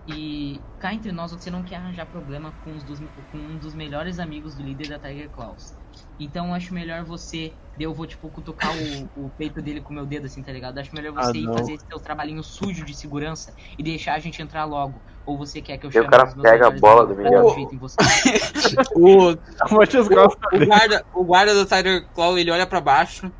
E 0.05 0.59
cá 0.77 0.93
entre 0.93 1.13
nós, 1.13 1.31
você 1.31 1.49
não 1.49 1.63
quer 1.63 1.75
arranjar 1.77 2.05
problema 2.07 2.51
com, 2.51 2.75
os 2.75 2.83
dos- 2.83 2.99
com 2.99 3.37
um 3.37 3.57
dos 3.57 3.73
melhores 3.73 4.19
amigos 4.19 4.55
do 4.55 4.63
líder 4.63 4.89
da 4.89 4.99
Tiger 4.99 5.29
Claws. 5.29 5.78
Então 6.19 6.47
eu 6.47 6.53
acho 6.53 6.73
melhor 6.73 7.03
você. 7.03 7.53
Eu 7.79 7.93
vou, 7.93 8.05
tipo, 8.05 8.29
cutucar 8.29 8.75
o, 8.75 9.09
o 9.15 9.29
peito 9.37 9.61
dele 9.61 9.79
com 9.79 9.91
o 9.93 9.95
meu 9.95 10.05
dedo, 10.05 10.25
assim, 10.25 10.43
tá 10.43 10.51
ligado? 10.51 10.77
Acho 10.77 10.93
melhor 10.93 11.13
você 11.13 11.37
Ah, 11.37 11.41
ir 11.41 11.45
não. 11.45 11.53
fazer 11.53 11.73
esse 11.73 11.85
seu 11.87 11.99
trabalhinho 11.99 12.43
sujo 12.43 12.83
de 12.83 12.93
segurança 12.93 13.53
e 13.77 13.83
deixar 13.83 14.15
a 14.15 14.19
gente 14.19 14.41
entrar 14.41 14.65
logo. 14.65 15.01
Ou 15.25 15.37
você 15.37 15.61
quer 15.61 15.77
que 15.77 15.85
eu 15.85 15.91
E 15.91 15.99
o 15.99 16.03
chame 16.03 16.09
cara 16.09 16.27
os 16.27 16.35
meus 16.35 16.49
pega 16.49 16.67
a 16.67 16.71
bola 16.71 17.05
do 17.05 17.15
Miguel. 17.15 17.55
jeito 17.55 17.75
em 17.75 17.77
você? 17.77 17.95
O, 18.95 19.31
o 19.31 20.65
guarda, 20.65 21.05
o 21.13 21.23
guarda 21.23 21.53
do 21.53 21.65
Tiger 21.65 22.05
Claw, 22.13 22.37
ele 22.37 22.51
olha 22.51 22.67
pra 22.67 22.81
baixo, 22.81 23.31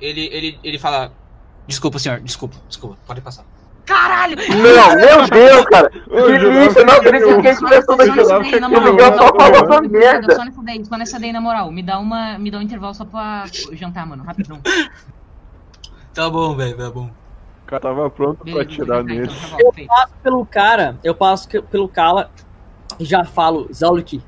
ele, 0.00 0.28
ele, 0.32 0.60
ele 0.62 0.78
fala: 0.78 1.12
Desculpa, 1.66 1.98
senhor, 1.98 2.20
desculpa, 2.20 2.56
desculpa, 2.68 2.98
pode 3.06 3.20
passar. 3.20 3.44
Caralho! 3.88 4.36
Não, 4.36 4.96
meu 4.96 5.26
Deus, 5.30 5.64
cara. 5.66 5.90
Eu 6.10 6.62
isso, 6.66 6.84
não, 6.84 6.94
que 7.00 7.02
por 7.04 7.14
isso 7.14 7.24
eu- 7.24 7.28
que 7.42 7.56
começou 7.56 7.68
nessa 7.70 7.96
daí, 7.96 8.60
na 8.60 8.68
O 8.68 8.70
Miguel 8.70 8.92
me 8.94 9.00
só 9.00 9.32
dá- 9.32 9.40
falou 9.40 9.56
essa 9.72 9.80
merda. 9.82 10.34
Só 10.36 10.44
nessa 10.44 10.62
daí, 10.62 10.84
só 10.84 10.96
nessa 10.96 11.18
daí, 11.20 11.32
na 11.32 11.40
moral. 11.40 11.72
Me 11.72 11.82
dá, 11.82 11.98
uma, 11.98 12.38
me 12.38 12.50
dá 12.50 12.58
um 12.58 12.62
intervalo 12.62 12.94
só 12.94 13.04
pra 13.06 13.44
jantar, 13.72 14.06
mano. 14.06 14.22
Rapidão. 14.24 14.60
Tá 16.14 16.28
bom, 16.28 16.54
velho, 16.54 16.76
tá 16.76 16.90
bom. 16.90 17.06
O 17.62 17.66
cara 17.66 17.80
tava 17.82 18.10
pronto 18.10 18.36
pra 18.38 18.44
Beleza, 18.44 18.64
vou 18.64 18.72
atirar 18.84 18.98
jantar, 18.98 19.04
nele. 19.04 19.32
então, 19.32 19.66
tá 19.66 19.72
feito. 19.74 19.88
passo 19.88 20.12
pelo 20.22 20.46
cara, 20.46 20.98
eu 21.04 21.14
passo 21.14 21.48
pelo 21.62 21.88
Kala 21.88 22.30
e 23.00 23.04
já 23.04 23.24
falo, 23.24 23.68
Zauluki. 23.72 24.22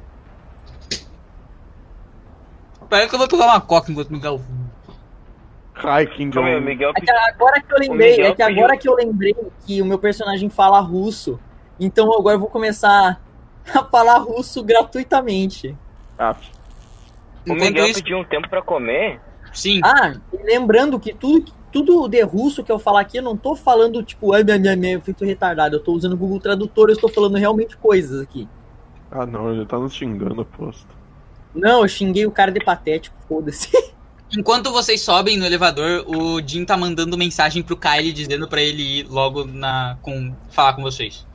Pera 2.89 3.07
que 3.09 3.15
eu 3.15 3.19
vou 3.19 3.29
pegar 3.29 3.47
uma 3.47 3.61
coca 3.61 3.91
enquanto 3.93 4.09
o 4.09 4.13
Miguel. 4.13 4.41
Ai, 5.85 6.07
King 6.07 6.33
Calma 6.33 6.49
aí, 6.51 6.55
o 6.57 6.61
John. 6.61 6.65
Miguel 6.67 6.93
É 6.97 7.01
que 7.01 7.11
agora 7.11 7.61
que 7.61 7.73
eu 7.73 7.79
lembrei, 7.79 8.21
é 8.23 8.35
que 8.35 8.43
agora 8.43 8.77
que 8.77 8.89
eu 8.89 8.95
lembrei 8.95 9.35
que 9.67 9.81
o 9.83 9.85
meu 9.87 9.99
personagem 9.99 10.49
fala 10.51 10.81
russo. 10.81 11.39
Então 11.79 12.13
agora 12.13 12.37
eu 12.37 12.41
vou 12.41 12.51
começar 12.51 13.21
a 13.75 13.85
falar 13.85 14.19
russo 14.19 14.63
gratuitamente. 14.63 15.77
Ah, 16.19 16.37
O 17.49 17.55
Miguel 17.55 17.87
isso, 17.87 18.03
pediu 18.03 18.19
um 18.19 18.25
tempo 18.25 18.49
pra 18.49 18.61
comer. 18.63 19.21
sim. 19.53 19.81
Ah, 19.85 20.13
e 20.33 20.37
lembrando 20.45 21.01
que 21.01 21.15
tudo, 21.15 21.51
tudo 21.73 22.07
de 22.09 22.23
russo 22.23 22.63
que 22.63 22.71
eu 22.71 22.79
falar 22.79 23.01
aqui, 23.01 23.17
eu 23.19 23.23
não 23.23 23.37
tô 23.37 23.57
falando, 23.57 24.03
tipo, 24.03 24.33
ai, 24.35 24.45
minha, 24.45 24.59
minha, 24.59 24.77
minha, 24.77 25.01
feito 25.01 25.25
retardado. 25.25 25.77
Eu 25.77 25.81
tô 25.83 25.93
usando 25.93 26.13
o 26.13 26.17
Google 26.17 26.41
Tradutor, 26.41 26.89
eu 26.89 26.95
estou 26.95 27.09
falando 27.11 27.37
realmente 27.37 27.77
coisas 27.77 28.21
aqui. 28.21 28.47
ah 29.11 29.25
não, 29.27 29.53
ele 29.53 29.65
tá 29.67 29.79
nos 29.79 29.95
xingando, 29.95 30.43
aposto. 30.43 30.87
Não, 31.55 31.83
eu 31.83 31.89
xinguei 31.89 32.27
o 32.27 32.31
cara 32.31 32.53
de 32.53 32.61
patético, 32.61 33.17
foda-se. 33.29 33.71
Enquanto 34.37 34.71
vocês 34.71 35.01
sobem 35.01 35.37
no 35.37 35.45
elevador, 35.45 36.05
o 36.07 36.41
Jim 36.47 36.65
tá 36.65 36.77
mandando 36.77 37.17
mensagem 37.19 37.63
pro 37.63 37.77
Kyle 37.77 38.13
dizendo 38.13 38.47
pra 38.49 38.61
ele 38.61 39.01
ir 39.01 39.07
logo 39.09 39.45
na. 39.45 39.99
com. 40.03 40.35
falar 40.51 40.75
com 40.75 40.83
vocês. 40.83 41.27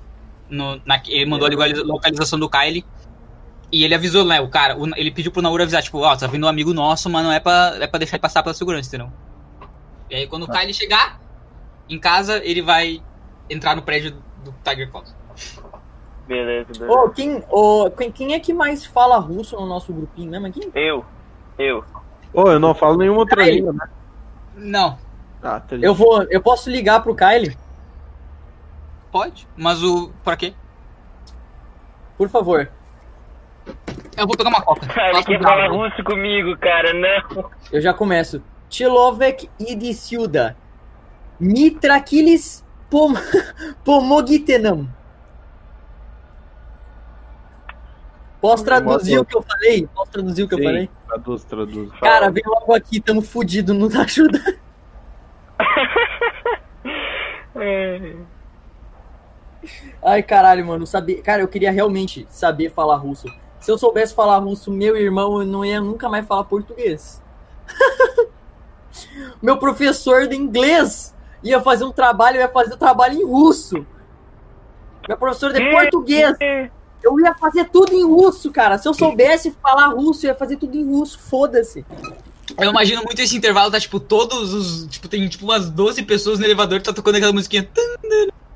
No, 0.50 0.80
na, 0.86 1.02
ele 1.08 1.26
mandou 1.26 1.48
a 1.48 1.52
localiza- 1.52 1.84
localização 1.84 2.39
do 2.39 2.50
Kyle. 2.50 2.86
E 3.72 3.84
ele 3.84 3.96
avisou, 3.96 4.24
né, 4.24 4.39
o 4.39 4.48
cara, 4.48 4.78
o- 4.78 4.88
ele 4.96 5.12
pediu 5.12 5.32
pro 5.32 5.41
Naura 5.41 5.64
avisar, 5.64 5.82
tipo, 5.82 5.98
ó, 6.00 6.16
tá 6.16 6.28
vindo 6.28 6.46
um 6.46 6.50
amigo 6.50 6.74
nosso, 6.74 7.10
mas 7.10 7.24
não 7.26 7.32
é 7.32 7.39
pra, 7.39 7.76
é 7.82 7.88
pra 7.88 7.98
deixar 7.98 8.16
ele 8.16 8.22
passar 8.22 8.41
pela 8.43 8.54
segurança, 8.54 8.88
entendeu? 8.88 9.12
E 10.10 10.16
aí 10.16 10.28
quando 10.28 10.43
o 10.43 10.48
Kyle 10.52 10.72
chegar 10.74 11.20
em 11.89 12.00
casa, 12.00 12.38
ele 12.46 12.62
vai 12.62 13.02
entrar 13.50 13.76
no 13.76 13.82
prédio 13.82 14.16
do 14.43 14.54
Tiger 14.64 14.89
Claws. 14.91 15.14
Beleza, 16.28 16.68
beleza. 16.74 16.91
Ô, 16.91 17.10
quem, 17.10 17.43
ô, 17.50 17.89
quem, 17.91 18.12
quem 18.12 18.34
é 18.36 18.39
que 18.39 18.54
mais 18.54 18.86
fala 18.86 19.18
russo 19.18 19.56
no 19.56 19.66
nosso 19.66 19.91
grupinho 19.91 20.30
mesmo 20.32 20.48
aqui? 20.48 20.70
Eu. 20.74 21.04
Eu. 21.58 21.84
Ô, 22.36 22.52
eu 22.52 22.60
não 22.60 22.76
falo 22.76 22.98
nenhuma 22.98 23.20
outra 23.20 23.38
Peraí. 23.38 23.56
língua, 23.56 23.74
né? 23.74 23.88
Não, 24.56 24.98
Ah, 25.44 25.60
tá 25.60 25.76
Eu 25.82 25.94
vou, 25.94 26.24
eu 26.24 26.42
posso 26.42 26.70
ligar 26.70 27.02
pro 27.04 27.16
Kyle? 27.16 27.56
pode, 29.12 29.48
mas 29.56 29.82
o. 29.84 30.12
pra 30.24 30.36
quê? 30.36 30.54
Por 32.18 32.28
favor. 32.30 32.70
Eu 34.18 34.26
vou 34.28 34.36
pegar 34.38 34.50
uma 34.50 34.62
coca. 34.62 34.86
Ele 35.10 35.24
quer 35.24 35.42
falar 35.42 35.68
russo 35.70 36.04
comigo, 36.04 36.58
cara, 36.58 36.94
não. 36.94 37.50
Eu 37.72 37.82
já 37.82 37.94
começo. 37.94 38.42
Chilovek 38.70 39.50
Idisiuda. 39.60 40.56
Mitraquilis 41.40 42.64
pom 42.90 43.14
Pomogitenam. 43.84 44.88
Posso 48.46 48.64
traduzir 48.64 49.18
o 49.18 49.26
que 49.26 49.36
eu 49.36 49.41
falei? 49.41 49.88
Posso 49.88 50.12
traduzir 50.12 50.43
o 50.43 50.48
que 50.48 50.54
eu 50.54 50.60
Sim. 50.60 50.64
falei? 50.66 50.89
Traduz, 51.08 51.43
traduz. 51.46 51.91
Cara, 52.00 52.30
vem 52.30 52.43
logo 52.46 52.76
aqui, 52.76 53.02
tamo 53.02 53.20
fudido, 53.24 53.74
não 53.74 53.89
tá 53.89 54.04
ajudando. 54.04 54.56
É. 57.58 58.18
Ai, 60.04 60.22
caralho, 60.22 60.66
mano, 60.66 60.86
saber. 60.86 61.22
Cara, 61.22 61.41
eu 61.41 61.48
queria 61.48 61.72
realmente 61.72 62.28
saber 62.30 62.70
falar 62.70 62.98
russo. 62.98 63.28
Se 63.62 63.72
eu 63.72 63.78
soubesse 63.78 64.14
falar 64.14 64.38
russo, 64.39 64.70
meu 64.70 64.98
irmão, 64.98 65.39
eu 65.39 65.48
não 65.48 65.64
ia 65.64 65.80
nunca 65.80 66.10
mais 66.10 66.28
falar 66.28 66.43
português. 66.43 67.24
meu 69.41 69.58
professor 69.58 70.28
de 70.28 70.36
inglês 70.36 71.16
ia 71.41 71.62
fazer 71.62 71.86
um 71.86 71.93
trabalho, 71.93 72.38
eu 72.38 72.41
ia 72.41 72.50
fazer 72.50 72.74
o 72.74 72.78
trabalho 72.78 73.16
em 73.18 73.26
russo. 73.26 73.88
Meu 75.08 75.18
professor 75.18 75.54
de 75.54 75.72
português, 75.72 76.36
eu 77.06 77.20
ia 77.20 77.36
fazer 77.36 77.66
tudo 77.66 77.93
em 77.93 78.03
russo, 78.03 78.51
cara. 78.51 78.78
Se 78.80 78.88
eu 78.88 78.93
soubesse 78.93 79.56
falar 79.62 79.88
russo, 79.89 80.26
eu 80.26 80.30
ia 80.30 80.36
fazer 80.36 80.58
tudo 80.58 80.76
em 80.76 80.84
russo, 80.84 81.20
foda-se. 81.20 81.86
Eu 82.60 82.72
imagino 82.72 83.03
muito 83.03 83.22
esse 83.22 83.38
intervalo, 83.38 83.72
tá 83.72 83.80
tipo, 83.80 83.99
todos 83.99 84.53
os. 84.53 84.88
Tipo, 84.88 85.08
tem 85.08 85.28
tipo 85.30 85.45
umas 85.45 85.70
12 85.70 86.03
pessoas 86.03 86.39
no 86.39 86.45
elevador 86.45 86.80
que 86.80 86.86
tá 86.86 86.93
tocando 86.93 87.16
aquela 87.16 87.34
musiquinha. 87.34 87.70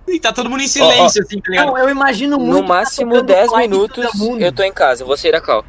E 0.07 0.19
tá 0.19 0.33
todo 0.33 0.49
mundo 0.49 0.63
em 0.63 0.67
silêncio, 0.67 1.21
assim, 1.21 1.39
tá 1.39 1.51
ligado? 1.51 1.67
Não, 1.67 1.77
eu 1.77 1.89
imagino 1.89 2.39
muito. 2.39 2.53
No 2.53 2.61
que 2.61 2.67
tá 2.67 2.73
máximo 2.73 3.11
tocando 3.11 3.27
10 3.27 3.49
Fly 3.49 3.57
Me 3.57 3.63
to 3.63 3.69
minutos 3.69 4.11
the 4.11 4.17
Moon. 4.17 4.39
eu 4.39 4.51
tô 4.51 4.63
em 4.63 4.73
casa, 4.73 5.05
vou 5.05 5.15
sair 5.15 5.31
da 5.31 5.41
call. 5.41 5.63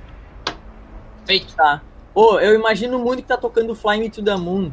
Feito. 1.26 1.54
Tá. 1.54 1.82
Ô, 2.14 2.38
eu 2.38 2.54
imagino 2.54 2.98
muito 2.98 3.22
que 3.22 3.28
tá 3.28 3.36
tocando 3.36 3.74
Fly 3.74 3.98
Me 3.98 4.08
to 4.08 4.22
the 4.22 4.36
Moon. 4.36 4.72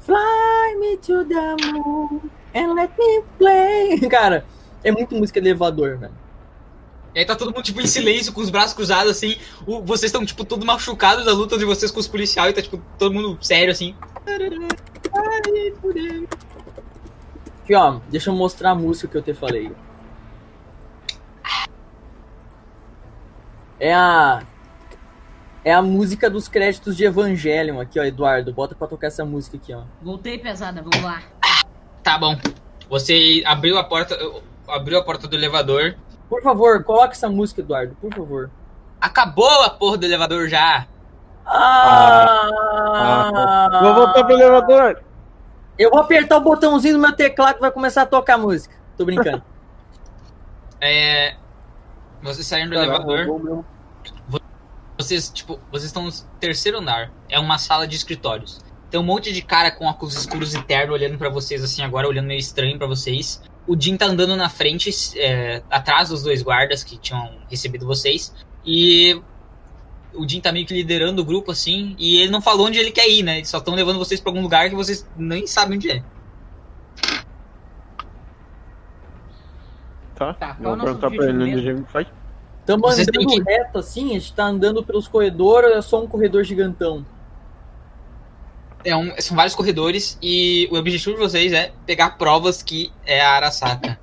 Fly 0.00 0.76
me 0.80 0.96
to 0.96 1.24
the 1.24 1.56
moon 1.70 2.20
and 2.54 2.74
let 2.74 2.90
me 2.98 3.22
play. 3.38 4.00
Cara, 4.10 4.44
é 4.82 4.90
muito 4.90 5.14
música 5.14 5.40
de 5.40 5.48
elevador, 5.48 5.96
velho. 5.96 6.21
E 7.14 7.18
aí 7.18 7.24
tá 7.26 7.36
todo 7.36 7.48
mundo, 7.52 7.62
tipo, 7.62 7.80
em 7.80 7.86
silêncio, 7.86 8.32
com 8.32 8.40
os 8.40 8.48
braços 8.48 8.72
cruzados, 8.74 9.10
assim. 9.12 9.36
O- 9.66 9.82
vocês 9.82 10.04
estão, 10.10 10.24
tipo, 10.24 10.44
todo 10.44 10.64
machucados 10.64 11.24
da 11.24 11.32
luta 11.32 11.58
de 11.58 11.64
vocês 11.64 11.90
com 11.90 12.00
os 12.00 12.08
policiais 12.08 12.50
e 12.52 12.54
tá, 12.54 12.62
tipo, 12.62 12.80
todo 12.98 13.12
mundo 13.12 13.36
sério, 13.42 13.70
assim. 13.70 13.94
Aqui, 17.62 17.74
ó, 17.74 18.00
deixa 18.08 18.30
eu 18.30 18.34
mostrar 18.34 18.70
a 18.70 18.74
música 18.74 19.08
que 19.08 19.16
eu 19.18 19.22
te 19.22 19.34
falei. 19.38 19.70
É 23.78 23.92
a. 23.94 24.42
É 25.64 25.72
a 25.72 25.80
música 25.82 26.28
dos 26.28 26.48
créditos 26.48 26.96
de 26.96 27.04
Evangelion 27.04 27.80
aqui, 27.80 27.98
ó, 28.00 28.04
Eduardo. 28.04 28.52
Bota 28.52 28.74
pra 28.74 28.88
tocar 28.88 29.06
essa 29.08 29.24
música 29.24 29.56
aqui, 29.56 29.72
ó. 29.72 29.82
Voltei 30.00 30.38
pesada, 30.38 30.82
vamos 30.82 31.02
lá. 31.04 31.22
Tá 32.02 32.18
bom. 32.18 32.36
Você 32.88 33.42
abriu 33.46 33.78
a 33.78 33.84
porta. 33.84 34.18
Abriu 34.66 34.98
a 34.98 35.04
porta 35.04 35.28
do 35.28 35.36
elevador. 35.36 35.96
Por 36.32 36.42
favor, 36.42 36.82
coloca 36.82 37.12
essa 37.12 37.28
música, 37.28 37.60
Eduardo, 37.60 37.94
por 38.00 38.10
favor. 38.14 38.50
Acabou 38.98 39.50
a 39.64 39.68
porra 39.68 39.98
do 39.98 40.06
elevador 40.06 40.48
já. 40.48 40.86
Ah! 41.44 42.48
Vou 43.82 43.94
voltar 43.94 44.24
pro 44.24 44.32
elevador. 44.32 45.02
Eu 45.78 45.90
vou 45.90 46.00
apertar 46.00 46.38
o 46.38 46.40
botãozinho 46.40 46.94
do 46.94 47.00
meu 47.00 47.12
teclado 47.14 47.56
que 47.56 47.60
vai 47.60 47.70
começar 47.70 48.00
a 48.00 48.06
tocar 48.06 48.36
a 48.36 48.38
música. 48.38 48.74
Tô 48.96 49.04
brincando. 49.04 49.42
É. 50.80 51.36
Vocês 52.22 52.46
saem 52.46 52.66
do 52.66 52.74
elevador. 52.74 53.62
Vocês, 54.98 55.28
tipo, 55.28 55.60
vocês 55.70 55.84
estão 55.84 56.04
no 56.04 56.12
terceiro 56.40 56.78
andar. 56.78 57.12
É 57.28 57.38
uma 57.38 57.58
sala 57.58 57.86
de 57.86 57.94
escritórios. 57.94 58.58
Tem 58.90 58.98
um 58.98 59.04
monte 59.04 59.32
de 59.32 59.42
cara 59.42 59.70
com 59.70 59.84
óculos 59.84 60.16
escuros 60.16 60.54
e 60.54 60.62
terno 60.62 60.94
olhando 60.94 61.18
pra 61.18 61.28
vocês, 61.28 61.62
assim, 61.62 61.82
agora, 61.82 62.08
olhando 62.08 62.26
meio 62.26 62.40
estranho 62.40 62.78
pra 62.78 62.86
vocês. 62.88 63.40
O 63.66 63.80
Jim 63.80 63.96
tá 63.96 64.06
andando 64.06 64.36
na 64.36 64.48
frente, 64.48 64.90
é, 65.16 65.62
atrás 65.70 66.08
dos 66.08 66.22
dois 66.22 66.42
guardas 66.42 66.82
que 66.82 66.98
tinham 66.98 67.30
recebido 67.48 67.86
vocês. 67.86 68.34
E 68.64 69.20
o 70.14 70.28
Jim 70.28 70.40
tá 70.40 70.50
meio 70.52 70.66
que 70.66 70.74
liderando 70.74 71.22
o 71.22 71.24
grupo, 71.24 71.52
assim. 71.52 71.94
E 71.98 72.16
ele 72.18 72.30
não 72.32 72.42
falou 72.42 72.66
onde 72.66 72.78
ele 72.78 72.90
quer 72.90 73.08
ir, 73.08 73.22
né? 73.22 73.36
Eles 73.38 73.48
só 73.48 73.58
estão 73.58 73.74
levando 73.74 73.98
vocês 73.98 74.20
pra 74.20 74.30
algum 74.30 74.42
lugar 74.42 74.68
que 74.68 74.74
vocês 74.74 75.08
nem 75.16 75.46
sabem 75.46 75.76
onde 75.76 75.90
é. 75.90 76.02
Tá? 80.14 80.34
Tá, 80.34 80.56
Eu 80.60 80.66
é 80.66 80.68
vou 80.68 80.76
nosso 80.76 80.84
perguntar 80.98 81.10
pra 81.10 81.28
ele 81.28 81.42
objetivo 81.42 81.58
onde 81.58 81.68
a 81.70 81.74
gente 81.76 81.92
vai. 81.92 82.06
Estamos 82.60 82.98
andando 82.98 83.26
que- 83.26 83.42
reto 83.42 83.78
assim, 83.78 84.10
a 84.10 84.14
gente 84.14 84.32
tá 84.34 84.44
andando 84.44 84.84
pelos 84.84 85.08
corredores, 85.08 85.72
é 85.76 85.82
só 85.82 86.02
um 86.02 86.06
corredor 86.06 86.44
gigantão. 86.44 87.04
É 88.84 88.96
um- 88.96 89.14
são 89.20 89.36
vários 89.36 89.54
corredores 89.54 90.18
e 90.20 90.68
o 90.72 90.76
objetivo 90.76 91.14
de 91.16 91.22
vocês 91.22 91.52
é 91.52 91.72
pegar 91.86 92.18
provas 92.18 92.62
que 92.62 92.92
é 93.06 93.20
a 93.20 93.32
Arasaka. 93.32 93.98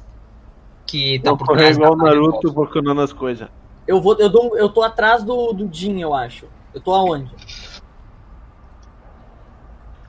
Que 0.86 1.20
tá 1.20 1.32
Vou 1.32 1.38
por 1.38 1.48
correr 1.48 1.60
trás 1.60 1.78
igual 1.78 1.94
o 1.94 1.98
Naruto 1.98 2.54
procurando 2.54 3.02
as 3.02 3.14
coisas. 3.14 3.48
Eu 3.88 4.02
vou, 4.02 4.16
eu, 4.18 4.30
dou, 4.30 4.58
eu 4.58 4.70
tô 4.70 4.82
atrás 4.82 5.24
do, 5.24 5.52
do 5.54 5.70
Jin, 5.72 6.00
eu 6.00 6.14
acho. 6.14 6.46
Eu 6.74 6.80
tô 6.82 6.94
aonde? 6.94 7.32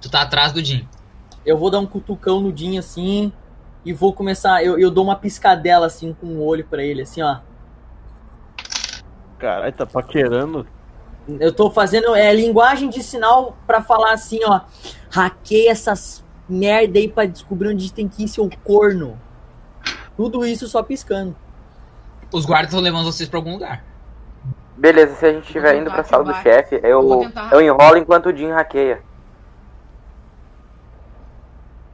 Tu 0.01 0.11
tá 0.11 0.23
atrás 0.23 0.53
do 0.53 0.65
Jim. 0.65 0.89
Eu 1.45 1.59
vou 1.59 1.71
dar 1.71 1.81
um 1.81 1.87
cutucão 1.87 2.41
no 2.41 2.57
Jin 2.57 2.79
assim 2.79 3.33
e 3.85 3.93
vou 3.93 4.13
começar. 4.13 4.65
Eu, 4.65 4.79
eu 4.79 4.91
dou 4.91 5.05
uma 5.05 5.17
piscadela 5.17 5.87
assim 5.87 6.15
com 6.15 6.27
o 6.27 6.45
olho 6.45 6.65
pra 6.65 6.83
ele, 6.83 7.03
assim, 7.03 7.23
ó. 7.23 7.39
Caralho, 9.39 9.73
tá 9.73 9.87
paquerando. 9.87 10.67
Eu 11.39 11.53
tô 11.53 11.71
fazendo 11.71 12.15
é, 12.15 12.35
linguagem 12.35 12.89
de 12.89 13.03
sinal 13.03 13.57
pra 13.67 13.83
falar 13.83 14.13
assim, 14.13 14.41
ó. 14.45 14.61
Hackeia 15.11 15.71
essas 15.71 16.25
merda 16.49 16.99
aí 16.99 17.09
pra 17.09 17.27
descobrir 17.27 17.69
onde 17.69 17.93
tem 17.93 18.09
que 18.09 18.25
ir, 18.25 18.29
seu 18.29 18.49
corno. 18.65 19.19
Tudo 20.17 20.45
isso 20.45 20.67
só 20.69 20.83
piscando. 20.83 21.37
Os 22.33 22.45
guardas 22.45 22.71
estão 22.71 22.81
levando 22.81 23.05
vocês 23.05 23.29
pra 23.29 23.39
algum 23.39 23.53
lugar. 23.53 23.85
Beleza, 24.77 25.15
se 25.15 25.27
a 25.27 25.33
gente 25.33 25.45
estiver 25.47 25.77
indo 25.77 25.91
pra 25.91 26.03
sala 26.03 26.25
do 26.25 26.35
chefe, 26.43 26.81
eu, 26.83 27.21
tentar- 27.21 27.53
eu 27.53 27.61
enrolo 27.61 27.99
enquanto 27.99 28.27
o 28.31 28.37
Jim 28.37 28.51
hackeia. 28.51 29.03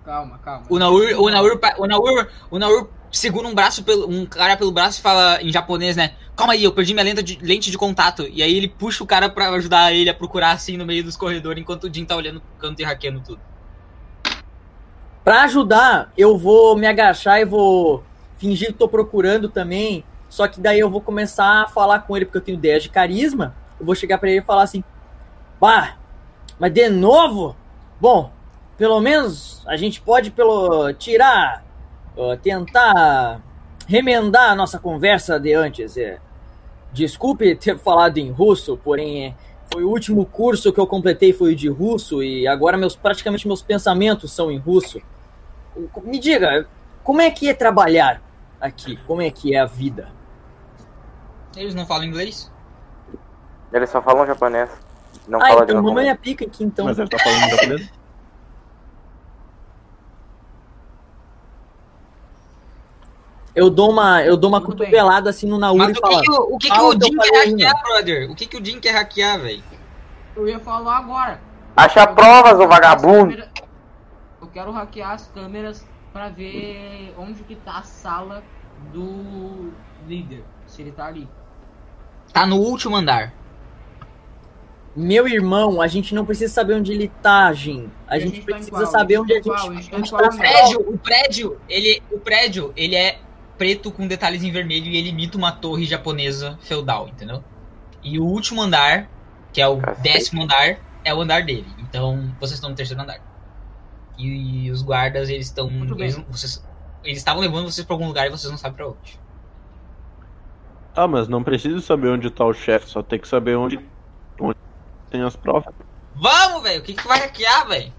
Calma, 0.04 0.38
calma. 0.38 0.66
O 0.68 0.78
Naur, 0.78 1.02
o 1.18 1.28
Naur, 1.30 1.60
o 1.78 1.86
Naur, 1.86 2.28
o 2.50 2.58
Naur 2.58 2.88
segura 3.10 3.46
um 3.46 3.54
braço 3.54 3.82
pelo, 3.82 4.08
um 4.08 4.26
cara 4.26 4.56
pelo 4.56 4.72
braço 4.72 4.98
e 4.98 5.02
fala 5.02 5.42
em 5.42 5.50
japonês, 5.50 5.96
né? 5.96 6.12
Calma 6.36 6.52
aí, 6.52 6.64
eu 6.64 6.72
perdi 6.72 6.92
minha 6.92 7.04
lente 7.04 7.22
de, 7.22 7.38
lente 7.40 7.70
de 7.70 7.78
contato. 7.78 8.26
E 8.30 8.42
aí 8.42 8.54
ele 8.54 8.68
puxa 8.68 9.02
o 9.02 9.06
cara 9.06 9.28
pra 9.28 9.48
ajudar 9.50 9.92
ele 9.92 10.10
a 10.10 10.14
procurar 10.14 10.52
assim 10.52 10.76
no 10.76 10.84
meio 10.84 11.02
dos 11.02 11.16
corredores 11.16 11.62
enquanto 11.62 11.84
o 11.84 11.92
Jim 11.92 12.04
tá 12.04 12.16
olhando 12.16 12.40
pro 12.40 12.68
canto 12.68 12.80
e 12.80 12.84
hackeando 12.84 13.20
tudo. 13.20 13.40
Pra 15.24 15.42
ajudar, 15.42 16.12
eu 16.16 16.38
vou 16.38 16.76
me 16.76 16.86
agachar 16.86 17.40
e 17.40 17.44
vou 17.44 18.04
fingir 18.38 18.68
que 18.68 18.74
tô 18.74 18.86
procurando 18.88 19.48
também. 19.48 20.04
Só 20.28 20.46
que 20.46 20.60
daí 20.60 20.78
eu 20.78 20.90
vou 20.90 21.00
começar 21.00 21.62
a 21.62 21.68
falar 21.68 22.00
com 22.00 22.16
ele, 22.16 22.26
porque 22.26 22.38
eu 22.38 22.42
tenho 22.42 22.58
ideia 22.58 22.78
de 22.78 22.88
carisma. 22.88 23.54
Eu 23.80 23.86
vou 23.86 23.94
chegar 23.94 24.18
pra 24.18 24.28
ele 24.28 24.40
e 24.40 24.44
falar 24.44 24.62
assim: 24.62 24.84
Bah, 25.60 25.96
mas 26.58 26.72
de 26.72 26.88
novo? 26.88 27.56
Bom, 28.00 28.30
pelo 28.76 29.00
menos 29.00 29.62
a 29.66 29.76
gente 29.76 30.00
pode 30.00 30.30
pelo 30.30 30.92
tirar, 30.92 31.64
ó, 32.16 32.36
tentar 32.36 33.40
remendar 33.86 34.50
a 34.50 34.54
nossa 34.54 34.78
conversa 34.78 35.38
de 35.38 35.52
antes. 35.54 35.96
É. 35.96 36.18
Desculpe 36.92 37.54
ter 37.56 37.78
falado 37.78 38.18
em 38.18 38.30
russo, 38.30 38.76
porém 38.76 39.26
é, 39.26 39.34
foi 39.72 39.84
o 39.84 39.90
último 39.90 40.24
curso 40.24 40.72
que 40.72 40.80
eu 40.80 40.86
completei 40.86 41.32
foi 41.32 41.54
de 41.54 41.68
russo 41.68 42.22
e 42.22 42.46
agora 42.46 42.76
meus 42.76 42.96
praticamente 42.96 43.46
meus 43.46 43.62
pensamentos 43.62 44.32
são 44.32 44.50
em 44.50 44.58
russo. 44.58 45.00
Me 46.04 46.18
diga, 46.18 46.66
como 47.04 47.20
é 47.20 47.30
que 47.30 47.48
é 47.48 47.54
trabalhar 47.54 48.22
aqui? 48.60 48.96
Como 49.06 49.20
é 49.20 49.30
que 49.30 49.54
é 49.54 49.60
a 49.60 49.66
vida? 49.66 50.08
Eles 51.54 51.74
não 51.74 51.86
falam 51.86 52.04
inglês? 52.04 52.50
Eles 53.72 53.90
só 53.90 54.00
falam 54.00 54.26
japonês. 54.26 54.70
Não 55.28 55.40
ah, 55.40 55.48
fala 55.48 55.66
de 55.66 55.72
então 55.72 55.82
mamãe 55.82 56.08
é 56.08 56.14
pica 56.14 56.44
aqui 56.44 56.64
então. 56.64 56.86
Mas 56.86 56.98
ele 56.98 57.08
tá 57.08 57.18
falando 57.18 57.50
japonês? 57.50 57.92
Eu 63.56 63.70
dou 63.70 63.90
uma, 63.90 64.22
eu 64.22 64.36
dou 64.36 64.50
uma 64.50 64.60
Tudo 64.60 64.76
bem. 64.76 64.86
cotovelada 64.90 65.30
assim 65.30 65.46
no 65.48 65.58
Nauri 65.58 65.92
e 65.92 65.94
falo. 65.98 66.20
que, 66.20 66.30
o, 66.30 66.58
que, 66.58 66.68
que 66.70 66.76
Ah, 66.78 66.82
o 66.84 66.92
então 66.92 67.08
Jim 67.08 67.16
quer 67.18 67.46
hackear, 67.48 67.82
brother? 67.82 68.30
O 68.30 68.34
que, 68.36 68.46
que 68.46 68.56
o 68.58 68.64
Jim 68.64 68.78
quer 68.78 68.92
hackear, 68.92 69.40
velho? 69.40 69.62
Eu 70.36 70.46
ia 70.46 70.60
falar 70.60 70.98
agora. 70.98 71.40
Acha 71.74 72.06
provas, 72.06 72.60
ô 72.60 72.68
vagabundo! 72.68 73.30
câmeras- 73.30 73.48
Eu 74.42 74.46
quero 74.48 74.70
hackear 74.70 75.10
as 75.12 75.26
câmeras 75.28 75.86
pra 76.12 76.28
ver 76.28 77.14
onde 77.18 77.42
que 77.44 77.56
tá 77.56 77.78
a 77.78 77.82
sala 77.82 78.42
do 78.92 79.72
líder. 80.06 80.44
Se 80.66 80.82
ele 80.82 80.92
tá 80.92 81.06
ali. 81.06 81.26
Tá 82.34 82.44
no 82.46 82.56
último 82.56 82.94
andar. 82.94 83.32
Meu 84.94 85.28
irmão, 85.28 85.80
a 85.82 85.86
gente 85.86 86.14
não 86.14 86.24
precisa 86.24 86.52
saber 86.52 86.74
onde 86.74 86.90
ele 86.92 87.10
tá, 87.22 87.52
Jim. 87.52 87.90
A 88.08 88.16
E 88.16 88.20
gente 88.20 88.40
tá 88.40 88.44
precisa 88.46 88.70
qual? 88.70 88.86
saber 88.86 89.16
A 89.16 89.20
onde 89.22 89.32
a 89.32 89.36
tá 89.36 89.42
gente, 89.42 89.60
qual? 89.60 89.70
A 89.70 89.74
gente 89.74 89.90
tá 89.90 89.96
a 89.96 89.98
gente 90.00 90.10
tá 90.10 90.16
O 90.16 90.36
prédio, 90.38 90.80
o 90.94 90.98
prédio, 90.98 91.60
ele, 91.68 92.02
o 92.10 92.18
prédio, 92.18 92.72
ele 92.76 92.94
é 92.96 93.18
preto 93.58 93.90
com 93.90 94.06
detalhes 94.06 94.42
em 94.42 94.50
vermelho 94.50 94.86
e 94.86 94.96
ele 94.96 95.08
imita 95.10 95.36
uma 95.38 95.52
torre 95.52 95.84
japonesa 95.84 96.58
feudal, 96.62 97.08
entendeu? 97.08 97.42
E 98.02 98.18
o 98.18 98.24
último 98.24 98.62
andar, 98.62 99.08
que 99.52 99.60
é 99.60 99.66
o 99.68 99.78
Cacete. 99.78 100.02
décimo 100.02 100.42
andar, 100.42 100.78
é 101.04 101.14
o 101.14 101.20
andar 101.20 101.42
dele. 101.44 101.66
Então, 101.78 102.34
vocês 102.38 102.52
estão 102.52 102.70
no 102.70 102.76
terceiro 102.76 103.02
andar. 103.02 103.20
E, 104.18 104.70
os 104.70 104.82
guardas, 104.82 105.28
eles 105.28 105.46
estão. 105.46 105.68
Eles 105.68 106.16
vocês- 106.28 106.64
eles 107.04 107.18
estavam 107.18 107.42
levando 107.42 107.70
vocês 107.70 107.86
pra 107.86 107.94
algum 107.94 108.06
lugar 108.06 108.26
e 108.26 108.30
vocês 108.30 108.50
não 108.50 108.58
sabem 108.58 108.76
pra 108.76 108.88
onde. 108.88 109.20
Ah, 110.94 111.06
mas 111.06 111.28
não 111.28 111.42
precisa 111.44 111.80
saber 111.80 112.08
onde 112.08 112.30
tá 112.30 112.44
o 112.44 112.54
chefe, 112.54 112.88
só 112.88 113.02
tem 113.02 113.18
que 113.18 113.28
saber 113.28 113.56
onde, 113.56 113.78
onde 114.40 114.56
tem 115.10 115.22
as 115.22 115.36
provas. 115.36 115.74
Vamos, 116.14 116.62
velho! 116.62 116.80
O 116.80 116.82
que, 116.82 116.94
que 116.94 117.06
vai 117.06 117.18
hackear, 117.18 117.68
velho? 117.68 117.92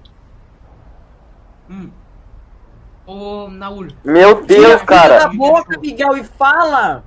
Hum. 1.69 1.91
Ô, 3.07 3.47
Naul. 3.49 3.87
Meu 4.03 4.45
Deus, 4.45 4.81
Cala 4.83 5.05
a 5.15 5.19
cara! 5.19 5.27
boca, 5.29 5.79
Miguel, 5.79 6.17
e 6.17 6.23
fala! 6.25 7.03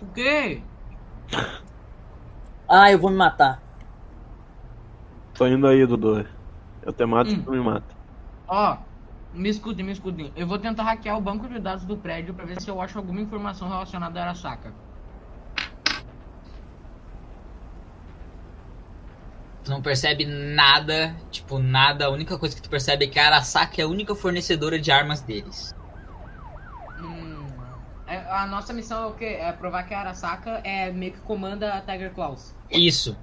O 0.00 0.06
quê? 0.14 0.62
Ah, 2.66 2.90
eu 2.90 2.98
vou 2.98 3.10
me 3.10 3.16
matar. 3.16 3.60
Tô 5.34 5.46
indo 5.46 5.66
aí, 5.66 5.84
Dudu. 5.86 6.26
Eu 6.82 6.92
te 6.94 7.04
mato 7.04 7.30
Hum. 7.30 7.34
se 7.36 7.42
tu 7.42 7.50
me 7.50 7.60
mata. 7.60 7.84
Ó, 8.48 8.76
me 9.34 9.50
escutem, 9.50 9.84
me 9.84 9.92
escutem. 9.92 10.32
Eu 10.34 10.46
vou 10.46 10.58
tentar 10.58 10.84
hackear 10.84 11.18
o 11.18 11.20
banco 11.20 11.46
de 11.46 11.58
dados 11.58 11.84
do 11.84 11.96
prédio 11.96 12.32
pra 12.32 12.46
ver 12.46 12.60
se 12.60 12.70
eu 12.70 12.80
acho 12.80 12.96
alguma 12.96 13.20
informação 13.20 13.68
relacionada 13.68 14.18
a 14.18 14.22
Arasaka. 14.24 14.72
Tu 19.64 19.70
não 19.70 19.80
percebe 19.80 20.24
nada, 20.26 21.14
tipo, 21.30 21.58
nada. 21.58 22.06
A 22.06 22.10
única 22.10 22.36
coisa 22.36 22.54
que 22.54 22.62
tu 22.62 22.68
percebe 22.68 23.04
é 23.04 23.08
que 23.08 23.18
a 23.18 23.26
Arasaka 23.26 23.80
é 23.80 23.84
a 23.84 23.88
única 23.88 24.14
fornecedora 24.14 24.78
de 24.78 24.90
armas 24.90 25.20
deles. 25.20 25.72
Hum, 27.00 27.46
é- 28.06 28.24
a 28.28 28.46
nossa 28.46 28.72
missão 28.72 29.04
é 29.04 29.06
o 29.06 29.12
quê? 29.12 29.38
É 29.40 29.52
provar 29.52 29.84
que 29.84 29.94
a 29.94 30.00
Arasaka 30.00 30.60
é 30.64 30.90
meio 30.90 31.12
que 31.12 31.20
comanda 31.20 31.74
a 31.74 31.80
Tiger 31.80 32.12
Claws. 32.12 32.52
Isso. 32.70 33.16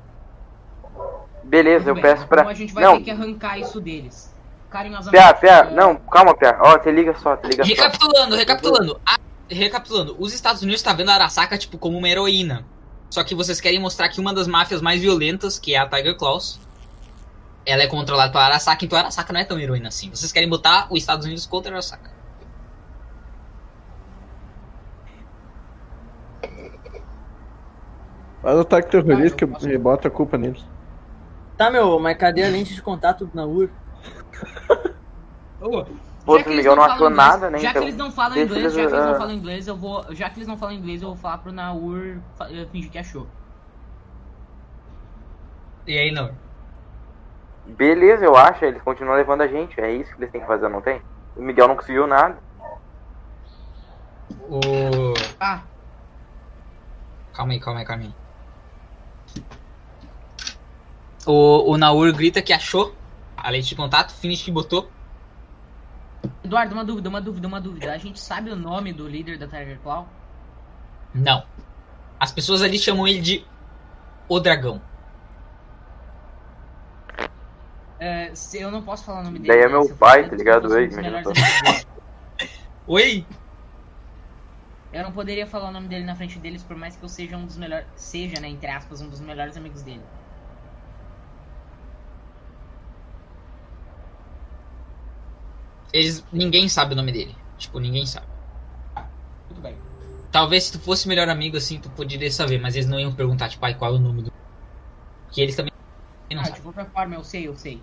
Beleza, 1.44 1.80
Tudo 1.80 1.90
eu 1.90 1.94
bem, 1.96 2.04
peço 2.04 2.28
pra. 2.28 2.42
Então 2.42 2.52
a 2.52 2.54
gente 2.54 2.74
vai 2.74 2.84
Não, 2.84 2.98
ter 2.98 3.04
que 3.04 3.12
arrancar 3.12 3.60
isso 3.60 3.82
deles. 3.82 4.34
Carinhosamente. 4.70 5.24
Pia, 5.24 5.34
Pia, 5.34 5.64
não, 5.72 5.96
calma, 5.96 6.36
Pia. 6.38 6.58
Ó, 6.62 6.78
te 6.78 6.92
liga 6.92 7.14
só, 7.20 7.36
te 7.36 7.48
liga 7.48 7.64
só. 7.66 7.70
Recapitulando, 7.70 8.36
recapitulando. 8.36 9.02
A- 9.06 9.18
recapitulando, 9.50 10.16
os 10.20 10.32
Estados 10.34 10.62
Unidos 10.62 10.82
tá 10.82 10.94
vendo 10.94 11.10
a 11.10 11.16
Arasaka 11.16 11.58
tipo 11.58 11.78
como 11.78 11.98
uma 11.98 12.08
heroína. 12.08 12.64
Só 13.10 13.24
que 13.24 13.34
vocês 13.34 13.60
querem 13.60 13.80
mostrar 13.80 14.10
que 14.10 14.20
uma 14.20 14.34
das 14.34 14.48
máfias 14.48 14.82
mais 14.82 15.02
violentas, 15.02 15.58
que 15.58 15.74
é 15.74 15.80
a 15.80 15.88
Tiger 15.88 16.16
Claws, 16.16 16.60
ela 17.66 17.82
é 17.84 17.88
controlada 17.88 18.32
pela 18.32 18.46
Arasaka, 18.46 18.86
então 18.86 18.98
a 18.98 19.02
Arasaka 19.02 19.34
não 19.34 19.40
é 19.40 19.44
tão 19.46 19.60
heroína 19.60 19.88
assim. 19.90 20.10
Vocês 20.10 20.32
querem 20.32 20.48
botar 20.50 20.88
os 20.92 21.00
Estados 21.00 21.26
Unidos 21.26 21.46
contra 21.46 21.72
a 21.72 21.74
Arasaka. 21.76 22.12
Faz 28.42 28.56
o 28.58 28.62
ataque 28.62 28.90
terrorista 28.92 29.44
eu 29.44 29.48
que 29.48 29.54
posso- 29.54 29.80
bota 29.80 30.08
a 30.08 30.12
culpa 30.12 30.38
neles. 30.38 30.64
Tá, 31.58 31.70
meu, 31.70 32.00
mas 32.00 32.18
cadê 32.18 32.44
a 32.44 32.50
lente 32.50 32.74
de 32.74 32.82
contato 32.82 33.26
do 33.26 33.36
Naur? 33.36 33.70
Ô, 35.60 35.86
Pô, 36.30 36.38
já 36.38 36.44
que 36.44 36.50
o 36.50 36.52
eles 36.52 36.58
Miguel 36.58 36.76
não 36.76 36.84
falam 36.84 36.96
achou 36.96 37.10
inglês- 37.10 37.28
nada, 37.28 37.50
né, 37.50 37.58
Já 37.58 37.70
então 37.72 37.82
que 37.82 37.88
eles 37.88 37.98
não 37.98 38.12
falam 38.12 38.38
inglês, 38.38 38.74
já 38.74 38.86
que 38.86 38.94
eles 38.94 39.06
não 39.06 39.12
ah. 39.12 39.16
falam 39.16 39.34
inglês, 39.34 39.68
eu 39.68 39.76
vou. 39.76 40.06
Já 40.16 40.30
que 40.30 40.38
eles 40.38 40.48
não 40.48 40.58
falam 40.58 40.76
inglês, 40.76 41.02
eu 41.02 41.08
vou 41.08 41.18
falar 41.18 41.40
pro 41.40 41.52
Naur 41.52 42.18
eh, 42.52 42.66
fingir 42.72 42.92
que 42.92 42.98
achou. 43.00 43.28
E 45.88 45.98
aí, 45.98 46.12
não. 46.12 46.30
Beleza, 47.66 48.24
eu 48.24 48.36
acho, 48.36 48.64
eles 48.64 48.82
continuam 48.84 49.16
levando 49.18 49.42
a 49.42 49.48
gente. 49.48 49.80
É 49.82 49.92
isso 49.92 50.14
que 50.14 50.20
eles 50.22 50.32
têm 50.32 50.42
que 50.42 50.46
fazer, 50.48 50.70
não 50.70 50.82
tem? 50.82 51.02
O 51.36 51.42
Miguel 51.42 51.68
não 51.68 51.76
conseguiu 51.76 52.06
nada. 52.06 52.38
O 54.50 55.14
Ah, 55.40 55.62
Calma 57.34 57.54
aí, 57.54 57.60
calma 57.60 57.80
aí, 57.80 57.86
calma 57.86 58.04
aí. 58.04 58.14
O, 61.26 61.72
o 61.72 61.78
Naur 61.78 62.12
grita 62.14 62.42
que 62.42 62.54
achou 62.54 62.94
a 63.36 63.50
lente 63.50 63.70
de 63.70 63.76
contato, 63.76 64.12
finish 64.14 64.44
que 64.44 64.52
botou. 64.52 64.92
Eduardo, 66.44 66.74
uma 66.74 66.84
dúvida, 66.84 67.10
uma 67.10 67.22
dúvida, 67.22 67.48
uma 67.48 67.62
dúvida. 67.62 67.92
A 67.94 67.98
gente 67.98 68.20
sabe 68.20 68.50
o 68.50 68.56
nome 68.56 68.92
do 68.94 69.08
líder 69.08 69.38
da 69.38 69.48
Tiger 69.48 69.80
Claw? 69.80 70.08
Não. 71.14 71.44
As 72.20 72.32
pessoas 72.32 72.62
ali 72.62 72.78
chamam 72.78 73.08
ele 73.08 73.22
de 73.22 73.46
O 74.28 74.40
Dragão. 74.40 74.82
É, 78.00 78.34
se- 78.34 78.60
eu 78.60 78.72
não 78.72 78.82
posso 78.82 79.04
falar 79.04 79.22
o 79.22 79.24
nome 79.24 79.40
dele. 79.40 79.50
Daí 79.54 79.62
é 79.62 79.66
né? 79.68 79.72
meu 79.72 79.96
pai, 79.96 80.30
tá 80.30 80.36
ligado? 80.36 80.78
Ei. 80.78 80.90
Oi? 82.88 83.26
Eu 84.92 85.04
não 85.04 85.12
poderia 85.12 85.46
falar 85.46 85.70
o 85.70 85.72
nome 85.72 85.88
dele 85.88 86.06
na 86.06 86.16
frente 86.16 86.40
deles, 86.40 86.64
por 86.64 86.76
mais 86.76 86.96
que 86.96 87.04
eu 87.04 87.10
seja 87.10 87.38
um 87.38 87.46
dos 87.46 87.58
melhores. 87.58 87.86
Seja, 87.96 88.40
né, 88.40 88.48
entre 88.50 88.70
aspas, 88.72 89.02
um 89.02 89.10
dos 89.10 89.20
melhores 89.20 89.56
amigos 89.56 89.82
dele. 89.84 90.02
eles 95.94 96.26
ninguém 96.32 96.68
sabe 96.70 96.94
o 96.94 96.96
nome 96.96 97.12
dele. 97.12 97.36
Tipo, 97.58 97.80
ninguém 97.80 98.06
sabe. 98.06 98.28
Tudo 99.48 99.62
bem. 99.62 99.78
Talvez 100.32 100.66
se 100.66 100.74
tu 100.74 100.80
fosse 100.80 101.08
melhor 101.08 101.28
amigo, 101.28 101.58
assim, 101.58 101.80
tu 101.80 101.90
poderia 101.90 102.32
saber, 102.32 102.60
mas 102.60 102.76
eles 102.76 102.88
não 102.88 103.00
iam 103.00 103.14
perguntar, 103.14 103.50
tipo, 103.50 103.66
ai, 103.66 103.74
qual 103.74 103.94
é 103.94 103.96
o 103.98 104.00
nome 104.00 104.24
do. 104.24 104.34
que 105.32 105.42
eles 105.42 105.56
também. 105.56 105.74
Ah, 105.76 106.34
não 106.36 106.42
ah, 106.42 106.46
sabem. 106.46 106.60
de 106.60 106.62
qualquer 106.62 106.90
forma, 106.92 107.16
eu 107.16 107.24
sei, 107.24 107.48
eu 107.48 107.56
sei. 107.56 107.82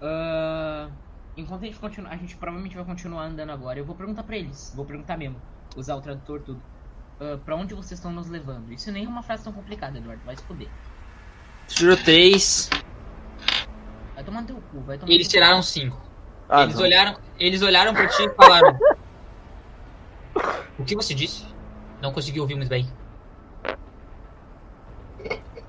Uh, 0.00 0.90
enquanto 1.36 1.62
a 1.62 1.66
gente 1.66 1.78
continuar, 1.78 2.10
a 2.10 2.16
gente 2.16 2.36
provavelmente 2.36 2.76
vai 2.76 2.84
continuar 2.84 3.24
andando 3.24 3.50
agora. 3.50 3.78
Eu 3.78 3.84
vou 3.84 3.96
perguntar 3.96 4.22
pra 4.22 4.36
eles, 4.36 4.72
vou 4.74 4.84
perguntar 4.84 5.16
mesmo. 5.16 5.36
Usar 5.76 5.96
o 5.96 6.00
tradutor, 6.00 6.40
tudo. 6.40 6.62
Uh, 7.20 7.38
pra 7.38 7.56
onde 7.56 7.74
vocês 7.74 7.98
estão 7.98 8.12
nos 8.12 8.28
levando? 8.28 8.72
Isso 8.72 8.90
nem 8.92 9.04
é 9.04 9.08
uma 9.08 9.22
frase 9.22 9.42
tão 9.42 9.52
complicada, 9.52 9.98
Eduardo, 9.98 10.22
vai 10.24 10.36
se 10.36 10.42
foder. 10.44 10.68
Tirou 11.66 11.96
3. 11.96 12.70
Vai 14.14 14.24
tomar 14.24 14.44
teu 14.44 14.56
cu, 14.56 14.80
vai 14.80 14.96
tomar 14.96 15.12
Eles 15.12 15.26
tiraram 15.26 15.62
5. 15.62 16.05
Ah, 16.48 16.62
eles 16.62 16.74
não. 16.76 16.82
olharam. 16.82 17.16
Eles 17.38 17.62
olharam 17.62 17.94
pra 17.94 18.06
ti 18.08 18.22
e 18.24 18.30
falaram. 18.34 18.78
o 20.78 20.84
que 20.84 20.94
você 20.94 21.14
disse? 21.14 21.44
Não 22.00 22.12
consegui 22.12 22.40
ouvir 22.40 22.54
muito 22.54 22.68
bem. 22.68 22.86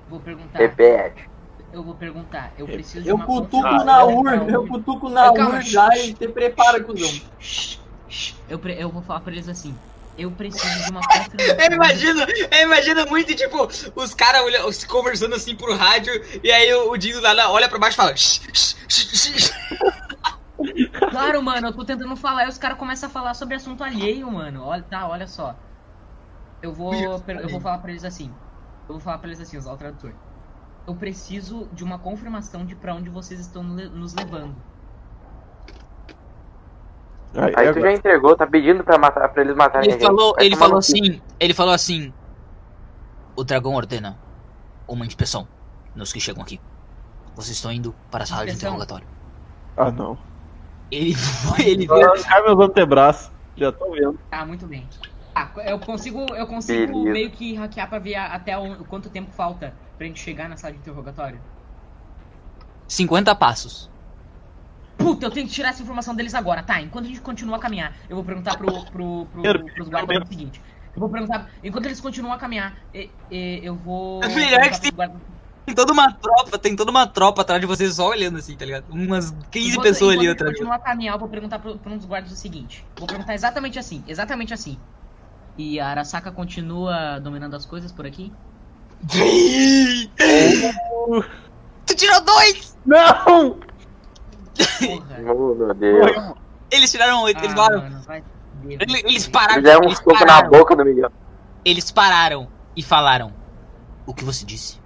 Vou 0.08 0.20
perguntar, 0.20 0.58
Repete. 0.58 1.28
eu 1.72 1.82
vou 1.82 1.94
perguntar. 1.94 2.52
Eu 2.56 2.66
preciso 2.66 3.02
de 3.02 3.08
Eu 3.10 3.16
uma 3.16 3.26
cutuco 3.26 3.50
confirmação 3.62 3.84
na 3.84 3.94
pra 3.96 4.04
urna, 4.06 4.50
eu 4.52 4.66
cutuco 4.66 5.08
na 5.10 5.30
urna 5.30 5.60
já 5.60 5.88
e 5.98 6.14
te 6.14 6.28
prepara, 6.28 6.82
cuzão. 6.82 7.10
Eu, 8.48 8.58
pre- 8.58 8.82
eu 8.82 8.88
vou 8.90 9.02
falar 9.02 9.20
pra 9.20 9.32
eles 9.32 9.48
assim. 9.48 9.76
Eu 10.16 10.30
preciso 10.30 10.84
de 10.84 10.90
uma 10.90 11.00
confirmação. 11.02 11.56
Eu 11.60 11.72
imagino, 11.74 12.20
eu 12.50 12.62
imagino 12.64 13.06
muito, 13.06 13.34
tipo, 13.36 13.68
os 13.94 14.14
caras 14.14 14.74
se 14.74 14.86
conversando 14.88 15.34
assim 15.36 15.54
pro 15.54 15.76
rádio, 15.76 16.12
e 16.42 16.50
aí 16.50 16.72
o, 16.74 16.90
o 16.90 16.96
Dinho 16.96 17.20
lá 17.20 17.32
lá 17.32 17.52
olha 17.52 17.68
pra 17.68 17.78
baixo 17.78 17.94
e 17.94 17.96
fala. 17.96 18.14
Claro, 21.18 21.42
mano, 21.42 21.68
eu 21.68 21.72
tô 21.72 21.84
tentando 21.84 22.14
falar 22.16 22.44
e 22.44 22.48
os 22.48 22.58
caras 22.58 22.78
começam 22.78 23.08
a 23.08 23.12
falar 23.12 23.34
sobre 23.34 23.54
assunto 23.56 23.82
alheio, 23.82 24.30
mano. 24.30 24.62
Olha, 24.64 24.82
tá, 24.82 25.08
olha 25.08 25.26
só. 25.26 25.54
Eu 26.62 26.72
vou, 26.72 26.94
eu 26.94 27.48
vou 27.48 27.60
falar 27.60 27.78
pra 27.78 27.90
eles 27.90 28.04
assim. 28.04 28.32
Eu 28.88 28.94
vou 28.94 29.00
falar 29.00 29.18
pra 29.18 29.28
eles 29.28 29.40
assim, 29.40 29.56
usar 29.56 29.72
o 29.72 29.76
tradutor. 29.76 30.12
Eu 30.86 30.94
preciso 30.94 31.68
de 31.72 31.82
uma 31.84 31.98
confirmação 31.98 32.64
de 32.64 32.74
pra 32.74 32.94
onde 32.94 33.10
vocês 33.10 33.40
estão 33.40 33.62
nos 33.62 34.14
levando. 34.14 34.54
Aí, 37.34 37.44
Aí 37.44 37.52
tu 37.52 37.58
agora. 37.60 37.80
já 37.80 37.92
entregou, 37.92 38.36
tá 38.36 38.46
pedindo 38.46 38.82
pra, 38.82 38.96
matar, 38.96 39.28
pra 39.28 39.42
eles 39.42 39.54
matarem 39.54 39.90
a 39.90 39.92
Ele 39.94 40.00
gente. 40.00 40.08
falou, 40.08 40.34
ele 40.38 40.56
falou 40.56 40.78
assim, 40.78 41.20
ele 41.38 41.52
falou 41.54 41.74
assim. 41.74 42.12
O 43.36 43.44
dragão 43.44 43.74
ordena 43.74 44.18
uma 44.88 45.04
inspeção 45.04 45.46
nos 45.94 46.12
que 46.12 46.18
chegam 46.20 46.42
aqui. 46.42 46.60
Vocês 47.36 47.56
estão 47.56 47.70
indo 47.70 47.94
para 48.10 48.24
a 48.24 48.26
sala 48.26 48.44
de 48.46 48.52
Inspeção? 48.52 48.70
interrogatório. 48.70 49.06
Ah, 49.76 49.92
não. 49.92 50.18
Ele 50.90 51.14
foi, 51.16 51.64
ele 51.68 51.86
Vou 51.86 51.96
veio. 51.96 52.10
arrancar 52.10 52.42
meus 52.44 52.60
antebraços. 52.60 53.30
Já 53.56 53.72
tô 53.72 53.90
vendo. 53.90 54.18
Tá, 54.30 54.44
muito 54.46 54.66
bem. 54.66 54.86
Ah, 55.34 55.48
eu 55.66 55.78
consigo, 55.78 56.20
eu 56.34 56.46
consigo 56.46 56.86
Beleza. 56.92 57.10
meio 57.12 57.30
que 57.30 57.54
hackear 57.54 57.88
pra 57.88 57.98
ver 57.98 58.16
até 58.16 58.56
o, 58.58 58.84
quanto 58.84 59.08
tempo 59.10 59.30
falta 59.30 59.74
pra 59.96 60.06
gente 60.06 60.20
chegar 60.20 60.48
na 60.48 60.56
sala 60.56 60.72
de 60.72 60.78
interrogatório. 60.80 61.40
50 62.86 63.34
passos. 63.34 63.90
Puta, 64.96 65.26
eu 65.26 65.30
tenho 65.30 65.46
que 65.46 65.52
tirar 65.52 65.68
essa 65.68 65.82
informação 65.82 66.14
deles 66.14 66.34
agora. 66.34 66.62
Tá, 66.62 66.80
enquanto 66.80 67.04
a 67.04 67.08
gente 67.08 67.20
continua 67.20 67.56
a 67.56 67.60
caminhar, 67.60 67.94
eu 68.08 68.16
vou 68.16 68.24
perguntar 68.24 68.56
pro, 68.56 68.84
pro, 68.86 69.26
pro, 69.26 69.42
Quero- 69.42 69.64
pros 69.74 69.88
guardas 69.88 70.22
o 70.24 70.26
seguinte. 70.26 70.60
Eu 70.94 71.00
vou 71.00 71.08
perguntar, 71.08 71.48
enquanto 71.62 71.86
eles 71.86 72.00
continuam 72.00 72.32
a 72.34 72.38
caminhar, 72.38 72.76
e- 72.92 73.08
e- 73.30 73.60
eu 73.62 73.76
vou. 73.76 74.20
Melhor 74.20 74.60
perguntar 74.60 74.80
que 74.80 74.92
Tem 75.68 75.74
toda 75.74 75.92
uma 75.92 76.10
tropa, 76.12 76.58
tem 76.58 76.74
toda 76.74 76.90
uma 76.90 77.06
tropa 77.06 77.42
atrás 77.42 77.60
de 77.60 77.66
vocês 77.66 77.94
só 77.94 78.08
olhando 78.08 78.38
assim, 78.38 78.56
tá 78.56 78.64
ligado? 78.64 78.84
Umas 78.90 79.34
15 79.50 79.68
enquanto- 79.72 79.82
pessoas 79.86 80.16
ali 80.16 80.26
atrás. 80.28 80.48
eles 80.50 80.60
continuam 80.60 80.74
a 80.74 80.78
caminhar, 80.78 81.14
eu 81.14 81.18
vou 81.18 81.28
perguntar 81.28 81.58
pra 81.58 81.70
um 81.72 81.96
dos 81.96 82.06
guardas 82.06 82.32
o 82.32 82.36
seguinte. 82.36 82.86
Vou 82.98 83.06
perguntar 83.06 83.34
exatamente 83.34 83.78
assim, 83.78 84.02
exatamente 84.08 84.54
assim. 84.54 84.78
E 85.58 85.78
a 85.78 85.88
Arasaka 85.88 86.32
continua 86.32 87.18
dominando 87.20 87.54
as 87.54 87.66
coisas 87.66 87.92
por 87.92 88.06
aqui? 88.06 88.32
tu 91.86 91.94
tirou 91.94 92.20
dois! 92.22 92.76
Não! 92.86 93.58
Porra. 93.58 93.68
Oh, 95.34 95.54
meu 95.54 95.74
Deus. 95.74 96.34
Eles 96.70 96.90
tiraram 96.90 97.22
oito, 97.22 97.38
eles 97.40 97.52
Ah, 97.52 97.56
falaram. 97.56 97.86
Eles, 97.86 98.06
vai 98.06 98.22
eles 99.04 99.28
pararam. 99.28 99.54
Eles 99.54 99.64
deram 99.64 99.80
um 99.80 99.84
Eles 99.84 99.98
soco 99.98 100.24
na 100.24 100.42
boca 100.42 100.74
do 100.76 100.84
Miguel. 100.84 101.12
eles 101.64 101.90
pararam 101.90 102.48
e 102.76 102.82
falaram. 102.82 103.32
O 104.06 104.14
que 104.14 104.24
você 104.24 104.44
disse? 104.44 104.77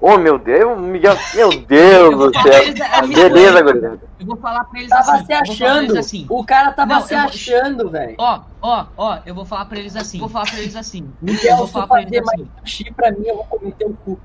Oh, 0.00 0.16
meu 0.18 0.38
Deus, 0.38 0.78
Miguel. 0.80 1.16
Meu 1.34 1.50
Deus 1.66 2.12
Eu 2.12 2.16
vou 2.16 2.30
do 2.30 2.40
céu. 2.42 2.52
é, 2.52 3.06
Beleza, 3.06 3.62
gurizada. 3.62 4.00
Eu 4.20 4.26
vou 4.26 4.36
falar 4.36 4.64
pra 4.64 4.78
eles 4.78 4.90
Tava 4.90 5.12
assim. 5.12 5.24
se 5.26 5.32
eu 5.32 5.36
vou 5.44 5.52
achando. 5.52 5.98
assim. 5.98 6.26
O 6.28 6.44
cara 6.44 6.72
tava 6.72 6.94
Não, 6.94 7.00
se 7.02 7.14
eu 7.14 7.18
vou- 7.18 7.28
achando, 7.28 7.90
velho. 7.90 8.14
Ó, 8.18 8.40
ó, 8.62 8.86
ó, 8.96 9.18
eu 9.26 9.34
vou 9.34 9.44
falar 9.44 9.64
pra 9.66 9.78
eles 9.78 9.96
assim. 9.96 10.18
Vou 10.18 10.28
falar 10.28 10.50
pra 10.50 10.58
eles 10.60 10.76
assim. 10.76 11.00
Eu 11.22 11.32
Miguel, 11.32 11.56
vou 11.56 11.66
se 11.66 11.72
falar 11.72 11.86
pra 11.86 12.02
fazer 12.02 12.14
eles 12.16 12.26
mais 12.26 12.40
assim. 12.40 12.50
sushi 12.64 12.92
pra 12.94 13.10
mim, 13.12 13.24
eu 13.26 13.36
vou 13.36 13.44
comer 13.44 13.72
teu 13.72 13.96
cu. 14.04 14.18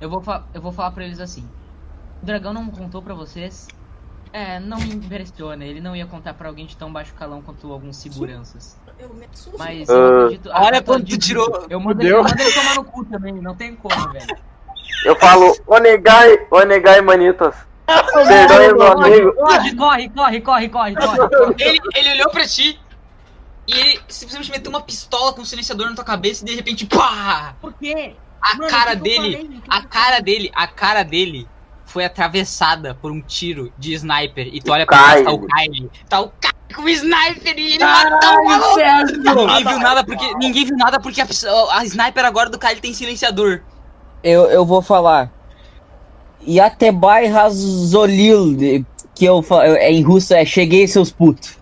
Eu 0.00 0.10
vou, 0.10 0.20
fa- 0.20 0.44
eu 0.52 0.60
vou 0.60 0.72
falar 0.72 0.90
pra 0.90 1.04
eles 1.04 1.20
assim. 1.20 1.48
O 2.22 2.26
dragão 2.26 2.52
não 2.52 2.66
contou 2.68 3.00
pra 3.02 3.14
vocês. 3.14 3.68
É, 4.32 4.60
não 4.60 4.78
me 4.78 4.94
impressiona. 4.94 5.64
Ele 5.64 5.80
não 5.80 5.96
ia 5.96 6.04
contar 6.06 6.34
pra 6.34 6.48
alguém 6.48 6.66
de 6.66 6.76
tão 6.76 6.92
baixo 6.92 7.14
calão 7.14 7.40
quanto 7.40 7.72
alguns 7.72 7.96
seguranças. 7.96 8.76
Mas 9.58 9.88
eu 9.88 9.96
Ah. 9.96 10.24
acredito. 10.24 10.50
Olha 10.52 10.76
eu 10.78 10.82
quanto 10.82 11.06
tu 11.06 11.18
tirou. 11.18 11.66
Eu 11.68 11.80
mando, 11.80 12.02
eu 12.02 12.22
mando 12.22 12.40
ele 12.40 12.52
tomar 12.52 12.74
no 12.74 12.84
cu 12.84 13.04
também. 13.04 13.32
Não 13.34 13.54
tem 13.54 13.74
como, 13.76 14.12
velho. 14.12 14.36
Eu 15.04 15.16
falo, 15.16 15.56
onegai, 15.66 16.46
onegai, 16.50 17.00
manitos. 17.00 17.54
Perdoe, 17.86 18.74
meu 18.74 18.92
amigo. 18.92 19.32
Corre, 19.34 19.76
corre, 19.76 20.08
corre, 20.10 20.40
corre, 20.40 20.68
corre, 20.68 20.94
corre. 20.94 21.16
corre. 21.28 21.54
Ele, 21.58 21.78
ele 21.94 22.12
olhou 22.14 22.30
pra 22.30 22.46
ti 22.46 22.78
e 23.66 23.72
ele 23.72 24.00
simplesmente 24.08 24.50
meteu 24.50 24.70
uma 24.70 24.80
pistola 24.80 25.32
com 25.32 25.42
um 25.42 25.44
silenciador 25.44 25.88
na 25.88 25.94
tua 25.94 26.04
cabeça 26.04 26.42
e 26.42 26.46
de 26.46 26.54
repente, 26.54 26.86
pá! 26.86 27.54
Por 27.60 27.72
quê? 27.74 28.14
A 28.40 28.56
Mano, 28.56 28.70
cara 28.70 28.92
eu 28.92 28.96
dele, 28.96 29.36
falei? 29.36 29.60
A 29.68 29.80
que 29.80 29.86
eu 29.86 29.90
cara 29.90 30.20
dele, 30.20 30.52
a 30.54 30.66
cara 30.66 31.02
dele 31.04 31.48
foi 31.84 32.04
atravessada 32.04 32.94
por 33.00 33.10
um 33.12 33.20
tiro 33.20 33.72
de 33.78 33.92
sniper. 33.94 34.48
E 34.52 34.60
tu 34.60 34.72
olha 34.72 34.84
pra 34.86 34.98
trás, 34.98 35.24
tá 35.24 35.30
o 35.32 35.40
Kyle. 35.46 35.90
Tá 36.08 36.20
o 36.20 36.28
Kyle 36.30 36.55
com 36.74 36.82
o 36.82 36.88
sniper 36.88 37.58
e 37.58 37.74
ele 37.74 37.84
matou 37.84 38.40
o 38.40 38.44
maluco. 38.44 38.76
Ninguém 39.46 39.64
viu 39.64 39.78
nada 39.78 40.04
porque. 40.04 40.34
Ninguém 40.36 40.64
viu 40.64 40.76
nada 40.76 41.00
porque 41.00 41.20
a, 41.20 41.26
a 41.72 41.84
sniper 41.84 42.24
agora 42.24 42.50
do 42.50 42.58
Kyle 42.58 42.80
tem 42.80 42.92
silenciador. 42.92 43.60
Eu, 44.22 44.46
eu 44.46 44.64
vou 44.64 44.82
falar. 44.82 45.30
Yatebai 46.46 47.26
Razolil, 47.26 48.84
que 49.14 49.24
eu 49.24 49.44
é 49.62 49.90
em 49.90 50.02
russo 50.02 50.34
é 50.34 50.44
cheguei 50.44 50.86
seus 50.86 51.10
putos. 51.10 51.58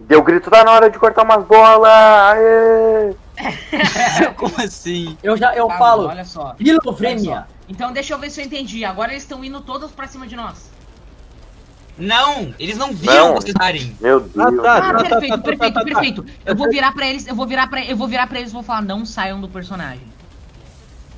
Deu 0.00 0.22
grito, 0.22 0.50
tá 0.50 0.62
na 0.62 0.72
hora 0.72 0.90
de 0.90 0.98
cortar 0.98 1.22
umas 1.22 1.42
bolas. 1.44 1.90
Aê! 1.90 3.14
Como 4.36 4.54
assim? 4.62 5.16
Eu 5.22 5.36
já 5.36 5.54
eu 5.54 5.66
Tá, 5.68 5.78
falo, 5.78 6.02
mano, 6.02 6.14
Olha 6.14 6.24
só. 6.24 6.54
Então 7.68 7.92
deixa 7.92 8.14
eu 8.14 8.18
ver 8.18 8.30
se 8.30 8.40
eu 8.40 8.44
entendi. 8.44 8.84
Agora 8.84 9.12
eles 9.12 9.22
estão 9.22 9.44
indo 9.44 9.60
todos 9.60 9.90
pra 9.92 10.06
cima 10.06 10.26
de 10.26 10.36
nós. 10.36 10.70
Não, 11.98 12.54
eles 12.58 12.76
não 12.78 12.92
viram 12.92 13.34
vocês 13.34 13.54
darem. 13.54 13.94
Meu 14.00 14.20
Deus. 14.20 14.58
Ah, 14.58 14.62
tá. 14.62 14.88
Ah, 14.88 15.04
perfeito, 15.04 15.28
tá, 15.28 15.36
tá, 15.36 15.42
perfeito, 15.42 15.74
tá, 15.74 15.80
tá. 15.80 15.84
perfeito. 15.84 16.26
Eu 16.44 16.56
vou 16.56 16.68
virar 16.70 16.92
pra 16.92 17.06
eles, 17.06 17.26
eu 17.26 17.34
vou 17.34 17.46
virar 17.46 17.66
pra, 17.68 17.84
eu 17.84 17.96
vou 17.96 18.08
virar 18.08 18.26
pra 18.26 18.38
eles 18.38 18.50
e 18.50 18.54
vou 18.54 18.62
falar, 18.62 18.82
não 18.82 19.04
saiam 19.04 19.40
do 19.40 19.48
personagem. 19.48 20.10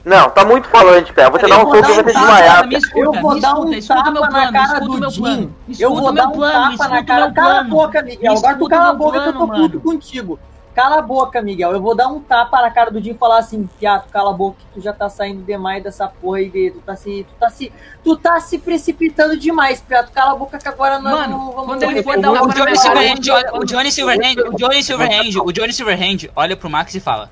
Não, 0.04 0.28
tá 0.28 0.44
muito 0.44 0.68
falante, 0.68 1.12
pé. 1.14 1.30
Vou 1.30 1.38
te 1.38 1.44
Eu 1.44 1.48
dar 1.48 1.58
um 1.60 1.64
vou 1.64 1.76
soco 1.76 1.88
e 1.88 1.92
um 1.92 2.04
ter 2.04 2.12
tapa, 2.12 2.26
desmaiar, 2.26 2.64
me 2.66 2.70
pé. 2.72 2.78
escuta, 2.78 2.98
Eu 2.98 3.22
vou 3.22 3.34
me 3.34 3.40
dar 3.40 3.48
escuta, 3.48 3.66
um 3.68 3.72
escuta 3.72 3.94
tapa 3.94 4.10
meu 4.10 4.20
na 4.22 4.28
plano, 4.28 4.52
cara 4.52 4.64
escuta 4.64 4.86
do 4.86 4.98
meu 5.00 5.10
Jim. 5.10 5.22
plano. 5.22 5.54
Eu 5.78 5.94
vou 5.94 6.12
dar 6.12 6.26
um 6.26 6.32
plano, 6.32 6.76
tapa 6.76 6.88
na 6.90 7.04
cara. 7.04 7.32
Cala 7.32 7.60
a 7.60 7.64
boca, 7.64 8.02
Miguel. 8.02 8.36
Agora 8.36 8.56
tu 8.58 8.68
cala 8.68 8.90
a 8.90 8.94
boca 8.94 9.20
que 9.22 9.28
eu 9.28 9.32
tô 9.32 9.48
puto 9.48 9.80
contigo. 9.80 10.38
Cala 10.74 10.98
a 10.98 11.02
boca, 11.02 11.40
Miguel. 11.40 11.70
Eu 11.72 11.80
vou 11.80 11.94
dar 11.94 12.08
um 12.08 12.18
tapa 12.20 12.60
na 12.60 12.70
cara 12.70 12.90
do 12.90 13.00
Jim 13.00 13.10
e 13.12 13.14
falar 13.14 13.38
assim, 13.38 13.68
Piato, 13.78 14.08
cala 14.08 14.30
a 14.30 14.32
boca 14.32 14.56
que 14.58 14.66
tu 14.74 14.80
já 14.82 14.92
tá 14.92 15.08
saindo 15.08 15.42
demais 15.44 15.82
dessa 15.82 16.08
porra 16.08 16.38
aí 16.38 16.50
de. 16.50 16.72
Tu 16.72 16.80
tá 16.80 16.96
se. 16.96 17.24
Tu 17.28 17.34
tá 17.38 17.48
se. 17.48 17.72
Tu 18.02 18.16
tá 18.16 18.40
se 18.40 18.58
precipitando 18.58 19.36
demais, 19.36 19.80
Piato. 19.80 20.10
Cala 20.10 20.32
a 20.32 20.34
boca 20.34 20.58
que 20.58 20.66
agora 20.68 20.98
nós 20.98 21.12
Mano, 21.12 21.38
não 21.38 21.52
vamos. 21.52 21.66
quando 21.66 21.82
ele 21.84 22.02
for 22.02 22.18
O, 22.18 22.20
dar 22.20 22.32
o 22.32 22.44
uma 22.44 22.54
Johnny 22.54 22.76
Silverhand, 22.76 23.20
olha, 23.30 23.54
o 23.54 23.64
Johnny 23.64 23.92
Silverhand, 23.92 24.34
o 24.48 24.56
Johnny 24.56 24.82
Silverhand, 24.82 25.40
o 25.44 25.52
Johnny 25.52 25.72
Silverhand 25.72 26.16
olha 26.34 26.56
pro 26.56 26.68
Max 26.68 26.92
e 26.94 27.00
fala: 27.00 27.30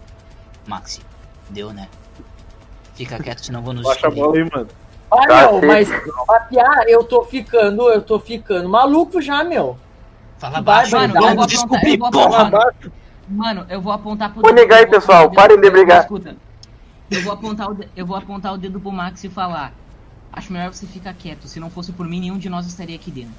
Maxi, 0.66 1.01
deu 1.51 1.73
né? 1.73 1.89
Fica 2.94 3.19
quieto, 3.20 3.44
senão 3.44 3.59
eu 3.60 3.64
vou 3.64 3.74
nos 3.74 3.82
Baixa 3.82 4.06
a 4.06 4.10
destruir." 4.10 4.32
bola 4.32 4.44
aí, 4.44 4.51
mano. 4.52 4.69
Ah, 5.10 5.27
Tá, 5.27 5.52
meu, 5.52 5.62
mas. 5.66 5.90
A 5.90 6.40
Piá, 6.48 6.85
eu 6.86 7.02
tô 7.05 7.24
ficando, 7.24 7.90
eu 7.90 8.01
tô 8.01 8.19
ficando 8.20 8.69
maluco 8.69 9.20
já, 9.20 9.43
meu. 9.44 9.77
Fala 10.39 10.60
baixo, 10.62 10.97
mano, 10.97 11.12
vamos 11.14 11.47
descobrir, 11.48 11.98
porra! 11.98 12.51
Mano, 13.32 13.66
eu 13.68 13.80
vou 13.80 13.92
apontar 13.92 14.32
pro 14.32 14.42
Vou 14.42 14.52
negar 14.52 14.76
aí, 14.76 14.82
eu 14.84 14.90
vou 14.90 15.00
pessoal, 15.00 15.24
apontar 15.24 15.32
o 15.32 15.36
parem 15.36 15.56
de 15.56 15.62
dedo- 15.62 15.72
brigar. 15.72 16.02
Escuta. 16.02 16.36
Eu 17.10 17.22
vou 17.22 17.32
apontar 17.32 17.70
o, 17.70 17.74
de- 17.74 17.88
eu 17.96 18.06
vou 18.06 18.16
apontar 18.16 18.54
o 18.54 18.59
dedo 18.59 18.78
pro 18.80 18.92
Max 18.92 19.22
e 19.24 19.28
falar. 19.28 19.72
Acho 20.32 20.52
melhor 20.52 20.72
você 20.72 20.86
ficar 20.86 21.12
quieto. 21.14 21.46
Se 21.46 21.60
não 21.60 21.68
fosse 21.70 21.92
por 21.92 22.06
mim, 22.06 22.20
nenhum 22.20 22.38
de 22.38 22.48
nós 22.48 22.66
estaria 22.66 22.96
aqui 22.96 23.10
dentro. 23.10 23.34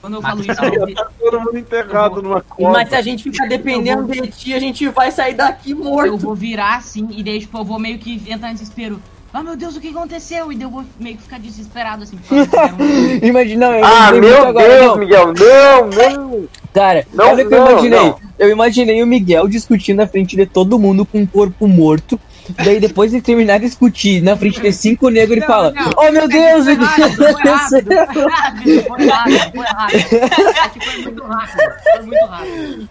Quando 0.00 0.14
eu 0.14 0.22
Max, 0.22 0.46
falo 0.46 0.50
isso, 0.52 0.64
eu, 0.90 0.94
Tá 0.94 1.08
todo 1.18 1.40
mundo 1.40 1.58
enterrado 1.58 2.22
numa 2.22 2.40
cova. 2.40 2.72
Mas 2.72 2.88
se 2.88 2.94
a 2.96 3.02
gente 3.02 3.22
ficar 3.24 3.46
dependendo 3.48 4.04
de 4.10 4.26
ti, 4.28 4.52
a 4.54 4.58
gente 4.60 4.88
vai 4.88 5.10
sair 5.12 5.34
daqui 5.34 5.72
eu 5.72 5.76
morto. 5.76 6.16
vou 6.18 6.34
virar 6.34 6.76
assim 6.76 7.06
e 7.10 7.22
daí, 7.22 7.40
tipo, 7.40 7.56
eu 7.58 7.64
vou 7.64 7.78
meio 7.78 7.98
que 7.98 8.22
entrar 8.30 8.50
em 8.50 8.54
desespero. 8.54 9.00
Ah, 9.32 9.42
meu 9.42 9.56
Deus, 9.56 9.76
o 9.76 9.80
que 9.80 9.88
aconteceu? 9.88 10.50
E 10.50 10.54
daí 10.56 10.64
eu 10.64 10.70
vou 10.70 10.84
meio 10.98 11.16
que 11.16 11.22
ficar 11.22 11.38
desesperado, 11.38 12.02
assim. 12.02 12.18
um- 12.30 13.20
Imagina, 13.26 13.66
eu 13.78 13.84
Ah, 13.84 14.10
meu 14.12 14.46
agora, 14.46 14.68
Deus, 14.68 14.86
não. 14.86 14.96
Miguel, 14.96 15.26
não, 15.34 15.86
não. 16.30 16.48
Cara, 16.72 17.06
Não, 17.12 17.28
olha 17.30 17.44
o 17.44 17.48
que 17.48 17.54
eu 17.54 17.70
imaginei. 17.70 17.98
não. 17.98 18.18
Eu 18.38 18.50
imaginei 18.50 19.02
o 19.02 19.06
Miguel 19.06 19.46
discutindo 19.48 19.96
na 19.98 20.06
frente 20.06 20.34
de 20.36 20.46
todo 20.46 20.78
mundo 20.78 21.04
com 21.04 21.18
um 21.18 21.26
corpo 21.26 21.66
morto. 21.68 22.18
Daí 22.64 22.80
depois 22.80 23.10
de 23.10 23.20
terminar 23.20 23.58
de 23.58 23.66
discutir 23.66 24.22
na 24.22 24.34
frente 24.34 24.60
de 24.62 24.72
cinco 24.72 25.10
negros, 25.10 25.36
ele 25.36 25.46
fala: 25.46 25.72
não. 25.72 25.90
Oh 25.98 26.10
meu 26.10 26.26
Deus, 26.26 26.64
Foi 26.64 26.74
o 26.74 26.78
que 26.78 26.84
rápido, 26.84 27.14
foi 27.16 27.32
rápido, 27.42 27.92
aconteceu? 27.92 28.12
foi 28.14 28.30
rápido, 28.30 28.82
foi 28.86 29.06
rápido, 29.06 29.52
foi 29.52 29.66
rápido. 29.66 30.82
Foi 30.82 31.02
muito 31.02 31.24
rápido, 31.24 31.74
foi 31.92 32.02
muito 32.06 32.24
rápido. 32.24 32.88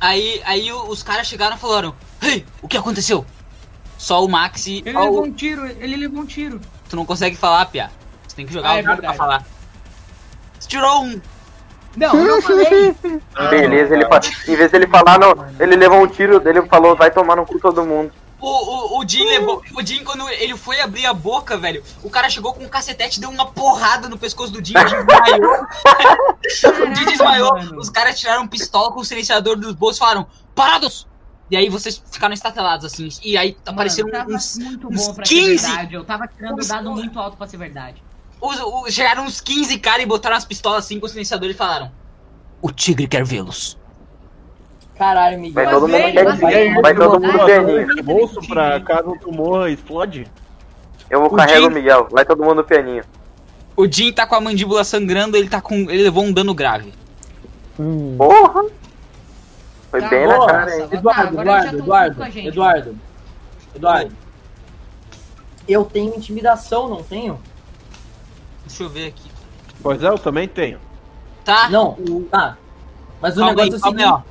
Aí, 0.00 0.40
aí 0.46 0.72
os 0.72 1.02
caras 1.02 1.26
chegaram 1.26 1.56
e 1.56 1.58
falaram: 1.58 1.94
Ei, 2.22 2.44
o 2.62 2.68
que 2.68 2.76
aconteceu? 2.78 3.26
Só 4.02 4.24
o 4.24 4.28
Max 4.28 4.66
e. 4.66 4.82
Ele 4.84 4.96
Ó, 4.96 5.04
levou 5.04 5.20
o- 5.20 5.24
um 5.26 5.32
tiro, 5.32 5.64
ele 5.64 5.94
levou 5.94 6.22
um 6.22 6.26
tiro. 6.26 6.60
Tu 6.90 6.96
não 6.96 7.06
consegue 7.06 7.36
falar, 7.36 7.64
Pia. 7.66 7.88
Você 8.26 8.34
tem 8.34 8.44
que 8.44 8.52
jogar 8.52 8.70
Ah, 8.70 8.74
o 8.74 8.78
é 8.78 8.82
dado 8.82 9.00
pra 9.00 9.14
falar. 9.14 9.46
Você 10.58 10.68
tirou 10.68 11.04
um. 11.04 11.20
Não, 11.96 12.12
eu 12.16 12.26
não 12.26 12.42
falei. 12.42 12.96
Beleza, 13.48 13.94
ele 13.94 14.04
em 14.48 14.56
vez 14.56 14.72
dele 14.72 14.88
falar, 14.88 15.20
não, 15.20 15.32
ele 15.60 15.76
levou 15.76 16.02
um 16.02 16.08
tiro, 16.08 16.42
ele 16.44 16.62
falou, 16.66 16.96
vai 16.96 17.12
tomar 17.12 17.36
no 17.36 17.46
cu 17.46 17.60
todo 17.60 17.84
mundo. 17.84 18.12
O, 18.40 18.48
o, 18.48 18.98
o 18.98 19.08
Jim 19.08 19.24
levou. 19.24 19.62
O 19.72 19.86
Jim, 19.86 20.02
quando 20.02 20.28
ele 20.30 20.56
foi 20.56 20.80
abrir 20.80 21.06
a 21.06 21.14
boca, 21.14 21.56
velho, 21.56 21.80
o 22.02 22.10
cara 22.10 22.28
chegou 22.28 22.52
com 22.52 22.64
um 22.64 22.68
cacetete, 22.68 23.20
deu 23.20 23.30
uma 23.30 23.46
porrada 23.52 24.08
no 24.08 24.18
pescoço 24.18 24.52
do 24.52 24.64
Jim, 24.64 24.74
o 24.76 24.88
Jim 24.88 24.96
desmaiou. 25.06 25.62
o 26.90 26.94
Jim 26.96 27.04
desmaiou, 27.04 27.54
os 27.78 27.88
caras 27.88 28.18
tiraram 28.18 28.48
pistola 28.48 28.90
com 28.90 28.98
o 28.98 29.04
silenciador 29.04 29.54
dos 29.56 29.76
bolsos 29.76 29.98
e 29.98 30.00
falaram: 30.00 30.26
Parados! 30.56 31.06
E 31.52 31.56
aí 31.56 31.68
vocês 31.68 32.02
ficaram 32.10 32.32
estatelados 32.32 32.86
assim. 32.86 33.10
E 33.22 33.36
aí 33.36 33.54
apareceram 33.66 34.08
Mano, 34.10 34.34
uns. 34.34 34.56
muito 34.56 34.88
uns 34.88 35.06
bom 35.08 35.14
pra 35.16 35.24
15. 35.24 35.58
ser 35.58 35.66
verdade. 35.68 35.94
Eu 35.94 36.02
tava 36.02 36.26
tirando 36.26 36.58
Uns- 36.58 36.68
dado 36.68 36.90
muito 36.90 37.18
alto 37.20 37.36
pra 37.36 37.46
ser 37.46 37.58
verdade. 37.58 38.02
Os, 38.40 38.58
os- 38.58 38.90
chegaram 38.94 39.26
uns 39.26 39.38
15 39.38 39.76
caras 39.78 40.02
e 40.02 40.06
botaram 40.06 40.34
as 40.34 40.46
pistolas 40.46 40.86
assim 40.86 40.98
com 40.98 41.04
o 41.04 41.08
silenciador 41.10 41.50
e 41.50 41.52
falaram: 41.54 41.92
O 42.62 42.72
tigre 42.72 43.06
quer 43.06 43.22
vê-los. 43.22 43.76
Caralho, 44.96 45.38
Miguel. 45.38 45.52
Vai 45.62 45.70
todo 45.74 45.88
mundo 45.88 46.38
pianinho. 46.38 46.80
vai- 46.82 46.94
todo 46.94 47.20
mundo 47.20 47.44
pianinho. 47.44 48.02
Bolso 48.02 48.40
pra 48.48 48.80
caso 48.80 49.14
tu 49.20 49.30
morra, 49.30 49.68
explode. 49.68 50.26
Eu 51.10 51.20
vou 51.20 51.28
O 51.34 51.36
carregar 51.36 51.68
o 51.68 51.70
Miguel, 51.70 52.08
vai 52.10 52.24
todo 52.24 52.42
mundo 52.42 52.64
pianinho. 52.64 53.04
O 53.76 53.86
Jim 53.90 54.10
tá 54.10 54.26
com 54.26 54.36
a 54.36 54.40
mandíbula 54.40 54.84
sangrando, 54.84 55.36
ele 55.36 55.50
tá 55.50 55.60
com. 55.60 55.74
ele 55.74 56.02
levou 56.04 56.24
um 56.24 56.32
dano 56.32 56.54
grave. 56.54 56.94
Porra! 58.16 58.64
Foi 59.92 60.00
Tá 60.00 60.08
bem 60.08 60.26
bom, 60.26 60.38
na 60.38 60.46
cara, 60.46 60.74
hein? 60.74 60.88
Eduardo, 60.90 61.34
já 61.34 61.42
Eduardo, 61.42 61.70
tão 61.70 61.78
Eduardo, 61.78 62.30
gente. 62.30 62.48
Eduardo, 62.48 62.98
Eduardo. 63.74 64.16
Eu 65.68 65.84
tenho 65.84 66.16
intimidação, 66.16 66.88
não 66.88 67.02
tenho? 67.02 67.38
Deixa 68.66 68.84
eu 68.84 68.88
ver 68.88 69.08
aqui. 69.08 69.30
Pois 69.82 70.02
é, 70.02 70.08
eu 70.08 70.18
também 70.18 70.48
tenho. 70.48 70.80
Tá? 71.44 71.68
Não, 71.68 71.94
tá. 72.30 72.56
Mas 73.20 73.36
o 73.36 73.40
Calma 73.40 73.52
negócio 73.52 73.74
aí, 73.74 74.02
é 74.02 74.10
o 74.10 74.22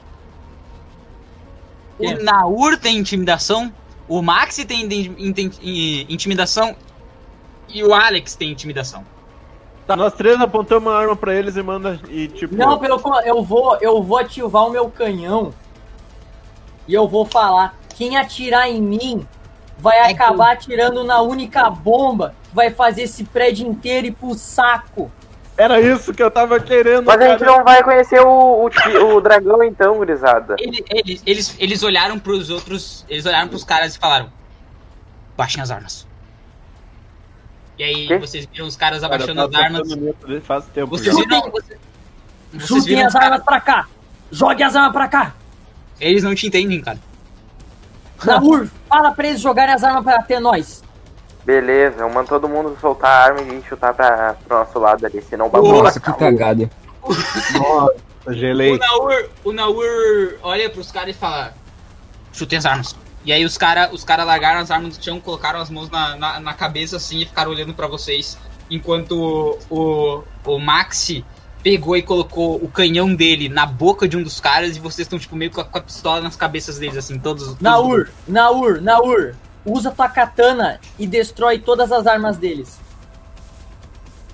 seguinte. 2.00 2.20
O 2.20 2.24
Naur 2.24 2.78
tem 2.80 2.98
intimidação, 2.98 3.72
o 4.08 4.20
Maxi 4.24 4.66
tem 4.66 4.90
intimidação 6.10 6.76
e 7.70 7.84
o 7.84 7.94
Alex 7.94 8.34
tem 8.34 8.52
intimidação. 8.52 9.06
Tá, 9.88 9.96
nós 9.96 10.14
três 10.14 10.40
apontamos 10.40 10.90
uma 10.92 10.98
arma 10.98 11.16
pra 11.16 11.34
eles 11.34 11.56
e 11.58 11.64
manda. 11.64 12.00
E 12.10 12.28
tipo. 12.28 12.56
Não, 12.56 12.78
pelo 12.78 13.02
eu 13.26 13.44
vou, 13.44 13.78
eu 13.82 14.02
vou 14.02 14.18
ativar 14.18 14.66
o 14.68 14.70
meu 14.70 14.90
canhão 14.90 15.54
e 16.88 16.94
eu 16.94 17.08
vou 17.08 17.26
falar, 17.26 17.76
quem 17.96 18.18
atirar 18.18 18.70
em 18.70 18.82
mim 18.82 19.28
vai 19.78 19.98
É 19.98 20.12
acabar 20.12 20.52
atirando 20.54 21.04
na 21.04 21.22
única 21.22 21.70
bomba 21.70 22.36
que 22.48 22.56
vai 22.56 22.70
fazer 22.70 23.04
esse 23.04 23.24
prédio 23.24 23.68
inteiro 23.68 24.08
ir 24.08 24.12
pro 24.12 24.34
saco. 24.36 25.12
Era 25.58 25.80
isso 25.82 26.14
que 26.14 26.24
eu 26.24 26.32
tava 26.32 26.60
querendo, 26.60 27.06
Mas 27.06 27.20
a 27.22 27.28
gente 27.30 27.40
cara. 27.40 27.58
não 27.58 27.64
vai 27.64 27.84
conhecer 27.84 28.20
o, 28.22 28.66
o, 28.66 29.16
o 29.16 29.22
dragão 29.22 29.64
então, 29.64 29.96
gurizada. 29.98 30.56
Ele- 30.60 30.84
Eles, 30.90 31.22
eles, 31.26 31.56
eles 31.60 31.84
olharam 31.84 32.18
pros 32.18 32.50
outros, 32.50 33.06
eles 33.10 33.26
olharam 33.26 33.48
pros 33.50 33.64
caras 33.64 33.96
e 33.96 34.00
falaram: 34.00 34.32
Baixem 35.36 35.62
as 35.62 35.70
armas. 35.70 36.08
E 37.82 37.84
aí 37.84 38.08
Quê? 38.08 38.18
vocês 38.20 38.46
viram 38.46 38.68
os 38.68 38.76
caras 38.76 39.02
Cara, 39.02 39.16
abaixando 39.16 39.42
eu 39.42 39.48
as 39.48 39.56
armas. 39.56 40.44
Faz 40.44 40.66
tempo. 40.66 40.92
Vocês 40.92 41.16
já. 41.16 41.20
viram. 41.20 41.50
Vocês, 41.50 41.80
vocês 42.52 42.68
Chutem 42.68 42.84
viram 42.96 43.08
as 43.08 43.16
armas 43.16 43.44
pra 43.44 43.60
cá. 43.60 43.88
Jogue 44.32 44.62
as 44.62 44.76
armas 44.76 44.92
pra 44.92 45.08
cá. 45.08 45.34
Eles 46.00 46.22
não 46.22 46.36
te 46.36 46.46
entendem, 46.46 46.80
cara. 46.80 47.00
Naur, 48.24 48.70
fala 48.88 49.12
pra 49.14 49.28
eles 49.28 49.42
jogarem 49.42 49.74
as 49.74 49.84
armas 49.84 50.04
pra 50.04 50.18
até 50.18 50.40
nós. 50.40 50.84
Beleza, 51.44 52.02
eu 52.02 52.10
mando 52.12 52.30
todo 52.30 52.48
mundo 52.48 52.78
soltar 52.80 53.10
a 53.10 53.24
arma 53.24 53.42
e 53.42 53.64
chutar 53.64 53.96
pra, 53.96 54.36
pro 54.46 54.60
nosso 54.60 54.78
lado 54.78 55.04
ali, 55.04 55.20
senão 55.24 55.48
o 55.48 55.50
bagulho 55.50 55.82
Nossa, 55.82 56.00
que 56.00 56.14
cagada. 56.14 56.70
Nossa, 57.04 57.96
gelei. 58.36 58.76
O 58.76 58.78
Naur, 58.78 59.30
o 59.44 59.52
Naur 59.52 60.36
olha 60.44 60.70
pros 60.70 60.92
caras 60.92 61.16
e 61.16 61.18
fala: 61.18 61.56
Chutem 62.32 62.60
as 62.60 62.66
armas. 62.68 62.96
E 63.24 63.32
aí 63.32 63.46
os 63.46 63.58
caras 63.58 63.92
os 63.94 64.04
cara 64.04 64.24
largaram 64.24 64.60
as 64.60 64.72
armas 64.72 64.98
no 64.98 65.04
chão, 65.04 65.20
colocaram 65.20 65.60
as 65.60 65.70
mãos 65.70 65.90
na, 65.90 66.16
na, 66.18 66.40
na 66.40 66.54
cabeça 66.54 66.98
assim 66.98 67.20
e 67.22 67.26
ficaram 67.26 67.52
olhando 67.52 67.74
pra 67.74 67.88
vocês. 67.88 68.38
Enquanto 68.70 69.58
o, 69.70 70.24
o 70.46 70.60
Maxi 70.60 71.24
pegou 71.62 71.96
e 71.96 72.02
colocou 72.02 72.56
o 72.56 72.68
canhão 72.68 73.14
dele 73.14 73.48
na 73.50 73.66
boca 73.66 74.08
de 74.08 74.18
um 74.18 74.24
dos 74.24 74.40
caras 74.40 74.76
e 74.76 74.80
vocês 74.80 75.06
estão 75.06 75.20
tipo 75.20 75.36
meio 75.36 75.52
com 75.52 75.62
a, 75.62 75.66
com 75.66 75.78
a 75.78 75.82
pistola 75.82 76.22
nas 76.22 76.36
cabeças 76.36 76.80
deles, 76.80 76.98
assim, 76.98 77.20
todos. 77.20 77.44
todos- 77.46 77.62
Naur, 77.62 78.10
Naur, 78.28 78.82
Naur, 78.82 79.36
usa 79.64 79.92
tua 79.92 80.10
katana 80.10 80.80
e 80.98 81.06
destrói 81.06 81.60
todas 81.60 81.92
as 81.92 82.08
armas 82.08 82.38
deles. 82.38 82.80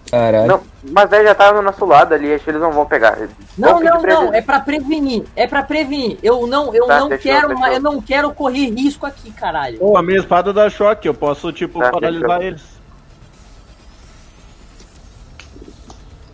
Caralho. 0.10 0.48
Não, 0.48 0.62
mas 0.92 1.12
aí 1.12 1.24
já 1.26 1.36
tá 1.36 1.52
no 1.52 1.62
nosso 1.62 1.86
lado 1.86 2.14
ali, 2.14 2.34
acho 2.34 2.44
que 2.44 2.50
eles 2.50 2.62
não 2.62 2.72
vão 2.72 2.86
pegar. 2.86 3.18
Não, 3.58 3.80
não, 3.80 4.02
não, 4.02 4.34
é 4.34 4.42
pra 4.42 4.60
prevenir, 4.62 5.26
é 5.36 5.46
pra 5.46 5.64
prevenir. 5.64 6.18
Eu 6.24 6.48
não, 6.48 6.74
eu 6.74 6.86
Tá, 6.88 7.00
não 7.00 7.10
fechou, 7.10 7.24
quero, 7.24 7.48
fechou. 7.50 7.68
eu 7.68 7.82
não 7.82 8.02
quero 8.02 8.34
correr 8.34 8.70
risco 8.70 9.06
aqui, 9.06 9.32
caralho. 9.32 9.80
Pô, 9.80 9.98
a 9.98 10.02
minha 10.04 10.20
espada 10.20 10.54
dá 10.54 10.70
choque, 10.70 11.08
eu 11.08 11.14
posso, 11.14 11.52
tipo, 11.52 11.80
Tá, 11.80 11.92
paralisar 11.92 12.30
fechou. 12.30 12.42
eles. 12.44 12.78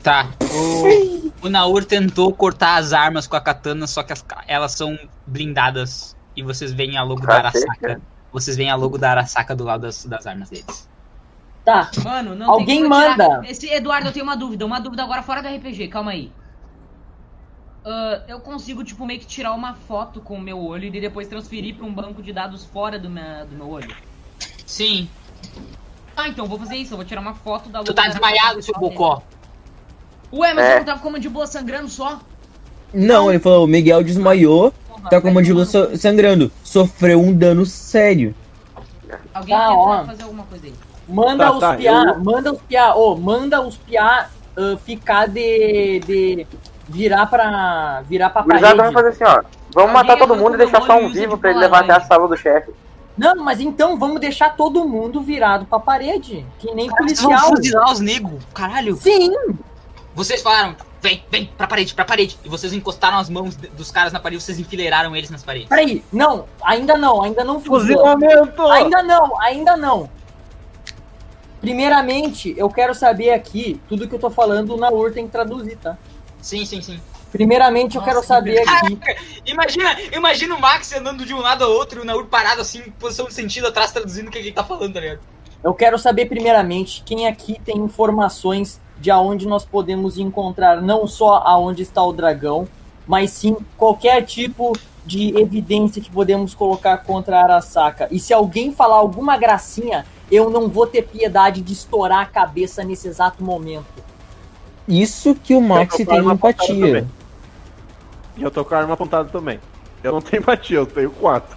Tá. 0.04 0.28
O, 1.42 1.46
o 1.48 1.50
Naur 1.50 1.86
tentou 1.86 2.34
cortar 2.34 2.76
as 2.76 2.92
armas 2.92 3.26
com 3.26 3.36
a 3.38 3.42
katana, 3.42 3.88
só 3.88 4.04
que 4.04 4.12
as 4.12 4.24
elas 4.48 4.74
são 4.74 4.98
blindadas. 5.26 6.16
E 6.36 6.44
vocês 6.44 6.74
veem 6.74 6.98
a 6.98 7.04
logo 7.04 7.22
da 7.22 7.42
Cacete. 7.44 7.66
Arasaka. 7.70 8.02
Vocês 8.32 8.58
veem 8.58 8.70
a 8.70 8.76
logo 8.76 8.98
da 8.98 9.12
Arasaka 9.12 9.56
do 9.56 9.64
lado 9.64 9.82
das, 9.82 10.04
das 10.06 10.28
armas 10.28 10.50
deles. 10.50 10.90
Tá, 11.66 11.90
Mano, 12.04 12.36
não 12.36 12.50
Alguém 12.52 12.88
manda. 12.88 13.42
Esse 13.48 13.68
Eduardo, 13.70 14.08
eu 14.10 14.12
tenho 14.12 14.26
uma 14.26 14.36
dúvida. 14.36 14.66
Uma 14.66 14.80
dúvida 14.82 15.02
agora 15.04 15.24
fora 15.24 15.42
do 15.42 15.48
RPG, 15.48 15.88
calma 15.88 16.12
aí. 16.12 16.30
Ah, 17.86 18.22
eu 18.28 18.40
consigo, 18.40 18.84
tipo, 18.84 19.06
meio 19.06 19.20
que 19.20 19.26
tirar 19.26 19.54
uma 19.54 19.74
foto 19.74 20.20
com 20.22 20.36
o 20.36 20.42
meu 20.42 20.60
olho 20.62 20.86
e 20.86 20.92
depois 21.02 21.28
transferir 21.28 21.76
pra 21.76 21.86
um 21.86 21.94
banco 21.94 22.22
de 22.22 22.32
dados 22.34 22.66
fora 22.66 23.00
do, 23.00 23.10
minha, 23.10 23.46
do 23.46 23.56
meu 23.56 23.70
olho. 23.70 23.96
Sim. 24.66 25.08
Ah, 26.16 26.28
então 26.28 26.46
vou 26.48 26.60
fazer 26.60 26.76
isso. 26.76 26.94
Eu 26.94 26.98
vou 26.98 27.06
tirar 27.06 27.22
uma 27.22 27.34
foto 27.34 27.70
da 27.70 27.82
Tu 27.84 27.94
tá 27.94 28.08
desmaiado, 28.08 28.62
seu 28.62 28.74
bocó. 28.76 29.22
Ué, 30.32 30.54
mas 30.54 30.66
É. 30.66 30.74
eu 30.74 30.78
não 30.80 30.86
tava 30.86 31.00
com 31.00 31.10
a 31.10 31.12
mandíbula 31.12 31.48
sangrando 31.48 31.88
só? 31.90 32.20
Não, 32.94 33.30
ele 33.30 33.40
falou, 33.40 33.64
o 33.66 33.68
Miguel 33.68 34.04
desmaiou, 34.04 34.72
Porra, 34.88 35.10
tá 35.10 35.22
com 35.22 35.28
a 35.28 35.32
mandíbula 35.32 35.66
so- 35.66 35.96
sangrando. 35.98 36.52
Sofreu 36.64 37.22
um 37.22 37.34
dano 37.34 37.66
sério. 37.66 38.36
Alguém 39.34 39.56
Tá, 39.56 39.68
tenta 39.68 39.80
ó. 39.80 40.06
fazer 40.06 40.24
alguma 40.24 40.44
coisa 40.44 40.68
aí. 40.68 40.74
Manda 41.08 41.46
Tá, 41.46 41.52
os 41.52 41.60
tá, 41.60 41.74
piá, 41.76 42.16
manda 42.18 42.52
os 42.54 42.62
piá, 42.62 42.96
ô, 42.96 43.16
manda 43.16 43.62
os 43.62 43.78
piá 43.78 44.30
ah, 44.58 44.78
ficar 44.86 45.28
de, 45.28 46.00
de 46.06 46.48
virar 46.88 47.26
pra. 47.26 48.04
virar 48.08 48.30
pra 48.30 48.42
Gurizada, 48.44 48.76
parede. 48.76 48.94
vamos 48.94 48.94
fazer 48.94 49.26
assim, 49.26 49.40
ó. 49.40 49.44
Vamos 49.74 49.94
matar 49.94 50.18
todo 50.18 50.36
mundo 50.36 50.54
e 50.56 50.58
deixar 50.58 50.82
só 50.84 50.98
um 50.98 51.10
vivo 51.10 51.38
pra 51.38 51.50
ele 51.50 51.60
levar 51.60 51.82
até 51.82 51.94
a 51.94 52.02
sala 52.02 52.28
do 52.28 52.38
chefe. 52.38 52.72
Não, 53.18 53.36
mas 53.44 53.60
então 53.60 53.98
vamos 53.98 54.20
deixar 54.20 54.56
todo 54.56 54.88
mundo 54.88 55.22
virado 55.22 55.66
pra 55.66 55.80
parede. 55.80 56.46
Que 56.60 56.74
nem 56.74 56.90
Vocês 56.90 57.22
vão 57.22 57.30
policial. 57.32 57.56
fuzilar 57.56 57.92
os 57.92 58.00
negros, 58.00 58.44
caralho. 58.54 58.96
Sim! 58.98 59.32
Vocês 60.16 60.42
falaram, 60.44 60.76
vem, 61.02 61.24
vem, 61.32 61.46
pra 61.58 61.68
parede, 61.68 61.94
pra 61.94 62.06
parede. 62.06 62.38
E 62.44 62.50
vocês 62.50 62.74
encostaram 62.74 63.18
as 63.18 63.30
mãos 63.30 63.56
dos 63.56 63.90
caras 63.92 64.14
na 64.14 64.20
parede, 64.20 64.44
vocês 64.44 64.60
enfileiraram 64.60 65.16
eles 65.16 65.30
nas 65.32 65.44
paredes. 65.44 65.70
Peraí, 65.70 66.04
não, 66.12 66.46
ainda 66.64 66.96
não, 66.98 67.24
ainda 67.24 67.44
não 67.44 67.60
fuzila. 67.60 68.16
Fuzilamento! 68.16 68.62
Ainda 68.68 69.02
não, 69.04 69.42
ainda 69.42 69.78
não. 69.78 70.10
Primeiramente, 71.64 72.54
eu 72.58 72.70
quero 72.70 72.94
saber 72.94 73.30
aqui, 73.30 73.80
tudo 73.88 74.06
que 74.06 74.14
eu 74.14 74.20
tô 74.20 74.30
falando, 74.30 74.74
o 74.74 74.78
Naur 74.78 75.14
tem 75.14 75.26
que 75.26 75.32
traduzir, 75.32 75.78
tá? 75.78 75.98
Sim, 76.42 76.66
sim, 76.66 76.82
sim. 76.82 77.00
Primeiramente, 77.32 77.96
eu 77.96 78.02
Nossa, 78.02 78.12
quero 78.12 78.22
que 78.22 78.28
saber 78.28 78.64
aqui. 78.68 79.00
Imagina, 79.46 79.98
imagina 80.14 80.56
o 80.56 80.60
Max 80.60 80.92
andando 80.92 81.26
de 81.26 81.34
um 81.34 81.40
lado 81.40 81.64
ao 81.64 81.72
outro 81.72 82.00
e 82.00 82.02
o 82.02 82.06
Naur 82.06 82.26
parado 82.26 82.60
assim, 82.60 82.80
em 82.80 82.92
posição 82.92 83.28
de 83.28 83.34
sentido 83.34 83.68
atrás, 83.68 83.94
traduzindo 83.94 84.28
o 84.28 84.32
que 84.32 84.40
ele 84.40 84.52
tá 84.52 84.62
falando, 84.62 84.94
tá 84.94 85.00
ligado? 85.00 85.22
Eu 85.64 85.74
quero 85.74 85.98
saber 85.98 86.26
primeiramente 86.26 87.02
quem 87.06 87.28
aqui 87.28 87.58
tem 87.64 87.78
informações 87.78 88.82
de 89.00 89.10
aonde 89.10 89.48
nós 89.48 89.64
podemos 89.64 90.18
encontrar 90.18 90.82
não 90.82 91.08
só 91.08 91.44
aonde 91.46 91.82
está 91.82 92.04
o 92.04 92.12
dragão, 92.12 92.68
mas 93.08 93.32
sim 93.32 93.56
qualquer 93.78 94.26
tipo 94.26 94.74
de 95.06 95.34
evidência 95.40 96.02
que 96.02 96.12
podemos 96.12 96.54
colocar 96.54 96.98
contra 96.98 97.40
a 97.40 97.44
Arasaka. 97.44 98.10
E 98.12 98.20
se 98.20 98.34
alguém 98.34 98.74
falar 98.74 98.98
alguma 98.98 99.38
gracinha, 99.38 100.06
eu 100.32 100.50
não 100.50 100.68
vou 100.70 100.88
ter 100.88 101.04
piedade 101.04 101.62
de 101.62 101.74
estourar 101.74 102.20
a 102.22 102.26
cabeça 102.26 102.84
nesse 102.84 103.08
exato 103.08 103.44
momento. 103.44 103.86
Isso 104.88 105.34
que 105.36 105.56
o 105.56 105.62
Max 105.62 105.96
tem 105.98 106.06
empatia. 106.32 107.08
E 108.36 108.42
eu 108.44 108.52
tô 108.52 108.66
com 108.66 108.76
a 108.76 108.80
arma 108.80 108.94
apontada 108.96 109.30
também. 109.30 109.60
Eu 110.04 110.12
não 110.14 110.22
tenho 110.22 110.42
empatia, 110.42 110.78
eu 110.78 110.86
tenho 110.86 111.12
quatro. 111.12 111.56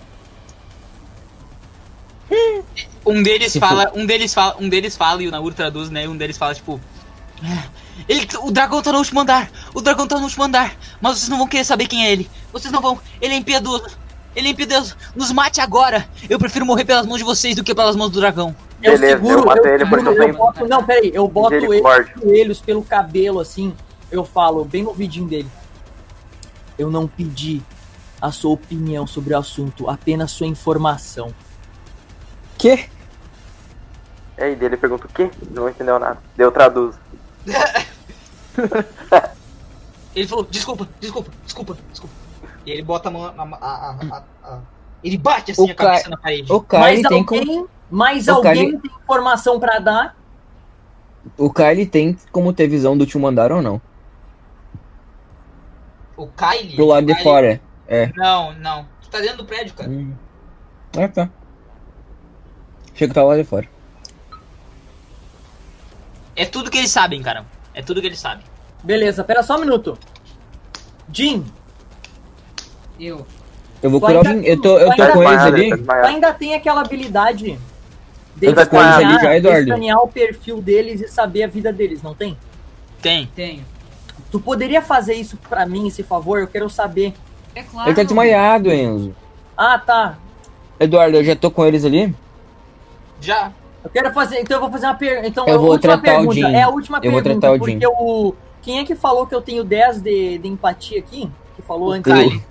Um 3.07 3.23
deles 3.23 3.53
Tipo- 3.53 3.65
fala, 3.67 3.93
um 3.95 4.05
deles 4.05 4.35
fala, 4.35 4.57
um 4.59 4.69
deles 4.69 4.97
fala 4.97 5.23
e 5.23 5.29
o 5.29 5.31
Naur 5.31 5.55
traduz, 5.55 5.91
né? 5.91 6.09
Um 6.09 6.17
deles 6.17 6.37
fala 6.37 6.53
tipo, 6.55 6.81
"É, 7.41 7.63
ele, 8.09 8.27
o 8.43 8.51
dragão 8.51 8.83
tá 8.83 8.91
no 8.91 8.99
último 8.99 9.21
andar. 9.21 9.49
O 9.73 9.81
dragão 9.81 10.09
tá 10.09 10.17
no 10.17 10.25
último 10.25 10.43
andar. 10.43 10.75
Mas 11.01 11.19
vocês 11.19 11.29
não 11.29 11.39
vão 11.39 11.47
querer 11.47 11.63
saber 11.65 11.87
quem 11.87 12.05
é 12.05 12.11
ele. 12.11 12.29
Vocês 12.53 12.73
não 12.73 12.81
vão. 12.83 12.99
Ele 13.21 13.35
é 13.35 13.37
impiedoso. 13.37 13.97
Ele 14.37 14.51
impiedoso. 14.51 14.95
Nos 15.15 15.33
mate 15.33 15.63
agora. 15.63 16.07
Eu 16.29 16.39
prefiro 16.39 16.67
morrer 16.67 16.85
pelas 16.85 17.07
mãos 17.07 17.17
de 17.17 17.25
vocês 17.25 17.57
do 17.57 17.65
que 17.65 17.75
pelas 17.75 17.97
mãos 17.97 18.11
do 18.11 18.21
dragão. 18.21 18.55
Eu 18.83 18.93
Beleza, 18.93 19.15
seguro, 19.15 19.41
eu 19.41 19.47
mato 19.47 19.67
eu, 19.67 19.75
ele 19.75 19.85
seguro, 19.85 20.05
porque 20.05 20.21
eu 20.21 20.29
eu 20.29 20.35
boto, 20.35 20.69
não, 20.69 20.85
peraí, 20.85 21.11
eu 21.15 21.27
boto 21.27 21.55
ele 21.55 21.83
joelhos 22.23 22.61
pelo 22.61 22.83
cabelo, 22.85 23.41
assim, 23.41 23.75
eu 24.11 24.23
falo, 24.23 24.63
bem 24.67 24.83
no 24.83 24.93
vidinho 24.93 25.27
dele. 25.27 25.49
Eu 26.79 26.91
não 26.91 27.09
pedi 27.09 27.63
a 28.21 28.31
sua 28.31 28.51
opinião 28.51 29.07
sobre 29.07 29.33
o 29.33 29.39
assunto, 29.39 29.89
apenas 29.89 30.31
sua 30.31 30.47
informação. 30.47 31.33
Que? 32.59 32.91
E 34.37 34.43
aí 34.43 34.55
dele 34.55 34.77
pergunta 34.77 35.07
o 35.07 35.09
quê? 35.09 35.31
Não 35.51 35.67
entendeu 35.71 35.99
nada. 35.99 36.19
Deu 36.37 36.53
traduzo. 36.53 36.99
Ele 40.15 40.27
falou, 40.27 40.45
desculpa, 40.45 40.89
desculpa, 41.01 41.31
desculpa, 41.45 41.77
desculpa. 41.91 42.15
E 42.67 42.71
ele 42.71 42.83
bota 42.83 43.09
a 43.09 43.13
mão. 43.13 43.25
A, 43.25 43.31
a, 43.31 43.37
a, 43.61 43.91
a- 44.17 44.25
a- 44.45 44.61
ele 45.03 45.17
bate 45.17 45.53
assim 45.53 45.63
O 45.69 45.71
a 45.71 45.75
cabeça 45.75 46.05
ca- 46.05 46.11
na 46.11 46.17
parede. 46.19 46.53
O 46.53 46.67
Mas 46.73 46.97
Kyle 46.99 47.09
tem 47.09 47.25
como. 47.25 47.41
alguém, 47.41 47.67
mais 47.91 48.27
O 48.29 48.33
alguém 48.33 48.79
tem 48.81 48.91
informação 48.91 49.61
pra 49.61 49.79
dar? 49.79 50.17
O 51.39 51.51
Kyle 51.53 51.87
tem 51.87 52.19
como 52.33 52.53
ter 52.53 52.67
visão 52.69 52.97
do 52.97 53.03
último 53.03 53.27
andar 53.27 53.53
ou 53.53 53.63
não? 53.63 53.81
O 56.17 56.27
Kylie. 56.29 56.75
Pro 56.77 56.87
lado 56.87 57.07
de 57.07 57.13
Kylie- 57.13 57.23
fora. 57.25 57.61
É. 57.87 58.11
Não, 58.17 58.53
não. 58.55 58.87
Tu 59.03 59.09
tá 59.11 59.21
dentro 59.21 59.39
do 59.39 59.45
prédio, 59.45 59.75
cara. 59.75 59.89
Hum. 59.91 60.13
Ah, 60.99 61.07
tá. 61.09 61.29
Chega 62.95 63.13
tá 63.15 63.23
lá 63.23 63.37
de 63.37 63.45
fora. 63.45 63.69
É 66.35 66.45
tudo 66.45 66.71
que 66.71 66.79
eles 66.79 66.91
sabem, 66.91 67.23
cara. 67.23 67.45
É 67.75 67.83
tudo 67.83 68.01
que 68.01 68.07
eles 68.07 68.19
sabem. 68.19 68.45
Beleza, 68.83 69.23
pera 69.23 69.43
só 69.43 69.57
um 69.57 69.61
minuto. 69.61 69.99
Jim, 71.13 71.45
Eu. 72.99 73.27
Eu 73.83 73.91
vou 73.91 74.01
Tu 74.01 74.07
curar 74.07 74.25
o 74.25 74.29
ainda-. 74.29 74.47
Eu 74.47 74.61
tô, 74.61 74.79
eu 74.79 74.91
tu 74.91 74.97
tô 74.97 75.03
ainda- 75.03 75.13
com 75.15 75.23
eles 75.23 75.43
ali. 75.43 75.77
tu 75.77 75.93
ainda 75.93 76.33
tem 76.35 76.55
aquela 76.55 76.81
habilidade 76.81 77.59
de 78.37 78.47
escanear, 78.49 79.99
o 80.03 80.09
perfil 80.09 80.61
deles 80.61 81.01
e 81.01 81.09
saber 81.09 81.45
a 81.45 81.47
vida 81.47 81.73
deles, 81.73 82.03
não 82.03 82.15
tem? 82.15 82.37
Tem. 83.01 83.27
Tenho. 83.35 83.63
Tu 84.31 84.41
poderia 84.41 84.83
fazer 84.83 85.15
isso 85.15 85.37
pra 85.49 85.65
mim, 85.67 85.87
esse 85.89 86.03
favor? 86.03 86.41
Eu 86.41 86.47
quero 86.49 86.69
saber. 86.69 87.15
É 87.55 87.63
claro. 87.63 87.89
Ele 87.89 87.97
tá 87.97 88.03
desmaiado, 88.03 88.71
Enzo. 88.73 89.15
Ah, 89.57 89.79
tá. 89.79 90.19
Eduardo, 90.79 91.17
eu 91.17 91.25
já 91.25 91.35
tô 91.37 91.51
com 91.51 91.65
eles 91.65 91.85
ali? 91.85 92.15
Já. 93.21 93.53
Eu 93.83 93.91
quero 93.91 94.13
fazer, 94.13 94.41
então 94.41 94.57
eu 94.57 94.61
vou 94.61 94.71
fazer 94.71 94.87
uma 94.87 94.95
pergunta. 94.95 95.29
Então, 95.29 95.47
Eu 95.47 95.55
a 95.55 95.59
vou 95.59 95.71
última 95.71 95.97
tratar 95.99 96.21
o 96.21 96.27
pergunta. 96.29 96.49
É 96.49 96.63
a 96.63 96.69
última 96.69 96.99
Eu 97.03 97.11
vou 97.13 97.23
pergunta, 97.23 97.47
tratar 97.47 97.63
o 97.63 97.67
Jim. 97.67 97.79
porque 97.79 97.87
o 97.87 98.35
quem 98.63 98.81
é 98.81 98.85
que 98.85 98.97
falou 98.97 99.27
que 99.27 99.35
eu 99.35 99.41
tenho 99.41 99.63
10 99.63 100.03
de, 100.03 100.39
de 100.39 100.49
empatia 100.49 100.99
aqui? 100.99 101.31
Que 101.55 101.63
falou 101.63 101.93
antes? 101.93 102.13
Kylie. 102.13 102.43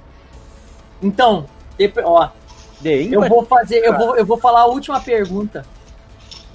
Então, 1.06 1.46
dep- 1.78 2.00
ó, 2.04 2.30
eu 2.84 3.22
vou 3.30 3.46
fazer, 3.46 3.78
eu 3.86 3.96
vou, 3.96 4.18
eu 4.18 4.26
vou 4.26 4.38
falar 4.38 4.62
a 4.62 4.66
última 4.66 5.00
pergunta. 5.00 5.64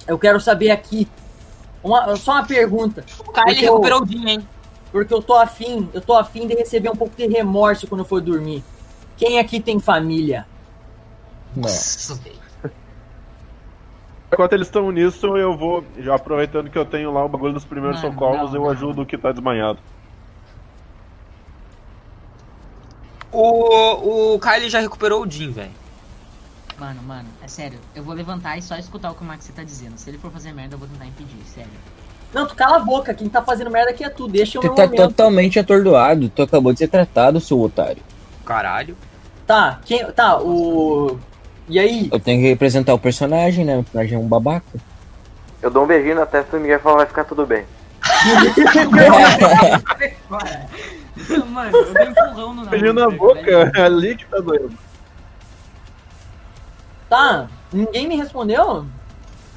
Eu 0.05 0.19
quero 0.19 0.39
saber 0.41 0.71
aqui 0.71 1.07
uma, 1.81 2.15
só 2.17 2.33
uma 2.33 2.45
pergunta, 2.45 3.05
O 3.19 3.23
Porque 3.31 3.51
eu- 3.65 3.71
recuperou 3.73 4.03
o 4.03 4.05
Jim, 4.05 4.27
hein? 4.27 4.47
porque 4.91 5.13
eu 5.13 5.21
tô 5.21 5.33
afim, 5.35 5.89
eu 5.93 6.01
tô 6.01 6.13
afim 6.13 6.47
de 6.47 6.53
receber 6.53 6.89
um 6.89 6.95
pouco 6.95 7.15
de 7.15 7.25
remorso 7.27 7.87
quando 7.87 8.01
eu 8.01 8.05
for 8.05 8.19
dormir. 8.21 8.61
Quem 9.15 9.39
aqui 9.39 9.59
tem 9.61 9.79
família? 9.79 10.45
Não. 11.55 11.63
Nossa. 11.63 12.19
Enquanto 14.33 14.53
eles 14.53 14.67
estão 14.67 14.89
nisso, 14.91 15.35
eu 15.37 15.57
vou, 15.57 15.83
já 15.99 16.15
aproveitando 16.15 16.69
que 16.69 16.77
eu 16.77 16.85
tenho 16.85 17.11
lá 17.11 17.23
o 17.23 17.29
bagulho 17.29 17.53
dos 17.53 17.65
primeiros 17.65 18.01
Mano, 18.01 18.13
socorros, 18.13 18.51
não, 18.51 18.55
eu 18.59 18.63
não. 18.63 18.69
ajudo 18.69 19.01
o 19.01 19.05
que 19.05 19.17
tá 19.17 19.31
desmanhado. 19.31 19.79
O, 23.31 24.33
o 24.35 24.39
Kylie 24.39 24.69
já 24.69 24.79
recuperou 24.79 25.23
o 25.23 25.29
Jim, 25.29 25.51
velho. 25.51 25.71
Mano, 26.77 27.01
mano, 27.03 27.27
é 27.43 27.47
sério. 27.47 27.79
Eu 27.95 28.03
vou 28.03 28.13
levantar 28.13 28.57
e 28.57 28.61
só 28.61 28.75
escutar 28.75 29.11
o 29.11 29.15
que 29.15 29.21
o 29.21 29.25
Max 29.25 29.49
tá 29.55 29.63
dizendo. 29.63 29.97
Se 29.97 30.09
ele 30.09 30.17
for 30.17 30.31
fazer 30.31 30.51
merda, 30.51 30.75
eu 30.75 30.79
vou 30.79 30.87
tentar 30.87 31.05
impedir, 31.05 31.37
sério. 31.45 31.69
Não, 32.33 32.47
tu 32.47 32.55
cala 32.55 32.77
a 32.77 32.79
boca, 32.79 33.13
quem 33.13 33.29
tá 33.29 33.41
fazendo 33.41 33.69
merda 33.69 33.91
aqui 33.91 34.03
é 34.03 34.09
tu, 34.09 34.27
deixa 34.27 34.57
eu 34.57 34.61
Tu 34.61 34.67
no 34.67 34.75
tá 34.75 34.85
momento. 34.85 34.99
totalmente 35.01 35.59
atordoado. 35.59 36.29
Tu 36.29 36.41
acabou 36.41 36.73
de 36.73 36.79
ser 36.79 36.87
tratado, 36.87 37.39
seu 37.39 37.61
otário. 37.61 38.01
Caralho. 38.45 38.97
Tá, 39.45 39.79
quem, 39.85 40.03
tá, 40.11 40.39
o 40.39 41.19
E 41.69 41.77
aí? 41.77 42.09
Eu 42.11 42.19
tenho 42.19 42.41
que 42.41 42.47
representar 42.47 42.93
o 42.93 42.99
personagem, 42.99 43.65
né? 43.65 43.77
O 43.77 43.83
personagem 43.83 44.15
é 44.15 44.19
um 44.19 44.27
babaca. 44.27 44.79
Eu 45.61 45.69
dou 45.69 45.83
um 45.83 45.87
beijinho 45.87 46.15
na 46.15 46.25
testa 46.25 46.57
do 46.57 46.61
Miguel 46.61 46.79
e 46.79 46.81
falo, 46.81 46.97
vai 46.97 47.05
ficar 47.05 47.25
tudo 47.25 47.45
bem. 47.45 47.65
Mano, 51.49 51.77
eu 51.77 51.93
dei 51.93 52.07
um 52.07 52.11
empurrão 52.11 52.53
no 52.53 52.65
Beijinho 52.65 52.93
na 52.93 53.09
boca, 53.09 53.71
é 53.75 53.81
ali 53.81 54.15
que 54.15 54.25
tá 54.25 54.39
doendo. 54.39 54.77
Tá, 57.09 57.47
ninguém 57.73 58.07
me 58.07 58.15
respondeu? 58.15 58.85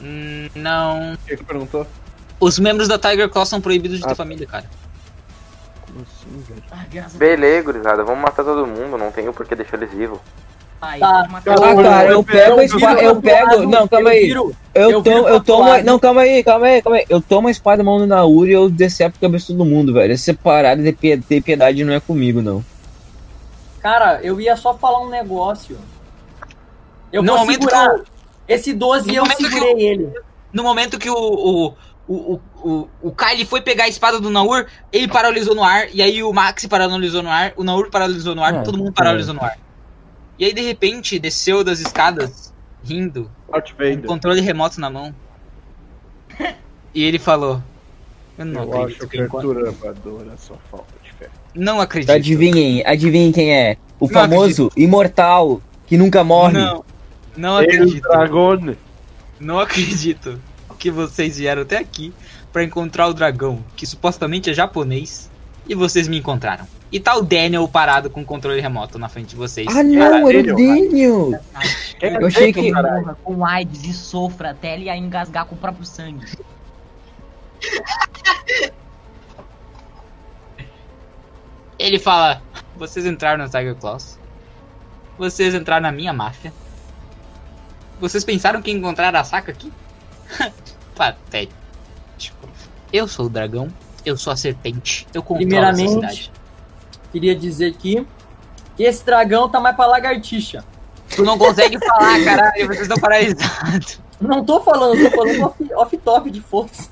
Hum, 0.01 0.49
não. 0.55 1.15
O 1.15 1.19
que 1.19 1.37
perguntou? 1.45 1.87
Os 2.41 2.59
membros 2.59 2.89
da 2.89 2.99
Tiger 2.99 3.29
Claw 3.29 3.47
são 3.47 3.61
proibidos 3.61 3.99
de 3.99 4.05
ter 4.05 4.11
Ah. 4.13 4.15
família, 4.17 4.47
cara. 4.47 4.65
Como 5.87 6.01
assim, 6.03 6.43
velho? 6.49 6.63
Ah, 6.71 6.85
graças 6.91 7.15
a 7.15 7.19
Deus. 7.19 7.31
Beleza, 7.31 7.63
gurizada, 7.65 8.05
vamos 8.05 8.21
matar 8.23 8.43
todo 8.45 8.67
mundo, 8.67 8.99
não 8.99 9.13
tenho 9.13 9.33
por 9.33 9.47
que 9.47 9.55
deixar 9.55 9.77
eles 9.77 9.93
vivos. 9.93 10.19
Pai, 10.85 10.99
Tá. 11.01 11.29
Ah, 11.31 11.41
Eu- 11.47 11.77
cara, 11.83 12.05
eu 12.07 12.11
eu- 12.13 12.25
pego 12.25 12.55
a 12.55 12.57
eu- 12.57 12.63
espada. 12.65 12.95
viro 13.01 13.07
Eu 13.09 13.23
pego. 13.23 13.67
Não, 13.69 13.89
calma 13.89 14.11
aí. 14.11 14.31
Eu 14.31 14.55
eu 14.75 15.03
tomo, 15.03 15.29
eu 15.29 15.41
tomo. 15.43 15.83
Não, 15.83 15.99
calma 15.99 16.21
aí, 16.23 16.43
calma 16.45 16.67
aí, 16.67 16.83
calma 16.83 16.99
aí. 16.99 17.07
Eu 17.09 17.21
tomo 17.21 17.49
a 17.49 17.51
espada 17.51 17.79
na 17.83 17.85
mão 17.85 17.99
do 17.99 18.07
Nauri 18.07 18.51
e 18.51 18.55
eu 18.55 18.69
decepo 18.69 19.17
a 19.17 19.21
cabeça 19.21 19.47
de 19.53 19.59
todo 19.59 19.65
mundo, 19.69 19.93
velho. 19.93 20.13
Essa 20.13 20.35
parada 20.35 20.83
de 20.83 20.93
ter 20.93 21.41
piedade 21.43 21.85
não 21.85 21.93
é 21.95 22.01
comigo, 22.01 22.43
não. 22.43 22.65
Cara, 23.81 24.21
eu 24.23 24.41
ia 24.41 24.57
só 24.57 24.75
falar 24.75 25.01
um 25.01 25.09
negócio. 25.11 25.77
Eu 27.13 27.23
No 27.23 27.33
vou 27.33 27.41
momento 27.41 27.63
segurar. 27.69 27.99
que 27.99 28.05
Esse 28.49 28.73
12 28.73 29.07
No 29.09 29.15
eu 29.15 29.27
segurei 29.27 29.81
ele. 29.81 30.11
No 30.53 30.63
momento 30.63 30.99
que 30.99 31.09
o, 31.11 31.15
o, 31.17 31.75
o, 32.07 32.15
o, 32.15 32.41
o, 32.63 32.89
o 33.03 33.11
Kylie 33.13 33.45
foi 33.47 33.61
pegar 33.61 33.85
a 33.85 33.89
espada 33.89 34.21
do 34.21 34.31
Naur, 34.31 34.67
ele 34.93 35.09
paralisou 35.09 35.55
no 35.55 35.63
ar, 35.65 35.87
e 35.95 36.03
aí 36.03 36.23
o 36.23 36.33
Max 36.33 36.67
paralisou 36.67 37.23
no 37.23 37.31
ar, 37.31 37.53
o 37.57 37.65
Naur 37.65 37.89
paralisou 37.91 38.35
no 38.35 38.43
ar, 38.45 38.55
Ah, 38.57 38.63
todo 38.63 38.77
mundo 38.79 38.91
é. 38.91 38.93
paralisou 38.93 39.35
no 39.35 39.43
ar. 39.43 39.57
E 40.39 40.45
aí, 40.45 40.53
de 40.53 40.61
repente, 40.63 41.19
desceu 41.19 41.63
das 41.63 41.81
escadas, 41.81 42.53
rindo, 42.83 43.31
com 43.47 44.07
controle 44.07 44.41
remoto 44.41 44.81
na 44.81 44.91
mão. 44.91 45.15
E 46.95 47.03
ele 47.05 47.19
falou: 47.19 47.63
Eu 48.39 48.45
não 48.45 48.63
Eu 48.63 48.73
acredito. 48.83 49.03
acho 49.03 49.09
que 49.09 49.19
perturbadora 49.19 50.33
a 50.33 50.37
sua 50.37 50.57
falta 50.71 50.95
de 51.03 51.13
fé. 51.13 51.29
Não 51.55 51.81
acredito. 51.81 52.11
Adivinhem, 52.11 52.83
adivinhem 52.87 53.33
quem 53.33 53.57
é. 53.57 53.77
O 53.99 54.07
Não 54.07 54.13
famoso 54.13 54.71
imortal 54.77 55.61
que 55.87 55.97
nunca 55.97 56.25
morre. 56.25 56.59
Não, 56.59 56.85
não 57.37 57.57
acredito. 57.57 58.03
Dragone. 58.03 58.77
Não 59.39 59.59
acredito 59.59 60.41
que 60.79 60.91
vocês 60.91 61.39
vieram 61.39 61.63
até 61.63 61.79
aqui 61.79 62.13
pra 62.53 62.63
encontrar 62.63 63.09
o 63.09 63.15
dragão, 63.15 63.65
que 63.75 63.87
supostamente 63.87 64.51
é 64.51 64.55
japonês, 64.55 65.31
E 65.67 65.75
vocês 65.75 66.09
me 66.09 66.19
encontraram. 66.19 66.67
E 66.93 67.01
tá 67.01 67.17
o 67.17 67.23
Daniel 67.23 67.67
parado 67.67 68.09
com 68.09 68.21
o 68.21 68.25
controle 68.25 68.61
remoto 68.61 68.99
na 68.99 69.09
frente 69.09 69.31
de 69.31 69.37
vocês. 69.37 69.67
Ah, 69.75 69.83
não, 69.83 70.29
era 70.29 70.41
o 70.41 70.57
Daniel. 70.57 71.41
Eu 72.01 72.27
achei 72.27 72.53
que-? 72.53 72.73
Morra 72.73 73.17
com 73.25 73.45
AIDS 73.45 73.85
e 73.85 73.93
sofra 73.93 74.51
até 74.51 74.75
ele 74.75 74.91
engasgar 74.91 75.47
com 75.47 75.55
o 75.55 75.59
próprio 75.59 75.85
sangue. 75.85 76.27
Ele 81.79 81.99
fala: 81.99 82.43
Vocês 82.77 83.05
entraram 83.07 83.43
no 83.45 83.51
Tiger 83.51 83.75
Claws. 83.75 84.19
Vocês 85.19 85.55
entraram 85.55 85.83
na 85.83 85.93
minha 85.93 86.13
máfia. 86.13 86.53
Vocês 88.01 88.25
pensaram 88.25 88.61
que 88.61 88.71
encontraram 88.71 89.19
a 89.19 89.25
saca 89.25 89.53
aqui? 89.53 89.73
Patético. 90.95 91.55
Eu 92.93 93.09
sou 93.09 93.27
o 93.27 93.31
dragão. 93.31 93.69
Eu 94.05 94.17
sou 94.17 94.33
a 94.33 94.37
serpente. 94.37 95.07
Eu 95.15 95.23
controlo 95.23 95.53
essa 95.55 95.73
Primeiramente- 95.75 95.93
cidade. 95.95 96.33
Queria 97.13 97.35
dizer 97.35 97.75
que 97.75 98.05
esse 98.79 99.05
dragão 99.05 99.49
tá 99.49 99.61
mais 99.61 99.77
pra 99.77 99.87
lagartixa. 99.87 100.65
Tu 101.15 101.23
não 101.23 101.39
consegue 101.39 101.79
falar, 101.79 102.23
caralho. 102.25 102.67
Vocês 102.67 102.81
estão 102.83 102.97
paralisados. 102.99 104.01
Não 104.21 104.45
tô 104.45 104.61
falando, 104.61 105.01
tô 105.11 105.17
falando 105.17 105.43
off- 105.45 105.75
off-top 105.75 106.31
de 106.31 106.41
força. 106.41 106.89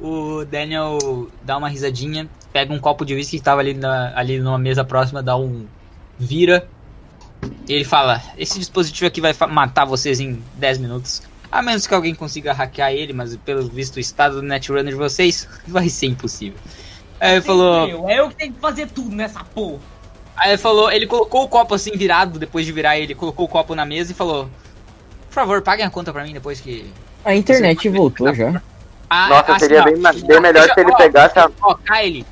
O 0.00 0.44
Daniel 0.44 1.28
dá 1.42 1.56
uma 1.56 1.68
risadinha, 1.68 2.28
pega 2.52 2.72
um 2.72 2.78
copo 2.78 3.04
de 3.04 3.14
uísque 3.14 3.38
que 3.38 3.42
tava 3.42 3.60
ali, 3.60 3.74
na, 3.74 4.12
ali 4.16 4.38
numa 4.38 4.58
mesa 4.58 4.84
próxima, 4.84 5.22
dá 5.22 5.36
um. 5.36 5.66
vira. 6.18 6.68
E 7.68 7.72
ele 7.72 7.84
fala: 7.84 8.22
Esse 8.36 8.58
dispositivo 8.58 9.06
aqui 9.08 9.20
vai 9.20 9.34
matar 9.50 9.84
vocês 9.84 10.18
em 10.20 10.42
10 10.54 10.78
minutos. 10.78 11.22
A 11.50 11.62
menos 11.62 11.86
que 11.86 11.94
alguém 11.94 12.14
consiga 12.14 12.52
hackear 12.52 12.92
ele, 12.92 13.12
mas 13.12 13.34
pelo 13.36 13.66
visto 13.68 13.96
o 13.96 14.00
estado 14.00 14.36
do 14.36 14.42
Netrunner 14.42 14.92
de 14.92 14.94
vocês 14.94 15.48
vai 15.66 15.88
ser 15.88 16.06
impossível. 16.06 16.58
Aí 17.20 17.32
ele 17.32 17.40
falou. 17.40 18.08
É 18.08 18.20
eu 18.20 18.28
que 18.28 18.36
tenho 18.36 18.52
que 18.52 18.60
fazer 18.60 18.88
tudo 18.88 19.14
nessa 19.14 19.42
porra. 19.42 19.80
Aí 20.36 20.50
ele 20.50 20.58
falou, 20.58 20.90
ele 20.90 21.06
colocou 21.06 21.44
o 21.44 21.48
copo 21.48 21.74
assim 21.74 21.90
virado, 21.92 22.38
depois 22.38 22.64
de 22.64 22.70
virar 22.70 22.98
ele, 22.98 23.14
colocou 23.14 23.46
o 23.46 23.48
copo 23.48 23.74
na 23.74 23.84
mesa 23.84 24.12
e 24.12 24.14
falou: 24.14 24.48
Por 25.28 25.34
favor, 25.34 25.62
paguem 25.62 25.84
a 25.84 25.90
conta 25.90 26.12
pra 26.12 26.22
mim 26.22 26.32
depois 26.32 26.60
que. 26.60 26.92
A 27.24 27.34
internet 27.34 27.88
voltou 27.88 28.32
já. 28.34 28.62
Ah, 29.10 29.28
Nossa, 29.28 29.52
assim, 29.52 29.60
seria 29.60 29.80
ó, 29.80 29.84
bem, 29.84 29.94
bem 29.96 30.40
melhor 30.40 30.68
se 30.72 30.80
ele 30.80 30.92
ó, 30.92 30.96
pegasse 30.96 31.38
a. 31.38 31.50
Ó, 31.62 31.74
Kylie, 31.74 32.26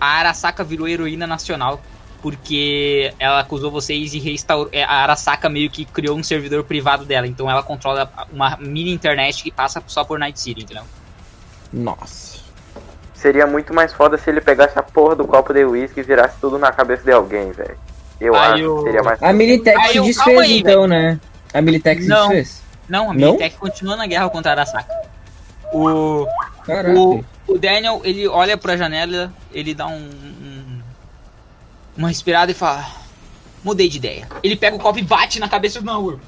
a 0.00 0.06
Arasaka 0.06 0.64
virou 0.64 0.88
heroína 0.88 1.26
nacional 1.26 1.80
porque 2.22 3.12
ela 3.18 3.40
acusou 3.40 3.70
vocês 3.70 4.12
e 4.14 4.18
restaurou. 4.18 4.68
é, 4.72 4.84
A 4.84 5.02
Arasaka 5.02 5.48
meio 5.48 5.70
que 5.70 5.84
criou 5.84 6.16
um 6.16 6.22
servidor 6.22 6.64
privado 6.64 7.04
dela, 7.04 7.26
então 7.26 7.50
ela 7.50 7.62
controla 7.62 8.10
uma 8.32 8.56
mini 8.60 8.92
internet 8.92 9.42
que 9.42 9.50
passa 9.50 9.82
só 9.86 10.04
por 10.04 10.18
Night 10.18 10.38
City, 10.38 10.62
entendeu? 10.62 10.84
Nossa. 11.72 12.40
Seria 13.14 13.46
muito 13.46 13.74
mais 13.74 13.92
foda 13.92 14.16
se 14.16 14.30
ele 14.30 14.40
pegasse 14.40 14.78
a 14.78 14.82
porra 14.82 15.14
do 15.16 15.26
copo 15.26 15.52
de 15.52 15.64
uísque 15.64 16.00
e 16.00 16.02
virasse 16.02 16.36
tudo 16.40 16.58
na 16.58 16.72
cabeça 16.72 17.02
de 17.04 17.12
alguém, 17.12 17.52
velho. 17.52 17.76
Eu 18.20 18.34
Aí 18.34 18.52
acho 18.52 18.62
eu- 18.62 18.76
que 18.78 18.82
seria 18.84 19.02
mais 19.02 19.22
A 19.22 19.32
Militech 19.32 19.88
se 19.88 20.00
desfez 20.00 20.38
aí, 20.40 20.58
então, 20.60 20.86
né? 20.86 21.18
A 21.52 21.60
Militech 21.60 22.02
se 22.02 22.08
Não. 22.08 22.28
desfez. 22.28 22.62
Não, 22.88 23.04
a 23.10 23.14
Não? 23.14 23.14
Militech 23.14 23.56
continua 23.56 23.96
na 23.96 24.06
guerra 24.06 24.28
contra 24.30 24.50
a 24.52 24.54
Arasaka. 24.54 24.92
O, 25.72 26.26
Caraca. 26.66 26.98
o, 26.98 27.24
o 27.46 27.58
Daniel, 27.58 28.00
ele 28.04 28.26
olha 28.26 28.56
pra 28.58 28.76
janela, 28.76 29.32
ele 29.52 29.74
dá 29.74 29.86
um- 29.86 30.10
uma 32.00 32.08
respirada 32.08 32.50
e 32.50 32.54
fala: 32.54 32.86
Mudei 33.62 33.88
de 33.88 33.98
ideia. 33.98 34.26
Ele 34.42 34.56
pega 34.56 34.76
o 34.76 34.78
copo 34.80 34.98
e 34.98 35.02
bate 35.02 35.38
na 35.38 35.48
cabeça 35.48 35.80
do 35.80 35.86
Naur. 35.86 36.18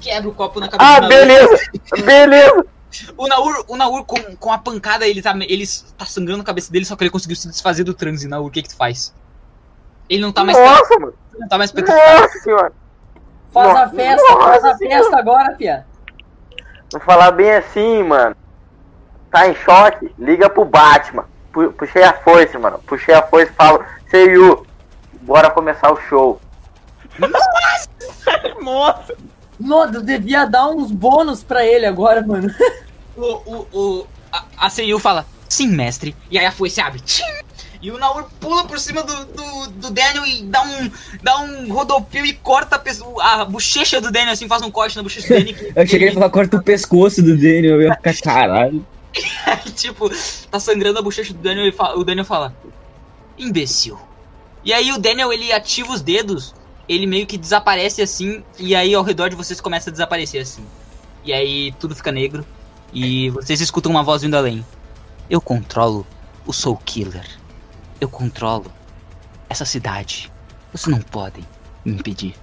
Quebra 0.00 0.28
o 0.30 0.34
copo 0.34 0.60
na 0.60 0.68
cabeça 0.68 0.90
Ah, 0.90 1.00
do 1.00 1.08
Naur. 1.08 1.10
beleza! 1.10 1.70
Beleza! 2.04 2.66
O 3.16 3.26
Naur, 3.28 3.64
o 3.68 3.76
Naur 3.76 4.04
com, 4.04 4.16
com 4.36 4.52
a 4.52 4.56
pancada, 4.58 5.06
ele 5.06 5.20
tá, 5.20 5.34
ele 5.46 5.64
tá 5.98 6.06
sangrando 6.06 6.40
a 6.42 6.44
cabeça 6.44 6.72
dele, 6.72 6.84
só 6.84 6.96
que 6.96 7.02
ele 7.04 7.10
conseguiu 7.10 7.36
se 7.36 7.48
desfazer 7.48 7.84
do 7.84 7.92
transe, 7.92 8.26
Naur. 8.28 8.46
O 8.46 8.50
que 8.50 8.62
que 8.62 8.68
tu 8.70 8.76
faz? 8.76 9.12
Ele 10.08 10.22
não 10.22 10.32
tá 10.32 10.42
mais, 10.44 10.56
Nossa, 10.56 10.98
mano! 10.98 11.12
não 11.38 11.48
tá 11.48 11.58
mais 11.58 11.70
petrificado. 11.72 12.22
Nossa 12.22 12.38
senhora! 12.38 12.72
Faz 13.52 13.68
a 13.70 13.72
Nossa, 13.86 13.94
festa, 13.96 14.26
faz 14.36 14.64
a 14.64 14.66
nossa 14.68 14.78
festa 14.78 15.18
agora, 15.18 15.52
Pia. 15.54 15.86
Vou 16.92 17.00
falar 17.00 17.30
bem 17.32 17.50
assim, 17.52 18.02
mano. 18.04 18.36
Tá 19.30 19.48
em 19.48 19.54
choque? 19.54 20.10
Liga 20.18 20.48
pro 20.48 20.64
Batman. 20.64 21.24
Pu- 21.52 21.72
Puxei 21.72 22.02
a 22.02 22.12
foice, 22.14 22.56
mano. 22.56 22.78
Puxei 22.86 23.14
a 23.14 23.22
foice 23.22 23.50
e 23.50 23.54
falo, 23.54 23.84
Sei 24.10 24.32
you, 24.32 24.66
bora 25.28 25.50
começar 25.50 25.92
o 25.92 26.00
show. 26.08 26.40
Nossa! 28.62 29.14
Nossa, 29.60 30.00
devia 30.00 30.46
dar 30.46 30.68
uns 30.68 30.90
bônus 30.90 31.42
pra 31.44 31.64
ele 31.66 31.84
agora, 31.84 32.22
mano. 32.26 32.48
O, 33.16 33.22
o, 33.24 33.66
o, 33.72 34.06
a, 34.32 34.44
a 34.56 34.70
Seiyu 34.70 34.98
fala, 34.98 35.26
sim, 35.48 35.68
mestre. 35.68 36.14
E 36.30 36.38
aí 36.38 36.46
a 36.46 36.52
foice 36.52 36.80
abre. 36.80 37.00
Tchim! 37.00 37.24
E 37.82 37.90
o 37.92 37.98
Naur 37.98 38.24
pula 38.40 38.64
por 38.64 38.78
cima 38.80 39.02
do, 39.02 39.24
do, 39.26 39.66
do 39.70 39.90
Daniel 39.90 40.26
e 40.26 40.42
dá 40.44 40.62
um, 40.62 40.90
dá 41.22 41.38
um 41.40 41.72
rodopio 41.72 42.24
e 42.26 42.32
corta 42.32 42.74
a, 42.76 42.78
pessoa- 42.78 43.22
a 43.22 43.44
bochecha 43.44 44.00
do 44.00 44.10
Daniel, 44.10 44.32
assim, 44.32 44.48
faz 44.48 44.62
um 44.62 44.70
corte 44.70 44.96
na 44.96 45.02
bochecha 45.02 45.28
do 45.28 45.34
Daniel. 45.34 45.56
que- 45.56 45.72
Eu 45.76 45.86
cheguei 45.86 46.08
a 46.08 46.14
falar, 46.14 46.30
corta 46.30 46.56
o 46.56 46.62
pescoço 46.62 47.22
do 47.22 47.36
Daniel. 47.36 47.80
Eu 47.80 47.82
ia 47.82 47.94
ficar, 47.94 48.14
caralho. 48.20 48.84
Aí, 49.46 49.70
tipo, 49.74 50.08
tá 50.50 50.58
sangrando 50.58 50.98
a 50.98 51.02
bochecha 51.02 51.32
do 51.32 51.38
Daniel 51.40 51.66
e 51.68 51.72
fa- 51.72 51.94
o 51.94 52.02
Daniel 52.04 52.24
fala: 52.24 52.54
Imbecil. 53.36 53.98
E 54.68 54.72
aí 54.74 54.92
o 54.92 54.98
Daniel 54.98 55.32
ele 55.32 55.50
ativa 55.50 55.90
os 55.90 56.02
dedos, 56.02 56.54
ele 56.86 57.06
meio 57.06 57.26
que 57.26 57.38
desaparece 57.38 58.02
assim, 58.02 58.44
e 58.58 58.74
aí 58.74 58.94
ao 58.94 59.02
redor 59.02 59.30
de 59.30 59.34
vocês 59.34 59.62
começa 59.62 59.88
a 59.88 59.90
desaparecer 59.90 60.42
assim. 60.42 60.62
E 61.24 61.32
aí 61.32 61.72
tudo 61.80 61.96
fica 61.96 62.12
negro, 62.12 62.44
e 62.92 63.30
vocês 63.30 63.62
escutam 63.62 63.90
uma 63.90 64.02
voz 64.02 64.20
vindo 64.20 64.36
além: 64.36 64.62
Eu 65.30 65.40
controlo 65.40 66.06
o 66.46 66.52
Soul 66.52 66.76
Killer. 66.84 67.26
Eu 67.98 68.10
controlo 68.10 68.70
essa 69.48 69.64
cidade. 69.64 70.30
Vocês 70.70 70.94
não 70.94 71.00
podem 71.00 71.46
me 71.82 71.92
impedir. 71.92 72.34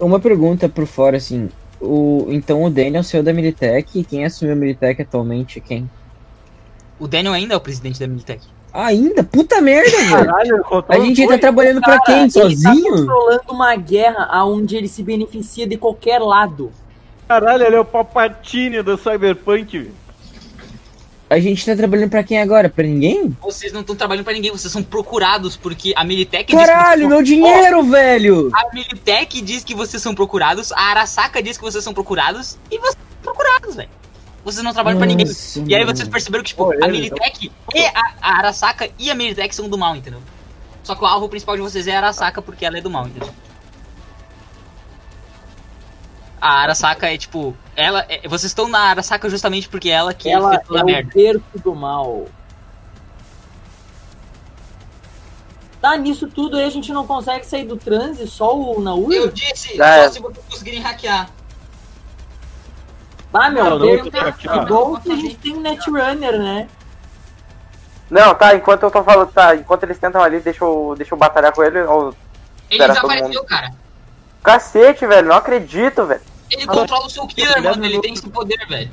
Uma 0.00 0.18
pergunta 0.18 0.70
por 0.70 0.86
fora, 0.86 1.18
assim. 1.18 1.50
O, 1.78 2.26
então 2.30 2.64
o 2.64 2.70
Daniel 2.70 3.04
saiu 3.04 3.22
da 3.22 3.34
Militech 3.34 3.98
e 3.98 4.02
quem 4.02 4.24
assumiu 4.24 4.54
a 4.54 4.56
Militech 4.56 5.02
atualmente 5.02 5.58
é 5.58 5.60
quem? 5.60 5.90
O 6.98 7.06
Daniel 7.06 7.34
ainda 7.34 7.52
é 7.52 7.56
o 7.58 7.60
presidente 7.60 8.00
da 8.00 8.06
Militech. 8.06 8.55
Ainda? 8.76 9.24
Puta 9.24 9.58
merda, 9.62 9.90
velho! 9.90 10.26
Caralho, 10.26 10.64
A 10.88 10.98
gente 11.00 11.26
tá 11.26 11.38
trabalhando 11.38 11.80
pra 11.80 11.98
quem? 12.00 12.24
Ele 12.24 12.32
tá 12.32 12.40
Sozinho? 12.42 12.92
controlando 12.92 13.42
uma 13.48 13.74
guerra 13.74 14.44
onde 14.44 14.76
ele 14.76 14.86
se 14.86 15.02
beneficia 15.02 15.66
de 15.66 15.78
qualquer 15.78 16.18
lado. 16.18 16.70
Caralho, 17.26 17.64
ele 17.64 17.74
é 17.74 17.80
o 17.80 17.84
Papatini 17.84 18.82
do 18.82 18.98
Cyberpunk, 18.98 19.78
velho. 19.78 20.06
A 21.28 21.40
gente 21.40 21.64
tá 21.64 21.74
trabalhando 21.74 22.10
pra 22.10 22.22
quem 22.22 22.40
agora? 22.40 22.68
Pra 22.68 22.84
ninguém? 22.84 23.36
Vocês 23.42 23.72
não 23.72 23.80
estão 23.80 23.96
trabalhando 23.96 24.24
pra 24.24 24.34
ninguém, 24.34 24.52
vocês 24.52 24.72
são 24.72 24.82
procurados 24.82 25.56
porque 25.56 25.92
a 25.96 26.04
Militech 26.04 26.54
Caralho, 26.54 27.08
meu 27.08 27.22
dinheiro, 27.22 27.82
velho! 27.82 28.50
A 28.54 28.72
Militech 28.72 29.40
diz 29.40 29.64
que 29.64 29.74
vocês 29.74 30.00
são 30.00 30.14
procurados, 30.14 30.70
a 30.70 30.82
Arasaka 30.90 31.42
diz 31.42 31.56
que 31.56 31.64
vocês 31.64 31.82
são 31.82 31.92
procurados, 31.94 32.56
e 32.70 32.78
vocês 32.78 32.96
são 33.24 33.32
procurados, 33.34 33.74
velho. 33.74 33.88
Vocês 34.46 34.62
não 34.62 34.72
trabalham 34.72 34.98
pra 34.98 35.08
ninguém. 35.08 35.26
E 35.66 35.74
aí 35.74 35.84
vocês 35.84 36.08
perceberam 36.08 36.44
que, 36.44 36.50
tipo, 36.50 36.66
Pô, 36.66 36.72
a 36.84 36.86
Militech 36.86 37.50
e 37.74 37.84
a, 37.84 37.92
a 38.22 38.38
Arasaka 38.38 38.88
e 38.96 39.10
a 39.10 39.14
Militech 39.16 39.52
são 39.52 39.68
do 39.68 39.76
mal, 39.76 39.96
entendeu? 39.96 40.22
Só 40.84 40.94
que 40.94 41.02
o 41.02 41.06
alvo 41.06 41.28
principal 41.28 41.56
de 41.56 41.62
vocês 41.62 41.88
é 41.88 41.94
a 41.96 41.98
Arasaka 41.98 42.40
porque 42.40 42.64
ela 42.64 42.78
é 42.78 42.80
do 42.80 42.88
mal, 42.88 43.08
entendeu? 43.08 43.28
A 46.40 46.60
Arasaka 46.60 47.12
é 47.12 47.18
tipo. 47.18 47.56
Ela. 47.74 48.06
é- 48.08 48.20
vocês 48.28 48.50
estão 48.52 48.68
na 48.68 48.78
Arasaka 48.90 49.28
justamente 49.28 49.68
porque 49.68 49.90
ela 49.90 50.14
que 50.14 50.28
Ela 50.30 50.50
fez 50.50 50.62
toda 50.68 50.78
é 50.78 50.82
a 50.82 50.84
o 50.84 50.86
merda. 50.86 51.10
berço 51.12 51.44
do 51.64 51.74
mal. 51.74 52.28
Tá, 55.80 55.96
nisso 55.96 56.28
tudo 56.28 56.56
aí 56.56 56.64
a 56.64 56.70
gente 56.70 56.92
não 56.92 57.04
consegue 57.04 57.44
sair 57.44 57.64
do 57.66 57.76
transe, 57.76 58.28
só 58.28 58.56
o 58.56 58.80
Naui? 58.80 59.16
Eu 59.16 59.32
disse, 59.32 59.82
Ah, 59.82 59.96
é. 59.96 60.04
só 60.04 60.12
se 60.14 60.20
vocês 60.20 60.44
conseguirem 60.48 60.80
hackear. 60.80 61.30
Ah, 63.32 63.50
meu, 63.50 63.64
Não, 63.78 64.10
ter 64.10 64.18
aqui, 64.18 64.48
ó. 64.48 64.96
que 65.00 65.12
a 65.12 65.16
gente 65.16 65.36
tem 65.36 65.54
um 65.54 65.60
Netrunner, 65.60 66.38
né? 66.38 66.68
Não, 68.10 68.34
tá, 68.34 68.54
enquanto 68.54 68.84
eu 68.84 68.90
tô 68.90 69.02
falando, 69.02 69.30
tá, 69.32 69.54
enquanto 69.56 69.82
eles 69.82 69.98
tentam 69.98 70.22
ali, 70.22 70.40
deixa 70.40 70.64
eu, 70.64 70.94
deixa 70.96 71.12
eu 71.14 71.18
batalhar 71.18 71.52
com 71.52 71.62
ele. 71.62 71.80
ó, 71.82 72.12
Ele 72.70 72.86
desapareceu, 72.86 73.28
mundo. 73.28 73.44
cara. 73.44 73.74
Cacete, 74.42 75.06
velho, 75.06 75.28
não 75.28 75.36
acredito, 75.36 76.04
velho. 76.06 76.20
Ele 76.50 76.64
Mas- 76.66 76.76
controla 76.76 77.06
o 77.06 77.10
seu 77.10 77.26
killer, 77.26 77.60
mano. 77.62 77.84
Ele 77.84 77.96
eu- 77.96 78.00
tem 78.00 78.14
esse 78.14 78.28
poder, 78.28 78.64
velho. 78.68 78.90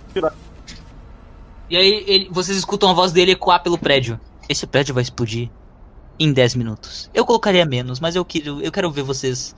E 1.69 1.77
aí 1.77 2.03
ele, 2.07 2.29
vocês 2.31 2.57
escutam 2.57 2.89
a 2.89 2.93
voz 2.93 3.11
dele 3.11 3.31
ecoar 3.33 3.61
pelo 3.61 3.77
prédio. 3.77 4.19
Esse 4.49 4.65
prédio 4.67 4.93
vai 4.93 5.03
explodir 5.03 5.49
em 6.19 6.33
10 6.33 6.55
minutos. 6.55 7.09
Eu 7.13 7.25
colocaria 7.25 7.65
menos, 7.65 7.99
mas 7.99 8.15
eu 8.15 8.25
quero, 8.25 8.61
eu 8.61 8.71
quero 8.71 8.91
ver 8.91 9.03
vocês. 9.03 9.55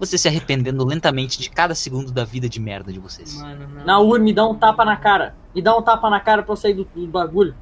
Vocês 0.00 0.20
se 0.22 0.26
arrependendo 0.28 0.82
lentamente 0.82 1.38
de 1.38 1.50
cada 1.50 1.74
segundo 1.74 2.10
da 2.10 2.24
vida 2.24 2.48
de 2.48 2.58
merda 2.58 2.90
de 2.90 2.98
vocês. 2.98 3.34
Mano, 3.34 3.68
não. 3.68 3.84
Naur, 3.84 4.18
me 4.18 4.32
dá 4.32 4.46
um 4.46 4.54
tapa 4.54 4.82
na 4.82 4.96
cara. 4.96 5.34
Me 5.54 5.60
dá 5.60 5.76
um 5.76 5.82
tapa 5.82 6.08
na 6.08 6.18
cara 6.18 6.42
pra 6.42 6.52
eu 6.52 6.56
sair 6.56 6.72
do, 6.72 6.84
do 6.94 7.06
bagulho. 7.06 7.54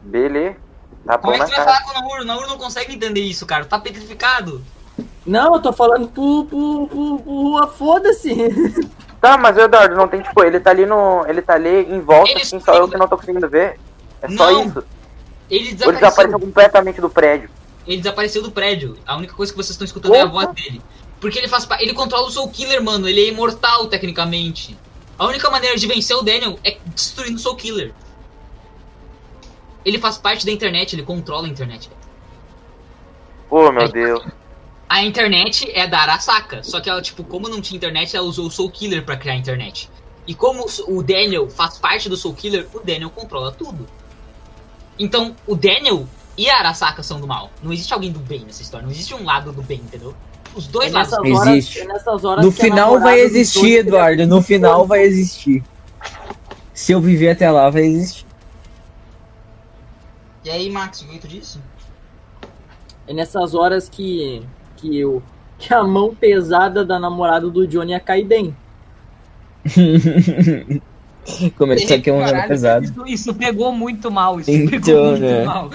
Beleza. 0.00 0.56
Tá 1.04 1.18
Como 1.18 1.34
é 1.34 1.38
na 1.38 1.44
que 1.44 1.50
tu 1.50 1.56
vai 1.56 1.64
cara. 1.66 1.78
falar 1.78 1.92
com 1.92 1.98
o 1.98 2.00
Naur? 2.08 2.20
O 2.20 2.24
Naur 2.24 2.46
não 2.46 2.56
consegue 2.56 2.94
entender 2.94 3.20
isso, 3.20 3.44
cara. 3.44 3.64
Tá 3.64 3.80
petrificado. 3.80 4.62
Não, 5.26 5.54
eu 5.54 5.60
tô 5.60 5.72
falando 5.72 6.06
pro, 6.08 6.44
pro, 6.44 6.86
pro, 6.86 7.18
pro 7.18 7.32
Rua, 7.32 7.66
foda-se. 7.66 8.32
Tá, 9.18 9.36
mas 9.38 9.56
o 9.56 9.60
Eduardo 9.60 9.96
não 9.96 10.06
tem, 10.06 10.20
tipo, 10.20 10.44
ele 10.44 10.60
tá 10.60 10.70
ali 10.70 10.84
no. 10.84 11.24
Ele 11.26 11.40
tá 11.40 11.54
ali 11.54 11.90
em 11.90 12.00
volta, 12.00 12.30
Ele 12.30 12.42
assim, 12.42 12.60
só 12.60 12.74
eu 12.74 12.86
que 12.86 12.98
não 12.98 13.08
tô 13.08 13.16
conseguindo 13.16 13.48
ver. 13.48 13.80
É 14.20 14.28
só 14.28 14.52
Não. 14.52 14.64
isso. 14.66 14.84
Ele 15.48 15.58
Ou 15.58 15.66
ele 15.68 15.72
desapareceu. 15.72 15.92
desapareceu 15.92 16.38
completamente 16.38 17.00
do 17.00 17.08
prédio. 17.10 17.50
Ele 17.86 17.96
desapareceu 17.96 18.42
do 18.42 18.50
prédio. 18.52 18.96
A 19.06 19.16
única 19.16 19.32
coisa 19.34 19.50
que 19.50 19.56
vocês 19.56 19.70
estão 19.70 19.86
escutando 19.86 20.14
é 20.14 20.20
a 20.20 20.26
voz 20.26 20.48
dele. 20.50 20.82
Porque 21.20 21.38
ele 21.38 21.48
faz 21.48 21.66
ele 21.80 21.94
controla 21.94 22.26
o 22.26 22.30
Soul 22.30 22.50
Killer, 22.50 22.82
mano. 22.82 23.08
Ele 23.08 23.20
é 23.20 23.28
imortal 23.28 23.86
tecnicamente. 23.86 24.76
A 25.18 25.26
única 25.26 25.50
maneira 25.50 25.76
de 25.76 25.86
vencer 25.86 26.16
o 26.16 26.22
Daniel 26.22 26.58
é 26.62 26.78
destruindo 26.86 27.36
o 27.36 27.38
Soul 27.38 27.56
Killer. 27.56 27.94
Ele 29.84 29.98
faz 29.98 30.18
parte 30.18 30.44
da 30.44 30.52
internet, 30.52 30.94
ele 30.94 31.02
controla 31.02 31.46
a 31.46 31.50
internet. 31.50 31.90
Pô, 33.48 33.70
meu 33.70 33.88
Deus. 33.88 34.24
A 34.88 35.02
internet 35.02 35.70
é 35.72 35.86
da 35.86 36.00
Arasaka, 36.00 36.62
só 36.62 36.80
que 36.80 36.90
ela, 36.90 37.00
tipo, 37.00 37.24
como 37.24 37.48
não 37.48 37.60
tinha 37.60 37.76
internet, 37.76 38.16
ela 38.16 38.26
usou 38.26 38.46
o 38.46 38.50
Soul 38.50 38.70
Killer 38.70 39.04
pra 39.04 39.16
criar 39.16 39.34
a 39.34 39.36
internet. 39.36 39.90
E 40.26 40.34
como 40.34 40.66
o 40.88 41.02
Daniel 41.02 41.48
faz 41.48 41.78
parte 41.78 42.08
do 42.08 42.16
Soul 42.16 42.34
Killer, 42.34 42.68
o 42.74 42.80
Daniel 42.80 43.10
controla 43.10 43.52
tudo. 43.52 43.86
Então, 44.98 45.34
o 45.46 45.54
Daniel 45.54 46.06
e 46.36 46.50
a 46.50 46.58
Arasaka 46.58 47.02
são 47.02 47.20
do 47.20 47.26
mal. 47.26 47.50
Não 47.62 47.72
existe 47.72 47.92
alguém 47.92 48.12
do 48.12 48.18
bem 48.18 48.40
nessa 48.40 48.62
história, 48.62 48.84
não 48.84 48.92
existe 48.92 49.14
um 49.14 49.24
lado 49.24 49.52
do 49.52 49.62
bem, 49.62 49.78
entendeu? 49.78 50.14
Os 50.56 50.66
dois 50.66 50.90
É 50.90 50.94
lados. 50.94 51.10
nessas 51.12 51.24
Existe. 51.26 51.38
horas, 51.48 51.76
é 51.76 51.92
nessas 51.92 52.24
horas 52.24 52.44
No 52.44 52.50
final 52.52 52.98
vai 52.98 53.20
existir, 53.20 53.78
Eduardo. 53.80 54.26
No 54.26 54.40
final 54.42 54.86
vai 54.86 55.02
existir. 55.02 55.62
Se 56.72 56.92
eu 56.92 57.00
viver 57.00 57.30
até 57.30 57.50
lá, 57.50 57.68
vai 57.70 57.82
existir. 57.82 58.26
E 60.44 60.50
aí, 60.50 60.70
Max, 60.70 61.02
o 61.02 61.08
que 61.08 61.18
tu 61.18 61.28
disse? 61.28 61.58
É 63.06 63.12
nessas 63.12 63.54
horas 63.54 63.88
que, 63.88 64.42
que, 64.76 65.04
o, 65.04 65.22
que 65.58 65.72
a 65.74 65.82
mão 65.84 66.14
pesada 66.14 66.84
da 66.84 66.98
namorada 66.98 67.48
do 67.50 67.66
Johnny 67.66 67.92
ia 67.92 68.00
cair 68.00 68.24
bem. 68.24 68.56
Começar 71.56 71.96
aqui 71.96 72.10
um 72.10 72.20
pesado. 72.48 72.84
Isso, 72.84 73.06
isso 73.06 73.34
pegou 73.34 73.72
muito 73.72 74.10
mal, 74.10 74.38
isso 74.40 74.50
Então, 74.50 74.80
pegou 74.80 75.04
muito 75.10 75.20
né? 75.22 75.44
mal. 75.44 75.70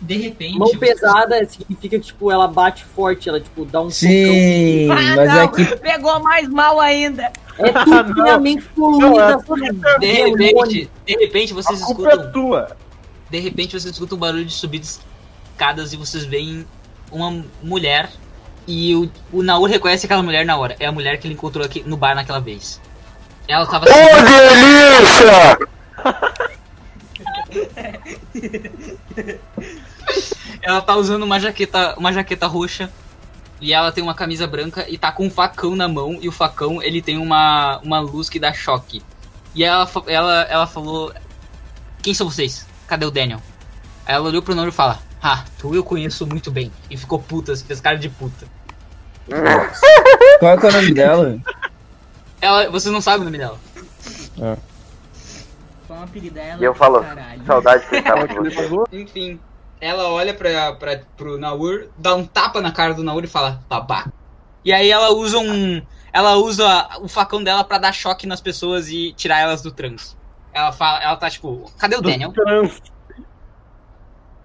De 0.00 0.16
repente. 0.16 0.56
Mão 0.58 0.68
você- 0.68 0.78
pesada 0.78 1.44
significa 1.44 1.98
que, 1.98 2.06
tipo, 2.06 2.30
ela 2.30 2.46
bate 2.46 2.84
forte, 2.84 3.28
ela, 3.28 3.40
tipo, 3.40 3.64
dá 3.64 3.80
um 3.82 3.90
Sim, 3.90 4.88
Ah, 4.90 4.94
mas 5.16 5.28
não, 5.28 5.40
é 5.42 5.48
que 5.48 5.64
pegou 5.76 6.20
mais 6.20 6.48
mal 6.48 6.78
ainda. 6.80 7.32
É 7.58 7.72
tudo 7.84 8.14
Não. 8.14 8.22
minha 8.24 8.38
mente 8.38 8.64
Não, 8.76 8.92
poluída. 8.98 9.22
é 9.22 9.34
assim, 9.34 9.54
De 9.98 10.36
demônio. 10.36 10.72
repente, 10.72 10.90
de 11.06 11.16
repente 11.16 11.52
vocês 11.52 11.82
A 11.82 11.86
culpa 11.86 12.02
é 12.02 12.12
escutam. 12.12 12.32
tua. 12.32 12.76
De 13.28 13.40
repente 13.40 13.72
vocês 13.72 13.92
escutam 13.92 14.16
um 14.16 14.20
barulho 14.20 14.44
de 14.44 14.52
subir 14.52 14.78
de 14.78 14.86
escadas 14.86 15.92
e 15.92 15.96
vocês 15.96 16.24
veem 16.24 16.64
uma 17.10 17.44
mulher. 17.62 18.08
E 18.66 18.94
o, 18.94 19.10
o 19.32 19.42
Naur 19.42 19.68
reconhece 19.68 20.06
aquela 20.06 20.22
mulher 20.22 20.44
na 20.46 20.56
hora. 20.56 20.76
É 20.78 20.86
a 20.86 20.92
mulher 20.92 21.18
que 21.18 21.26
ele 21.26 21.34
encontrou 21.34 21.64
aqui 21.66 21.82
no 21.84 21.96
bar 21.96 22.14
naquela 22.14 22.38
vez. 22.40 22.80
Ela 23.48 23.66
tava 23.66 23.86
assim, 23.86 23.94
delícia! 24.24 25.58
Ela 30.62 30.80
tá 30.80 30.96
usando 30.96 31.22
uma 31.22 31.38
jaqueta, 31.38 31.94
uma 31.96 32.12
jaqueta 32.12 32.46
roxa. 32.46 32.90
E 33.60 33.72
ela 33.72 33.90
tem 33.90 34.04
uma 34.04 34.14
camisa 34.14 34.46
branca 34.46 34.86
e 34.88 34.96
tá 34.96 35.10
com 35.10 35.26
um 35.26 35.30
facão 35.30 35.74
na 35.74 35.88
mão. 35.88 36.18
E 36.20 36.28
o 36.28 36.32
facão, 36.32 36.80
ele 36.80 37.02
tem 37.02 37.18
uma, 37.18 37.78
uma 37.78 37.98
luz 37.98 38.28
que 38.28 38.38
dá 38.38 38.52
choque. 38.52 39.02
E 39.52 39.64
ela, 39.64 39.90
ela, 40.06 40.42
ela 40.42 40.66
falou... 40.66 41.12
Quem 42.00 42.14
são 42.14 42.30
vocês? 42.30 42.64
Cadê 42.86 43.04
o 43.04 43.10
Daniel? 43.10 43.40
Aí 44.06 44.14
ela 44.14 44.28
olhou 44.28 44.42
pro 44.42 44.54
Naur 44.54 44.68
e 44.68 44.72
fala... 44.72 45.00
Ah, 45.20 45.44
tu 45.58 45.74
eu 45.74 45.82
conheço 45.82 46.24
muito 46.26 46.50
bem. 46.50 46.70
E 46.88 46.96
ficou 46.96 47.18
puta, 47.18 47.56
fez 47.56 47.80
cara 47.80 47.98
de 47.98 48.08
puta. 48.08 48.46
qual 50.38 50.52
é, 50.52 50.54
é 50.54 50.68
o 50.68 50.72
nome 50.72 50.94
dela? 50.94 51.38
Ela, 52.40 52.70
você 52.70 52.90
não 52.90 53.00
sabe 53.00 53.22
o 53.22 53.24
nome 53.24 53.38
dela. 53.38 53.58
Só 55.88 55.94
um 55.94 56.02
apelido 56.04 56.34
dela. 56.34 56.60
E 56.60 56.64
eu 56.64 56.74
falo, 56.74 57.02
caralho. 57.02 57.44
saudade 57.44 57.86
que 57.86 57.96
eu 57.96 58.04
tava 58.04 58.28
de 58.28 58.34
você. 58.38 58.70
Enfim, 58.92 59.40
ela 59.80 60.08
olha 60.08 60.34
pra, 60.34 60.72
pra, 60.74 61.00
pro 61.16 61.38
Naur, 61.38 61.88
dá 61.96 62.14
um 62.14 62.24
tapa 62.24 62.60
na 62.60 62.72
cara 62.72 62.94
do 62.94 63.02
Naur 63.02 63.24
e 63.24 63.28
fala, 63.28 63.62
babaca. 63.68 64.12
E 64.64 64.72
aí 64.72 64.90
ela 64.90 65.10
usa 65.10 65.38
um. 65.38 65.82
Ela 66.12 66.36
usa 66.36 66.88
o 67.00 67.08
facão 67.08 67.42
dela 67.42 67.62
pra 67.62 67.78
dar 67.78 67.92
choque 67.92 68.26
nas 68.26 68.40
pessoas 68.40 68.88
e 68.88 69.12
tirar 69.12 69.40
elas 69.40 69.62
do 69.62 69.70
trânsito. 69.70 70.16
Ela 70.52 70.72
fala, 70.72 71.02
ela 71.02 71.16
tá 71.16 71.30
tipo, 71.30 71.70
cadê 71.78 71.96
o 71.96 72.02
Daniel? 72.02 72.32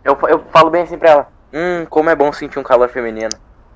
Eu, 0.04 0.20
eu 0.28 0.46
falo 0.52 0.70
bem 0.70 0.84
assim 0.84 0.98
pra 0.98 1.10
ela. 1.10 1.28
Hum, 1.54 1.86
como 1.90 2.10
é 2.10 2.16
bom 2.16 2.32
sentir 2.34 2.60
um 2.60 2.64
calor 2.64 2.90
feminino. 2.90 3.30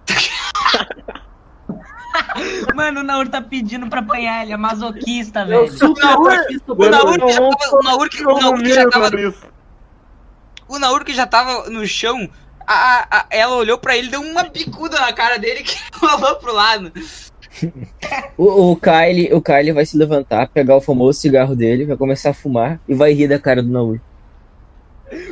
Mano, 2.76 3.00
o 3.00 3.04
Naur 3.04 3.28
tá 3.30 3.42
pedindo 3.42 3.88
pra 3.88 4.02
apanhar, 4.02 4.44
ele 4.44 4.54
é 4.54 4.58
masoquista, 4.58 5.46
velho. 5.46 5.62
Não, 5.62 5.68
assisto 6.28 6.74
O 6.74 6.90
Naur 6.90 7.20
que 7.20 7.32
já 7.32 7.40
não, 7.40 7.50
tava, 7.50 7.76
o 7.76 7.84
Naur 7.84 8.10
que, 8.10 8.26
o 8.26 8.40
Naur 8.40 8.58
que 8.60 8.74
já 8.74 8.90
tava, 8.90 9.08
o 9.08 9.12
Naur 9.12 9.34
que 11.06 11.14
já 11.14 11.26
tava 11.26 11.70
no 11.70 11.86
chão, 11.88 12.30
a, 12.66 12.74
a- 12.74 13.08
a- 13.20 13.26
ela 13.30 13.56
olhou 13.56 13.78
pra 13.78 13.96
ele, 13.98 14.10
deu 14.10 14.22
uma 14.22 14.44
bicuda 14.44 15.00
na 15.00 15.14
cara 15.14 15.38
dele 15.38 15.64
que 15.64 15.78
rolou 16.00 16.36
pro 16.38 16.54
lado. 16.54 16.92
O, 18.38 18.74
o 18.74 18.76
Kyle, 18.76 19.34
o 19.34 19.42
Kyle 19.42 19.72
vai 19.72 19.84
se 19.84 19.98
levantar, 19.98 20.48
pegar 20.50 20.76
o 20.76 20.82
famoso 20.82 21.20
cigarro 21.20 21.56
dele, 21.56 21.86
vai 21.86 21.98
começar 21.98 22.30
a 22.30 22.34
fumar 22.34 22.80
e 22.88 22.94
vai 22.94 23.14
rir 23.14 23.28
da 23.28 23.40
cara 23.40 23.64
do 23.64 23.70
Naur. 23.72 24.00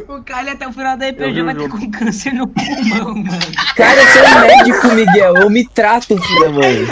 O 0.07 0.24
Kyle 0.24 0.49
até 0.49 0.68
o 0.68 0.72
final 0.74 0.98
da 0.98 1.07
RPG 1.10 1.44
vai 1.44 1.53
o 1.53 1.57
ter 1.60 1.70
com 1.70 1.91
câncer 1.91 2.34
no 2.34 2.48
pulmão, 2.48 3.14
mano. 3.24 3.40
Cara, 3.76 4.02
eu 4.02 4.07
sou 4.07 4.24
um 4.24 4.41
médico, 4.48 4.88
Miguel. 4.95 5.36
Eu 5.36 5.49
me 5.52 5.68
trato, 5.68 6.18
filho 6.20 6.40
da 6.40 6.49
mãe. 6.49 6.88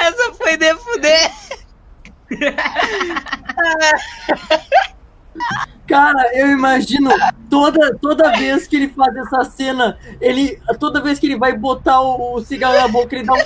Essa 0.00 0.25
foi 0.36 0.56
de 0.56 0.74
fuder. 0.76 1.32
Cara, 5.86 6.36
eu 6.36 6.50
imagino 6.50 7.10
toda, 7.48 7.96
toda 7.98 8.32
vez 8.32 8.66
que 8.66 8.76
ele 8.76 8.88
faz 8.88 9.14
essa 9.16 9.44
cena, 9.44 9.98
ele. 10.20 10.60
Toda 10.80 11.00
vez 11.00 11.18
que 11.18 11.26
ele 11.26 11.38
vai 11.38 11.56
botar 11.56 12.00
o, 12.00 12.34
o 12.34 12.44
cigarro 12.44 12.76
na 12.76 12.88
boca, 12.88 13.14
ele 13.14 13.24
dá 13.24 13.34
um. 13.34 13.38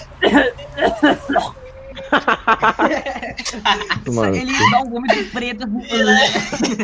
Mano, 4.13 4.35
Ele 4.35 4.53
dá 4.71 4.81
um 4.81 4.91
vômito 4.91 5.31
preto. 5.31 5.65
assim. 5.65 6.77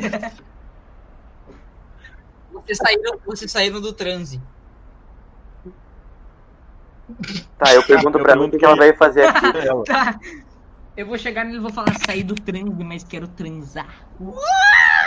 Vocês 2.53 2.79
saíram, 2.79 3.19
vocês 3.25 3.51
saíram 3.51 3.81
do 3.81 3.93
transe. 3.93 4.41
Tá, 7.59 7.73
eu 7.75 7.83
pergunto 7.85 8.19
Eu 8.19 8.23
pra 8.23 8.33
ela 8.33 8.45
o 8.47 8.51
que 8.51 8.65
ela 8.65 8.77
veio 8.77 8.97
fazer 8.97 9.25
aqui. 9.27 9.47
Tá. 9.87 10.19
Eu 10.97 11.07
vou 11.07 11.19
chegar 11.19 11.45
nele 11.45 11.59
e 11.59 11.61
vou 11.61 11.71
falar 11.71 11.95
sair 12.07 12.23
do 12.23 12.35
transe, 12.35 12.83
mas 12.83 13.05
quero 13.05 13.29
transar. 13.29 13.87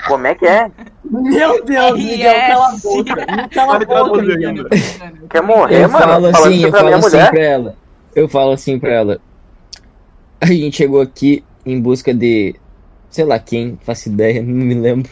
Como 0.08 0.28
é 0.28 0.36
que 0.36 0.46
é? 0.46 0.70
Meu 1.04 1.66
Deus, 1.66 1.98
Miguel, 1.98 2.32
Yes. 2.32 2.48
cala 2.48 2.68
a 2.68 2.78
boca. 2.78 3.48
Cala 3.50 3.76
a 3.76 3.78
Vai 3.80 3.86
boca, 3.88 4.22
Miguel. 4.22 4.54
Quer 5.30 5.42
morrer, 5.42 5.84
eu 5.86 5.90
mano? 5.90 6.06
falo 6.06 6.26
assim, 6.28 6.64
eu 6.64 6.72
falo 6.72 6.88
assim 6.94 7.10
mulher? 7.10 7.32
pra 7.32 7.42
ela. 7.44 7.76
Eu 8.16 8.30
falo 8.30 8.52
assim 8.52 8.80
pra 8.80 8.92
ela. 8.92 9.20
A 10.40 10.46
gente 10.46 10.78
chegou 10.78 11.02
aqui 11.02 11.44
em 11.66 11.82
busca 11.82 12.14
de. 12.14 12.56
sei 13.10 13.26
lá 13.26 13.40
quem, 13.40 13.80
faço 13.82 14.10
ideia, 14.10 14.44
não 14.44 14.54
me 14.66 14.76
lembro. 14.76 15.12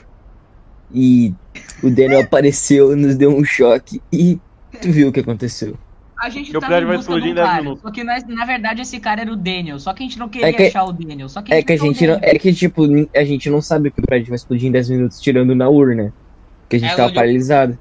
E 0.93 1.33
o 1.81 1.89
Daniel 1.89 2.21
apareceu, 2.21 2.95
nos 2.95 3.15
deu 3.15 3.35
um 3.35 3.43
choque 3.43 3.99
e 4.13 4.39
tu 4.79 4.91
viu 4.91 5.09
o 5.09 5.11
que 5.11 5.21
aconteceu. 5.21 5.75
A 6.19 6.29
gente 6.29 6.51
Meu 6.51 6.59
tava 6.59 6.71
prédio 6.71 6.87
vai 6.87 6.97
explodir 6.97 7.29
em 7.31 7.33
10 7.35 7.47
cara, 7.47 7.61
minutos. 7.61 7.81
Só 7.83 7.91
que 7.91 8.03
nós, 8.03 8.23
na 8.27 8.45
verdade 8.45 8.81
esse 8.81 8.99
cara 8.99 9.21
era 9.21 9.31
o 9.31 9.35
Daniel. 9.35 9.79
Só 9.79 9.93
que 9.93 10.03
a 10.03 10.05
gente 10.05 10.17
não 10.17 10.27
queria 10.27 10.49
É 10.49 10.53
que- 10.53 10.63
achar 10.63 10.83
o 10.85 10.91
Daniel. 10.91 11.29
Só 11.29 11.41
que 11.41 11.53
É 11.53 11.61
que 11.61 11.73
a 11.73 11.77
gente 11.77 12.07
não. 12.07 12.19
É 12.21 12.37
que, 12.39 12.53
tipo, 12.53 12.83
a 13.15 13.23
gente 13.23 13.49
não 13.49 13.61
sabe 13.61 13.91
que 13.91 13.99
o 13.99 14.03
prédio 14.05 14.29
vai 14.29 14.35
explodir 14.35 14.67
em 14.67 14.71
10 14.71 14.89
minutos 14.89 15.21
tirando 15.21 15.53
na 15.53 15.69
urna. 15.69 16.13
Porque 16.61 16.77
a 16.77 16.79
gente 16.79 16.87
Ela 16.89 16.97
tava 16.97 17.09
olhou- 17.09 17.15
paralisado. 17.21 17.77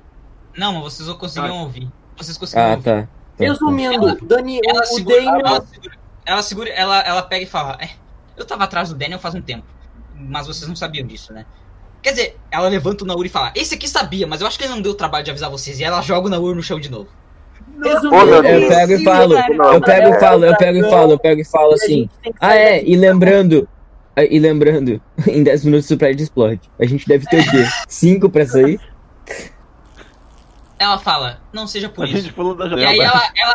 Não, 0.56 0.72
mas 0.74 0.82
vocês 0.84 1.08
não 1.08 1.16
conseguiam 1.16 1.58
ouvir. 1.62 1.88
Vocês 2.16 2.36
conseguiam 2.36 2.66
Ah, 2.66 2.70
ouvir. 2.72 2.82
tá. 2.84 3.02
Tá, 3.02 3.06
tá. 3.06 3.44
Resumindo, 3.44 4.18
Dani, 4.26 4.60
Ela 4.64 4.80
o 4.80 4.84
segura, 4.86 5.16
Daniel. 5.16 5.40
ela 5.46 5.60
segura, 5.66 5.94
ela 6.24 6.42
segura, 6.42 6.70
ela, 6.70 7.00
ela 7.00 7.22
pega 7.22 7.42
e 7.44 7.46
fala, 7.46 7.76
é, 7.80 7.90
eu 8.36 8.44
tava 8.46 8.64
atrás 8.64 8.88
do 8.88 8.94
Daniel 8.94 9.18
faz 9.18 9.34
um 9.34 9.42
tempo, 9.42 9.64
mas 10.14 10.46
vocês 10.46 10.66
não 10.66 10.74
sabiam 10.76 11.06
disso, 11.06 11.32
né? 11.34 11.44
Quer 12.02 12.10
dizer, 12.10 12.36
ela 12.50 12.68
levanta 12.68 13.04
o 13.04 13.06
Nauri 13.06 13.26
e 13.28 13.30
fala, 13.30 13.52
esse 13.54 13.74
aqui 13.74 13.86
sabia, 13.88 14.26
mas 14.26 14.40
eu 14.40 14.46
acho 14.46 14.56
que 14.58 14.64
ele 14.64 14.72
não 14.72 14.80
deu 14.80 14.92
o 14.92 14.94
trabalho 14.94 15.22
de 15.24 15.30
avisar 15.30 15.50
vocês, 15.50 15.78
e 15.80 15.84
ela 15.84 16.00
joga 16.00 16.28
o 16.28 16.30
Nauri 16.30 16.54
no 16.56 16.62
chão 16.62 16.80
de 16.80 16.90
novo. 16.90 17.08
Eu 17.82 18.68
pego 18.68 18.92
e 18.92 19.04
falo, 19.04 19.34
eu 19.34 19.80
pego 19.80 20.08
e 20.08 20.20
falo, 20.20 20.44
eu 20.44 20.56
pego 20.56 20.78
e 20.78 20.90
falo, 20.90 21.12
eu 21.12 21.18
pego 21.18 21.40
e 21.40 21.44
falo 21.44 21.74
assim. 21.74 22.08
Ah, 22.40 22.56
é, 22.56 22.82
e 22.84 22.96
lembrando. 22.96 23.68
ah, 24.16 24.24
E 24.24 24.38
lembrando, 24.38 25.00
em 25.26 25.42
10 25.42 25.64
minutos 25.64 25.90
o 25.90 25.96
prédio 25.96 26.22
explode. 26.24 26.70
A 26.80 26.86
gente 26.86 27.06
deve 27.06 27.26
ter 27.26 27.40
o 27.40 27.50
quê? 27.50 27.64
5 27.88 28.30
pra 28.30 28.46
sair? 28.46 28.80
Ela 30.78 30.98
fala, 30.98 31.40
não 31.52 31.66
seja 31.66 31.88
por 31.88 32.04
A 32.04 32.08
isso. 32.08 32.18
gente 32.22 32.32
pulou 32.32 32.54
da 32.54 32.66
E 32.66 32.84
aí 32.84 32.98
ela, 32.98 33.30
ela, 33.36 33.54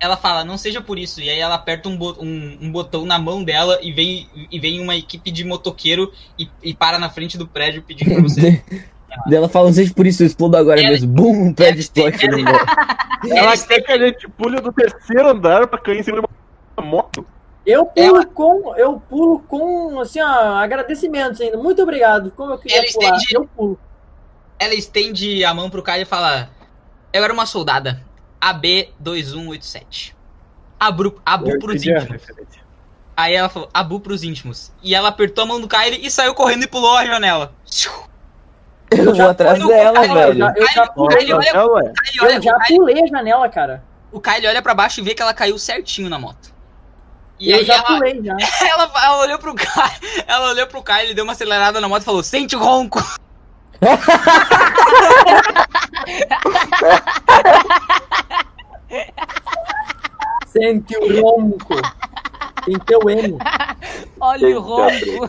ela 0.00 0.16
fala, 0.16 0.44
não 0.44 0.56
seja 0.56 0.80
por 0.80 0.98
isso. 0.98 1.20
E 1.20 1.28
aí 1.28 1.38
ela 1.38 1.54
aperta 1.54 1.88
um, 1.88 1.96
bo- 1.96 2.16
um, 2.20 2.58
um 2.62 2.72
botão 2.72 3.04
na 3.04 3.18
mão 3.18 3.44
dela 3.44 3.78
e 3.82 3.92
vem, 3.92 4.26
e 4.50 4.58
vem 4.58 4.80
uma 4.80 4.96
equipe 4.96 5.30
de 5.30 5.44
motoqueiro 5.44 6.10
e, 6.38 6.48
e 6.62 6.74
para 6.74 6.98
na 6.98 7.10
frente 7.10 7.36
do 7.36 7.46
prédio 7.46 7.82
pedindo 7.82 8.12
pra 8.12 8.22
você. 8.22 8.62
Ela 9.30 9.48
fala, 9.48 9.66
não 9.66 9.72
seja 9.72 9.92
por 9.94 10.06
isso, 10.06 10.22
eu 10.22 10.26
explodo 10.26 10.56
agora 10.56 10.80
Ela- 10.80 10.90
mesmo. 10.90 11.08
Bum, 11.08 11.48
o 11.50 11.54
prédio 11.54 11.72
ela- 11.96 12.08
explode 12.10 12.28
no 12.28 12.38
morre. 12.44 12.64
Ela 13.30 13.56
quer 13.56 13.80
que 13.80 13.92
a 13.92 13.98
gente 13.98 14.28
pule 14.28 14.60
do 14.60 14.72
terceiro 14.72 15.28
andar 15.28 15.66
pra 15.66 15.78
cair 15.78 15.98
em 15.98 16.02
cima 16.02 16.20
de 16.20 16.26
uma 16.78 16.86
moto. 16.86 17.26
Eu 17.64 17.84
pulo 17.86 18.26
com. 18.28 18.76
Eu 18.76 19.00
pulo 19.00 19.40
com 19.40 19.98
assim, 19.98 20.20
ó, 20.20 20.54
agradecimentos 20.58 21.40
ainda. 21.40 21.56
Muito 21.56 21.82
obrigado. 21.82 22.30
Como 22.36 22.52
eu 22.52 22.58
queria 22.58 22.78
Ela 22.78 22.86
pular. 22.92 23.16
estende- 23.16 23.34
Eu 23.34 23.46
pulo. 23.56 23.78
Ela 24.58 24.74
estende 24.74 25.44
a 25.44 25.52
mão 25.52 25.68
pro 25.68 25.82
Kyle 25.82 26.02
e 26.02 26.04
fala: 26.04 26.48
Eu 27.12 27.24
era 27.24 27.32
uma 27.32 27.44
soldada. 27.46 28.00
AB2187. 28.40 30.14
Abu, 30.78 31.20
Abu 31.24 31.50
Eu 31.50 31.58
pros 31.58 31.82
íntimos. 31.84 32.22
Aí 33.16 33.34
ela 33.34 33.48
falou: 33.48 33.68
Abu 33.72 33.98
pros 33.98 34.22
íntimos. 34.22 34.70
E 34.82 34.94
ela 34.94 35.08
apertou 35.08 35.42
a 35.44 35.46
mão 35.46 35.60
do 35.60 35.66
Kyle 35.68 35.98
e 36.06 36.10
saiu 36.10 36.34
correndo 36.34 36.64
e 36.64 36.68
pulou 36.68 36.96
a 36.96 37.04
janela. 37.04 37.52
Eu 38.90 39.14
vou 39.14 39.28
atrás 39.28 39.58
dela, 39.66 40.00
velho. 40.00 40.52
eu 40.56 40.66
já 40.72 40.86
pulei. 40.88 41.28
A 43.02 43.06
janela, 43.06 43.48
cara. 43.48 43.82
o 44.12 44.20
Kyle 44.20 44.46
olha 44.46 44.62
pra 44.62 44.74
baixo 44.74 45.00
e 45.00 45.02
vê 45.02 45.14
que 45.14 45.22
ela 45.22 45.34
caiu 45.34 45.58
certinho 45.58 46.08
na 46.08 46.18
moto. 46.18 46.54
E 47.38 47.50
eu 47.50 47.58
aí 47.58 47.64
já 47.64 47.74
ela, 47.74 47.84
pulei 47.84 48.22
já. 48.22 48.36
ela, 48.70 48.90
ela 49.04 49.22
olhou 49.22 49.38
pro 49.38 49.54
Kyle, 49.54 50.24
ela 50.26 50.50
olhou 50.50 50.66
pro 50.66 50.82
Kyle, 50.82 51.14
deu 51.14 51.24
uma 51.24 51.32
acelerada 51.32 51.80
na 51.80 51.88
moto 51.88 52.02
e 52.02 52.04
falou: 52.04 52.22
Sente 52.22 52.56
o 52.56 52.58
ronco. 52.58 53.02
Sente 60.46 60.96
o 60.96 61.20
ronco. 61.20 61.74
Sente 62.64 62.96
o 62.96 63.10
emo. 63.10 63.38
Olha 64.18 64.58
o 64.58 64.60
ronco. 64.60 65.28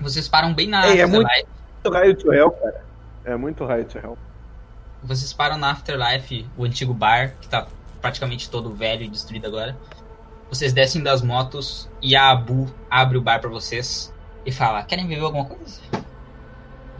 Vocês 0.00 0.28
param 0.28 0.54
bem 0.54 0.68
na 0.68 0.86
Ei, 0.88 1.00
é 1.00 1.04
Afterlife. 1.04 1.46
muito 1.84 1.94
raio 1.96 2.14
to 2.16 2.32
hell, 2.32 2.50
cara. 2.52 2.84
É 3.24 3.36
muito 3.36 3.64
raio 3.64 3.84
to 3.84 3.98
hell. 3.98 4.18
Vocês 5.02 5.32
param 5.32 5.56
na 5.58 5.70
Afterlife, 5.70 6.46
o 6.56 6.64
antigo 6.64 6.92
bar, 6.94 7.32
que 7.40 7.48
tá 7.48 7.66
praticamente 8.00 8.48
todo 8.50 8.72
velho 8.74 9.02
e 9.02 9.08
destruído 9.08 9.46
agora. 9.46 9.76
Vocês 10.50 10.72
descem 10.72 11.02
das 11.02 11.20
motos 11.22 11.88
e 12.00 12.16
a 12.16 12.30
Abu 12.30 12.66
abre 12.90 13.18
o 13.18 13.20
bar 13.20 13.40
pra 13.40 13.50
vocês 13.50 14.12
e 14.46 14.50
fala: 14.52 14.82
Querem 14.82 15.06
beber 15.06 15.22
alguma 15.24 15.44
coisa? 15.44 15.80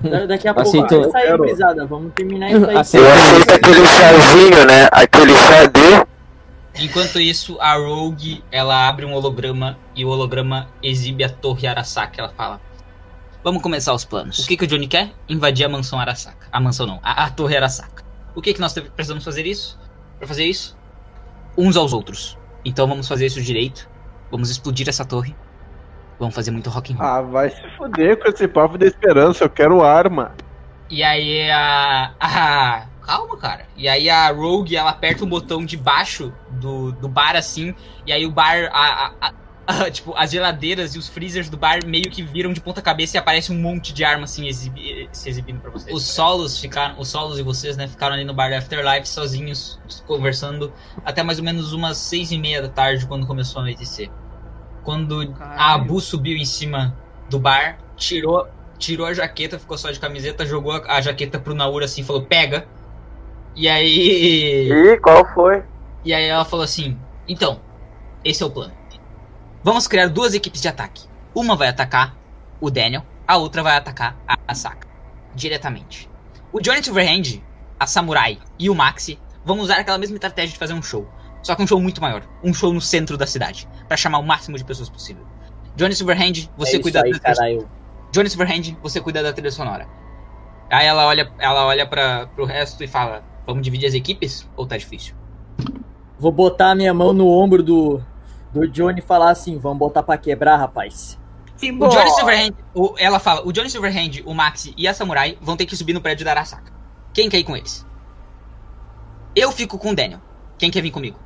Da- 0.00 0.26
Daqui 0.26 0.46
a 0.46 0.54
pouco 0.54 0.70
vai 0.70 1.10
sair, 1.10 1.36
gurizada. 1.36 1.86
Vamos 1.86 2.12
terminar 2.14 2.50
isso 2.52 2.66
aí. 2.68 2.76
Aceito. 2.76 3.04
Eu 3.06 3.12
aceito 3.12 3.52
aquele 3.54 3.86
chazinho, 3.86 4.66
né? 4.66 4.88
Aquele 4.92 5.34
chá 5.34 5.64
de. 5.66 6.84
Enquanto 6.84 7.18
isso, 7.18 7.56
a 7.60 7.74
Rogue 7.74 8.44
ela 8.52 8.86
abre 8.88 9.04
um 9.04 9.12
holograma 9.12 9.76
e 9.96 10.04
o 10.04 10.08
holograma 10.08 10.68
exibe 10.80 11.24
a 11.24 11.28
Torre 11.28 11.66
Arasaka. 11.66 12.20
Ela 12.20 12.28
fala: 12.28 12.60
Vamos 13.44 13.62
começar 13.62 13.94
os 13.94 14.04
planos. 14.04 14.40
O 14.40 14.48
que, 14.48 14.56
que 14.56 14.64
o 14.64 14.66
Johnny 14.66 14.86
quer? 14.88 15.12
Invadir 15.28 15.64
a 15.64 15.68
mansão 15.68 15.98
Arasaka. 16.00 16.48
A 16.50 16.60
mansão 16.60 16.86
não, 16.86 17.00
a, 17.02 17.24
a 17.24 17.30
Torre 17.30 17.56
Arasaka. 17.56 18.04
O 18.34 18.42
que, 18.42 18.52
que 18.52 18.60
nós 18.60 18.72
precisamos 18.72 19.24
fazer 19.24 19.46
isso? 19.46 19.78
Pra 20.18 20.26
fazer 20.28 20.44
isso? 20.44 20.76
Uns 21.56 21.76
aos 21.76 21.92
outros. 21.92 22.36
Então 22.64 22.86
vamos 22.86 23.06
fazer 23.08 23.26
isso 23.26 23.40
direito. 23.40 23.88
Vamos 24.30 24.50
explodir 24.50 24.88
essa 24.88 25.04
torre. 25.04 25.34
Vamos 26.18 26.34
fazer 26.34 26.50
muito 26.50 26.68
rock 26.68 26.92
and 26.92 26.96
roll. 26.96 27.06
Ah, 27.06 27.22
vai 27.22 27.50
se 27.50 27.62
fuder 27.76 28.18
com 28.20 28.28
esse 28.28 28.46
papo 28.48 28.76
da 28.76 28.86
esperança. 28.86 29.44
Eu 29.44 29.50
quero 29.50 29.82
arma. 29.82 30.34
E 30.90 31.02
aí 31.02 31.48
a, 31.50 32.12
a. 32.20 32.86
Calma, 33.02 33.36
cara. 33.38 33.66
E 33.76 33.88
aí 33.88 34.10
a 34.10 34.30
Rogue 34.30 34.76
ela 34.76 34.90
aperta 34.90 35.24
o 35.24 35.26
botão 35.26 35.64
de 35.64 35.76
baixo 35.76 36.32
do, 36.50 36.92
do 36.92 37.08
bar 37.08 37.36
assim. 37.36 37.74
E 38.04 38.12
aí 38.12 38.26
o 38.26 38.30
bar. 38.30 38.68
A, 38.72 39.12
a- 39.20 39.32
a- 39.68 39.90
tipo, 39.92 40.14
as 40.16 40.30
geladeiras 40.30 40.94
e 40.94 40.98
os 40.98 41.06
freezers 41.08 41.48
do 41.50 41.56
bar 41.56 41.78
meio 41.86 42.10
que 42.10 42.22
viram 42.22 42.52
de 42.52 42.60
ponta 42.60 42.80
cabeça 42.80 43.16
e 43.16 43.18
aparece 43.18 43.52
um 43.52 43.58
monte 43.60 43.92
de 43.92 44.02
arma 44.02 44.24
assim 44.24 44.46
exibi- 44.48 45.08
se 45.12 45.28
exibindo 45.28 45.60
pra 45.60 45.70
vocês. 45.70 45.94
Os 45.94 46.04
solos 46.04 46.58
ficaram. 46.58 46.98
Os 46.98 47.08
solos 47.08 47.38
e 47.38 47.42
vocês, 47.42 47.76
né, 47.76 47.86
ficaram 47.86 48.14
ali 48.14 48.24
no 48.24 48.32
bar 48.34 48.50
da 48.50 48.58
Afterlife 48.58 49.06
sozinhos, 49.08 49.78
conversando 50.06 50.72
até 51.04 51.22
mais 51.22 51.38
ou 51.38 51.44
menos 51.44 51.72
umas 51.72 51.98
seis 51.98 52.32
e 52.32 52.38
meia 52.38 52.62
da 52.62 52.68
tarde 52.68 53.06
quando 53.06 53.26
começou 53.26 53.60
a 53.60 53.62
anoitecer. 53.62 54.10
Quando 54.82 55.20
a 55.20 55.26
Caralho. 55.26 55.60
Abu 55.82 56.00
subiu 56.00 56.36
em 56.36 56.46
cima 56.46 56.96
do 57.28 57.38
bar, 57.38 57.78
tirou 57.96 58.48
tirou 58.78 59.06
a 59.06 59.12
jaqueta, 59.12 59.58
ficou 59.58 59.76
só 59.76 59.90
de 59.90 59.98
camiseta, 59.98 60.46
jogou 60.46 60.70
a, 60.72 60.96
a 60.96 61.00
jaqueta 61.00 61.38
pro 61.38 61.52
Naura 61.54 61.84
assim, 61.84 62.02
falou, 62.04 62.22
pega. 62.22 62.66
E 63.56 63.68
aí. 63.68 64.70
Ih, 64.70 64.96
qual 65.00 65.26
foi? 65.34 65.62
E 66.04 66.14
aí 66.14 66.24
ela 66.24 66.44
falou 66.44 66.64
assim: 66.64 66.96
então, 67.26 67.60
esse 68.24 68.42
é 68.42 68.46
o 68.46 68.50
plano. 68.50 68.72
Vamos 69.62 69.88
criar 69.88 70.08
duas 70.08 70.34
equipes 70.34 70.62
de 70.62 70.68
ataque. 70.68 71.04
Uma 71.34 71.56
vai 71.56 71.68
atacar 71.68 72.16
o 72.60 72.70
Daniel, 72.70 73.04
a 73.26 73.36
outra 73.36 73.62
vai 73.62 73.76
atacar 73.76 74.16
a 74.26 74.36
Asaka. 74.46 74.86
Diretamente. 75.34 76.08
O 76.52 76.60
Johnny 76.60 76.82
Silverhand, 76.82 77.42
a 77.78 77.86
Samurai 77.86 78.38
e 78.58 78.70
o 78.70 78.74
Maxi 78.74 79.18
vão 79.44 79.58
usar 79.58 79.78
aquela 79.78 79.98
mesma 79.98 80.14
estratégia 80.14 80.52
de 80.52 80.58
fazer 80.58 80.74
um 80.74 80.82
show. 80.82 81.08
Só 81.42 81.56
que 81.56 81.62
um 81.62 81.66
show 81.66 81.80
muito 81.80 82.00
maior. 82.00 82.22
Um 82.42 82.54
show 82.54 82.72
no 82.72 82.80
centro 82.80 83.16
da 83.16 83.26
cidade. 83.26 83.68
Pra 83.88 83.96
chamar 83.96 84.18
o 84.18 84.22
máximo 84.22 84.56
de 84.56 84.64
pessoas 84.64 84.88
possível. 84.88 85.26
Johnny 85.74 85.94
Silverhand, 85.94 86.48
você 86.56 86.76
é 86.76 86.80
cuida 86.80 87.02
aí, 87.02 87.12
da 87.12 87.18
caralho. 87.18 87.68
Johnny 88.12 88.30
Silverhand, 88.30 88.76
você 88.80 89.00
cuida 89.00 89.22
da 89.22 89.32
trilha 89.32 89.50
sonora. 89.50 89.88
Aí 90.70 90.86
ela 90.86 91.06
olha, 91.06 91.32
ela 91.38 91.66
olha 91.66 91.86
para 91.86 92.28
pro 92.28 92.44
resto 92.44 92.82
e 92.82 92.86
fala: 92.86 93.24
Vamos 93.46 93.62
dividir 93.62 93.86
as 93.88 93.94
equipes? 93.94 94.48
Ou 94.56 94.66
tá 94.66 94.76
difícil? 94.76 95.14
Vou 96.18 96.32
botar 96.32 96.70
a 96.70 96.74
minha 96.74 96.92
mão 96.92 97.12
no 97.12 97.28
ombro 97.28 97.62
do, 97.62 98.02
do 98.52 98.66
Johnny 98.68 99.00
e 99.00 99.02
falar 99.02 99.30
assim: 99.30 99.58
vamos 99.58 99.78
botar 99.78 100.02
pra 100.02 100.16
quebrar, 100.18 100.56
rapaz. 100.56 101.18
O 101.86 101.88
Johnny 101.88 102.10
Silverhand, 102.10 102.52
o- 102.74 102.94
ela 102.98 103.18
fala: 103.18 103.46
O 103.46 103.52
Johnny 103.52 103.68
Silverhand, 103.68 104.22
o 104.24 104.32
Maxi 104.34 104.72
e 104.76 104.86
a 104.86 104.94
Samurai 104.94 105.36
vão 105.40 105.56
ter 105.56 105.66
que 105.66 105.76
subir 105.76 105.92
no 105.92 106.00
prédio 106.00 106.24
da 106.24 106.30
Arasaka. 106.30 106.72
Quem 107.12 107.28
quer 107.28 107.38
ir 107.38 107.44
com 107.44 107.56
eles? 107.56 107.84
Eu 109.34 109.50
fico 109.52 109.76
com 109.78 109.90
o 109.90 109.94
Daniel. 109.94 110.20
Quem 110.56 110.70
quer 110.70 110.80
vir 110.82 110.90
comigo? 110.90 111.18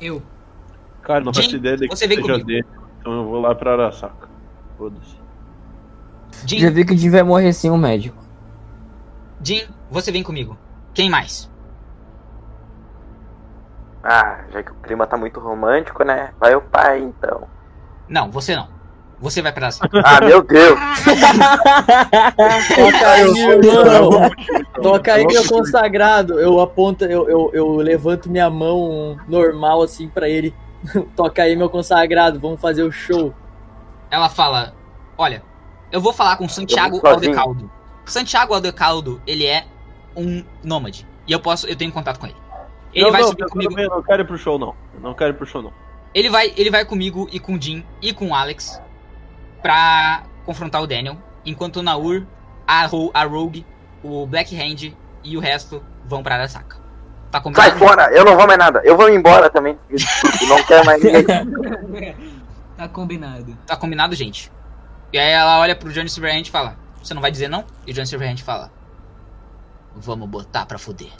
Eu. 0.00 0.22
Cara, 1.02 1.20
não 1.24 1.32
faço 1.32 1.54
ideia 1.56 1.76
de 1.76 1.88
que 1.88 1.94
você 1.96 2.06
vem 2.06 2.16
seja 2.18 2.28
comigo. 2.32 2.46
dele. 2.46 2.66
Então 3.00 3.12
eu 3.12 3.24
vou 3.26 3.40
lá 3.40 3.54
pra 3.54 3.72
Arasaka. 3.72 4.28
Foda-se. 4.78 5.16
Já 6.58 6.70
vi 6.70 6.84
que 6.84 6.94
o 6.94 6.96
Jim 6.96 7.10
vai 7.10 7.22
morrer 7.22 7.52
sem 7.52 7.70
um 7.70 7.76
médico. 7.76 8.22
Jim, 9.42 9.62
você 9.90 10.10
vem 10.10 10.22
comigo. 10.22 10.58
Quem 10.92 11.08
mais? 11.10 11.50
Ah, 14.04 14.44
já 14.52 14.62
que 14.62 14.70
o 14.70 14.74
clima 14.74 15.06
tá 15.06 15.16
muito 15.16 15.40
romântico, 15.40 16.04
né? 16.04 16.30
Vai 16.38 16.54
o 16.54 16.60
pai, 16.60 17.00
então. 17.00 17.48
Não, 18.06 18.30
você 18.30 18.54
não. 18.54 18.68
Você 19.18 19.40
vai 19.40 19.50
pra 19.50 19.66
Arasaka. 19.66 20.02
Ah, 20.04 20.20
meu 20.20 20.42
Deus! 20.42 20.78
Toca 22.74 23.10
aí, 23.10 23.32
meu 23.32 23.62
irmão. 23.62 24.30
Toca 24.82 25.14
aí, 25.14 25.22
Eu 25.22 25.28
meu 25.28 25.48
consagrado. 25.48 26.38
Eu 26.38 26.60
aponto, 26.60 27.06
eu, 27.06 27.26
eu, 27.30 27.50
eu 27.54 27.76
levanto 27.76 28.28
minha 28.28 28.50
mão 28.50 29.16
normal 29.26 29.80
assim 29.80 30.08
pra 30.08 30.28
ele. 30.28 30.54
Toca 31.16 31.42
aí, 31.42 31.56
meu 31.56 31.70
consagrado. 31.70 32.38
Vamos 32.38 32.60
fazer 32.60 32.82
o 32.82 32.92
show. 32.92 33.32
Ela 34.10 34.28
fala: 34.28 34.74
Olha, 35.16 35.42
eu 35.90 36.02
vou 36.02 36.12
falar 36.12 36.36
com 36.36 36.46
Santiago. 36.46 37.00
Aldecaldo. 37.06 37.70
Santiago 38.04 38.52
Aldecaldo, 38.52 39.22
ele 39.26 39.46
é 39.46 39.64
um 40.14 40.44
nômade. 40.62 41.08
E 41.26 41.32
eu 41.32 41.40
posso, 41.40 41.66
eu 41.66 41.74
tenho 41.76 41.90
contato 41.90 42.18
com 42.18 42.26
ele. 42.26 42.43
Ele 42.94 43.04
não, 43.04 43.12
vai 43.12 43.22
não, 43.22 43.28
subir 43.28 43.42
eu 43.42 43.48
comigo. 43.48 43.76
não, 43.76 43.84
não 43.96 44.02
quero 44.02 44.22
ir 44.22 44.26
pro 44.26 44.38
show, 44.38 44.58
não. 44.58 44.74
Eu 44.94 45.00
não 45.00 45.14
quero 45.14 45.30
ir 45.30 45.36
pro 45.36 45.46
show, 45.46 45.62
não. 45.62 45.72
Ele 46.14 46.30
vai, 46.30 46.52
ele 46.56 46.70
vai 46.70 46.84
comigo 46.84 47.28
e 47.32 47.40
com 47.40 47.54
o 47.54 47.60
Jim 47.60 47.84
e 48.00 48.12
com 48.12 48.28
o 48.28 48.34
Alex 48.34 48.80
pra 49.60 50.22
confrontar 50.44 50.82
o 50.82 50.86
Daniel. 50.86 51.16
Enquanto 51.44 51.76
o 51.78 51.82
Naur, 51.82 52.24
a, 52.66 52.86
Ro 52.86 53.10
a 53.12 53.24
Rogue, 53.24 53.66
o 54.02 54.26
Black 54.26 54.54
Hand 54.56 54.92
e 55.24 55.36
o 55.36 55.40
resto 55.40 55.84
vão 56.04 56.22
pra 56.22 56.36
Arasaka. 56.36 56.76
Tá 57.30 57.42
Sai 57.42 57.72
combinado? 57.72 57.78
fora! 57.78 58.12
Eu 58.12 58.24
não 58.24 58.36
vou 58.36 58.46
mais 58.46 58.58
nada. 58.58 58.80
Eu 58.84 58.96
vou 58.96 59.08
embora 59.08 59.50
também. 59.50 59.76
Não 60.48 60.62
quero 60.64 60.86
mais 60.86 61.02
ninguém. 61.02 61.24
Tá 62.76 62.88
combinado. 62.88 63.56
Tá 63.66 63.76
combinado, 63.76 64.14
gente? 64.16 64.50
E 65.12 65.18
aí 65.18 65.30
ela 65.30 65.60
olha 65.60 65.76
pro 65.76 65.92
Johnny 65.92 66.08
Silverhand 66.08 66.42
e 66.42 66.50
fala: 66.50 66.76
Você 67.00 67.14
não 67.14 67.22
vai 67.22 67.30
dizer 67.30 67.46
não? 67.48 67.64
E 67.86 67.92
o 67.92 67.94
Johnny 67.94 68.06
Silverhand 68.06 68.38
fala: 68.38 68.72
Vamos 69.94 70.28
botar 70.28 70.66
pra 70.66 70.76
fuder. 70.76 71.12